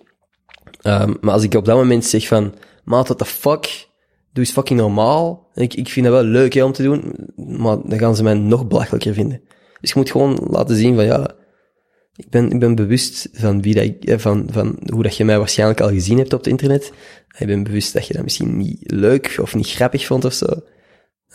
[0.83, 2.55] Um, maar als ik op dat moment zeg van,
[2.85, 3.89] maat, what the fuck?
[4.33, 5.51] Doe eens fucking normaal.
[5.55, 8.35] Ik, ik vind dat wel leuk hè, om te doen, maar dan gaan ze mij
[8.35, 9.43] nog belachelijker vinden.
[9.81, 11.35] Dus je moet gewoon laten zien van, ja,
[12.17, 15.39] ik ben, ik ben bewust van, wie dat ik, van, van hoe dat je mij
[15.39, 16.93] waarschijnlijk al gezien hebt op het internet.
[17.39, 20.47] Ik ben bewust dat je dat misschien niet leuk of niet grappig vond of zo.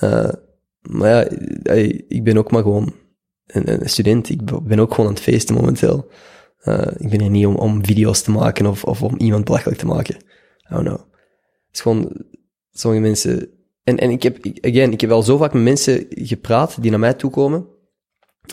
[0.04, 0.30] Uh,
[0.82, 1.30] maar ja,
[2.08, 2.94] ik ben ook maar gewoon
[3.46, 4.30] een, student.
[4.30, 6.08] Ik ben ook gewoon aan het feesten momenteel.
[6.98, 9.86] Ik ben hier niet om, om video's te maken of, of om iemand belachelijk te
[9.86, 10.16] maken.
[10.70, 11.00] Don't know.
[11.68, 12.12] Het is gewoon,
[12.72, 13.50] sommige mensen...
[13.84, 17.00] En, en ik heb, again, ik heb wel zo vaak met mensen gepraat die naar
[17.00, 17.68] mij toekomen.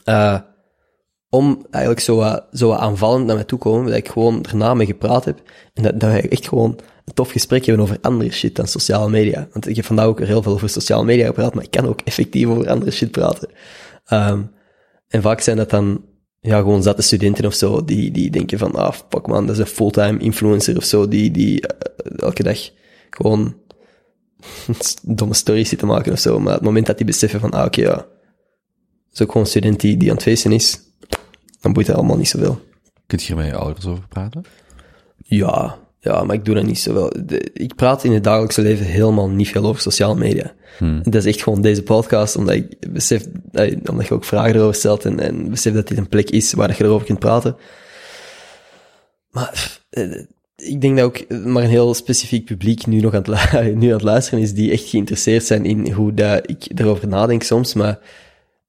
[0.05, 0.39] Uh,
[1.29, 5.25] om eigenlijk zo, zo aanvallend naar mij toe komen, dat ik gewoon erna mee gepraat
[5.25, 5.43] heb.
[5.75, 9.11] En dat, dat wij echt gewoon een tof gesprek hebben over andere shit dan sociale
[9.11, 9.49] media.
[9.53, 12.01] Want ik heb vandaag ook heel veel over sociale media gepraat, maar ik kan ook
[12.05, 13.49] effectief over andere shit praten.
[14.13, 14.51] Um,
[15.09, 16.05] en vaak zijn dat dan
[16.41, 19.61] ja, gewoon zatte studenten of zo, die, die denken van, ah, fuck man, dat is
[19.61, 22.59] een fulltime influencer of zo, die, die uh, elke dag
[23.11, 23.57] gewoon
[25.03, 26.41] domme stories zit te maken of zo.
[26.41, 28.07] Maar het moment dat die beseffen van, ah, oké, ja,
[29.13, 30.81] is ook gewoon een student die, die aan het feesten is,
[31.61, 32.61] dan boeit het allemaal niet zoveel.
[33.07, 34.45] Kun je hier met je ouders over praten?
[35.17, 37.13] Ja, ja, maar ik doe dat niet zoveel.
[37.53, 40.55] ik praat in het dagelijkse leven helemaal niet veel over sociale media.
[40.79, 41.03] Hmm.
[41.03, 43.27] Dat is echt gewoon deze podcast, omdat ik besef,
[43.91, 46.77] omdat je ook vragen erover stelt en, en besef dat dit een plek is waar
[46.77, 47.57] je erover kunt praten.
[49.31, 50.25] Maar eh,
[50.57, 53.93] ik denk dat ook maar een heel specifiek publiek nu nog aan het, nu aan
[53.93, 57.99] het luisteren is, die echt geïnteresseerd zijn in hoe dat ik erover nadenk soms, maar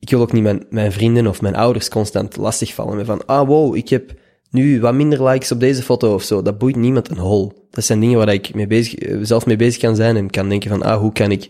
[0.03, 3.75] ik wil ook niet mijn, vrienden of mijn ouders constant lastigvallen met van, ah wow,
[3.75, 4.13] ik heb
[4.49, 6.41] nu wat minder likes op deze foto of zo.
[6.41, 7.67] Dat boeit niemand een hol.
[7.69, 10.49] Dat zijn dingen waar ik mee bezig, eh, zelf mee bezig kan zijn en kan
[10.49, 11.49] denken van, ah, hoe kan ik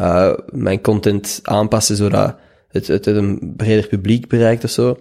[0.00, 2.36] uh, mijn content aanpassen zodat
[2.68, 4.98] het, het een breder publiek bereikt of zo.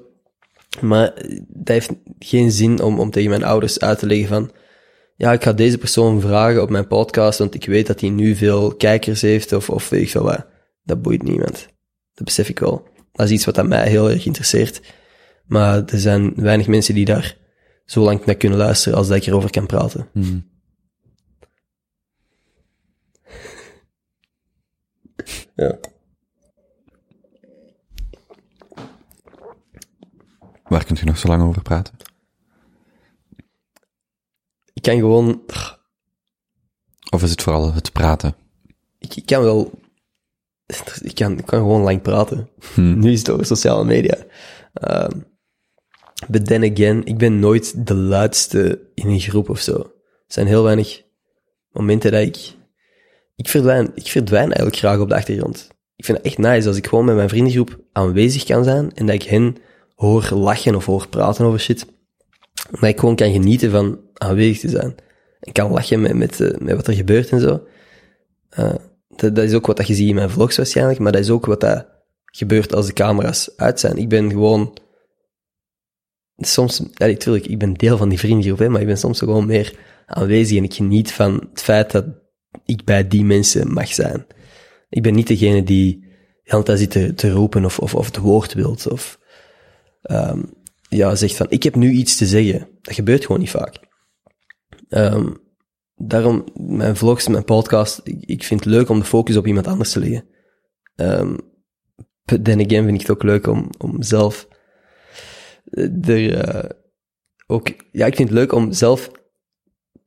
[0.82, 1.14] Maar
[1.48, 4.52] dat heeft geen zin om, om tegen mijn ouders uit te leggen van,
[5.16, 8.36] ja, ik ga deze persoon vragen op mijn podcast, want ik weet dat hij nu
[8.36, 10.46] veel kijkers heeft of, of weet ik veel wat.
[10.84, 11.70] Dat boeit niemand.
[12.22, 12.88] Dat besef ik wel.
[13.12, 14.82] Dat is iets wat aan mij heel erg interesseert.
[15.46, 17.38] Maar er zijn weinig mensen die daar
[17.86, 20.10] zo lang naar kunnen luisteren als dat ik erover kan praten.
[20.12, 20.50] Hmm.
[25.56, 25.80] ja.
[30.64, 31.96] Waar kunt je nog zo lang over praten?
[34.74, 35.42] Ik kan gewoon...
[37.10, 38.36] Of is het vooral het praten?
[39.00, 39.81] Ik, ik kan wel...
[41.02, 42.50] Ik kan, ik kan gewoon lang praten.
[42.74, 43.00] Hmm.
[43.00, 44.18] Nu is het over sociale media.
[44.90, 45.26] Um,
[46.28, 49.74] but then again, ik ben nooit de luidste in een groep of zo.
[49.76, 49.92] Er
[50.28, 51.04] zijn heel weinig
[51.72, 52.54] momenten dat ik...
[53.36, 55.70] Ik verdwijn, ik verdwijn eigenlijk graag op de achtergrond.
[55.96, 59.06] Ik vind het echt nice als ik gewoon met mijn vriendengroep aanwezig kan zijn en
[59.06, 59.56] dat ik hen
[59.96, 61.86] hoor lachen of hoor praten over shit.
[62.72, 64.96] Dat ik gewoon kan genieten van aanwezig te zijn.
[65.40, 67.64] En kan lachen met, met, uh, met wat er gebeurt en zo.
[68.60, 68.74] Uh,
[69.16, 71.46] dat, dat, is ook wat je ziet in mijn vlogs waarschijnlijk, maar dat is ook
[71.46, 71.88] wat dat
[72.26, 73.98] gebeurt als de camera's uit zijn.
[73.98, 74.78] Ik ben gewoon
[76.38, 79.46] soms, ja, natuurlijk, ik ben deel van die vriendengroep, hè, maar ik ben soms gewoon
[79.46, 79.76] meer
[80.06, 82.06] aanwezig en ik geniet van het feit dat
[82.66, 84.26] ik bij die mensen mag zijn.
[84.90, 86.00] Ik ben niet degene die
[86.44, 89.20] de hele tijd zit te, roepen of, of, of het woord wilt of
[90.02, 90.54] um,
[90.90, 92.68] ja, zegt van ik heb nu iets te zeggen.
[92.82, 93.80] Dat gebeurt gewoon niet vaak.
[94.90, 95.38] Um,
[96.08, 99.68] daarom, mijn vlogs, mijn podcast, ik, ik, vind het leuk om de focus op iemand
[99.68, 100.26] anders te leggen.
[100.96, 101.38] Um,
[102.26, 104.48] then again vind ik het ook leuk om, om zelf
[106.02, 106.70] er uh,
[107.48, 109.12] ook, ja, ik vind het leuk om zelf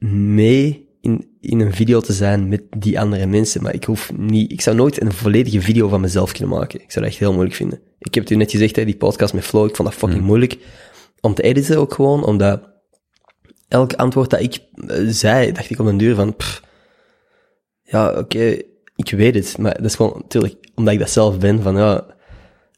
[0.09, 4.53] mee in, in een video te zijn met die andere mensen, maar ik hoef niet,
[4.53, 6.81] ik zou nooit een volledige video van mezelf kunnen maken.
[6.81, 7.81] Ik zou dat echt heel moeilijk vinden.
[7.99, 10.21] Ik heb het u net gezegd, hè, die podcast met Flo, ik vond dat fucking
[10.21, 10.27] mm.
[10.27, 10.59] moeilijk
[11.21, 12.74] om te editen ook gewoon, omdat
[13.75, 16.63] elk antwoord dat ik uh, zei, dacht ik op een duur van, pff,
[17.83, 18.59] ja, oké,
[18.97, 22.07] ik weet het, maar dat is gewoon, natuurlijk, omdat ik dat zelf ben, van ja,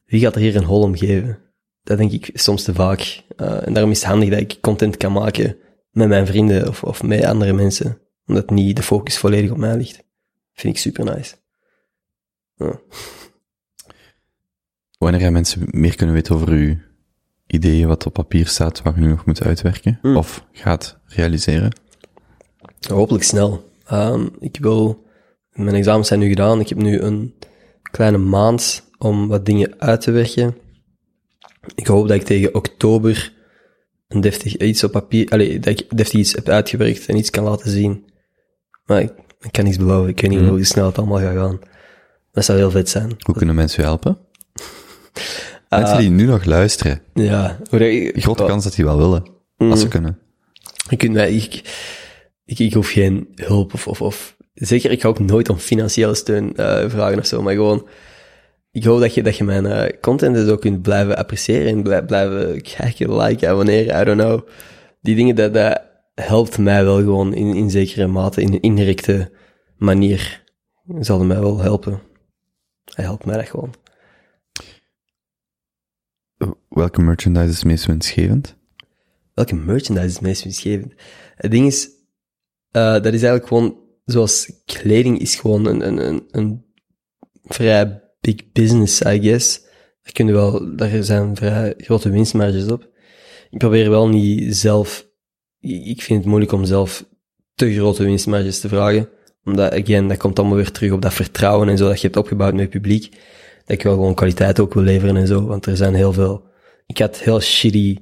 [0.07, 1.45] wie gaat er hier een hol om geven?
[1.87, 3.23] dat denk ik soms te vaak.
[3.37, 5.57] Uh, en daarom is het handig dat ik content kan maken
[5.91, 8.01] met mijn vrienden of, of met andere mensen.
[8.27, 10.05] Omdat niet de focus volledig op mij ligt.
[10.53, 11.35] Vind ik super nice.
[14.99, 16.77] Wanneer jij mensen meer kunnen weten over uw
[17.47, 20.17] ideeën, wat op papier staat, wat je nu nog moet uitwerken, Hmm.
[20.17, 21.73] of gaat realiseren?
[22.89, 23.71] Hopelijk snel.
[23.93, 25.05] Um, ik wil,
[25.51, 26.61] mijn examens zijn nu gedaan.
[26.61, 27.35] Ik heb nu een
[27.91, 30.57] kleine maand om wat dingen uit te werken.
[31.75, 33.33] Ik hoop dat ik tegen oktober
[34.09, 37.45] een deftig iets op papier, allee, dat ik deftig iets heb uitgewerkt en iets kan
[37.45, 38.05] laten zien.
[38.85, 40.09] Maar ik, ik kan niets beloven.
[40.09, 41.59] Ik weet niet hoe snel het allemaal gaat gaan.
[42.33, 43.17] Dat zou heel vet zijn.
[43.19, 44.19] Hoe kunnen mensen u helpen?
[45.79, 47.01] mensen die nu nog luisteren.
[47.15, 47.59] Ja.
[47.71, 49.25] ik- Grote kans dat die wel willen.
[49.71, 50.19] Als ze kunnen.
[51.13, 51.63] Mij, ik,
[52.45, 56.15] ik, ik hoef geen hulp of, of, of, zeker, ik ga ook nooit om financiële
[56.15, 57.89] steun eh, vragen of zo, maar gewoon,
[58.71, 61.83] ik hoop dat je, dat je mijn eh, content dus ook kunt blijven appreciëren en
[61.83, 64.41] blij- blijven kijken, liken, abonneren, I don't know.
[65.01, 65.83] Die dingen, dat, dat
[66.15, 69.31] helpt mij wel gewoon in, in zekere mate, in een indirecte
[69.77, 70.43] manier,
[71.01, 72.01] zal mij wel helpen.
[72.95, 73.75] Hij helpt mij dat gewoon.
[76.69, 78.57] Welke merchandise is het meest winstgevend?
[79.35, 80.93] Welke merchandise is het meest winstgevend?
[81.35, 81.89] Het ding is,
[82.71, 86.65] eh, dat is eigenlijk gewoon, zoals kleding is gewoon een, een, een, een
[87.43, 89.61] vrij big business, I guess.
[90.03, 92.89] Daar kunnen wel, daar zijn vrij grote winstmarges op.
[93.51, 95.07] Ik probeer wel niet zelf,
[95.61, 97.07] ik vind het moeilijk om zelf
[97.55, 99.09] te grote winstmarges te vragen.
[99.45, 102.19] Omdat, again, dat komt allemaal weer terug op dat vertrouwen en zo dat je hebt
[102.19, 103.15] opgebouwd met je publiek.
[103.67, 105.47] Dat ik wel gewoon kwaliteit ook wil leveren en zo.
[105.47, 106.45] Want er zijn heel veel,
[106.87, 107.99] ik had heel shitty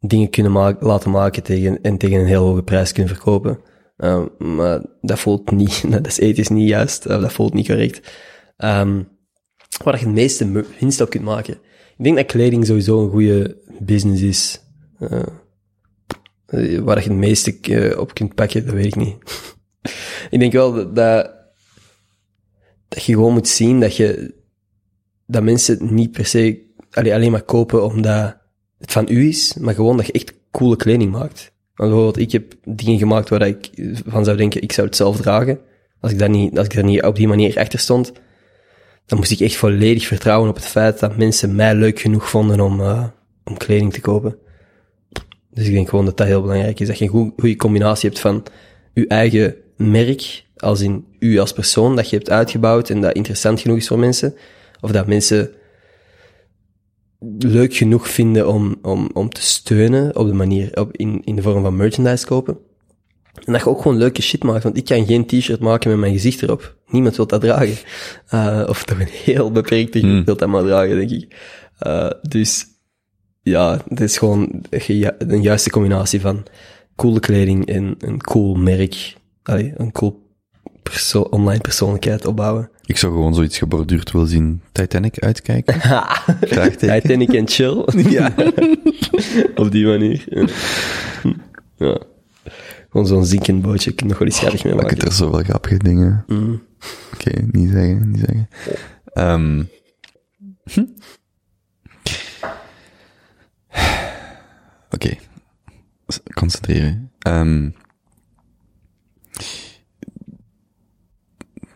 [0.00, 3.58] dingen kunnen maken, laten maken tegen, en tegen een heel hoge prijs kunnen verkopen.
[3.96, 8.10] Uh, maar dat voelt niet, dat is ethisch niet juist, dat voelt niet correct.
[8.58, 9.08] Um,
[9.84, 11.54] waar je het meeste me- winst op kunt maken.
[11.96, 14.60] Ik denk dat kleding sowieso een goede business is.
[14.98, 15.22] Uh,
[16.80, 19.16] waar je het meeste uh, op kunt pakken, dat weet ik niet.
[20.30, 20.94] ik denk wel dat,
[22.88, 24.34] dat je gewoon moet zien dat je,
[25.26, 28.36] dat mensen niet per se alleen, maar kopen omdat
[28.78, 31.52] het van u is, maar gewoon dat je echt coole kleding maakt.
[31.74, 33.70] Want bijvoorbeeld, ik heb dingen gemaakt waar ik
[34.06, 35.58] van zou denken, ik zou het zelf dragen.
[36.00, 38.12] Als ik daar niet, als ik daar niet op die manier achter stond,
[39.06, 42.60] dan moest ik echt volledig vertrouwen op het feit dat mensen mij leuk genoeg vonden
[42.60, 43.04] om, uh,
[43.44, 44.38] om kleding te kopen.
[45.50, 46.86] Dus ik denk gewoon dat dat heel belangrijk is.
[46.86, 48.42] Dat je een goe- goede combinatie hebt van
[48.94, 53.60] je eigen merk, als in u als persoon, dat je hebt uitgebouwd en dat interessant
[53.60, 54.34] genoeg is voor mensen.
[54.86, 55.50] Of dat mensen
[57.38, 61.42] leuk genoeg vinden om, om, om te steunen op de manier, op, in, in de
[61.42, 62.58] vorm van merchandise kopen.
[63.44, 65.98] En dat je ook gewoon leuke shit maakt, want ik kan geen t-shirt maken met
[65.98, 66.76] mijn gezicht erop.
[66.88, 67.76] Niemand wil dat dragen.
[68.34, 70.24] Uh, of toch een heel beperkte groep Hmm.
[70.24, 71.36] wil dat maar dragen, denk ik.
[71.86, 72.64] Uh, dus
[73.42, 76.42] ja, het is gewoon ge- een juiste combinatie van
[76.96, 79.16] coole kleding en een cool merk.
[79.42, 80.24] Allee, een cool
[80.82, 82.70] perso online persoonlijkheid opbouwen.
[82.86, 84.62] Ik zou gewoon zoiets geborduurd willen zien.
[84.72, 85.80] Titanic uitkijken.
[86.78, 87.84] Titanic en chill.
[88.16, 88.34] Ja.
[89.54, 90.24] Op die manier.
[91.76, 91.98] Ja.
[92.90, 93.90] Gewoon zo'n zinkend bootje.
[93.90, 94.96] Ik kan nog wel iets schattig mee maken.
[94.96, 96.24] het er zoveel grappige dingen.
[96.26, 96.62] Mm.
[97.14, 98.48] Oké, niet zeggen, niet zeggen.
[99.04, 99.62] Ehm.
[100.64, 100.84] hm.
[104.90, 105.16] Oké,
[106.34, 107.10] concentreren.
[107.18, 107.70] Ehm.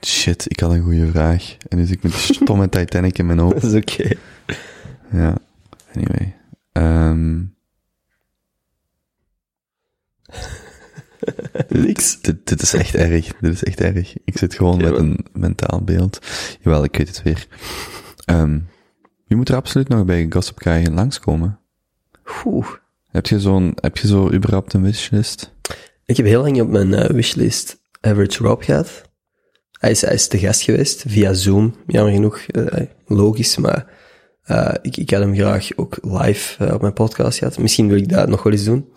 [0.07, 1.57] Shit, ik had een goede vraag.
[1.69, 3.61] En dus ik moet stoppen met Titanic in mijn hoofd.
[3.61, 4.12] Dat is oké.
[5.12, 5.39] Ja,
[5.95, 6.37] anyway.
[6.73, 7.43] Ehm.
[11.69, 12.20] Niks.
[12.20, 13.33] Dit, dit is echt erg.
[13.41, 14.15] Dit is echt erg.
[14.25, 16.19] Ik zit gewoon Ja, met een mentaal beeld.
[16.61, 17.47] Jawel, ik weet het weer.
[18.25, 18.59] Ehm
[19.31, 21.59] je moet er absoluut nog bij Gossip Guy langskomen.
[22.45, 22.67] Oeh.
[23.11, 25.53] Heb je zo'n, heb je zo überhaupt een wishlist?
[26.05, 29.10] Ik heb heel lang op mijn eh, wishlist Average Rob gehad.
[29.81, 32.39] Hij is, hij is te gast geweest via Zoom, jammer genoeg.
[32.39, 33.86] eh, logisch, maar
[34.42, 37.59] eh, ik, ik had hem graag ook live eh, op mijn podcast gehad.
[37.59, 38.89] Misschien wil ik dat nog wel eens doen.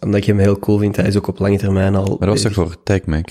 [0.00, 0.96] Omdat ik hem heel cool vind.
[0.96, 2.04] Hij is ook op lange termijn al...
[2.06, 3.28] Maar dat was toch voor TechMac?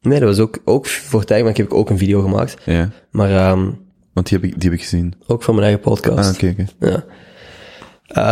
[0.00, 2.56] Nee, dat was ook, ook voor Tijgman heb ik ook een video gemaakt.
[2.64, 2.90] Ja.
[3.10, 3.70] Maar ehm,
[4.12, 5.14] Want die heb ik, die heb ik gezien.
[5.26, 6.28] ook voor mijn eigen podcast.
[6.28, 6.86] Ah, oké, oké.
[6.86, 7.04] Ja.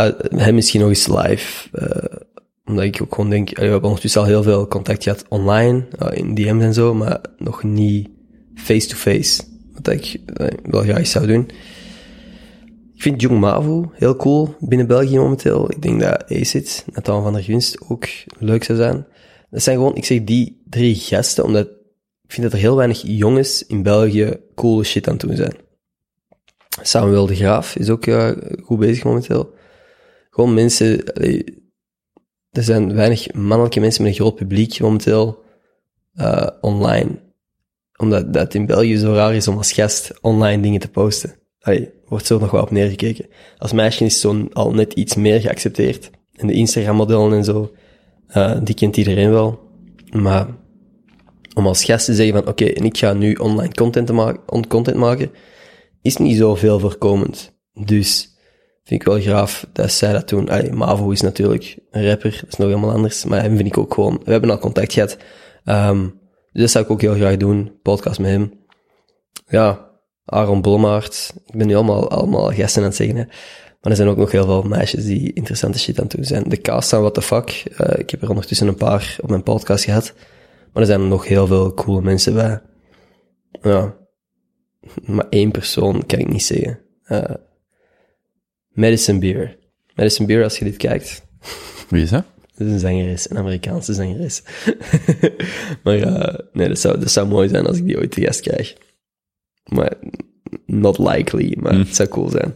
[0.07, 1.69] Uh, hem misschien nog eens live.
[2.65, 6.17] Omdat ik ook gewoon denk, we hebben ondertussen al heel veel contact gehad online, uh,
[6.17, 8.09] in DM's en zo, maar nog niet
[8.55, 9.43] face-to-face.
[9.73, 11.49] Wat ik uh, wel graag zou doen.
[12.93, 15.71] Ik vind Jung Mavu heel cool binnen België momenteel.
[15.71, 18.07] Ik denk dat Acid, Nathan van der Gunst, ook
[18.39, 19.05] leuk zou zijn.
[19.49, 21.65] Dat zijn gewoon, ik zeg die drie gasten, omdat
[22.21, 25.53] ik vind dat er heel weinig jongens in België coole shit aan het doen zijn.
[26.81, 28.31] Samuel de Graaf is ook uh,
[28.63, 29.53] goed bezig momenteel.
[30.29, 31.03] Gewoon mensen,
[32.55, 35.43] er zijn weinig mannelijke mensen met een groot publiek momenteel
[36.15, 37.23] uh, online.
[37.97, 41.35] Omdat dat in België zo raar is om als gast online dingen te posten.
[41.59, 43.25] Allee, wordt zo nog wel op neergekeken.
[43.57, 46.09] Als meisje is het zo al net iets meer geaccepteerd.
[46.35, 47.71] En de Instagram-modellen en zo,
[48.37, 49.59] uh, die kent iedereen wel.
[50.11, 50.47] Maar
[51.53, 54.97] om als gast te zeggen van, oké, en ik ga nu online content, ma content
[54.97, 55.31] maken,
[56.01, 57.53] is niet zoveel voorkomend.
[57.73, 58.34] Dus
[58.85, 60.49] vind ik wel graaf dat zij dat doen.
[60.73, 63.25] Mavo is natuurlijk een rapper, dat is nog helemaal anders.
[63.25, 64.21] Maar hem vind ik ook gewoon...
[64.23, 65.17] We hebben al contact gehad.
[65.63, 66.01] Ehm,
[66.51, 67.79] dus dat zou ik ook heel graag doen.
[67.81, 68.53] Podcast met hem.
[69.47, 69.89] Ja,
[70.25, 71.33] Aaron Blommaert.
[71.45, 73.23] Ik ben nu allemaal, allemaal gasten aan het zeggen, hè.
[73.81, 76.43] Maar er zijn ook nog heel veel meisjes die interessante shit aan het doen zijn.
[76.49, 77.63] De cast aan What the Fuck.
[77.77, 80.13] eh, ik heb er ondertussen een paar op mijn podcast gehad.
[80.73, 82.61] Maar er zijn nog heel veel coole mensen bij.
[83.61, 83.95] Ja.
[85.05, 86.79] Maar één persoon kan ik niet zeggen.
[87.03, 87.23] Eh
[88.75, 89.57] Madison Beer.
[89.95, 91.23] Madison Beer, als je dit kijkt,
[91.89, 92.25] Wie is dat?
[92.57, 94.41] dat is een zangeres, een Amerikaanse zangeres.
[95.83, 98.41] maar eh, nee, dat zou, dat zou mooi zijn als ik die ooit te gast
[98.41, 98.75] krijg.
[99.63, 99.97] Maar
[100.65, 102.55] not likely, maar het zou cool zijn.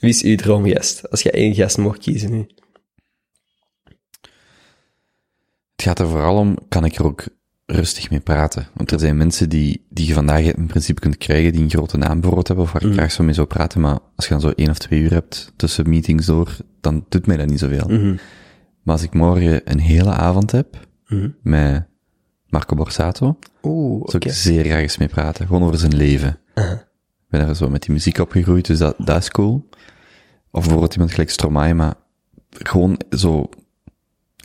[0.00, 1.10] Wie is uw droomgast?
[1.10, 2.46] Als je één gast mocht kiezen nu.
[5.76, 7.24] Het gaat er vooral om, kan ik er ook
[7.70, 8.66] rustig mee praten?
[8.74, 11.96] Want er zijn mensen die, die je vandaag in principe kunt krijgen, die een grote
[11.96, 14.40] naam bijvoorbeeld hebben, of waar ik graag zo mee zou praten, maar als je dan
[14.40, 17.88] zo één of twee uur hebt tussen meetings door, dan doet mij dat niet zoveel.
[18.82, 20.86] Maar als ik morgen een hele avond heb,
[21.42, 21.86] met
[22.48, 24.10] Marco Borsato, Oeh, oké.
[24.10, 25.46] zou ik zeer graag eens mee praten.
[25.46, 26.38] Gewoon over zijn leven.
[26.54, 29.68] Ik ben daar zo met die muziek opgegroeid, dus dat, dat is cool.
[30.50, 31.94] Of bijvoorbeeld iemand gelijk Stromae, maar
[32.50, 33.48] gewoon zo...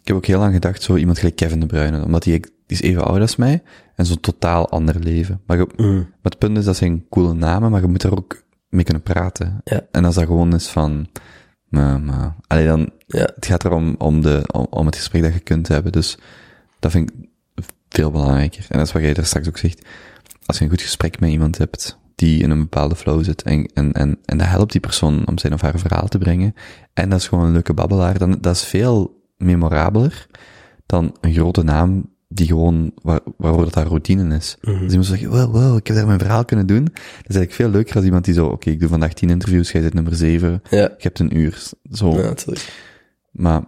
[0.02, 2.77] Ik heb ook heel lang gedacht, zo iemand gelijk Kevin De Bruyne, omdat die, die
[2.77, 3.64] is even oud als mij,
[3.95, 5.42] en zo'n totaal ander leven.
[5.45, 8.44] Maar, je, maar het punt is, dat zijn coole namen, maar je moet daar ook
[8.69, 9.61] mee kunnen praten.
[9.64, 9.82] Ja.
[9.92, 11.08] En als dat gewoon is van...
[11.69, 13.30] Maar, maar, allee, dan, Ja.
[13.35, 16.18] het gaat erom om, de, om, om het gesprek dat je kunt hebben, dus
[16.80, 17.30] dat vind ik
[17.90, 18.66] veel belangrijker.
[18.69, 19.85] En dat is wat jij daar straks ook zegt.
[20.45, 23.66] Als je een goed gesprek met iemand hebt, die in een bepaalde flow zit, en,
[23.74, 26.53] en, en, en dat helpt die persoon om zijn of haar verhaal te brengen,
[26.94, 30.27] en dat is gewoon een leuke babbelaar, dan dat is veel memorabeler
[30.85, 34.58] dan een grote naam die gewoon, waar, waarvoor dat haar routine is.
[34.62, 36.84] Dus iemand zegt, wow, wow, ik heb daar mijn verhaal kunnen doen.
[36.86, 36.94] Dat
[37.28, 39.82] is eigenlijk veel leuker als iemand die zo, oké, ik doe vandaag tien interviews, jij
[39.82, 41.72] zit nummer zeven, Ja, je hebt een uur.
[41.92, 42.10] Zo.
[42.16, 42.84] ja natuurlijk.
[43.32, 43.64] Maar,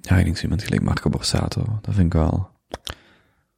[0.00, 2.48] ja, ik denk zo iemand gelijk Marco Borsato, dat vind ik wel,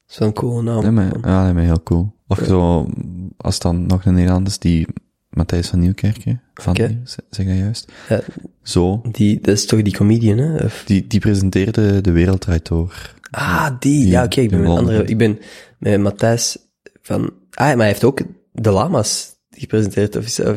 [0.07, 0.83] Zo'n coole naam.
[0.83, 2.15] nee, maar, ja, nee, maar heel cool.
[2.27, 2.89] Of zo,
[3.37, 4.87] als dan nog een Nederlander is, die
[5.31, 7.93] Matthijs van Nieuwkerken, van die, zeg zeg dat juist?
[8.09, 8.21] Ja,
[8.63, 10.65] Zo, die, dat is toch die comedian, hè?
[10.65, 13.15] Of- die, die presenteerde De Wereld Draait Door.
[13.35, 14.09] Ah, die.
[14.09, 15.05] Ja, oké, ik ben die met een andere.
[15.05, 15.39] Ik ben
[15.79, 16.57] met Matthijs
[17.03, 17.23] van.
[17.51, 18.21] Ah, maar hij heeft ook
[18.53, 20.17] de Lama's gepresenteerd.
[20.17, 20.57] Of is, of, of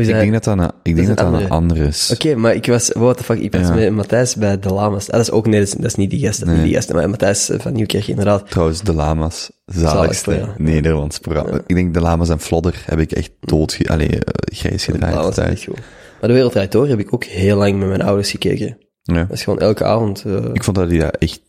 [0.00, 1.48] is Ik hij- denk dat dat een, ik denk dat dat een andere.
[1.50, 2.10] andere is.
[2.14, 3.74] Oké, maar ik was, what the fuck, ik was Ja.
[3.74, 5.06] met Matthijs bij de Lama's.
[5.06, 6.64] Ah, dat is ook, nee, dat is, dat is niet die gast, dat is niet
[6.64, 8.50] die gast, maar Matthijs van Nieuwkerk, inderdaad.
[8.50, 10.48] Trouwens, De Lama's, zaligste.
[10.56, 11.60] Nederlands programma.
[11.66, 14.18] Ik denk De Lama's en Flodder heb ik echt dood, ge- allee, eh,
[14.58, 15.38] grijs gedraaid.
[15.38, 15.78] Echt goed.
[16.20, 18.78] Maar De Wereld Draait Door heb ik ook heel lang met mijn ouders gekeken.
[19.02, 19.14] Ja.
[19.24, 20.22] Dat is gewoon elke avond.
[20.26, 21.40] eh, Ik vond dat hij dat echt,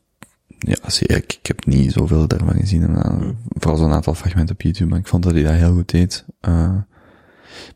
[0.59, 3.37] ja, zie, ik, ik heb niet zoveel daarvan gezien, maar, Hmm.
[3.49, 6.25] vooral zo'n aantal fragmenten op YouTube, maar ik vond dat hij dat heel goed deed.
[6.39, 6.75] Eh,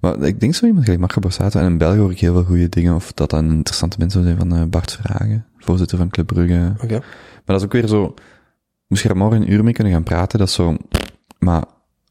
[0.02, 2.44] maar ik denk zo iemand gelijk Marco Borsato, en in België hoor ik heel veel
[2.44, 6.10] goede dingen, of dat dan interessante mensen zou zijn van eh, Bart Vragen, voorzitter van
[6.10, 6.74] Club Brugge.
[6.84, 6.94] Oké.
[7.00, 8.14] Maar dat is ook weer zo,
[8.88, 10.78] moest je er morgen een uur mee kunnen gaan praten, dat is zo,
[11.40, 11.64] maar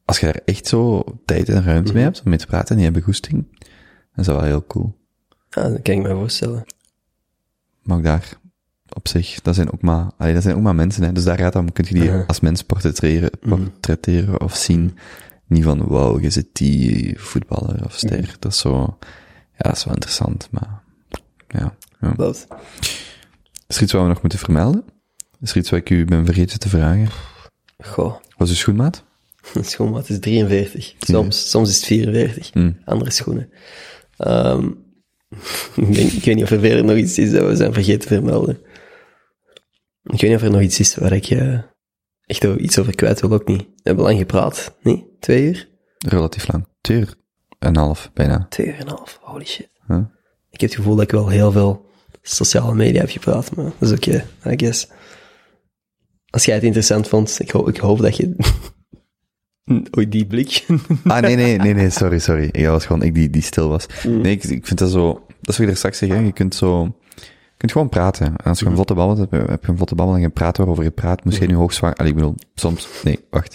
[0.04, 1.94] als je daar echt zo tijd en ruimte Mhm.
[1.94, 3.68] mee hebt om mee te praten en die hebben goesting, dan
[4.16, 4.96] is dat wel heel cool.
[5.50, 6.64] Ja, dat kan ik me voorstellen.
[7.82, 8.38] Maar ook daar,
[8.92, 11.12] op zich, dat zijn ook maar, allee, dat zijn ook maar mensen, hè.
[11.12, 12.24] Dus daar gaat dan, kun je die Ja.
[12.26, 14.98] als mens portretteren, portretteren of zien.
[15.46, 18.36] Niet van, wauw, je zit die voetballer of ster.
[18.38, 18.98] Dat is zo,
[19.56, 20.80] ja, dat is wel interessant, maar,
[21.48, 21.76] ja.
[22.00, 22.12] ja.
[22.16, 22.46] Dat.
[23.66, 24.84] Is er iets wat we nog moeten vermelden?
[25.40, 27.08] Is er iets wat ik u ben vergeten te vragen?
[27.84, 29.04] Goh, Was uw schoenmaat?
[29.60, 30.94] schoenmaat is 43.
[30.98, 32.50] Soms, soms is het 44.
[32.52, 32.72] Hm.
[32.84, 33.50] Andere schoenen.
[34.16, 34.66] Ehm,
[35.74, 38.00] ik, denk, ik weet niet of er verder nog iets is dat we zijn vergeten
[38.00, 38.58] te vermelden.
[40.10, 41.58] Ik weet niet of er nog iets is waar ik eh,
[42.24, 43.60] echt iets over kwijt wil, ook niet.
[43.60, 45.04] We hebben lang gepraat, niet?
[45.20, 45.68] Twee uur?
[45.98, 46.66] Relatief lang.
[46.80, 47.14] Twee uur
[47.58, 48.46] en een half, bijna.
[48.48, 49.70] Twee uur en een half, holy shit.
[49.86, 49.98] Huh?
[50.50, 51.86] Ik heb het gevoel dat ik wel heel veel
[52.22, 54.88] sociale media heb gepraat, maar dat is oké, I guess.
[56.30, 58.36] Als jij het interessant vond, ik, ho ik hoop dat je...
[59.96, 60.66] Oei, die blik.
[61.04, 62.48] Ah, nee, nee, nee, nee, sorry, sorry.
[62.52, 63.86] Ik was gewoon ik die, die stil was.
[64.04, 66.18] Nee, ik, ik vind dat zo, dat is wat ik er straks zeg, hè.
[66.18, 67.07] Je kunt zo, je
[67.58, 68.26] kunt gewoon praten.
[68.26, 70.56] En als je een vlotte babbel hebt, heb je een vlotte babbel en je praat
[70.56, 73.54] waarover je praat, moest je nu hoogzwanger, allee, ik bedoel, soms, nee, wacht.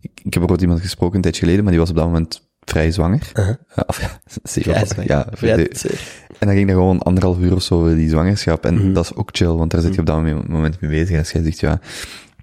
[0.00, 2.48] Ik, ik heb bijvoorbeeld iemand gesproken een tijdje geleden, maar die was op dat moment
[2.64, 3.30] vrij zwanger.
[3.34, 3.48] Eh,
[3.86, 4.72] of ja, zeker.
[4.72, 5.70] Ja, zwanger.
[5.70, 5.90] eh,
[6.38, 8.64] en dan ging dat gewoon anderhalf uur of zo over die zwangerschap.
[8.64, 11.18] En dat is ook chill, want daar zit je op dat moment- mee bezig.
[11.18, 11.80] Als jij zegt, ja,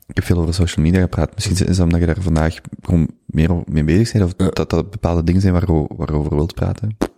[0.08, 1.32] ik heb veel over social media gepraat.
[1.35, 4.24] Misschien is dat omdat je daar vandaag gewoon meer mee bezig bent.
[4.40, 6.95] Of dat dat bepaalde dingen zijn waarover, waarover wilt praten.
[6.98, 7.10] Dat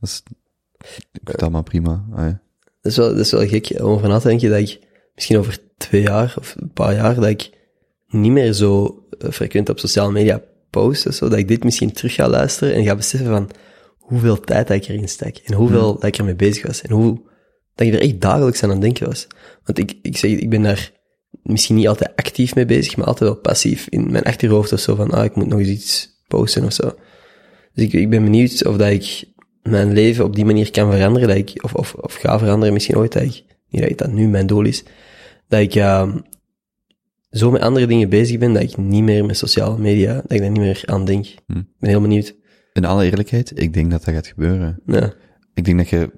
[0.00, 0.22] is,
[0.78, 2.04] ik vind het allemaal prima.
[2.14, 2.40] Ah, ja.
[2.88, 4.78] Dat is wel, dat is wel gek om over na te denken dat ik
[5.14, 7.50] misschien over twee jaar of een paar jaar dat ik
[8.08, 11.92] niet meer zo eh, frequent op sociale media post of zo, dat ik dit misschien
[11.92, 13.50] terug ga luisteren en ga beseffen van
[13.98, 17.20] hoeveel tijd dat ik erin stak en hoeveel dat ik ermee bezig was en hoe
[17.74, 19.26] dat ik er echt dagelijks aan aan het denken was.
[19.64, 20.92] Want ik, ik zeg, ik ben daar
[21.42, 24.94] misschien niet altijd actief mee bezig, maar altijd wel passief in mijn achterhoofd of zo
[24.94, 26.94] van, ah, ik moet nog eens iets posten of zo.
[27.74, 29.24] Dus ik, ik ben benieuwd of dat ik
[29.70, 32.96] mijn leven op die manier kan veranderen, dat ik, of, of, of ga veranderen misschien
[32.96, 34.84] ooit, dat ik, niet dat dat nu mijn doel is,
[35.48, 36.18] dat ik ehm
[37.30, 40.40] zo met andere dingen bezig ben, dat ik niet meer met sociale media, dat ik
[40.40, 41.26] daar niet meer aan denk.
[41.26, 42.34] Ik ben heel benieuwd.
[42.72, 44.80] In alle eerlijkheid, ik denk dat dat gaat gebeuren.
[44.86, 45.14] Ja.
[45.54, 46.10] Ik denk dat je,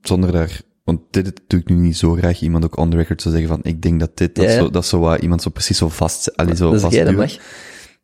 [0.00, 3.22] zonder daar, want dit doe ik nu niet zo graag, iemand ook on the record
[3.22, 4.58] zou zeggen van, ik denk dat dit, dat, Ja, ja.
[4.58, 7.14] Zo, dat zo wat iemand zo precies zo vast, allee, zo Dus vast jij, dat
[7.14, 7.32] mag.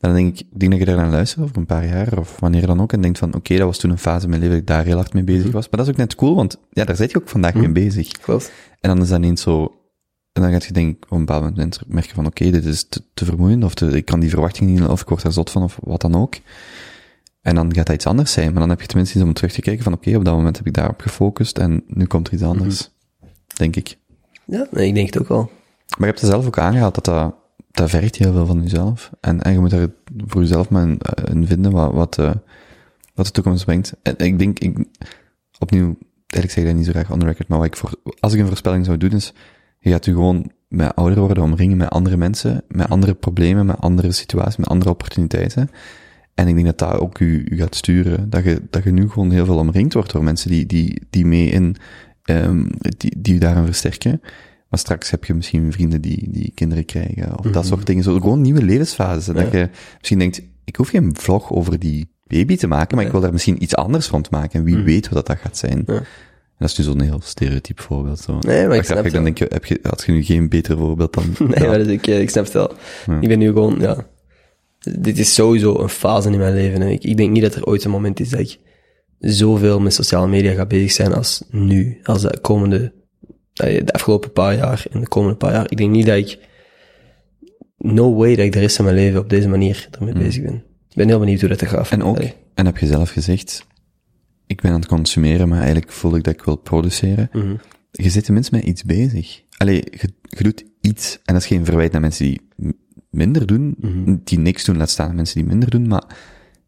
[0.03, 2.41] Dan denk ik, ik denk dat je daar naar luistert over een paar jaar, of
[2.41, 4.57] wanneer dan ook, en denkt van, oké, dat was toen een fase in mijn leven
[4.57, 5.53] dat ik daar heel hard mee bezig Mhm.
[5.53, 5.69] was.
[5.69, 8.09] Maar dat is ook net cool, want ja, daar zit je ook vandaag mee bezig.
[8.09, 8.53] Klopt.
[8.81, 9.63] En dan is dat ineens zo,
[10.33, 13.03] en dan gaat je denk op een bepaald moment merken van, oké, dit is te,
[13.15, 15.63] te vermoeiend, of te, ik kan die verwachting niet, of ik word daar zot van,
[15.63, 16.35] of wat dan ook.
[17.41, 19.53] En dan gaat dat iets anders zijn, maar dan heb je tenminste iets om terug
[19.53, 22.33] te kijken van, oké, op dat moment heb ik daarop gefocust, en nu komt er
[22.35, 22.91] iets anders.
[23.57, 23.97] Denk ik.
[24.45, 25.51] Ja, nee, ik denk het ook wel.
[25.89, 27.35] Maar je hebt er zelf ook aangehaald dat dat,
[27.73, 29.11] dat vergt heel veel van jezelf.
[29.21, 29.89] En, en je moet daar
[30.27, 32.35] voor jezelf maar in, eh, in vinden wat, wat, eh,
[33.15, 33.93] wat de toekomst brengt.
[34.03, 34.85] En ik denk, ik,
[35.59, 37.95] opnieuw, eigenlijk zeg ik dat niet zo graag on the record, maar wat ik voor,
[38.21, 39.33] als ik een voorspelling zou doen is,
[39.79, 43.81] je gaat je gewoon met ouder worden omringen met andere mensen, met andere problemen, met
[43.81, 45.71] andere situaties, met andere opportuniteiten.
[46.35, 48.31] En ik denk dat dat ook u, u gaat sturen.
[48.31, 51.27] Dat je, dat je nu gewoon heel veel omringd wordt door mensen die, die, die
[51.27, 51.77] mee in,
[52.25, 54.21] um, die, die je daarin versterken.
[54.73, 58.03] Maar straks heb je misschien vrienden die, die kinderen krijgen, of dat soort dingen.
[58.03, 59.29] Zo gewoon nieuwe levensfases.
[59.29, 59.69] En dat je
[59.99, 63.33] misschien denkt, ik hoef geen vlog over die baby te maken, maar ik wil daar
[63.33, 64.59] misschien iets anders rond maken.
[64.59, 65.83] En wie weet wat dat gaat zijn.
[65.87, 65.95] Ja.
[65.95, 66.05] En
[66.59, 68.21] dat is nu zo'n heel stereotyp voorbeeld.
[68.21, 68.39] Zo.
[68.41, 70.77] Nee, maar ik snap het dan denk je, heb je, had je nu geen beter
[70.77, 71.69] voorbeeld dan Nee, dat?
[71.69, 72.73] maar dat, ik, ik snap het wel.
[73.21, 74.07] Ik ben nu gewoon, ja.
[74.99, 76.83] Dit is sowieso een fase in mijn leven.
[76.83, 78.59] En ik, ik denk niet dat er ooit een moment is dat ik
[79.19, 82.01] zoveel met sociale media ga bezig zijn als nu.
[82.03, 82.93] Als de komende,
[83.69, 85.71] de afgelopen paar jaar en de komende paar jaar.
[85.71, 86.39] Ik denk niet dat ik,
[87.79, 90.55] no way dat ik de rest van mijn leven op deze manier ermee bezig ben.
[90.89, 91.91] Ik ben heel benieuwd hoe dat gaat.
[91.91, 92.35] En ook, Allee.
[92.55, 93.67] en heb je zelf gezegd,
[94.47, 97.29] ik ben aan het consumeren, maar eigenlijk voel ik dat ik wil produceren.
[97.33, 97.55] Mhm.
[97.91, 99.43] Je zit tenminste met iets bezig.
[99.57, 102.41] Allee, je, je doet iets, en dat is geen verwijt naar mensen die
[103.11, 104.17] minder doen, Mhm.
[104.25, 106.05] die niks doen, laat staan mensen die minder doen, maar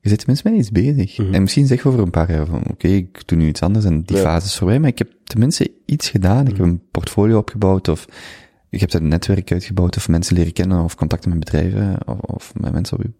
[0.05, 1.19] je zit tenminste met iets bezig.
[1.33, 3.85] En misschien zeg je over een paar jaar van, oké, ik doe nu iets anders
[3.85, 4.27] en die Mhm.
[4.27, 4.33] Ja.
[4.33, 6.47] fase is voorbij, maar ik heb tenminste iets gedaan.
[6.47, 8.07] Ik heb een portfolio opgebouwd, of
[8.71, 12.53] ik heb een netwerk uitgebouwd, of mensen leren kennen, of contacten met bedrijven, of, of
[12.61, 13.11] met mensen op je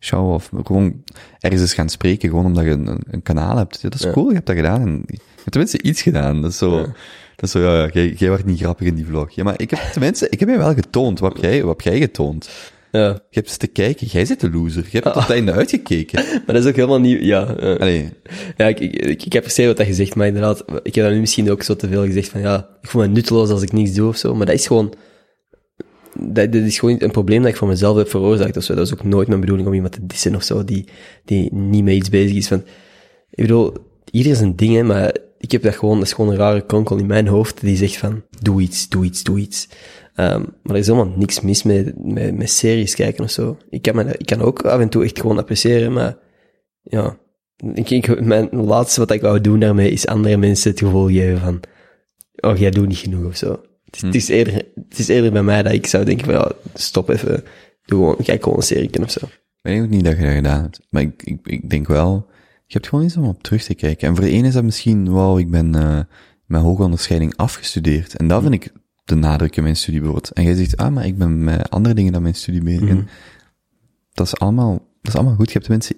[0.00, 1.02] show, of gewoon
[1.40, 3.80] ergens eens gaan spreken, gewoon omdat je een, een- kanaal hebt.
[3.80, 4.12] Ja, dat is Ja.
[4.12, 4.80] cool, je hebt dat gedaan.
[4.80, 6.42] En je hebt tenminste iets gedaan.
[6.42, 6.70] Dat is zo,
[7.36, 9.30] dat is zo, ja, ja jij, jij werd niet grappig in die vlog.
[9.30, 11.18] Ja, maar ik heb tenminste, ik heb je wel getoond.
[11.18, 12.48] Wat heb jij, wat heb jij getoond?
[12.96, 14.82] Ja, Je hebt eens te kijken, jij zit de loser.
[14.90, 16.24] Je hebt tot het einde uitgekeken.
[16.24, 17.56] maar dat is ook helemaal niet, ja.
[17.56, 18.08] eh, Allee,
[18.56, 21.14] Ja, ik, ik, ik, ik apprecieer wat dat je zegt, maar inderdaad, ik heb dan
[21.14, 23.72] nu misschien ook zo te veel gezegd van, ja, ik voel me nutteloos als ik
[23.72, 24.94] niets doe of zo, maar dat is gewoon,
[26.18, 28.74] dat, dat is gewoon een probleem dat ik voor mezelf heb veroorzaakt of zo.
[28.74, 30.88] Dat is ook nooit mijn bedoeling om iemand te dissen of zo, die,
[31.24, 32.48] die niet met iets bezig is.
[32.48, 32.58] Van,
[33.30, 33.72] ik bedoel,
[34.10, 36.96] ieder zijn ding, hè, maar ik heb dat gewoon, dat is gewoon een rare kronkel
[36.96, 39.68] in mijn hoofd die zegt van, doe iets, doe iets, doe iets.
[40.16, 43.56] Ehm, maar er is helemaal niks mis met, met, met series kijken of zo.
[43.70, 46.16] Ik kan, me, ik kan ook af en toe echt gewoon appreciëren, maar
[46.82, 47.18] ja,
[47.74, 51.40] ik, ik, mijn laatste wat ik wou doen daarmee is andere mensen het gevoel geven
[51.40, 51.60] van,
[52.50, 53.60] oh, jij doet niet genoeg of zo.
[53.84, 54.54] Het is, het is, eerder,
[54.88, 57.44] het is eerder bij mij dat ik zou denken van, ja, stop even,
[57.84, 59.24] doe gewoon, kijk gewoon een serie of zo.
[59.26, 60.80] ik weet ook niet dat je dat gedaan hebt.
[60.90, 62.26] Maar ik, ik, ik denk wel,
[62.66, 64.08] je hebt gewoon iets om op terug te kijken.
[64.08, 66.00] En voor de ene is dat misschien, wauw, ik ben uh,
[66.46, 68.16] met hoge onderscheiding afgestudeerd.
[68.16, 68.72] En dat vind ik
[69.06, 70.32] de nadruk in mijn studie bijvoorbeeld.
[70.32, 72.88] En jij zegt, ah, maar ik ben met andere dingen dan mijn studie bezig.
[72.88, 73.08] En
[74.12, 75.46] dat is allemaal, dat is allemaal goed.
[75.46, 75.96] Je hebt tenminste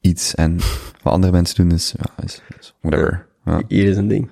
[0.00, 0.34] iets.
[0.34, 0.56] En
[1.02, 3.26] wat andere mensen doen is, ja, is, is whatever.
[3.44, 3.62] Ja.
[3.68, 4.30] Hier is een ding.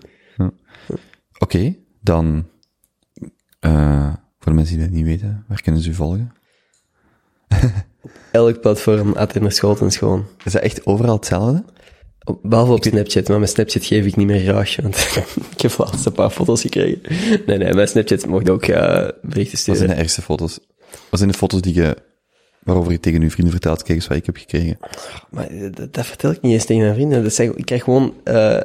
[1.39, 2.47] Oké, dan,
[3.61, 6.33] uh, voor de mensen die dat niet weten, waar kunnen ze u volgen?
[8.33, 10.27] Elk platform, Atender Scholten, gewoon.
[10.45, 11.65] Is dat echt overal hetzelfde?
[12.43, 14.97] Behalve op Snapchat, maar mijn Snapchat geef ik niet meer graag, want
[15.55, 17.01] ik heb laatst een paar foto's gekregen.
[17.47, 19.77] Nee, nee, mijn Snapchat mocht ook uh, berichten Wat sturen.
[19.81, 20.59] zijn de ergste foto's?
[21.11, 21.97] Wat zijn de foto's die je,
[22.63, 24.79] waarover je tegen uw vrienden vertelt, kijk eens wat ik heb gekregen?
[25.31, 27.23] Maar dat, dat vertel ik niet eens tegen mijn vrienden.
[27.23, 28.61] Dat zeg, ik krijg gewoon uh,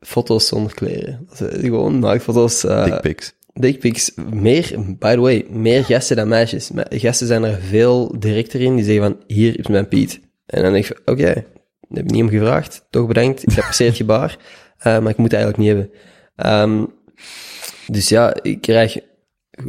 [0.00, 1.26] foto's zonder kleren.
[1.28, 2.64] Dat is, gewoon naaktfoto's.
[2.64, 3.32] Uh, Dickpics.
[3.52, 4.12] Dickpics.
[4.30, 6.70] Meer, by the way, meer gasten dan meisjes.
[6.70, 8.76] Maar gasten zijn er veel directer in.
[8.76, 10.20] Die zeggen van, hier is mijn Piet.
[10.46, 11.46] En dan denk ik van, oké, okay,
[11.94, 12.86] heb ik niet om gevraagd.
[12.90, 13.42] Toch bedankt.
[13.42, 14.36] Ik apprecieer het gebaar.
[14.78, 16.70] Uh, maar ik moet het eigenlijk niet hebben.
[16.70, 16.94] Um,
[17.86, 18.98] dus ja, ik krijg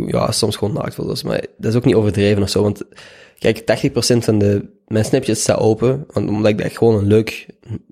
[0.08, 1.24] ja, soms gewoon naaktfoto's.
[1.24, 2.62] Maar dat is ook niet overdreven of zo.
[2.62, 2.84] Want
[3.38, 7.46] kijk, 80% van de mijn Snapchat staat open, omdat ik dat gewoon een leuk,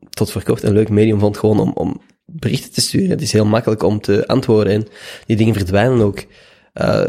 [0.10, 3.10] tot verkocht, een leuk medium vond, gewoon om, om berichten te sturen.
[3.10, 4.88] Het is heel makkelijk om te antwoorden en
[5.26, 6.24] die dingen verdwijnen ook.
[6.74, 7.06] Eh,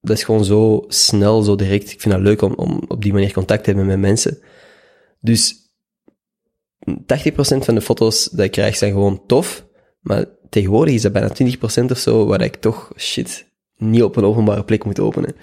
[0.00, 1.92] dat is gewoon zo snel, zo direct.
[1.92, 4.38] Ik vind dat leuk om, om op die manier contact te hebben met mensen.
[5.20, 5.61] Dus
[6.84, 6.94] 80%
[7.58, 9.66] van de foto's die ik krijg zijn gewoon tof,
[10.00, 11.30] maar tegenwoordig is dat bijna
[11.82, 13.46] 20% of zo, waar ik toch, shit,
[13.76, 15.34] niet op een openbare plek moet openen.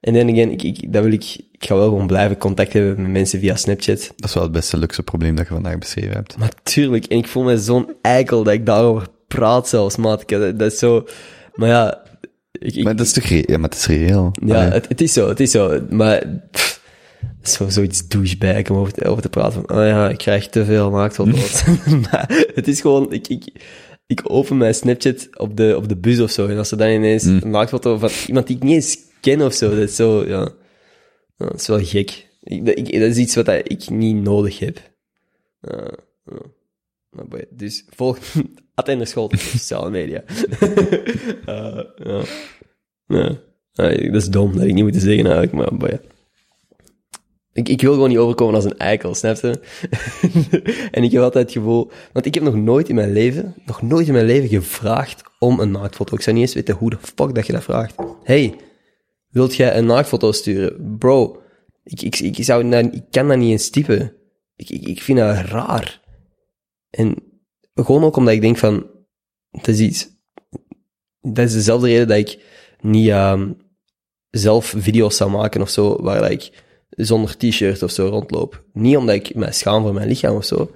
[0.00, 3.02] En dan again, ik, ik, dat wil ik, ik ga wel gewoon blijven contact hebben
[3.02, 4.12] met mensen via Snapchat.
[4.16, 6.36] Dat is wel het beste luxe probleem dat je vandaag beschreven hebt.
[6.36, 10.28] Maar tuurlijk, en ik voel me zo'n eikel dat ik daarover praat zelfs, maat.
[10.28, 11.06] Dat, dat is zo,
[11.54, 12.02] maar ja,
[12.52, 14.30] ik, ik, Maar dat is toch ja, maar het is reëel.
[14.44, 15.80] ja, het, het is zo, het is zo.
[15.90, 16.79] Maar pff,
[17.42, 19.52] zo, zoiets douchebag om over te, over te praten.
[19.52, 21.64] Van, oh ja, ik krijg te veel naaktfoto's.
[22.10, 23.52] maar het is gewoon, ik, ik,
[24.06, 26.46] ik open mijn Snapchat op de, op de bus of zo.
[26.46, 29.54] En als er dan ineens een naaktfoto van iemand die ik niet eens ken of
[29.54, 30.48] zo, dat is zo, ja.
[31.36, 32.28] ja dat is wel gek.
[32.42, 34.80] Ik, dat, ik, dat is iets wat ik niet nodig heb.
[37.10, 38.18] Maar boy, dus volg
[38.74, 40.22] Attender School sociale media.
[41.46, 42.22] Eh, ja.
[43.06, 43.38] Ja.
[43.72, 46.00] Ja, dat is dom, dat ik niet moeten zeggen eigenlijk, maar boy.
[47.52, 49.60] Ik, ik wil gewoon niet overkomen als een eikel, snap je?
[50.90, 51.90] en ik heb altijd het gevoel...
[52.12, 55.60] Want ik heb nog nooit in mijn leven, nog nooit in mijn leven gevraagd om
[55.60, 56.14] een naaktfoto.
[56.14, 57.94] Ik zou niet eens weten hoe de fuck dat je dat vraagt.
[58.22, 58.54] Hey,
[59.30, 60.96] wilt jij een naaktfoto sturen?
[60.98, 61.42] Bro,
[61.84, 64.12] ik, ik, ik, zou ik kan dat niet eens typen.
[64.56, 66.00] Ik, ik, ik vind dat raar.
[66.90, 67.16] En
[67.74, 68.86] gewoon ook omdat ik denk van...
[69.50, 70.08] Dat is iets...
[71.20, 72.38] Dat is dezelfde reden dat ik
[72.80, 73.52] niet ehm,
[74.30, 78.64] zelf video's zou maken of zo, waar ik zonder t-shirt of zo rondloop.
[78.72, 80.70] Niet omdat ik mij schaam voor mijn lichaam of zo,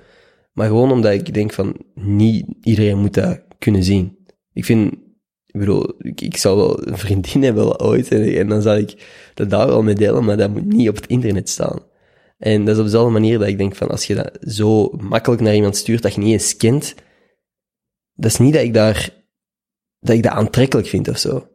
[0.53, 4.19] maar gewoon omdat ik denk van, niet iedereen moet dat kunnen zien.
[4.53, 4.93] Ik vind,
[5.47, 9.51] ik bedoel, ik, zou wel een vriendin hebben ooit, en, en dan zou ik dat
[9.51, 11.83] daar wel mee delen, maar dat moet niet op het internet staan.
[12.39, 15.43] En dat is op dezelfde manier dat ik denk van, als je dat zo makkelijk
[15.43, 16.95] naar iemand stuurt dat je niet eens kent,
[18.15, 19.11] dat is niet dat ik daar,
[20.01, 21.49] dat ik dat aantrekkelijk vind of zo.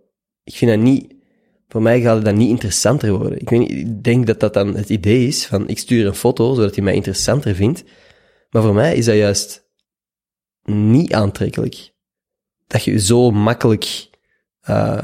[0.43, 1.13] Ik vind dat niet,
[1.69, 3.41] voor mij gaat het dan niet interessanter worden.
[3.41, 6.15] Ik, weet niet, ik denk dat dat dan het idee is van, ik stuur een
[6.15, 7.83] foto zodat hij mij interessanter vindt.
[8.49, 9.67] Maar voor mij is dat juist
[10.63, 11.93] niet aantrekkelijk.
[12.67, 14.09] Dat je zo makkelijk
[14.61, 15.01] eh,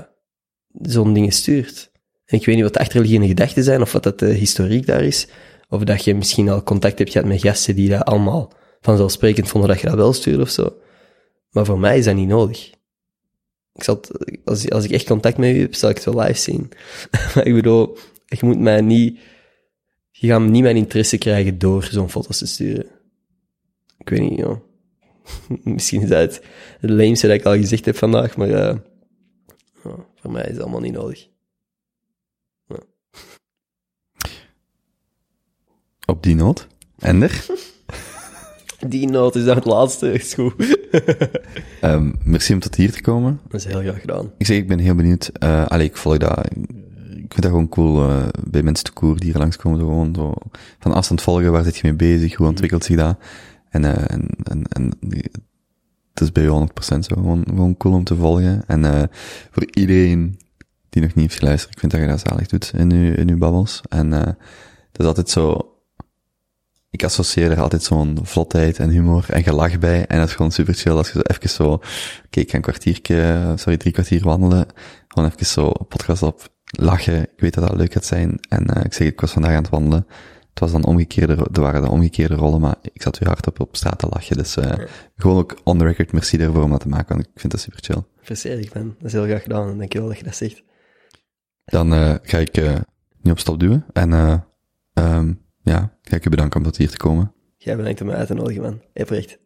[0.82, 1.92] zo'n dingen stuurt.
[2.26, 5.03] En ik weet niet wat de achterliggende gedachten zijn, of wat dat de historiek daar
[5.03, 5.27] is.
[5.69, 9.69] Of dat je misschien al contact hebt gehad met gasten die dat allemaal vanzelfsprekend vonden
[9.69, 10.77] dat je dat wel stuurde of zo.
[11.50, 12.74] Maar voor mij is dat niet nodig.
[13.75, 16.19] Ik zal het- als, als ik echt contact met u heb, zal ik het wel
[16.23, 16.69] live zien.
[17.35, 19.19] maar ik bedoel, je moet mij niet...
[20.11, 22.85] Je gaat niet mijn interesse krijgen door zo'n foto's te sturen.
[23.97, 24.59] Ik weet niet, joh.
[25.63, 26.45] Misschien is dat het,
[26.79, 28.77] het lameste dat ik al gezegd heb vandaag, maar eh,
[30.15, 31.27] voor mij is het allemaal niet nodig.
[36.05, 36.67] Op die noot.
[36.99, 37.45] Ender,
[38.89, 40.53] Die noot is dan het laatste, is goed.
[41.81, 43.39] ehm, merci om tot hier te komen.
[43.47, 44.31] dat is heel graag gedaan.
[44.38, 45.27] Ik zeg, ik ben heel benieuwd.
[45.27, 46.45] eh allee, ik volg dat.
[47.09, 49.80] Ik vind dat gewoon cool eh, bij mensen te koer die hier langskomen.
[49.80, 50.33] Zo gewoon zo
[50.80, 53.17] van afstand volgen, waar zit je mee bezig, hoe ontwikkelt zich dat?
[53.69, 54.93] En, eh, en, en, en
[56.14, 57.15] het is bij je 100% zo.
[57.15, 58.64] Gewoon, gewoon cool om te volgen.
[58.67, 59.09] En
[59.51, 60.39] voor iedereen
[60.89, 63.30] die nog niet heeft geluisterd, ik vind dat je dat zalig doet in uw, in
[63.30, 63.81] uw babbels.
[63.89, 64.38] En het
[64.93, 65.74] is altijd zo...
[66.95, 70.06] Ik associeer er altijd zo'n vlotheid en humor en gelach bij.
[70.06, 71.72] En dat is gewoon super chill als je zo even zo...
[72.25, 74.65] Oké, ik ga een kwartiertje, sorry, drie kwartier wandelen.
[75.07, 77.22] Gewoon even zo podcast op, lachen.
[77.22, 78.40] Ik weet dat dat leuk gaat zijn.
[78.49, 80.06] En eh ik zeg, ik was vandaag aan het wandelen.
[80.49, 83.59] Het was dan omgekeerde, er waren de omgekeerde rollen, maar ik zat weer hard op,
[83.59, 84.38] op straat te lachen.
[84.38, 84.74] Dus eh
[85.15, 87.61] gewoon ook on the record, merci daarvoor om dat te maken, want ik vind dat
[87.61, 88.03] super chill.
[88.22, 88.95] Verzedig ben.
[88.98, 89.69] Dat is heel graag gedaan.
[89.69, 90.64] en Dankjewel dat je dat zegt.
[91.65, 92.61] Dan eh ga ik
[93.22, 93.85] nu op stop duwen.
[93.93, 94.38] En eh
[94.93, 95.33] ehm
[95.64, 97.34] ja, ga ik je om tot hier te komen.
[97.58, 98.82] Jij bedankt om uit te nodigen, man.
[98.93, 99.38] Oprecht.